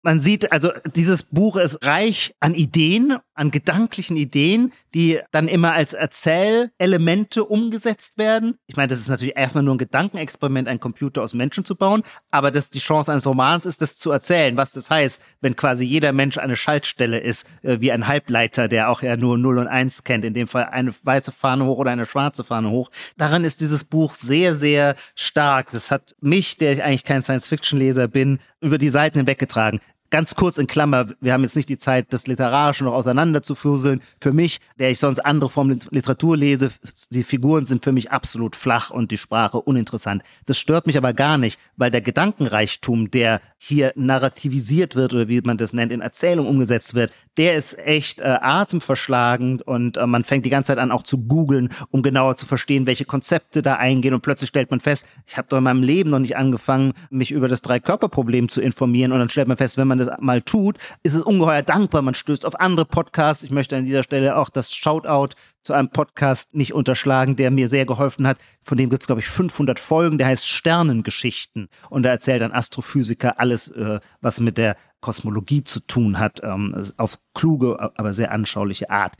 Man 0.03 0.19
sieht, 0.19 0.51
also 0.51 0.73
dieses 0.95 1.23
Buch 1.23 1.57
ist 1.57 1.85
reich 1.85 2.35
an 2.41 2.55
Ideen, 2.55 3.19
an 3.35 3.51
gedanklichen 3.51 4.17
Ideen, 4.17 4.73
die 4.95 5.19
dann 5.31 5.47
immer 5.47 5.73
als 5.75 5.93
Erzählelemente 5.93 7.45
umgesetzt 7.45 8.17
werden. 8.17 8.57
Ich 8.67 8.77
meine, 8.77 8.89
das 8.89 8.99
ist 8.99 9.09
natürlich 9.09 9.37
erstmal 9.37 9.63
nur 9.63 9.75
ein 9.75 9.79
Gedankenexperiment, 9.79 10.69
einen 10.69 10.81
Computer 10.81 11.23
aus 11.23 11.35
Menschen 11.35 11.67
zu 11.67 11.77
bauen, 11.77 12.03
aber 12.31 12.51
das 12.51 12.71
die 12.71 12.79
Chance 12.79 13.13
eines 13.13 13.27
Romans 13.27 13.67
ist, 13.67 13.83
das 13.83 13.99
zu 13.99 14.11
erzählen, 14.11 14.57
was 14.57 14.73
das 14.73 14.89
heißt, 14.89 15.23
wenn 15.43 15.55
quasi 15.55 15.85
jeder 15.85 16.13
Mensch 16.13 16.39
eine 16.39 16.57
Schaltstelle 16.57 17.19
ist, 17.19 17.47
äh, 17.63 17.81
wie 17.81 17.93
ein 17.93 18.07
Halbleiter, 18.07 18.69
der 18.69 18.89
auch 18.89 19.03
ja 19.03 19.19
nur 19.19 19.37
0 19.37 19.59
und 19.59 19.69
1 19.69 20.05
kennt, 20.05 20.25
in 20.25 20.33
dem 20.33 20.49
Fall 20.49 20.65
eine 20.65 20.95
weiße 21.03 21.33
Fahne 21.33 21.67
hoch 21.67 21.77
oder 21.77 21.91
eine 21.91 22.07
schwarze 22.07 22.43
Fahne 22.43 22.71
hoch. 22.71 22.91
Daran 23.19 23.45
ist 23.45 23.61
dieses 23.61 23.85
Buch 23.85 24.15
sehr, 24.15 24.55
sehr 24.55 24.97
stark. 25.15 25.73
Das 25.73 25.91
hat 25.91 26.17
mich, 26.21 26.57
der 26.57 26.73
ich 26.73 26.83
eigentlich 26.83 27.05
kein 27.05 27.23
Science-Fiction-Leser 27.23 28.09
bin, 28.09 28.39
über 28.61 28.79
die 28.79 28.91
Seiten 28.91 29.19
hinweggetragen 29.19 29.81
ganz 30.11 30.35
kurz 30.35 30.59
in 30.59 30.67
Klammer, 30.67 31.07
wir 31.21 31.33
haben 31.33 31.43
jetzt 31.43 31.57
nicht 31.57 31.69
die 31.69 31.79
Zeit, 31.79 32.13
das 32.13 32.27
Literarische 32.27 32.85
noch 32.85 32.93
auseinanderzufuseln. 32.93 34.03
Für 34.21 34.33
mich, 34.33 34.61
der 34.79 34.91
ich 34.91 34.99
sonst 34.99 35.21
andere 35.21 35.49
Formen 35.49 35.79
Literatur 35.91 36.37
lese, 36.37 36.71
die 37.11 37.23
Figuren 37.23 37.65
sind 37.65 37.85
für 37.85 37.93
mich 37.93 38.11
absolut 38.11 38.57
flach 38.57 38.91
und 38.91 39.11
die 39.11 39.17
Sprache 39.17 39.61
uninteressant. 39.61 40.23
Das 40.47 40.59
stört 40.59 40.87
mich 40.87 40.97
aber 40.97 41.13
gar 41.13 41.39
nicht, 41.39 41.59
weil 41.77 41.91
der 41.91 42.01
Gedankenreichtum, 42.01 43.11
der 43.11 43.41
hier 43.57 43.93
narrativisiert 43.95 44.97
wird 44.97 45.15
oder 45.15 45.29
wie 45.29 45.41
man 45.43 45.57
das 45.57 45.73
nennt, 45.73 45.93
in 45.93 46.01
Erzählung 46.01 46.47
umgesetzt 46.47 46.95
wird, 46.95 47.13
der 47.37 47.55
ist 47.55 47.79
echt 47.79 48.19
äh, 48.19 48.39
atemverschlagend 48.41 49.63
und 49.63 49.97
äh, 49.97 50.07
man 50.07 50.25
fängt 50.25 50.45
die 50.45 50.51
ganze 50.51 50.69
Zeit 50.69 50.79
an 50.79 50.91
auch 50.91 51.03
zu 51.03 51.19
googeln, 51.19 51.71
um 51.91 52.03
genauer 52.03 52.37
zu 52.37 52.47
verstehen, 52.47 52.87
welche 52.87 53.05
Konzepte 53.05 53.63
da 53.63 53.75
eingehen 53.77 54.15
und 54.15 54.23
plötzlich 54.23 54.49
stellt 54.49 54.71
man 54.71 54.81
fest, 54.81 55.07
ich 55.27 55.37
habe 55.37 55.49
doch 55.49 55.59
in 55.59 55.65
meinem 55.65 55.83
Leben 55.83 56.11
noch 56.11 56.19
nicht 56.19 56.37
angefangen, 56.37 56.93
mich 57.11 57.31
über 57.31 57.49
das 57.49 57.63
Drei-Körper-Problem 57.63 58.49
zu 58.49 58.61
informieren 58.61 59.13
und 59.13 59.21
dann 59.21 59.31
stellt 59.31 59.49
man 59.49 59.57
fest, 59.57 59.77
wenn 59.77 59.89
man 59.89 60.00
das 60.01 60.11
mal 60.21 60.43
tut, 60.43 60.79
ist 61.03 61.15
es 61.15 61.23
ungeheuer 61.23 61.63
dankbar. 61.63 62.03
Man 62.03 62.15
stößt 62.15 62.45
auf 62.47 62.59
andere 62.59 62.85
Podcasts. 62.85 63.45
Ich 63.45 63.51
möchte 63.51 63.77
an 63.77 63.85
dieser 63.85 64.03
Stelle 64.03 64.37
auch 64.37 64.49
das 64.49 64.75
Shoutout 64.75 65.35
zu 65.63 65.73
einem 65.73 65.91
Podcast 65.91 66.55
nicht 66.55 66.73
unterschlagen, 66.73 67.37
der 67.37 67.51
mir 67.51 67.69
sehr 67.69 67.87
geholfen 67.87 68.27
hat. 68.27 68.39
Von 68.63 68.79
dem 68.79 68.91
gibt 68.91 69.03
es, 69.03 69.07
glaube 69.07 69.21
ich, 69.21 69.29
500 69.29 69.79
Folgen. 69.79 70.19
Der 70.19 70.27
heißt 70.27 70.49
Sternengeschichten. 70.49 71.69
Und 71.91 72.03
da 72.03 72.11
erzählt 72.11 72.43
ein 72.43 72.53
Astrophysiker 72.53 73.39
alles, 73.39 73.69
äh, 73.69 74.01
was 74.21 74.41
mit 74.41 74.59
der 74.59 74.77
Kosmologie 75.01 75.65
zu 75.65 75.81
tun 75.81 76.19
hat, 76.19 76.41
ähm, 76.43 76.75
auf 76.97 77.19
kluge, 77.35 77.79
aber 77.97 78.15
sehr 78.15 78.33
anschauliche 78.33 78.91
Art. 78.91 79.15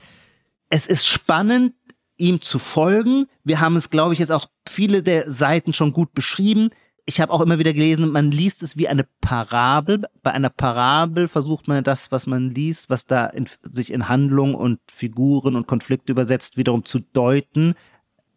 Es 0.69 0.87
ist 0.87 1.07
spannend, 1.07 1.75
ihm 2.17 2.43
zu 2.43 2.59
folgen. 2.59 3.27
Wir 3.45 3.61
haben 3.61 3.77
es, 3.77 3.91
glaube 3.91 4.13
ich, 4.13 4.21
jetzt 4.21 4.33
auch 4.33 4.47
viele 4.69 5.03
der 5.03 5.31
Seiten 5.31 5.73
schon 5.73 5.93
gut 5.93 6.13
beschrieben 6.13 6.71
ich 7.11 7.21
habe 7.21 7.33
auch 7.33 7.41
immer 7.41 7.59
wieder 7.59 7.73
gelesen, 7.73 8.13
man 8.13 8.31
liest 8.31 8.63
es 8.63 8.77
wie 8.77 8.87
eine 8.87 9.05
Parabel. 9.21 10.05
Bei 10.23 10.31
einer 10.31 10.49
Parabel 10.49 11.27
versucht 11.27 11.67
man 11.67 11.83
das, 11.83 12.13
was 12.13 12.29
man 12.29 12.55
liest, 12.55 12.89
was 12.89 13.05
da 13.05 13.27
in, 13.27 13.49
sich 13.63 13.93
in 13.93 14.09
Handlung 14.09 14.55
und 14.55 14.79
Figuren 14.89 15.57
und 15.57 15.67
Konflikte 15.67 16.13
übersetzt, 16.13 16.57
wiederum 16.57 16.85
zu 16.85 17.01
deuten. 17.01 17.75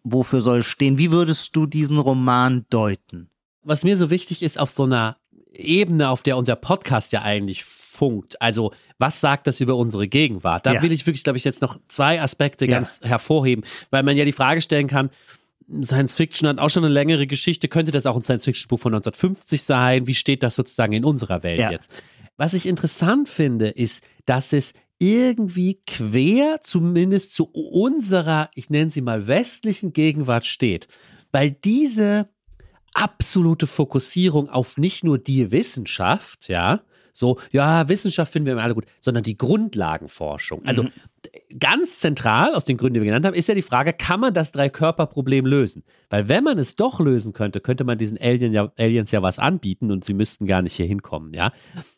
Wofür 0.03 0.41
soll 0.41 0.59
es 0.59 0.65
stehen? 0.65 0.97
Wie 0.97 1.11
würdest 1.11 1.55
du 1.55 1.67
diesen 1.67 1.99
Roman 1.99 2.65
deuten? 2.71 3.29
Was 3.61 3.83
mir 3.83 3.95
so 3.95 4.09
wichtig 4.09 4.41
ist, 4.41 4.59
auf 4.59 4.71
so 4.71 4.85
einer 4.85 5.17
Ebene, 5.53 6.09
auf 6.09 6.23
der 6.23 6.35
unser 6.35 6.55
Podcast 6.55 7.11
ja 7.11 7.21
eigentlich 7.21 7.63
funkt. 7.63 8.41
Also, 8.41 8.73
was 8.97 9.21
sagt 9.21 9.45
das 9.45 9.59
über 9.59 9.75
unsere 9.75 10.07
Gegenwart? 10.07 10.65
Da 10.65 10.73
ja. 10.73 10.81
will 10.81 10.91
ich 10.91 11.05
wirklich, 11.05 11.23
glaube 11.23 11.37
ich, 11.37 11.43
jetzt 11.43 11.61
noch 11.61 11.79
zwei 11.89 12.19
Aspekte 12.19 12.65
ja. 12.65 12.77
ganz 12.77 13.01
hervorheben, 13.03 13.63
weil 13.91 14.01
man 14.01 14.17
ja 14.17 14.25
die 14.25 14.31
Frage 14.31 14.61
stellen 14.61 14.87
kann, 14.87 15.11
Science 15.81 16.15
Fiction 16.15 16.47
hat 16.47 16.59
auch 16.59 16.69
schon 16.69 16.83
eine 16.83 16.93
längere 16.93 17.27
Geschichte. 17.27 17.67
Könnte 17.67 17.91
das 17.91 18.05
auch 18.05 18.15
ein 18.15 18.21
Science 18.21 18.45
Fiction 18.45 18.67
Buch 18.67 18.79
von 18.79 18.93
1950 18.93 19.63
sein? 19.63 20.07
Wie 20.07 20.15
steht 20.15 20.43
das 20.43 20.55
sozusagen 20.55 20.93
in 20.93 21.05
unserer 21.05 21.43
Welt 21.43 21.59
ja. 21.59 21.71
jetzt? 21.71 21.91
Was 22.37 22.53
ich 22.53 22.65
interessant 22.65 23.29
finde, 23.29 23.69
ist, 23.69 24.05
dass 24.25 24.53
es 24.53 24.73
irgendwie 24.99 25.81
quer 25.85 26.61
zumindest 26.61 27.33
zu 27.35 27.45
unserer, 27.45 28.49
ich 28.55 28.69
nenne 28.69 28.89
sie 28.89 29.01
mal 29.01 29.27
westlichen 29.27 29.93
Gegenwart 29.93 30.45
steht. 30.45 30.87
Weil 31.31 31.51
diese 31.51 32.29
absolute 32.93 33.67
Fokussierung 33.67 34.49
auf 34.49 34.77
nicht 34.77 35.03
nur 35.03 35.17
die 35.17 35.51
Wissenschaft, 35.51 36.47
ja, 36.47 36.81
so, 37.13 37.39
ja, 37.51 37.87
Wissenschaft 37.87 38.33
finden 38.33 38.47
wir 38.47 38.53
immer 38.53 38.63
alle 38.63 38.73
gut, 38.73 38.85
sondern 38.99 39.23
die 39.23 39.37
Grundlagenforschung. 39.37 40.65
Also 40.65 40.83
mhm. 40.83 40.91
ganz 41.59 41.99
zentral, 41.99 42.55
aus 42.55 42.65
den 42.65 42.75
Gründen, 42.75 42.95
die 42.95 43.01
wir 43.01 43.05
genannt 43.05 43.25
haben, 43.25 43.35
ist 43.35 43.47
ja 43.47 43.55
die 43.55 43.61
Frage, 43.61 43.93
kann 43.93 44.19
man 44.19 44.33
das 44.33 44.51
Drei-Körper-Problem 44.51 45.45
lösen? 45.45 45.83
Weil 46.09 46.27
wenn 46.27 46.43
man 46.43 46.57
es 46.57 46.75
doch 46.75 46.99
lösen 46.99 47.31
könnte, 47.31 47.61
könnte 47.61 47.83
man 47.83 47.99
diesen 47.99 48.17
Alien 48.19 48.51
ja, 48.51 48.71
Aliens 48.77 49.11
ja 49.11 49.21
was 49.21 49.37
anbieten 49.37 49.91
und 49.91 50.03
sie 50.03 50.15
müssten 50.15 50.47
gar 50.47 50.63
nicht 50.63 50.73
hier 50.73 50.87
hinkommen, 50.87 51.33
ja. 51.33 51.53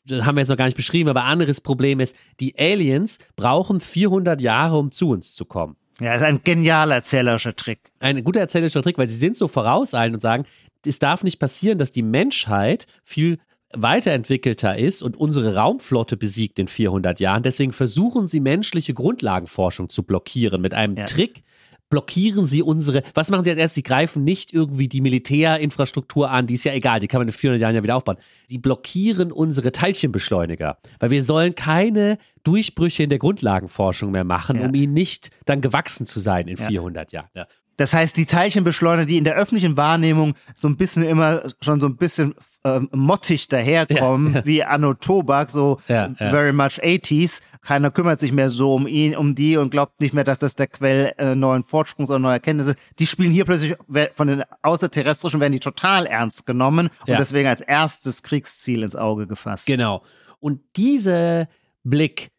Das 0.06 0.26
haben 0.26 0.36
wir 0.36 0.42
jetzt 0.42 0.50
noch 0.50 0.58
gar 0.58 0.66
nicht 0.66 0.78
beschrieben, 0.78 1.10
aber 1.10 1.24
anderes 1.24 1.62
Problem 1.62 2.02
ist, 2.02 2.16
die 2.42 2.54
Aliens 2.60 3.18
brauchen 3.38 3.80
400 3.80 4.42
Jahre, 4.42 4.78
um 4.78 4.92
zu 4.92 5.10
uns 5.10 5.34
zu 5.34 5.46
kommen. 5.46 5.78
Ja, 6.02 6.12
das 6.12 6.22
ist 6.22 6.28
ein 6.28 6.42
genialer 6.44 6.96
erzählerischer 6.96 7.56
Trick. 7.56 7.80
Ein 8.00 8.22
guter 8.24 8.42
erzählerischer 8.42 8.82
Trick, 8.82 8.98
weil 8.98 9.08
sie 9.08 9.16
sind 9.16 9.38
so 9.38 9.48
vorauseilen 9.48 10.14
und 10.14 10.20
sagen, 10.20 10.44
es 10.86 11.00
darf 11.00 11.24
nicht 11.24 11.40
passieren, 11.40 11.80
dass 11.80 11.92
die 11.92 12.04
Menschheit 12.04 12.86
viel 13.04 13.40
weiterentwickelter 13.78 14.78
ist 14.78 15.02
und 15.02 15.18
unsere 15.18 15.56
Raumflotte 15.56 16.18
besiegt 16.18 16.60
in 16.60 16.68
400 16.68 17.20
Jahren. 17.20 17.44
Deswegen 17.44 17.72
versuchen 17.72 18.28
sie 18.28 18.40
menschliche 18.40 18.94
Grundlagenforschung 18.94 19.90
zu 19.90 20.04
blockieren 20.04 20.62
mit 20.62 20.74
einem 20.74 20.96
ja. 20.98 21.06
Trick. 21.06 21.44
Blockieren 21.90 22.48
sie 22.48 22.64
unsere, 22.64 23.04
was 23.14 23.30
machen 23.30 23.44
sie 23.44 23.52
als 23.52 23.60
erstes? 23.60 23.76
Sie 23.76 23.84
greifen 23.84 24.24
nicht 24.24 24.52
irgendwie 24.52 24.88
die 24.88 25.02
Militärinfrastruktur 25.02 26.32
an, 26.32 26.48
die 26.48 26.56
ist 26.56 26.64
ja 26.64 26.74
egal, 26.74 27.00
die 27.00 27.08
kann 27.08 27.22
man 27.22 27.28
in 27.28 27.32
400 27.32 27.62
Jahren 27.62 27.76
ja 27.76 27.84
wieder 27.84 27.96
aufbauen. 27.96 28.18
Sie 28.48 28.58
blockieren 28.58 29.32
unsere 29.32 29.72
Teilchenbeschleuniger, 29.72 30.80
weil 31.00 31.12
wir 31.12 31.22
sollen 31.22 31.54
keine 31.54 32.18
Durchbrüche 32.44 33.04
in 33.04 33.10
der 33.10 33.20
Grundlagenforschung 33.20 34.12
mehr 34.12 34.24
machen, 34.24 34.60
ja. 34.60 34.66
um 34.66 34.74
ihnen 34.74 34.94
nicht 34.94 35.30
dann 35.46 35.62
gewachsen 35.62 36.08
zu 36.08 36.20
sein 36.20 36.48
in 36.48 36.58
ja. 36.58 36.68
400 36.68 37.12
Jahren. 37.12 37.30
Ja. 37.36 37.46
Das 37.78 37.94
heißt, 37.94 38.16
die 38.16 38.26
Teilchenbeschleuniger, 38.26 39.06
die 39.06 39.18
in 39.18 39.24
der 39.24 39.36
öffentlichen 39.36 39.76
Wahrnehmung 39.76 40.36
so 40.54 40.68
ein 40.68 40.78
bisschen 40.78 41.04
immer 41.04 41.44
schon 41.62 41.80
so 41.80 41.88
ein 41.88 41.98
bisschen 41.98 42.36
ähm, 42.64 42.90
mottig 42.94 43.48
daherkommen, 43.48 44.34
ja, 44.34 44.40
ja. 44.40 44.46
wie 44.46 44.64
Anno 44.64 44.94
Tobak, 44.94 45.50
so 45.50 45.80
ja, 45.88 46.14
very 46.18 46.54
much 46.54 46.82
80s. 46.82 47.42
Keiner 47.62 47.92
kümmert 47.92 48.20
sich 48.20 48.32
mehr 48.32 48.50
so 48.50 48.76
um 48.76 48.88
ihn, 48.88 49.16
um 49.16 49.36
die 49.36 49.58
und 49.58 49.72
glaubt 49.72 50.00
nicht 50.00 50.14
mehr, 50.14 50.24
dass 50.24 50.40
das 50.40 50.56
der 50.56 50.68
Quell 50.68 51.14
äh, 51.18 51.36
neuen 51.36 51.64
Fortsprungs 51.64 52.10
oder 52.10 52.20
neuer 52.20 52.34
Erkenntnisse 52.34 52.72
ist. 52.72 52.80
Die 53.00 53.08
spielen 53.08 53.32
hier 53.32 53.46
plötzlich 53.46 53.76
von 54.14 54.28
den 54.28 54.44
Außerterrestrischen 54.62 55.40
werden 55.40 55.54
die 55.54 55.60
total 55.60 56.06
ernst 56.06 56.46
genommen 56.46 56.90
und 57.08 57.20
deswegen 57.20 57.48
als 57.48 57.62
erstes 57.62 58.24
Kriegsziel 58.24 58.84
ins 58.84 58.96
Auge 58.96 59.28
gefasst. 59.28 59.66
Genau. 59.66 60.02
Und 60.40 60.62
dieser 60.76 61.48
Blick 61.84 62.30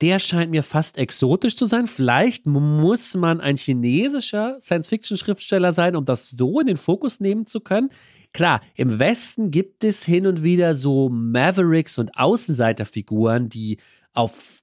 der 0.00 0.18
scheint 0.18 0.50
mir 0.50 0.62
fast 0.62 0.98
exotisch 0.98 1.56
zu 1.56 1.66
sein. 1.66 1.86
Vielleicht 1.86 2.46
muss 2.46 3.14
man 3.14 3.40
ein 3.40 3.56
chinesischer 3.56 4.58
Science-Fiction-Schriftsteller 4.60 5.72
sein, 5.72 5.96
um 5.96 6.04
das 6.04 6.30
so 6.30 6.60
in 6.60 6.66
den 6.66 6.76
Fokus 6.76 7.20
nehmen 7.20 7.46
zu 7.46 7.60
können. 7.60 7.90
Klar, 8.32 8.60
im 8.74 8.98
Westen 8.98 9.50
gibt 9.50 9.84
es 9.84 10.04
hin 10.04 10.26
und 10.26 10.42
wieder 10.42 10.74
so 10.74 11.08
Mavericks 11.08 11.98
und 11.98 12.16
Außenseiterfiguren, 12.18 13.48
die 13.48 13.78
auf 14.12 14.62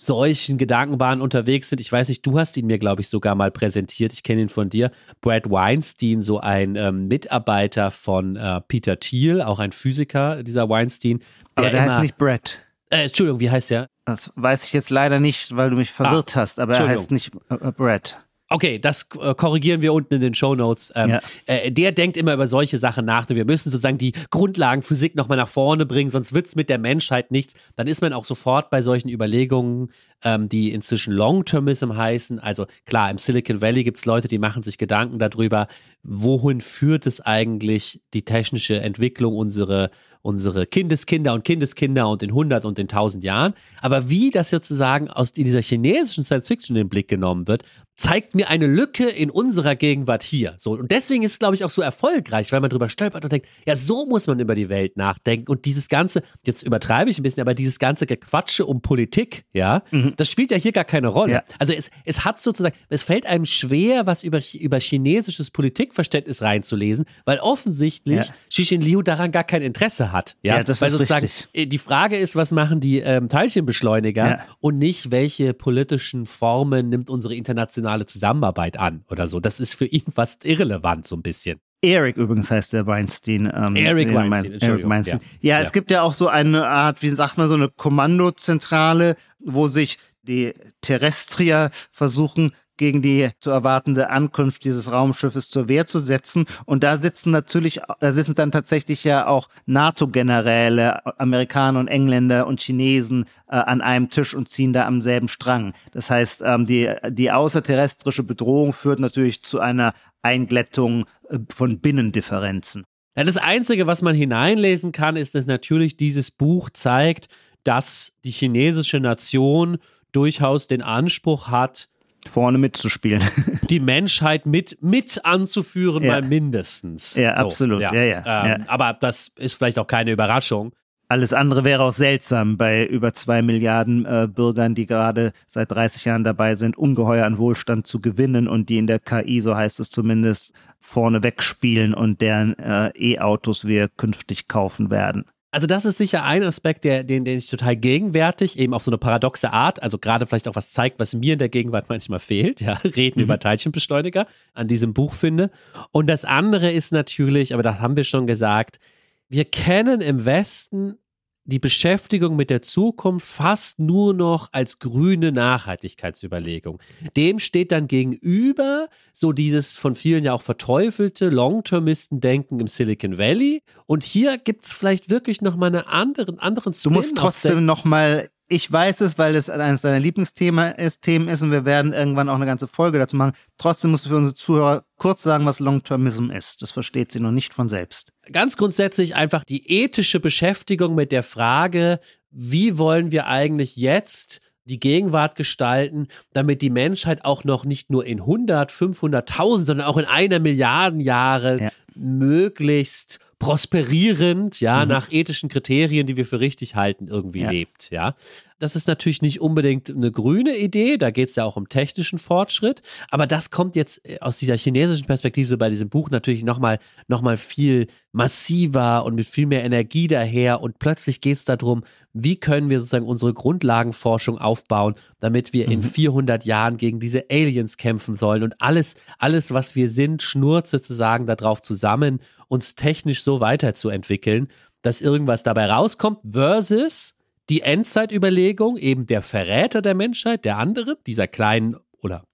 solchen 0.00 0.58
Gedankenbahnen 0.58 1.22
unterwegs 1.22 1.68
sind. 1.68 1.80
Ich 1.80 1.92
weiß 1.92 2.08
nicht, 2.08 2.26
du 2.26 2.38
hast 2.38 2.56
ihn 2.56 2.66
mir, 2.66 2.78
glaube 2.78 3.02
ich, 3.02 3.08
sogar 3.08 3.36
mal 3.36 3.52
präsentiert. 3.52 4.12
Ich 4.12 4.24
kenne 4.24 4.42
ihn 4.42 4.48
von 4.48 4.68
dir. 4.68 4.90
Brad 5.20 5.48
Weinstein, 5.48 6.22
so 6.22 6.40
ein 6.40 6.74
ähm, 6.74 7.06
Mitarbeiter 7.06 7.92
von 7.92 8.34
äh, 8.34 8.60
Peter 8.62 8.98
Thiel, 8.98 9.42
auch 9.42 9.60
ein 9.60 9.70
Physiker, 9.70 10.42
dieser 10.42 10.68
Weinstein. 10.68 11.18
Der 11.20 11.26
Aber 11.54 11.70
der 11.70 11.84
immer, 11.84 11.92
heißt 11.92 12.02
nicht 12.02 12.18
Brad. 12.18 12.58
Äh, 12.90 13.04
Entschuldigung, 13.04 13.38
wie 13.38 13.50
heißt 13.50 13.70
der? 13.70 13.91
Das 14.04 14.32
weiß 14.34 14.64
ich 14.64 14.72
jetzt 14.72 14.90
leider 14.90 15.20
nicht, 15.20 15.54
weil 15.56 15.70
du 15.70 15.76
mich 15.76 15.90
verwirrt 15.90 16.36
ah, 16.36 16.40
hast, 16.40 16.58
aber 16.58 16.74
er 16.76 16.88
heißt 16.88 17.10
nicht 17.10 17.32
äh, 17.50 17.54
äh, 17.54 17.72
Brad. 17.72 18.24
Okay, 18.52 18.78
das 18.78 19.08
äh, 19.18 19.34
korrigieren 19.34 19.80
wir 19.80 19.94
unten 19.94 20.14
in 20.14 20.20
den 20.20 20.34
Show 20.34 20.54
Notes. 20.54 20.92
Ähm, 20.94 21.08
ja. 21.08 21.20
äh, 21.46 21.72
der 21.72 21.90
denkt 21.90 22.18
immer 22.18 22.34
über 22.34 22.46
solche 22.46 22.76
Sachen 22.76 23.06
nach. 23.06 23.26
Wir 23.30 23.46
müssen 23.46 23.70
sozusagen 23.70 23.96
die 23.96 24.12
Grundlagenphysik 24.30 25.14
nochmal 25.14 25.38
nach 25.38 25.48
vorne 25.48 25.86
bringen, 25.86 26.10
sonst 26.10 26.34
wird 26.34 26.48
es 26.48 26.54
mit 26.54 26.68
der 26.68 26.78
Menschheit 26.78 27.30
nichts. 27.30 27.54
Dann 27.76 27.86
ist 27.86 28.02
man 28.02 28.12
auch 28.12 28.26
sofort 28.26 28.68
bei 28.68 28.82
solchen 28.82 29.08
Überlegungen, 29.08 29.90
ähm, 30.22 30.50
die 30.50 30.72
inzwischen 30.72 31.14
Long-Termism 31.14 31.96
heißen. 31.96 32.40
Also 32.40 32.66
klar, 32.84 33.10
im 33.10 33.16
Silicon 33.16 33.62
Valley 33.62 33.84
gibt 33.84 33.96
es 33.96 34.04
Leute, 34.04 34.28
die 34.28 34.38
machen 34.38 34.62
sich 34.62 34.76
Gedanken 34.76 35.18
darüber, 35.18 35.66
wohin 36.02 36.60
führt 36.60 37.06
es 37.06 37.22
eigentlich 37.22 38.02
die 38.12 38.24
technische 38.24 38.78
Entwicklung 38.80 39.34
unserer 39.34 39.90
unsere 40.22 40.66
Kindeskinder 40.66 41.34
und 41.34 41.44
Kindeskinder 41.44 42.08
und 42.08 42.22
in 42.22 42.30
100 42.30 42.64
und 42.64 42.78
in 42.78 42.84
1000 42.84 43.24
Jahren. 43.24 43.54
Aber 43.80 44.08
wie 44.08 44.30
das 44.30 44.50
sozusagen 44.50 45.10
aus 45.10 45.32
dieser 45.32 45.60
chinesischen 45.60 46.24
Science 46.24 46.48
Fiction 46.48 46.76
in 46.76 46.84
den 46.84 46.88
Blick 46.88 47.08
genommen 47.08 47.48
wird, 47.48 47.64
zeigt 48.02 48.34
mir 48.34 48.48
eine 48.48 48.66
Lücke 48.66 49.08
in 49.08 49.30
unserer 49.30 49.76
Gegenwart 49.76 50.24
hier. 50.24 50.54
So, 50.58 50.72
und 50.72 50.90
deswegen 50.90 51.22
ist 51.22 51.32
es, 51.34 51.38
glaube 51.38 51.54
ich, 51.54 51.62
auch 51.62 51.70
so 51.70 51.82
erfolgreich, 51.82 52.50
weil 52.50 52.60
man 52.60 52.68
drüber 52.68 52.88
stolpert 52.88 53.22
und 53.22 53.30
denkt, 53.30 53.46
ja, 53.64 53.76
so 53.76 54.06
muss 54.06 54.26
man 54.26 54.40
über 54.40 54.56
die 54.56 54.68
Welt 54.68 54.96
nachdenken. 54.96 55.48
Und 55.48 55.66
dieses 55.66 55.88
ganze, 55.88 56.22
jetzt 56.44 56.64
übertreibe 56.64 57.10
ich 57.10 57.20
ein 57.20 57.22
bisschen, 57.22 57.42
aber 57.42 57.54
dieses 57.54 57.78
ganze 57.78 58.06
Gequatsche 58.06 58.66
um 58.66 58.82
Politik, 58.82 59.44
ja, 59.52 59.84
mhm. 59.92 60.14
das 60.16 60.28
spielt 60.28 60.50
ja 60.50 60.56
hier 60.56 60.72
gar 60.72 60.82
keine 60.82 61.06
Rolle. 61.06 61.32
Ja. 61.32 61.42
Also 61.60 61.74
es, 61.74 61.92
es 62.04 62.24
hat 62.24 62.42
sozusagen, 62.42 62.74
es 62.88 63.04
fällt 63.04 63.24
einem 63.24 63.46
schwer, 63.46 64.04
was 64.04 64.24
über, 64.24 64.40
über 64.52 64.80
chinesisches 64.80 65.52
Politikverständnis 65.52 66.42
reinzulesen, 66.42 67.04
weil 67.24 67.38
offensichtlich 67.38 68.26
ja. 68.26 68.64
Xi 68.64 68.74
Liu 68.78 69.02
daran 69.02 69.30
gar 69.30 69.44
kein 69.44 69.62
Interesse 69.62 70.10
hat. 70.10 70.36
Ja, 70.42 70.56
ja 70.56 70.64
das 70.64 70.80
weil 70.80 70.88
ist 70.88 70.92
sozusagen 70.94 71.26
richtig. 71.26 71.48
Äh, 71.52 71.66
die 71.66 71.78
Frage 71.78 72.16
ist, 72.16 72.34
was 72.34 72.50
machen 72.50 72.80
die 72.80 72.98
ähm, 72.98 73.28
Teilchenbeschleuniger 73.28 74.40
und 74.58 74.78
nicht, 74.78 75.12
welche 75.12 75.54
politischen 75.54 76.26
Formen 76.26 76.88
nimmt 76.88 77.08
unsere 77.08 77.36
internationale 77.36 77.91
internationale 77.92 78.06
Zusammenarbeit 78.06 78.78
an 78.78 79.04
oder 79.10 79.28
so. 79.28 79.40
Das 79.40 79.60
ist 79.60 79.74
für 79.74 79.86
ihn 79.86 80.04
fast 80.14 80.44
irrelevant, 80.44 81.06
so 81.06 81.16
ein 81.16 81.22
bisschen. 81.22 81.60
Eric 81.84 82.16
übrigens 82.16 82.50
heißt 82.50 82.72
der 82.74 82.86
Weinstein. 82.86 83.52
Ähm, 83.52 83.74
Eric 83.74 84.14
Weinstein. 84.14 84.60
Eric 84.60 84.88
Weinstein. 84.88 85.20
Ja. 85.40 85.58
ja, 85.58 85.64
es 85.64 85.72
gibt 85.72 85.90
ja 85.90 86.02
auch 86.02 86.14
so 86.14 86.28
eine 86.28 86.68
Art, 86.68 87.02
wie 87.02 87.08
sagt 87.08 87.38
man, 87.38 87.48
so 87.48 87.54
eine 87.54 87.68
Kommandozentrale, 87.68 89.16
wo 89.40 89.66
sich 89.66 89.98
die 90.22 90.52
Terrestrier 90.80 91.72
versuchen, 91.90 92.52
gegen 92.76 93.02
die 93.02 93.30
zu 93.40 93.50
erwartende 93.50 94.10
Ankunft 94.10 94.64
dieses 94.64 94.90
Raumschiffes 94.90 95.50
zur 95.50 95.68
Wehr 95.68 95.86
zu 95.86 95.98
setzen. 95.98 96.46
Und 96.64 96.82
da 96.82 96.96
sitzen 96.96 97.30
natürlich, 97.30 97.80
da 98.00 98.12
sitzen 98.12 98.34
dann 98.34 98.50
tatsächlich 98.50 99.04
ja 99.04 99.26
auch 99.26 99.48
NATO-Generäle, 99.66 101.18
Amerikaner 101.18 101.80
und 101.80 101.88
Engländer 101.88 102.46
und 102.46 102.60
Chinesen 102.60 103.26
äh, 103.48 103.56
an 103.56 103.80
einem 103.80 104.10
Tisch 104.10 104.34
und 104.34 104.48
ziehen 104.48 104.72
da 104.72 104.86
am 104.86 105.02
selben 105.02 105.28
Strang. 105.28 105.74
Das 105.92 106.10
heißt, 106.10 106.42
ähm, 106.44 106.66
die, 106.66 106.90
die 107.10 107.30
außerterrestrische 107.30 108.22
Bedrohung 108.22 108.72
führt 108.72 109.00
natürlich 109.00 109.42
zu 109.42 109.60
einer 109.60 109.94
Einglättung 110.22 111.06
äh, 111.28 111.38
von 111.48 111.80
Binnendifferenzen. 111.80 112.84
Ja, 113.16 113.24
das 113.24 113.36
Einzige, 113.36 113.86
was 113.86 114.00
man 114.00 114.14
hineinlesen 114.14 114.92
kann, 114.92 115.16
ist, 115.16 115.34
dass 115.34 115.46
natürlich 115.46 115.96
dieses 115.96 116.30
Buch 116.30 116.70
zeigt, 116.70 117.28
dass 117.62 118.12
die 118.24 118.30
chinesische 118.30 119.00
Nation 119.00 119.78
durchaus 120.12 120.66
den 120.66 120.82
Anspruch 120.82 121.48
hat, 121.48 121.88
vorne 122.28 122.58
mitzuspielen. 122.58 123.22
die 123.70 123.80
Menschheit 123.80 124.46
mit, 124.46 124.78
mit 124.80 125.24
anzuführen, 125.24 126.02
ja. 126.02 126.12
mal 126.12 126.22
mindestens. 126.22 127.14
Ja, 127.14 127.36
so, 127.36 127.46
absolut. 127.46 127.80
Ja. 127.80 127.94
Ja, 127.94 128.02
ja, 128.02 128.54
ähm, 128.54 128.64
aber 128.68 128.96
das 128.98 129.32
ist 129.36 129.54
vielleicht 129.54 129.78
auch 129.78 129.86
keine 129.86 130.12
Überraschung. 130.12 130.72
Alles 131.08 131.34
andere 131.34 131.62
wäre 131.64 131.82
auch 131.82 131.92
seltsam 131.92 132.56
bei 132.56 132.86
über 132.86 133.12
zwei 133.12 133.42
Milliarden 133.42 134.06
äh, 134.06 134.26
Bürgern, 134.32 134.74
die 134.74 134.86
gerade 134.86 135.32
seit 135.46 135.70
30 135.70 136.06
Jahren 136.06 136.24
dabei 136.24 136.54
sind, 136.54 136.78
ungeheuer 136.78 137.26
an 137.26 137.36
Wohlstand 137.36 137.86
zu 137.86 138.00
gewinnen 138.00 138.48
und 138.48 138.70
die 138.70 138.78
in 138.78 138.86
der 138.86 138.98
KI, 138.98 139.40
so 139.40 139.54
heißt 139.54 139.78
es 139.78 139.90
zumindest, 139.90 140.54
vorne 140.78 141.22
wegspielen 141.22 141.92
und 141.92 142.22
deren 142.22 142.58
äh, 142.58 142.92
E-Autos 142.96 143.66
wir 143.66 143.88
künftig 143.88 144.48
kaufen 144.48 144.90
werden. 144.90 145.26
Also 145.54 145.66
das 145.66 145.84
ist 145.84 145.98
sicher 145.98 146.24
ein 146.24 146.42
Aspekt, 146.42 146.82
der, 146.82 147.04
den, 147.04 147.26
den 147.26 147.36
ich 147.36 147.46
total 147.46 147.76
gegenwärtig, 147.76 148.58
eben 148.58 148.72
auf 148.72 148.82
so 148.82 148.90
eine 148.90 148.96
paradoxe 148.96 149.52
Art, 149.52 149.82
also 149.82 149.98
gerade 149.98 150.26
vielleicht 150.26 150.48
auch 150.48 150.56
was 150.56 150.70
zeigt, 150.70 150.98
was 150.98 151.12
mir 151.14 151.34
in 151.34 151.38
der 151.38 151.50
Gegenwart 151.50 151.90
manchmal 151.90 152.20
fehlt, 152.20 152.62
ja, 152.62 152.72
reden 152.84 153.20
mhm. 153.20 153.24
über 153.24 153.38
Teilchenbeschleuniger, 153.38 154.26
an 154.54 154.66
diesem 154.66 154.94
Buch 154.94 155.12
finde. 155.12 155.50
Und 155.90 156.08
das 156.08 156.24
andere 156.24 156.72
ist 156.72 156.90
natürlich, 156.90 157.52
aber 157.52 157.62
das 157.62 157.80
haben 157.80 157.96
wir 157.96 158.04
schon 158.04 158.26
gesagt, 158.26 158.80
wir 159.28 159.44
kennen 159.44 160.00
im 160.00 160.24
Westen 160.24 160.96
die 161.44 161.58
Beschäftigung 161.58 162.36
mit 162.36 162.50
der 162.50 162.62
Zukunft 162.62 163.26
fast 163.26 163.78
nur 163.78 164.14
noch 164.14 164.48
als 164.52 164.78
grüne 164.78 165.32
Nachhaltigkeitsüberlegung. 165.32 166.80
Dem 167.16 167.38
steht 167.38 167.72
dann 167.72 167.88
gegenüber 167.88 168.88
so 169.12 169.32
dieses 169.32 169.76
von 169.76 169.94
vielen 169.94 170.24
ja 170.24 170.32
auch 170.32 170.42
verteufelte 170.42 171.28
Long-Termisten-Denken 171.28 172.60
im 172.60 172.68
Silicon 172.68 173.18
Valley. 173.18 173.62
Und 173.86 174.04
hier 174.04 174.38
gibt 174.38 174.64
es 174.64 174.72
vielleicht 174.72 175.10
wirklich 175.10 175.40
nochmal 175.42 175.74
einen 175.74 175.86
anderen, 175.86 176.38
anderen 176.38 176.74
Spin 176.74 176.92
Du 176.92 176.98
musst 176.98 177.16
trotzdem 177.16 177.64
nochmal 177.64 178.30
ich 178.52 178.70
weiß 178.70 179.00
es, 179.00 179.16
weil 179.16 179.34
es 179.34 179.48
eines 179.48 179.80
deiner 179.80 179.98
Lieblingsthemen 179.98 180.74
ist, 180.74 181.00
Themen 181.00 181.28
ist 181.28 181.40
und 181.40 181.52
wir 181.52 181.64
werden 181.64 181.94
irgendwann 181.94 182.28
auch 182.28 182.34
eine 182.34 182.44
ganze 182.44 182.68
Folge 182.68 182.98
dazu 182.98 183.16
machen. 183.16 183.32
Trotzdem 183.56 183.90
musst 183.90 184.04
du 184.04 184.10
für 184.10 184.16
unsere 184.16 184.34
Zuhörer 184.34 184.84
kurz 184.98 185.22
sagen, 185.22 185.46
was 185.46 185.58
Long-Termism 185.58 186.30
ist. 186.30 186.60
Das 186.60 186.70
versteht 186.70 187.12
sie 187.12 187.20
noch 187.20 187.30
nicht 187.30 187.54
von 187.54 187.70
selbst. 187.70 188.12
Ganz 188.30 188.58
grundsätzlich 188.58 189.14
einfach 189.14 189.42
die 189.42 189.82
ethische 189.82 190.20
Beschäftigung 190.20 190.94
mit 190.94 191.12
der 191.12 191.22
Frage, 191.22 191.98
wie 192.30 192.76
wollen 192.76 193.10
wir 193.10 193.26
eigentlich 193.26 193.76
jetzt 193.76 194.42
die 194.64 194.78
Gegenwart 194.78 195.34
gestalten, 195.34 196.08
damit 196.34 196.60
die 196.60 196.70
Menschheit 196.70 197.24
auch 197.24 197.44
noch 197.44 197.64
nicht 197.64 197.90
nur 197.90 198.04
in 198.04 198.20
100, 198.20 198.70
500.000, 198.70 199.58
sondern 199.64 199.86
auch 199.86 199.96
in 199.96 200.04
einer 200.04 200.38
Milliarden 200.38 201.00
Jahre 201.00 201.58
ja. 201.58 201.70
möglichst 201.94 203.18
prosperierend, 203.42 204.60
ja, 204.60 204.84
mhm. 204.84 204.88
nach 204.88 205.10
ethischen 205.10 205.48
Kriterien, 205.48 206.06
die 206.06 206.16
wir 206.16 206.24
für 206.24 206.38
richtig 206.38 206.76
halten, 206.76 207.08
irgendwie 207.08 207.40
ja. 207.40 207.50
lebt, 207.50 207.90
ja. 207.90 208.14
Das 208.62 208.76
ist 208.76 208.86
natürlich 208.86 209.22
nicht 209.22 209.40
unbedingt 209.40 209.90
eine 209.90 210.12
grüne 210.12 210.56
Idee, 210.56 210.96
da 210.96 211.10
geht 211.10 211.30
es 211.30 211.34
ja 211.34 211.44
auch 211.44 211.56
um 211.56 211.68
technischen 211.68 212.20
Fortschritt, 212.20 212.80
aber 213.10 213.26
das 213.26 213.50
kommt 213.50 213.74
jetzt 213.74 214.08
äh, 214.08 214.20
aus 214.20 214.36
dieser 214.36 214.56
chinesischen 214.56 215.04
Perspektive 215.04 215.48
so 215.48 215.58
bei 215.58 215.68
diesem 215.68 215.88
Buch 215.88 216.10
natürlich 216.10 216.44
nochmal 216.44 216.78
noch 217.08 217.22
mal 217.22 217.36
viel 217.36 217.88
massiver 218.12 219.04
und 219.04 219.16
mit 219.16 219.26
viel 219.26 219.46
mehr 219.46 219.64
Energie 219.64 220.06
daher 220.06 220.60
und 220.60 220.78
plötzlich 220.78 221.20
geht 221.20 221.38
es 221.38 221.44
darum, 221.44 221.82
wie 222.12 222.36
können 222.36 222.70
wir 222.70 222.78
sozusagen 222.78 223.08
unsere 223.08 223.34
Grundlagenforschung 223.34 224.38
aufbauen, 224.38 224.94
damit 225.18 225.52
wir 225.52 225.66
mhm. 225.66 225.72
in 225.72 225.82
400 225.82 226.44
Jahren 226.44 226.76
gegen 226.76 227.00
diese 227.00 227.24
Aliens 227.32 227.78
kämpfen 227.78 228.14
sollen 228.14 228.44
und 228.44 228.54
alles, 228.60 228.94
alles, 229.18 229.52
was 229.52 229.74
wir 229.74 229.88
sind, 229.88 230.22
schnurrt 230.22 230.68
sozusagen 230.68 231.26
darauf 231.26 231.62
zusammen, 231.62 232.20
uns 232.46 232.76
technisch 232.76 233.24
so 233.24 233.40
weiterzuentwickeln, 233.40 234.46
dass 234.82 235.00
irgendwas 235.00 235.42
dabei 235.42 235.66
rauskommt 235.68 236.20
versus 236.30 237.16
die 237.52 237.60
Endzeitüberlegung, 237.60 238.78
eben 238.78 239.06
der 239.06 239.20
Verräter 239.20 239.82
der 239.82 239.94
Menschheit, 239.94 240.46
der 240.46 240.56
andere, 240.56 240.96
dieser 241.06 241.28
kleinen 241.28 241.76
oder 242.00 242.24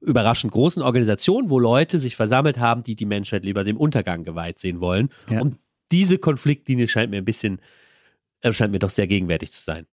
überraschend 0.00 0.54
großen 0.54 0.80
Organisation, 0.80 1.50
wo 1.50 1.58
Leute 1.58 1.98
sich 1.98 2.16
versammelt 2.16 2.58
haben, 2.58 2.82
die 2.82 2.96
die 2.96 3.04
Menschheit 3.04 3.44
lieber 3.44 3.62
dem 3.62 3.76
Untergang 3.76 4.24
geweiht 4.24 4.58
sehen 4.58 4.80
wollen. 4.80 5.10
Ja. 5.28 5.42
Und 5.42 5.58
diese 5.92 6.16
Konfliktlinie 6.16 6.88
scheint 6.88 7.10
mir 7.10 7.18
ein 7.18 7.26
bisschen, 7.26 7.60
äh, 8.40 8.52
scheint 8.52 8.72
mir 8.72 8.78
doch 8.78 8.88
sehr 8.88 9.06
gegenwärtig 9.06 9.52
zu 9.52 9.62
sein. 9.62 9.84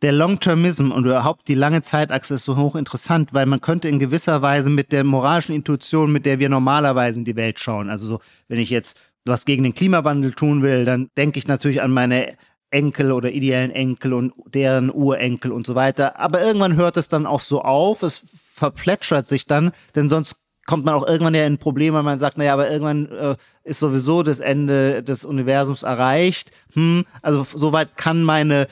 Der 0.00 0.12
Long-Termism 0.12 0.90
und 0.90 1.04
überhaupt 1.04 1.46
die 1.46 1.54
lange 1.54 1.82
Zeitachse 1.82 2.32
ist 2.32 2.44
so 2.44 2.56
hochinteressant, 2.56 3.34
weil 3.34 3.44
man 3.44 3.60
könnte 3.60 3.90
in 3.90 3.98
gewisser 3.98 4.40
Weise 4.40 4.70
mit 4.70 4.90
der 4.90 5.04
moralischen 5.04 5.54
Intuition, 5.54 6.10
mit 6.12 6.24
der 6.24 6.38
wir 6.38 6.48
normalerweise 6.48 7.18
in 7.18 7.26
die 7.26 7.36
Welt 7.36 7.60
schauen, 7.60 7.90
also 7.90 8.06
so, 8.06 8.20
wenn 8.48 8.58
ich 8.58 8.70
jetzt 8.70 8.98
was 9.26 9.44
gegen 9.44 9.64
den 9.64 9.74
Klimawandel 9.74 10.32
tun 10.32 10.62
will, 10.62 10.86
dann 10.86 11.10
denke 11.18 11.38
ich 11.38 11.46
natürlich 11.46 11.82
an 11.82 11.90
meine 11.90 12.34
Enkel 12.74 13.12
oder 13.12 13.30
ideellen 13.30 13.70
Enkel 13.70 14.12
und 14.12 14.32
deren 14.52 14.90
Urenkel 14.90 15.52
und 15.52 15.66
so 15.66 15.74
weiter. 15.74 16.18
Aber 16.18 16.42
irgendwann 16.42 16.76
hört 16.76 16.96
es 16.96 17.08
dann 17.08 17.24
auch 17.24 17.40
so 17.40 17.62
auf, 17.62 18.02
es 18.02 18.22
verplätschert 18.52 19.26
sich 19.26 19.46
dann, 19.46 19.72
denn 19.94 20.08
sonst 20.08 20.36
kommt 20.66 20.84
man 20.84 20.94
auch 20.94 21.06
irgendwann 21.06 21.34
ja 21.34 21.46
in 21.46 21.58
Probleme, 21.58 22.02
man 22.02 22.18
sagt, 22.18 22.38
naja, 22.38 22.52
aber 22.54 22.70
irgendwann 22.70 23.10
äh, 23.10 23.36
ist 23.64 23.80
sowieso 23.80 24.22
das 24.22 24.40
Ende 24.40 25.02
des 25.02 25.24
Universums 25.24 25.82
erreicht. 25.82 26.50
Hm, 26.72 27.04
also 27.22 27.46
soweit 27.54 27.96
kann 27.96 28.22
meine 28.22 28.66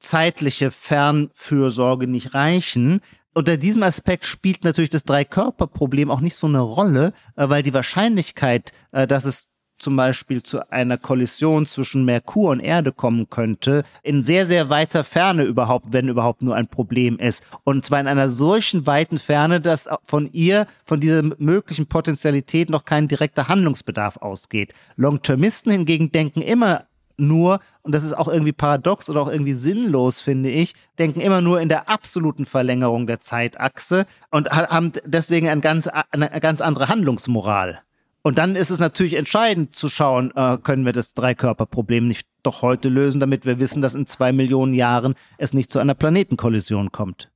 zeitliche 0.00 0.70
Fernfürsorge 0.70 2.06
nicht 2.06 2.34
reichen. 2.34 3.00
Unter 3.34 3.56
diesem 3.56 3.82
Aspekt 3.82 4.26
spielt 4.26 4.64
natürlich 4.64 4.90
das 4.90 5.04
Dreikörperproblem 5.04 6.10
auch 6.10 6.20
nicht 6.20 6.34
so 6.34 6.46
eine 6.46 6.60
Rolle, 6.60 7.12
äh, 7.36 7.48
weil 7.48 7.62
die 7.62 7.74
Wahrscheinlichkeit, 7.74 8.72
äh, 8.92 9.06
dass 9.06 9.24
es 9.24 9.48
zum 9.78 9.96
Beispiel 9.96 10.42
zu 10.42 10.70
einer 10.70 10.98
Kollision 10.98 11.66
zwischen 11.66 12.04
Merkur 12.04 12.50
und 12.50 12.60
Erde 12.60 12.92
kommen 12.92 13.30
könnte, 13.30 13.84
in 14.02 14.22
sehr, 14.22 14.46
sehr 14.46 14.70
weiter 14.70 15.04
Ferne 15.04 15.44
überhaupt, 15.44 15.86
wenn 15.92 16.08
überhaupt 16.08 16.42
nur 16.42 16.54
ein 16.54 16.68
Problem 16.68 17.18
ist. 17.18 17.44
Und 17.64 17.84
zwar 17.84 18.00
in 18.00 18.06
einer 18.06 18.30
solchen 18.30 18.86
weiten 18.86 19.18
Ferne, 19.18 19.60
dass 19.60 19.88
von 20.04 20.30
ihr, 20.32 20.66
von 20.84 21.00
dieser 21.00 21.22
möglichen 21.38 21.86
Potenzialität 21.86 22.70
noch 22.70 22.84
kein 22.84 23.08
direkter 23.08 23.48
Handlungsbedarf 23.48 24.18
ausgeht. 24.18 24.72
Longtermisten 24.96 25.72
hingegen 25.72 26.12
denken 26.12 26.42
immer 26.42 26.86
nur, 27.18 27.60
und 27.82 27.94
das 27.94 28.04
ist 28.04 28.16
auch 28.16 28.28
irgendwie 28.28 28.52
paradox 28.52 29.10
oder 29.10 29.20
auch 29.20 29.30
irgendwie 29.30 29.52
sinnlos, 29.52 30.20
finde 30.20 30.50
ich, 30.50 30.74
denken 30.98 31.20
immer 31.20 31.40
nur 31.40 31.60
in 31.60 31.68
der 31.68 31.88
absoluten 31.88 32.46
Verlängerung 32.46 33.06
der 33.06 33.20
Zeitachse 33.20 34.06
und 34.30 34.50
haben 34.50 34.92
deswegen 35.04 35.48
eine 35.48 35.60
ganz, 35.60 35.88
eine 35.88 36.28
ganz 36.40 36.60
andere 36.60 36.88
Handlungsmoral. 36.88 37.82
Und 38.22 38.38
dann 38.38 38.56
ist 38.56 38.70
es 38.70 38.78
natürlich 38.78 39.14
entscheidend 39.14 39.74
zu 39.74 39.88
schauen, 39.88 40.32
äh, 40.34 40.58
können 40.58 40.84
wir 40.84 40.92
das 40.92 41.14
Dreikörperproblem 41.14 42.08
nicht 42.08 42.26
doch 42.42 42.62
heute 42.62 42.88
lösen, 42.88 43.20
damit 43.20 43.46
wir 43.46 43.58
wissen, 43.58 43.80
dass 43.80 43.94
in 43.94 44.06
zwei 44.06 44.32
Millionen 44.32 44.74
Jahren 44.74 45.14
es 45.38 45.54
nicht 45.54 45.70
zu 45.70 45.78
einer 45.78 45.94
Planetenkollision 45.94 46.92
kommt. 46.92 47.30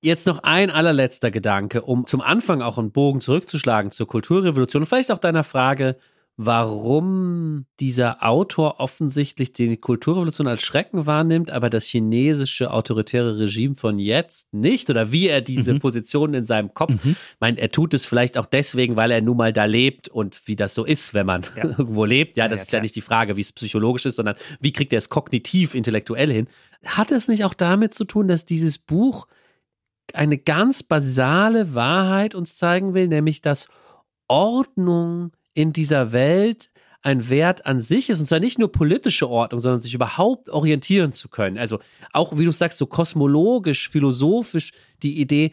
Jetzt 0.00 0.26
noch 0.26 0.40
ein 0.42 0.70
allerletzter 0.70 1.30
Gedanke, 1.30 1.82
um 1.82 2.06
zum 2.06 2.20
Anfang 2.20 2.60
auch 2.60 2.76
einen 2.76 2.90
Bogen 2.90 3.20
zurückzuschlagen 3.20 3.92
zur 3.92 4.08
Kulturrevolution. 4.08 4.84
Vielleicht 4.84 5.12
auch 5.12 5.18
deiner 5.18 5.44
Frage, 5.44 5.96
warum 6.36 7.66
dieser 7.78 8.26
Autor 8.26 8.80
offensichtlich 8.80 9.52
die 9.52 9.76
Kulturrevolution 9.76 10.46
als 10.46 10.62
Schrecken 10.62 11.06
wahrnimmt, 11.06 11.50
aber 11.50 11.68
das 11.68 11.84
chinesische 11.84 12.70
autoritäre 12.70 13.38
Regime 13.38 13.74
von 13.74 13.98
jetzt 13.98 14.52
nicht 14.52 14.88
oder 14.88 15.12
wie 15.12 15.28
er 15.28 15.42
diese 15.42 15.74
mhm. 15.74 15.80
Position 15.80 16.34
in 16.34 16.44
seinem 16.44 16.72
Kopf, 16.72 17.04
mhm. 17.04 17.16
meint, 17.38 17.58
er 17.58 17.70
tut 17.70 17.92
es 17.92 18.06
vielleicht 18.06 18.38
auch 18.38 18.46
deswegen, 18.46 18.96
weil 18.96 19.10
er 19.10 19.20
nun 19.20 19.36
mal 19.36 19.52
da 19.52 19.66
lebt 19.66 20.08
und 20.08 20.40
wie 20.46 20.56
das 20.56 20.74
so 20.74 20.84
ist, 20.84 21.12
wenn 21.12 21.26
man 21.26 21.42
ja. 21.56 21.64
irgendwo 21.78 22.04
lebt. 22.04 22.36
Ja, 22.36 22.48
das 22.48 22.60
ja, 22.60 22.62
ist 22.62 22.72
ja 22.72 22.80
nicht 22.80 22.96
die 22.96 23.02
Frage, 23.02 23.36
wie 23.36 23.42
es 23.42 23.52
psychologisch 23.52 24.06
ist, 24.06 24.16
sondern 24.16 24.36
wie 24.60 24.72
kriegt 24.72 24.92
er 24.92 24.98
es 24.98 25.10
kognitiv, 25.10 25.74
intellektuell 25.74 26.32
hin. 26.32 26.48
Hat 26.84 27.12
es 27.12 27.28
nicht 27.28 27.44
auch 27.44 27.54
damit 27.54 27.92
zu 27.92 28.04
tun, 28.04 28.26
dass 28.26 28.46
dieses 28.46 28.78
Buch 28.78 29.26
eine 30.14 30.38
ganz 30.38 30.82
basale 30.82 31.74
Wahrheit 31.74 32.34
uns 32.34 32.56
zeigen 32.56 32.94
will, 32.94 33.08
nämlich 33.08 33.42
dass 33.42 33.68
Ordnung 34.28 35.32
in 35.54 35.72
dieser 35.72 36.12
Welt 36.12 36.70
ein 37.02 37.28
Wert 37.28 37.66
an 37.66 37.80
sich 37.80 38.10
ist, 38.10 38.20
und 38.20 38.26
zwar 38.26 38.38
nicht 38.38 38.58
nur 38.58 38.70
politische 38.70 39.28
Ordnung, 39.28 39.60
sondern 39.60 39.80
sich 39.80 39.94
überhaupt 39.94 40.50
orientieren 40.50 41.12
zu 41.12 41.28
können. 41.28 41.58
Also 41.58 41.80
auch, 42.12 42.38
wie 42.38 42.44
du 42.44 42.52
sagst, 42.52 42.78
so 42.78 42.86
kosmologisch, 42.86 43.90
philosophisch 43.90 44.72
die 45.02 45.20
Idee, 45.20 45.50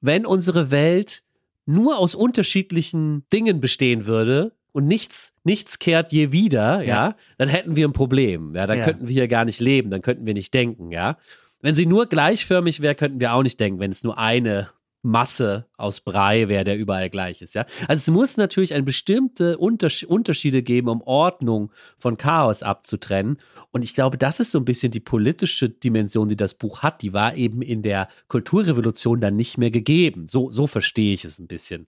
wenn 0.00 0.26
unsere 0.26 0.70
Welt 0.70 1.22
nur 1.64 1.98
aus 1.98 2.14
unterschiedlichen 2.14 3.26
Dingen 3.32 3.60
bestehen 3.60 4.06
würde 4.06 4.52
und 4.72 4.86
nichts, 4.86 5.32
nichts 5.42 5.78
kehrt 5.78 6.12
je 6.12 6.30
wieder, 6.30 6.82
ja, 6.82 7.08
ja 7.08 7.16
dann 7.38 7.48
hätten 7.48 7.74
wir 7.74 7.88
ein 7.88 7.94
Problem. 7.94 8.54
Ja, 8.54 8.66
dann 8.66 8.78
ja. 8.78 8.84
könnten 8.84 9.08
wir 9.08 9.14
hier 9.14 9.28
gar 9.28 9.46
nicht 9.46 9.60
leben, 9.60 9.90
dann 9.90 10.02
könnten 10.02 10.26
wir 10.26 10.34
nicht 10.34 10.52
denken, 10.52 10.92
ja. 10.92 11.16
Wenn 11.62 11.74
sie 11.74 11.86
nur 11.86 12.06
gleichförmig 12.06 12.82
wäre, 12.82 12.94
könnten 12.94 13.18
wir 13.18 13.32
auch 13.32 13.42
nicht 13.42 13.58
denken, 13.58 13.80
wenn 13.80 13.90
es 13.90 14.04
nur 14.04 14.18
eine 14.18 14.68
Masse 15.06 15.66
aus 15.76 16.00
Brei 16.00 16.48
wäre, 16.48 16.64
der 16.64 16.76
überall 16.76 17.08
gleich 17.08 17.40
ist. 17.40 17.54
Ja? 17.54 17.64
Also 17.86 18.00
es 18.00 18.08
muss 18.08 18.36
natürlich 18.36 18.74
eine 18.74 18.82
bestimmte 18.82 19.56
Unters 19.56 20.02
Unterschiede 20.02 20.62
geben, 20.62 20.88
um 20.88 21.00
Ordnung 21.02 21.70
von 21.98 22.16
Chaos 22.16 22.62
abzutrennen. 22.62 23.38
Und 23.70 23.82
ich 23.82 23.94
glaube, 23.94 24.18
das 24.18 24.40
ist 24.40 24.50
so 24.50 24.58
ein 24.58 24.64
bisschen 24.64 24.90
die 24.90 25.00
politische 25.00 25.70
Dimension, 25.70 26.28
die 26.28 26.36
das 26.36 26.54
Buch 26.54 26.82
hat. 26.82 27.02
Die 27.02 27.12
war 27.12 27.36
eben 27.36 27.62
in 27.62 27.82
der 27.82 28.08
Kulturrevolution 28.28 29.20
dann 29.20 29.36
nicht 29.36 29.58
mehr 29.58 29.70
gegeben. 29.70 30.26
So, 30.26 30.50
so 30.50 30.66
verstehe 30.66 31.14
ich 31.14 31.24
es 31.24 31.38
ein 31.38 31.46
bisschen. 31.46 31.86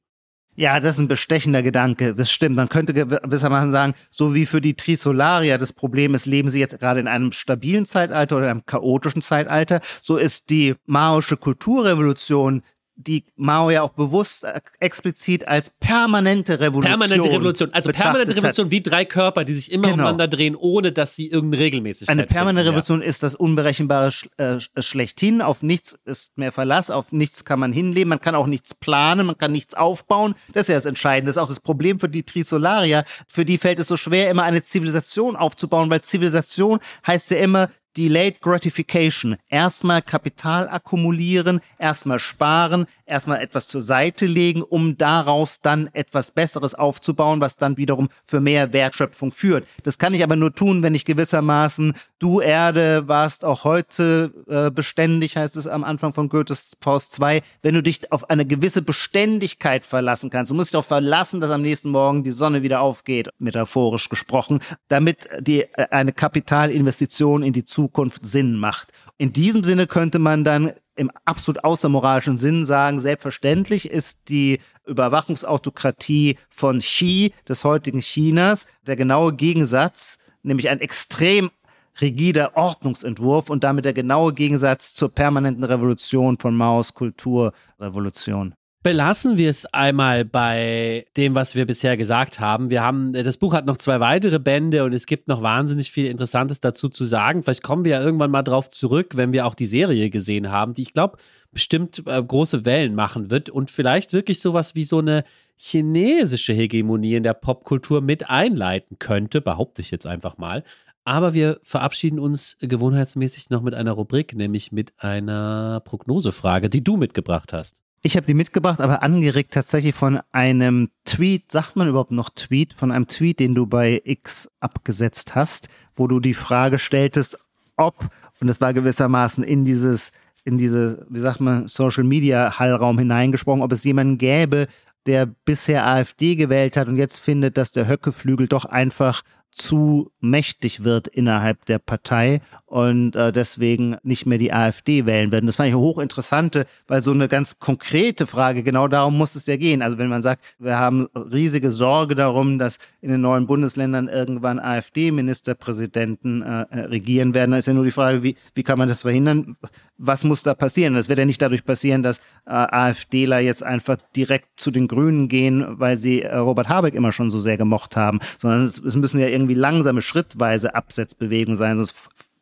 Ja, 0.54 0.80
das 0.80 0.96
ist 0.96 1.00
ein 1.02 1.08
bestechender 1.08 1.62
Gedanke. 1.62 2.16
Das 2.16 2.32
stimmt. 2.32 2.56
Man 2.56 2.68
könnte 2.68 2.92
gewissermaßen 2.92 3.70
sagen, 3.70 3.94
so 4.10 4.34
wie 4.34 4.44
für 4.44 4.60
die 4.60 4.74
Trisolarier 4.74 5.56
das 5.56 5.72
Problem 5.72 6.14
ist, 6.14 6.26
leben 6.26 6.48
sie 6.48 6.58
jetzt 6.58 6.78
gerade 6.80 6.98
in 6.98 7.06
einem 7.06 7.30
stabilen 7.30 7.86
Zeitalter 7.86 8.38
oder 8.38 8.50
einem 8.50 8.66
chaotischen 8.66 9.22
Zeitalter, 9.22 9.80
so 10.02 10.16
ist 10.16 10.50
die 10.50 10.74
maoische 10.84 11.36
Kulturrevolution 11.36 12.62
die 12.98 13.24
Mao 13.36 13.70
ja 13.70 13.82
auch 13.82 13.92
bewusst 13.92 14.44
äh, 14.44 14.60
explizit 14.80 15.46
als 15.46 15.70
permanente 15.70 16.58
Revolution. 16.58 16.98
Permanente 16.98 17.30
Revolution, 17.30 17.72
also 17.72 17.90
permanente 17.90 18.36
Revolution 18.36 18.66
hat. 18.66 18.72
wie 18.72 18.82
drei 18.82 19.04
Körper, 19.04 19.44
die 19.44 19.52
sich 19.52 19.70
immer 19.70 19.88
genau. 19.88 20.02
umeinander 20.02 20.26
drehen, 20.26 20.56
ohne 20.56 20.90
dass 20.90 21.14
sie 21.14 21.28
irgendeine 21.28 21.62
Regelmäßigkeit 21.62 22.12
Eine 22.12 22.26
permanente 22.26 22.64
finden, 22.64 22.68
Revolution 22.70 23.00
ja. 23.00 23.06
ist 23.06 23.22
das 23.22 23.36
Unberechenbare 23.36 24.10
sch 24.10 24.28
äh, 24.36 24.58
schlechthin. 24.80 25.40
Auf 25.42 25.62
nichts 25.62 25.96
ist 26.04 26.36
mehr 26.36 26.50
Verlass, 26.50 26.90
auf 26.90 27.12
nichts 27.12 27.44
kann 27.44 27.60
man 27.60 27.72
hinleben, 27.72 28.08
man 28.08 28.20
kann 28.20 28.34
auch 28.34 28.48
nichts 28.48 28.74
planen, 28.74 29.26
man 29.26 29.38
kann 29.38 29.52
nichts 29.52 29.74
aufbauen. 29.74 30.34
Das 30.52 30.62
ist 30.62 30.68
ja 30.68 30.74
das 30.74 30.86
Entscheidende. 30.86 31.28
Das 31.28 31.36
ist 31.36 31.42
auch 31.42 31.48
das 31.48 31.60
Problem 31.60 32.00
für 32.00 32.08
die 32.08 32.24
Trisolarier. 32.24 33.04
Für 33.28 33.44
die 33.44 33.58
fällt 33.58 33.78
es 33.78 33.86
so 33.86 33.96
schwer, 33.96 34.28
immer 34.28 34.42
eine 34.42 34.62
Zivilisation 34.62 35.36
aufzubauen, 35.36 35.88
weil 35.88 36.02
Zivilisation 36.02 36.80
heißt 37.06 37.30
ja 37.30 37.38
immer, 37.38 37.68
Delayed 37.96 38.40
Gratification. 38.40 39.36
Erstmal 39.48 40.02
Kapital 40.02 40.68
akkumulieren, 40.68 41.60
erstmal 41.78 42.18
sparen, 42.18 42.86
erstmal 43.06 43.40
etwas 43.40 43.68
zur 43.68 43.82
Seite 43.82 44.26
legen, 44.26 44.62
um 44.62 44.96
daraus 44.96 45.60
dann 45.60 45.88
etwas 45.92 46.30
Besseres 46.30 46.74
aufzubauen, 46.74 47.40
was 47.40 47.56
dann 47.56 47.76
wiederum 47.76 48.08
für 48.24 48.40
mehr 48.40 48.72
Wertschöpfung 48.72 49.32
führt. 49.32 49.66
Das 49.82 49.98
kann 49.98 50.14
ich 50.14 50.22
aber 50.22 50.36
nur 50.36 50.54
tun, 50.54 50.82
wenn 50.82 50.94
ich 50.94 51.04
gewissermaßen, 51.04 51.94
du 52.18 52.40
Erde 52.40 53.08
warst 53.08 53.44
auch 53.44 53.64
heute 53.64 54.32
äh, 54.48 54.70
beständig, 54.70 55.36
heißt 55.36 55.56
es 55.56 55.66
am 55.66 55.82
Anfang 55.82 56.12
von 56.12 56.28
Goethes 56.28 56.76
Faust 56.80 57.12
2, 57.14 57.42
wenn 57.62 57.74
du 57.74 57.82
dich 57.82 58.12
auf 58.12 58.30
eine 58.30 58.46
gewisse 58.46 58.82
Beständigkeit 58.82 59.84
verlassen 59.84 60.30
kannst. 60.30 60.50
Du 60.50 60.54
musst 60.54 60.72
dich 60.72 60.78
auch 60.78 60.84
verlassen, 60.84 61.40
dass 61.40 61.50
am 61.50 61.62
nächsten 61.62 61.90
Morgen 61.90 62.22
die 62.22 62.30
Sonne 62.30 62.62
wieder 62.62 62.80
aufgeht, 62.80 63.28
metaphorisch 63.38 64.08
gesprochen, 64.08 64.60
damit 64.88 65.28
die, 65.40 65.62
äh, 65.62 65.88
eine 65.90 66.12
Kapitalinvestition 66.12 67.42
in 67.42 67.52
die 67.52 67.64
Zukunft 67.64 67.77
Zukunft 67.78 68.26
Sinn 68.26 68.56
macht. 68.56 68.88
In 69.18 69.32
diesem 69.32 69.62
Sinne 69.62 69.86
könnte 69.86 70.18
man 70.18 70.42
dann 70.42 70.72
im 70.96 71.12
absolut 71.24 71.62
außermoralischen 71.62 72.36
Sinn 72.36 72.66
sagen, 72.66 72.98
selbstverständlich 72.98 73.88
ist 73.88 74.18
die 74.28 74.58
Überwachungsautokratie 74.84 76.38
von 76.50 76.80
Xi, 76.80 77.32
des 77.48 77.62
heutigen 77.62 78.00
Chinas, 78.00 78.66
der 78.84 78.96
genaue 78.96 79.32
Gegensatz, 79.32 80.18
nämlich 80.42 80.68
ein 80.70 80.80
extrem 80.80 81.52
rigider 82.00 82.56
Ordnungsentwurf 82.56 83.48
und 83.48 83.62
damit 83.62 83.84
der 83.84 83.92
genaue 83.92 84.32
Gegensatz 84.32 84.92
zur 84.92 85.14
permanenten 85.14 85.62
Revolution 85.62 86.36
von 86.36 86.56
Maos 86.56 86.94
Kulturrevolution. 86.94 88.54
Belassen 88.88 89.36
wir 89.36 89.50
es 89.50 89.66
einmal 89.66 90.24
bei 90.24 91.04
dem, 91.18 91.34
was 91.34 91.54
wir 91.54 91.66
bisher 91.66 91.98
gesagt 91.98 92.40
haben. 92.40 92.70
Wir 92.70 92.82
haben, 92.82 93.12
das 93.12 93.36
Buch 93.36 93.52
hat 93.52 93.66
noch 93.66 93.76
zwei 93.76 94.00
weitere 94.00 94.38
Bände 94.38 94.82
und 94.82 94.94
es 94.94 95.04
gibt 95.04 95.28
noch 95.28 95.42
wahnsinnig 95.42 95.90
viel 95.90 96.06
Interessantes 96.06 96.60
dazu 96.60 96.88
zu 96.88 97.04
sagen. 97.04 97.42
Vielleicht 97.42 97.62
kommen 97.62 97.84
wir 97.84 97.92
ja 97.92 98.00
irgendwann 98.00 98.30
mal 98.30 98.42
drauf 98.42 98.70
zurück, 98.70 99.14
wenn 99.14 99.30
wir 99.30 99.44
auch 99.44 99.54
die 99.54 99.66
Serie 99.66 100.08
gesehen 100.08 100.50
haben, 100.50 100.72
die 100.72 100.80
ich 100.80 100.94
glaube 100.94 101.18
bestimmt 101.52 102.02
äh, 102.06 102.22
große 102.22 102.64
Wellen 102.64 102.94
machen 102.94 103.28
wird 103.28 103.50
und 103.50 103.70
vielleicht 103.70 104.14
wirklich 104.14 104.40
sowas 104.40 104.74
wie 104.74 104.84
so 104.84 105.00
eine 105.00 105.24
chinesische 105.54 106.54
Hegemonie 106.54 107.16
in 107.16 107.24
der 107.24 107.34
Popkultur 107.34 108.00
mit 108.00 108.30
einleiten 108.30 108.98
könnte, 108.98 109.42
behaupte 109.42 109.82
ich 109.82 109.90
jetzt 109.90 110.06
einfach 110.06 110.38
mal. 110.38 110.64
Aber 111.04 111.34
wir 111.34 111.60
verabschieden 111.62 112.18
uns 112.18 112.56
gewohnheitsmäßig 112.58 113.50
noch 113.50 113.60
mit 113.60 113.74
einer 113.74 113.92
Rubrik, 113.92 114.34
nämlich 114.34 114.72
mit 114.72 114.94
einer 114.96 115.82
Prognosefrage, 115.84 116.70
die 116.70 116.82
du 116.82 116.96
mitgebracht 116.96 117.52
hast. 117.52 117.82
Ich 118.00 118.16
habe 118.16 118.26
die 118.26 118.34
mitgebracht, 118.34 118.80
aber 118.80 119.02
angeregt 119.02 119.52
tatsächlich 119.52 119.94
von 119.94 120.20
einem 120.30 120.90
Tweet, 121.04 121.50
sagt 121.50 121.74
man 121.74 121.88
überhaupt 121.88 122.12
noch 122.12 122.30
Tweet, 122.30 122.72
von 122.72 122.92
einem 122.92 123.08
Tweet, 123.08 123.40
den 123.40 123.54
du 123.54 123.66
bei 123.66 124.00
X 124.04 124.48
abgesetzt 124.60 125.34
hast, 125.34 125.68
wo 125.96 126.06
du 126.06 126.20
die 126.20 126.34
Frage 126.34 126.78
stelltest, 126.78 127.38
ob, 127.76 128.08
und 128.40 128.46
das 128.46 128.60
war 128.60 128.72
gewissermaßen 128.72 129.42
in 129.42 129.64
dieses, 129.64 130.12
in 130.44 130.58
diese, 130.58 131.06
wie 131.10 131.18
sagt 131.18 131.40
man, 131.40 131.66
Social 131.66 132.04
Media 132.04 132.58
Hallraum 132.58 132.98
hineingesprochen, 132.98 133.62
ob 133.62 133.72
es 133.72 133.84
jemanden 133.84 134.16
gäbe, 134.16 134.68
der 135.06 135.26
bisher 135.26 135.86
AfD 135.86 136.36
gewählt 136.36 136.76
hat 136.76 136.86
und 136.86 136.96
jetzt 136.96 137.18
findet, 137.18 137.56
dass 137.56 137.72
der 137.72 137.88
Höckeflügel 137.88 138.46
doch 138.46 138.64
einfach 138.64 139.22
zu 139.50 140.12
mächtig 140.20 140.84
wird 140.84 141.08
innerhalb 141.08 141.64
der 141.66 141.78
Partei 141.78 142.40
und 142.66 143.16
äh, 143.16 143.32
deswegen 143.32 143.96
nicht 144.02 144.26
mehr 144.26 144.38
die 144.38 144.52
AfD 144.52 145.06
wählen 145.06 145.32
werden. 145.32 145.46
Das 145.46 145.56
fand 145.56 145.70
ich 145.70 145.74
hochinteressante, 145.74 146.66
weil 146.86 147.02
so 147.02 147.12
eine 147.12 147.28
ganz 147.28 147.58
konkrete 147.58 148.26
Frage, 148.26 148.62
genau 148.62 148.88
darum 148.88 149.16
muss 149.16 149.34
es 149.34 149.46
ja 149.46 149.56
gehen. 149.56 149.82
Also 149.82 149.98
wenn 149.98 150.08
man 150.08 150.22
sagt, 150.22 150.44
wir 150.58 150.78
haben 150.78 151.08
riesige 151.14 151.72
Sorge 151.72 152.14
darum, 152.14 152.58
dass 152.58 152.78
in 153.00 153.10
den 153.10 153.20
neuen 153.20 153.46
Bundesländern 153.46 154.08
irgendwann 154.08 154.58
AfD-Ministerpräsidenten 154.60 156.42
äh, 156.42 156.66
äh, 156.70 156.80
regieren 156.80 157.34
werden, 157.34 157.52
dann 157.52 157.58
ist 157.58 157.68
ja 157.68 157.74
nur 157.74 157.84
die 157.84 157.90
Frage, 157.90 158.22
wie, 158.22 158.36
wie 158.54 158.62
kann 158.62 158.78
man 158.78 158.88
das 158.88 159.02
verhindern? 159.02 159.56
Was 159.96 160.24
muss 160.24 160.42
da 160.42 160.54
passieren? 160.54 160.94
Das 160.94 161.08
wird 161.08 161.18
ja 161.18 161.24
nicht 161.24 161.42
dadurch 161.42 161.64
passieren, 161.64 162.02
dass 162.02 162.18
äh, 162.46 162.50
AfDler 162.50 163.40
jetzt 163.40 163.62
einfach 163.62 163.96
direkt 164.14 164.60
zu 164.60 164.70
den 164.70 164.88
Grünen 164.88 165.28
gehen, 165.28 165.64
weil 165.68 165.96
sie 165.96 166.22
äh, 166.22 166.36
Robert 166.36 166.68
Habeck 166.68 166.94
immer 166.94 167.12
schon 167.12 167.30
so 167.30 167.40
sehr 167.40 167.56
gemocht 167.56 167.96
haben, 167.96 168.20
sondern 168.36 168.62
es, 168.62 168.78
es 168.78 168.94
müssen 168.94 169.20
ja 169.20 169.28
irgendwie 169.38 169.54
langsame, 169.54 170.02
schrittweise 170.02 170.74
Absetzbewegungen 170.74 171.56
sein, 171.56 171.76
sonst 171.76 171.94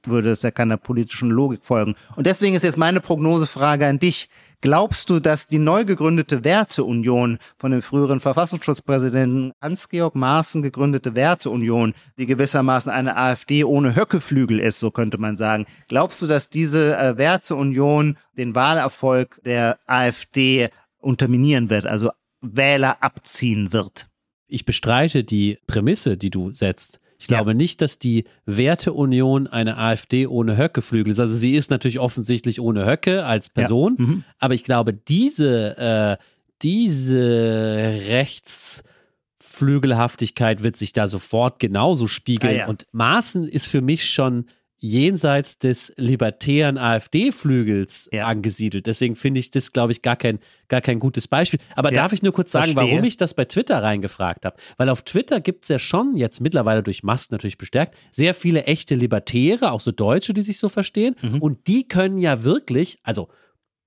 würde 0.06 0.30
es 0.30 0.42
ja 0.42 0.50
keiner 0.50 0.76
politischen 0.76 1.30
Logik 1.30 1.64
folgen. 1.64 1.94
Und 2.16 2.26
deswegen 2.26 2.54
ist 2.54 2.62
jetzt 2.62 2.78
meine 2.78 3.00
Prognosefrage 3.00 3.86
an 3.86 3.98
dich. 3.98 4.28
Glaubst 4.62 5.10
du, 5.10 5.20
dass 5.20 5.46
die 5.46 5.58
neu 5.58 5.84
gegründete 5.84 6.42
Werteunion 6.42 7.38
von 7.58 7.72
dem 7.72 7.82
früheren 7.82 8.20
Verfassungsschutzpräsidenten 8.20 9.52
Hans-Georg 9.60 10.14
Maaßen 10.14 10.62
gegründete 10.62 11.14
Werteunion, 11.14 11.94
die 12.16 12.26
gewissermaßen 12.26 12.90
eine 12.90 13.16
AfD 13.16 13.64
ohne 13.64 13.94
Höckeflügel 13.94 14.58
ist, 14.58 14.80
so 14.80 14.90
könnte 14.90 15.18
man 15.18 15.36
sagen, 15.36 15.66
glaubst 15.88 16.22
du, 16.22 16.26
dass 16.26 16.48
diese 16.48 16.96
äh, 16.96 17.18
Werteunion 17.18 18.16
den 18.38 18.54
Wahlerfolg 18.54 19.40
der 19.44 19.78
AfD 19.86 20.70
unterminieren 20.98 21.68
wird, 21.68 21.84
also 21.86 22.10
Wähler 22.40 23.02
abziehen 23.02 23.72
wird? 23.72 24.08
Ich 24.48 24.64
bestreite 24.64 25.24
die 25.24 25.58
Prämisse, 25.66 26.16
die 26.16 26.30
du 26.30 26.52
setzt. 26.52 27.00
Ich 27.18 27.26
glaube 27.28 27.50
ja. 27.50 27.54
nicht, 27.54 27.80
dass 27.80 27.98
die 27.98 28.24
Werteunion 28.44 29.46
eine 29.46 29.78
AfD 29.78 30.26
ohne 30.26 30.58
Höcke-Flügel 30.58 31.12
ist. 31.12 31.20
Also 31.20 31.32
sie 31.34 31.56
ist 31.56 31.70
natürlich 31.70 31.98
offensichtlich 31.98 32.60
ohne 32.60 32.84
Höcke 32.84 33.24
als 33.24 33.48
Person, 33.48 33.96
ja. 33.98 34.04
mhm. 34.04 34.22
aber 34.38 34.52
ich 34.54 34.64
glaube, 34.64 34.92
diese, 34.92 35.78
äh, 35.78 36.18
diese 36.62 38.00
Rechtsflügelhaftigkeit 38.08 40.62
wird 40.62 40.76
sich 40.76 40.92
da 40.92 41.08
sofort 41.08 41.58
genauso 41.58 42.06
spiegeln. 42.06 42.54
Ah, 42.54 42.58
ja. 42.58 42.66
Und 42.66 42.86
Maaßen 42.92 43.48
ist 43.48 43.66
für 43.66 43.80
mich 43.80 44.10
schon 44.10 44.44
jenseits 44.78 45.58
des 45.58 45.92
libertären 45.96 46.76
AfD-Flügels 46.76 48.08
ja. 48.12 48.26
angesiedelt. 48.26 48.86
Deswegen 48.86 49.16
finde 49.16 49.40
ich 49.40 49.50
das, 49.50 49.72
glaube 49.72 49.92
ich, 49.92 50.02
gar 50.02 50.16
kein, 50.16 50.38
gar 50.68 50.80
kein 50.80 50.98
gutes 50.98 51.28
Beispiel. 51.28 51.60
Aber 51.74 51.92
ja, 51.92 52.02
darf 52.02 52.12
ich 52.12 52.22
nur 52.22 52.32
kurz 52.32 52.52
sagen, 52.52 52.72
verstehe. 52.72 52.92
warum 52.92 53.04
ich 53.04 53.16
das 53.16 53.34
bei 53.34 53.46
Twitter 53.46 53.82
reingefragt 53.82 54.44
habe? 54.44 54.56
Weil 54.76 54.88
auf 54.88 55.02
Twitter 55.02 55.40
gibt 55.40 55.64
es 55.64 55.68
ja 55.70 55.78
schon, 55.78 56.16
jetzt 56.16 56.40
mittlerweile 56.40 56.82
durch 56.82 57.02
Mast 57.02 57.32
natürlich 57.32 57.58
bestärkt, 57.58 57.96
sehr 58.10 58.34
viele 58.34 58.64
echte 58.64 58.94
Libertäre, 58.94 59.72
auch 59.72 59.80
so 59.80 59.92
Deutsche, 59.92 60.34
die 60.34 60.42
sich 60.42 60.58
so 60.58 60.68
verstehen. 60.68 61.16
Mhm. 61.22 61.40
Und 61.40 61.66
die 61.68 61.88
können 61.88 62.18
ja 62.18 62.42
wirklich, 62.42 62.98
also 63.02 63.28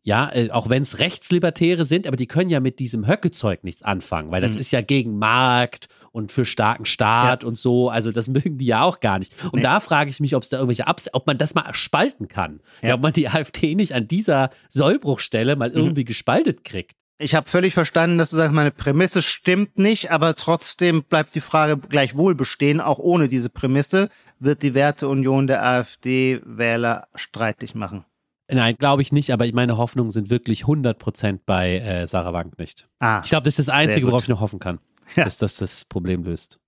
ja, 0.04 0.32
äh, 0.34 0.50
auch 0.52 0.70
wenn 0.70 0.82
es 0.82 1.00
Rechtslibertäre 1.00 1.86
sind, 1.86 2.08
aber 2.08 2.16
die 2.16 2.28
können 2.28 2.50
ja 2.50 2.60
mit 2.60 2.80
diesem 2.80 3.06
Höckezeug 3.06 3.64
nichts 3.64 3.84
anfangen, 3.84 4.32
weil 4.32 4.42
das 4.42 4.54
mhm. 4.54 4.62
ist 4.62 4.72
ja 4.72 4.82
gegen 4.82 5.20
Markt 5.20 5.88
und 6.12 6.32
für 6.32 6.46
starken 6.46 6.86
Staat 6.86 7.44
ja. 7.44 7.48
und 7.48 7.56
so. 7.56 7.90
Also 7.90 8.12
das 8.12 8.28
mögen 8.30 8.58
die 8.58 8.66
ja 8.66 8.82
auch 8.82 9.00
gar 9.02 9.20
nicht. 9.20 9.34
Und 9.46 9.56
nee. 9.56 9.64
da 9.64 9.80
frage 9.80 10.10
ich 10.10 10.20
mich, 10.20 10.36
ob 10.36 10.44
es 10.44 10.50
da 10.50 10.58
irgendwelche 10.58 10.88
Abs 10.88 11.10
ob 11.14 11.28
man 11.28 11.38
das 11.38 11.54
mal 11.54 11.74
spalten 11.74 12.28
kann. 12.28 12.62
Ja. 12.82 12.90
ja. 12.90 12.96
ob 12.96 13.02
man 13.02 13.14
die 13.14 13.28
AfD 13.30 13.76
nicht 13.76 13.94
an 13.94 14.08
dieser 14.08 14.52
Sollbruchstelle 14.70 15.56
mal 15.56 15.70
mhm. 15.70 15.76
irgendwie 15.76 16.06
gespaltet 16.06 16.64
kriegt. 16.64 16.96
Ich 17.22 17.36
habe 17.36 17.50
völlig 17.50 17.74
verstanden, 17.74 18.18
dass 18.18 18.30
du 18.30 18.38
sagst, 18.38 18.54
meine 18.54 18.72
Prämisse 18.72 19.22
stimmt 19.22 19.78
nicht, 19.78 20.10
aber 20.10 20.36
trotzdem 20.36 21.04
bleibt 21.04 21.36
die 21.36 21.42
Frage 21.42 21.78
gleichwohl 21.78 22.34
bestehen, 22.34 22.80
auch 22.80 22.98
ohne 22.98 23.28
diese 23.28 23.50
Prämisse 23.50 24.08
wird 24.40 24.64
die 24.64 24.74
Werteunion 24.74 25.46
der 25.46 25.66
AfD-Wähler 25.66 27.10
streitig 27.16 27.76
machen. 27.76 28.06
Nein, 28.52 28.76
glaube 28.78 29.02
ich 29.02 29.12
nicht, 29.12 29.32
aber 29.32 29.46
meine 29.54 29.78
Hoffnungen 29.78 30.12
sind 30.12 30.30
wirklich 30.30 30.64
100% 30.64 31.40
bei 31.46 31.78
äh, 31.78 32.08
Sarah 32.08 32.34
Wank 32.34 32.58
nicht. 32.58 32.88
Ah, 33.00 33.22
ich 33.24 33.30
glaube, 33.30 33.44
das 33.44 33.60
ist 33.60 33.68
das 33.68 33.76
Einzige, 33.76 34.08
worauf 34.08 34.24
ich 34.24 34.30
noch 34.30 34.42
hoffen 34.42 34.60
kann, 34.60 34.80
ja. 35.16 35.24
dass 35.26 35.38
das 35.38 35.56
das 35.56 35.86
Problem 35.86 36.24
löst. 36.24 36.60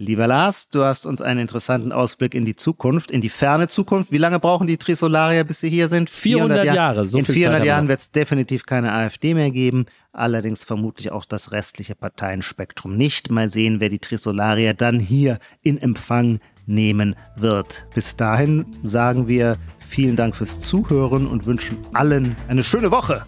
Lieber 0.00 0.28
Lars, 0.28 0.68
du 0.68 0.84
hast 0.84 1.06
uns 1.06 1.20
einen 1.20 1.40
interessanten 1.40 1.90
Ausblick 1.90 2.32
in 2.32 2.44
die 2.44 2.54
Zukunft, 2.54 3.10
in 3.10 3.20
die 3.20 3.28
ferne 3.28 3.66
Zukunft. 3.66 4.12
Wie 4.12 4.18
lange 4.18 4.38
brauchen 4.38 4.68
die 4.68 4.76
Trisolarier, 4.76 5.42
bis 5.42 5.58
sie 5.58 5.68
hier 5.68 5.88
sind? 5.88 6.08
400, 6.08 6.60
400 6.60 6.76
Jahre. 6.76 7.08
So 7.08 7.18
in 7.18 7.24
viel 7.24 7.34
400 7.34 7.64
Jahren 7.64 7.88
wird 7.88 7.98
es 7.98 8.12
definitiv 8.12 8.64
keine 8.64 8.92
AfD 8.92 9.34
mehr 9.34 9.50
geben. 9.50 9.86
Allerdings 10.12 10.64
vermutlich 10.64 11.10
auch 11.10 11.24
das 11.24 11.50
restliche 11.50 11.96
Parteienspektrum 11.96 12.96
nicht. 12.96 13.32
Mal 13.32 13.50
sehen, 13.50 13.80
wer 13.80 13.88
die 13.88 13.98
Trisolarier 13.98 14.72
dann 14.72 15.00
hier 15.00 15.40
in 15.62 15.78
Empfang 15.78 16.38
nehmen 16.68 17.16
wird. 17.34 17.86
Bis 17.94 18.14
dahin 18.16 18.64
sagen 18.84 19.26
wir 19.26 19.56
vielen 19.80 20.14
Dank 20.14 20.36
fürs 20.36 20.60
Zuhören 20.60 21.26
und 21.26 21.46
wünschen 21.46 21.78
allen 21.92 22.36
eine 22.46 22.62
schöne 22.62 22.92
Woche. 22.92 23.26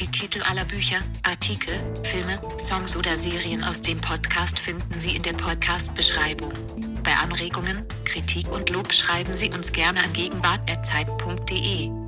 Die 0.00 0.06
Titel 0.06 0.42
aller 0.48 0.64
Bücher, 0.64 0.98
Artikel, 1.24 1.74
Filme, 2.04 2.38
Songs 2.58 2.96
oder 2.96 3.16
Serien 3.16 3.64
aus 3.64 3.82
dem 3.82 3.98
Podcast 3.98 4.58
finden 4.58 4.98
Sie 4.98 5.16
in 5.16 5.22
der 5.22 5.32
Podcast-Beschreibung. 5.32 6.52
Bei 7.02 7.12
Anregungen, 7.22 7.84
Kritik 8.04 8.50
und 8.52 8.70
Lob 8.70 8.92
schreiben 8.92 9.34
Sie 9.34 9.50
uns 9.50 9.72
gerne 9.72 9.98
an 9.98 10.12
gegenwart.zeit.de. 10.12 12.07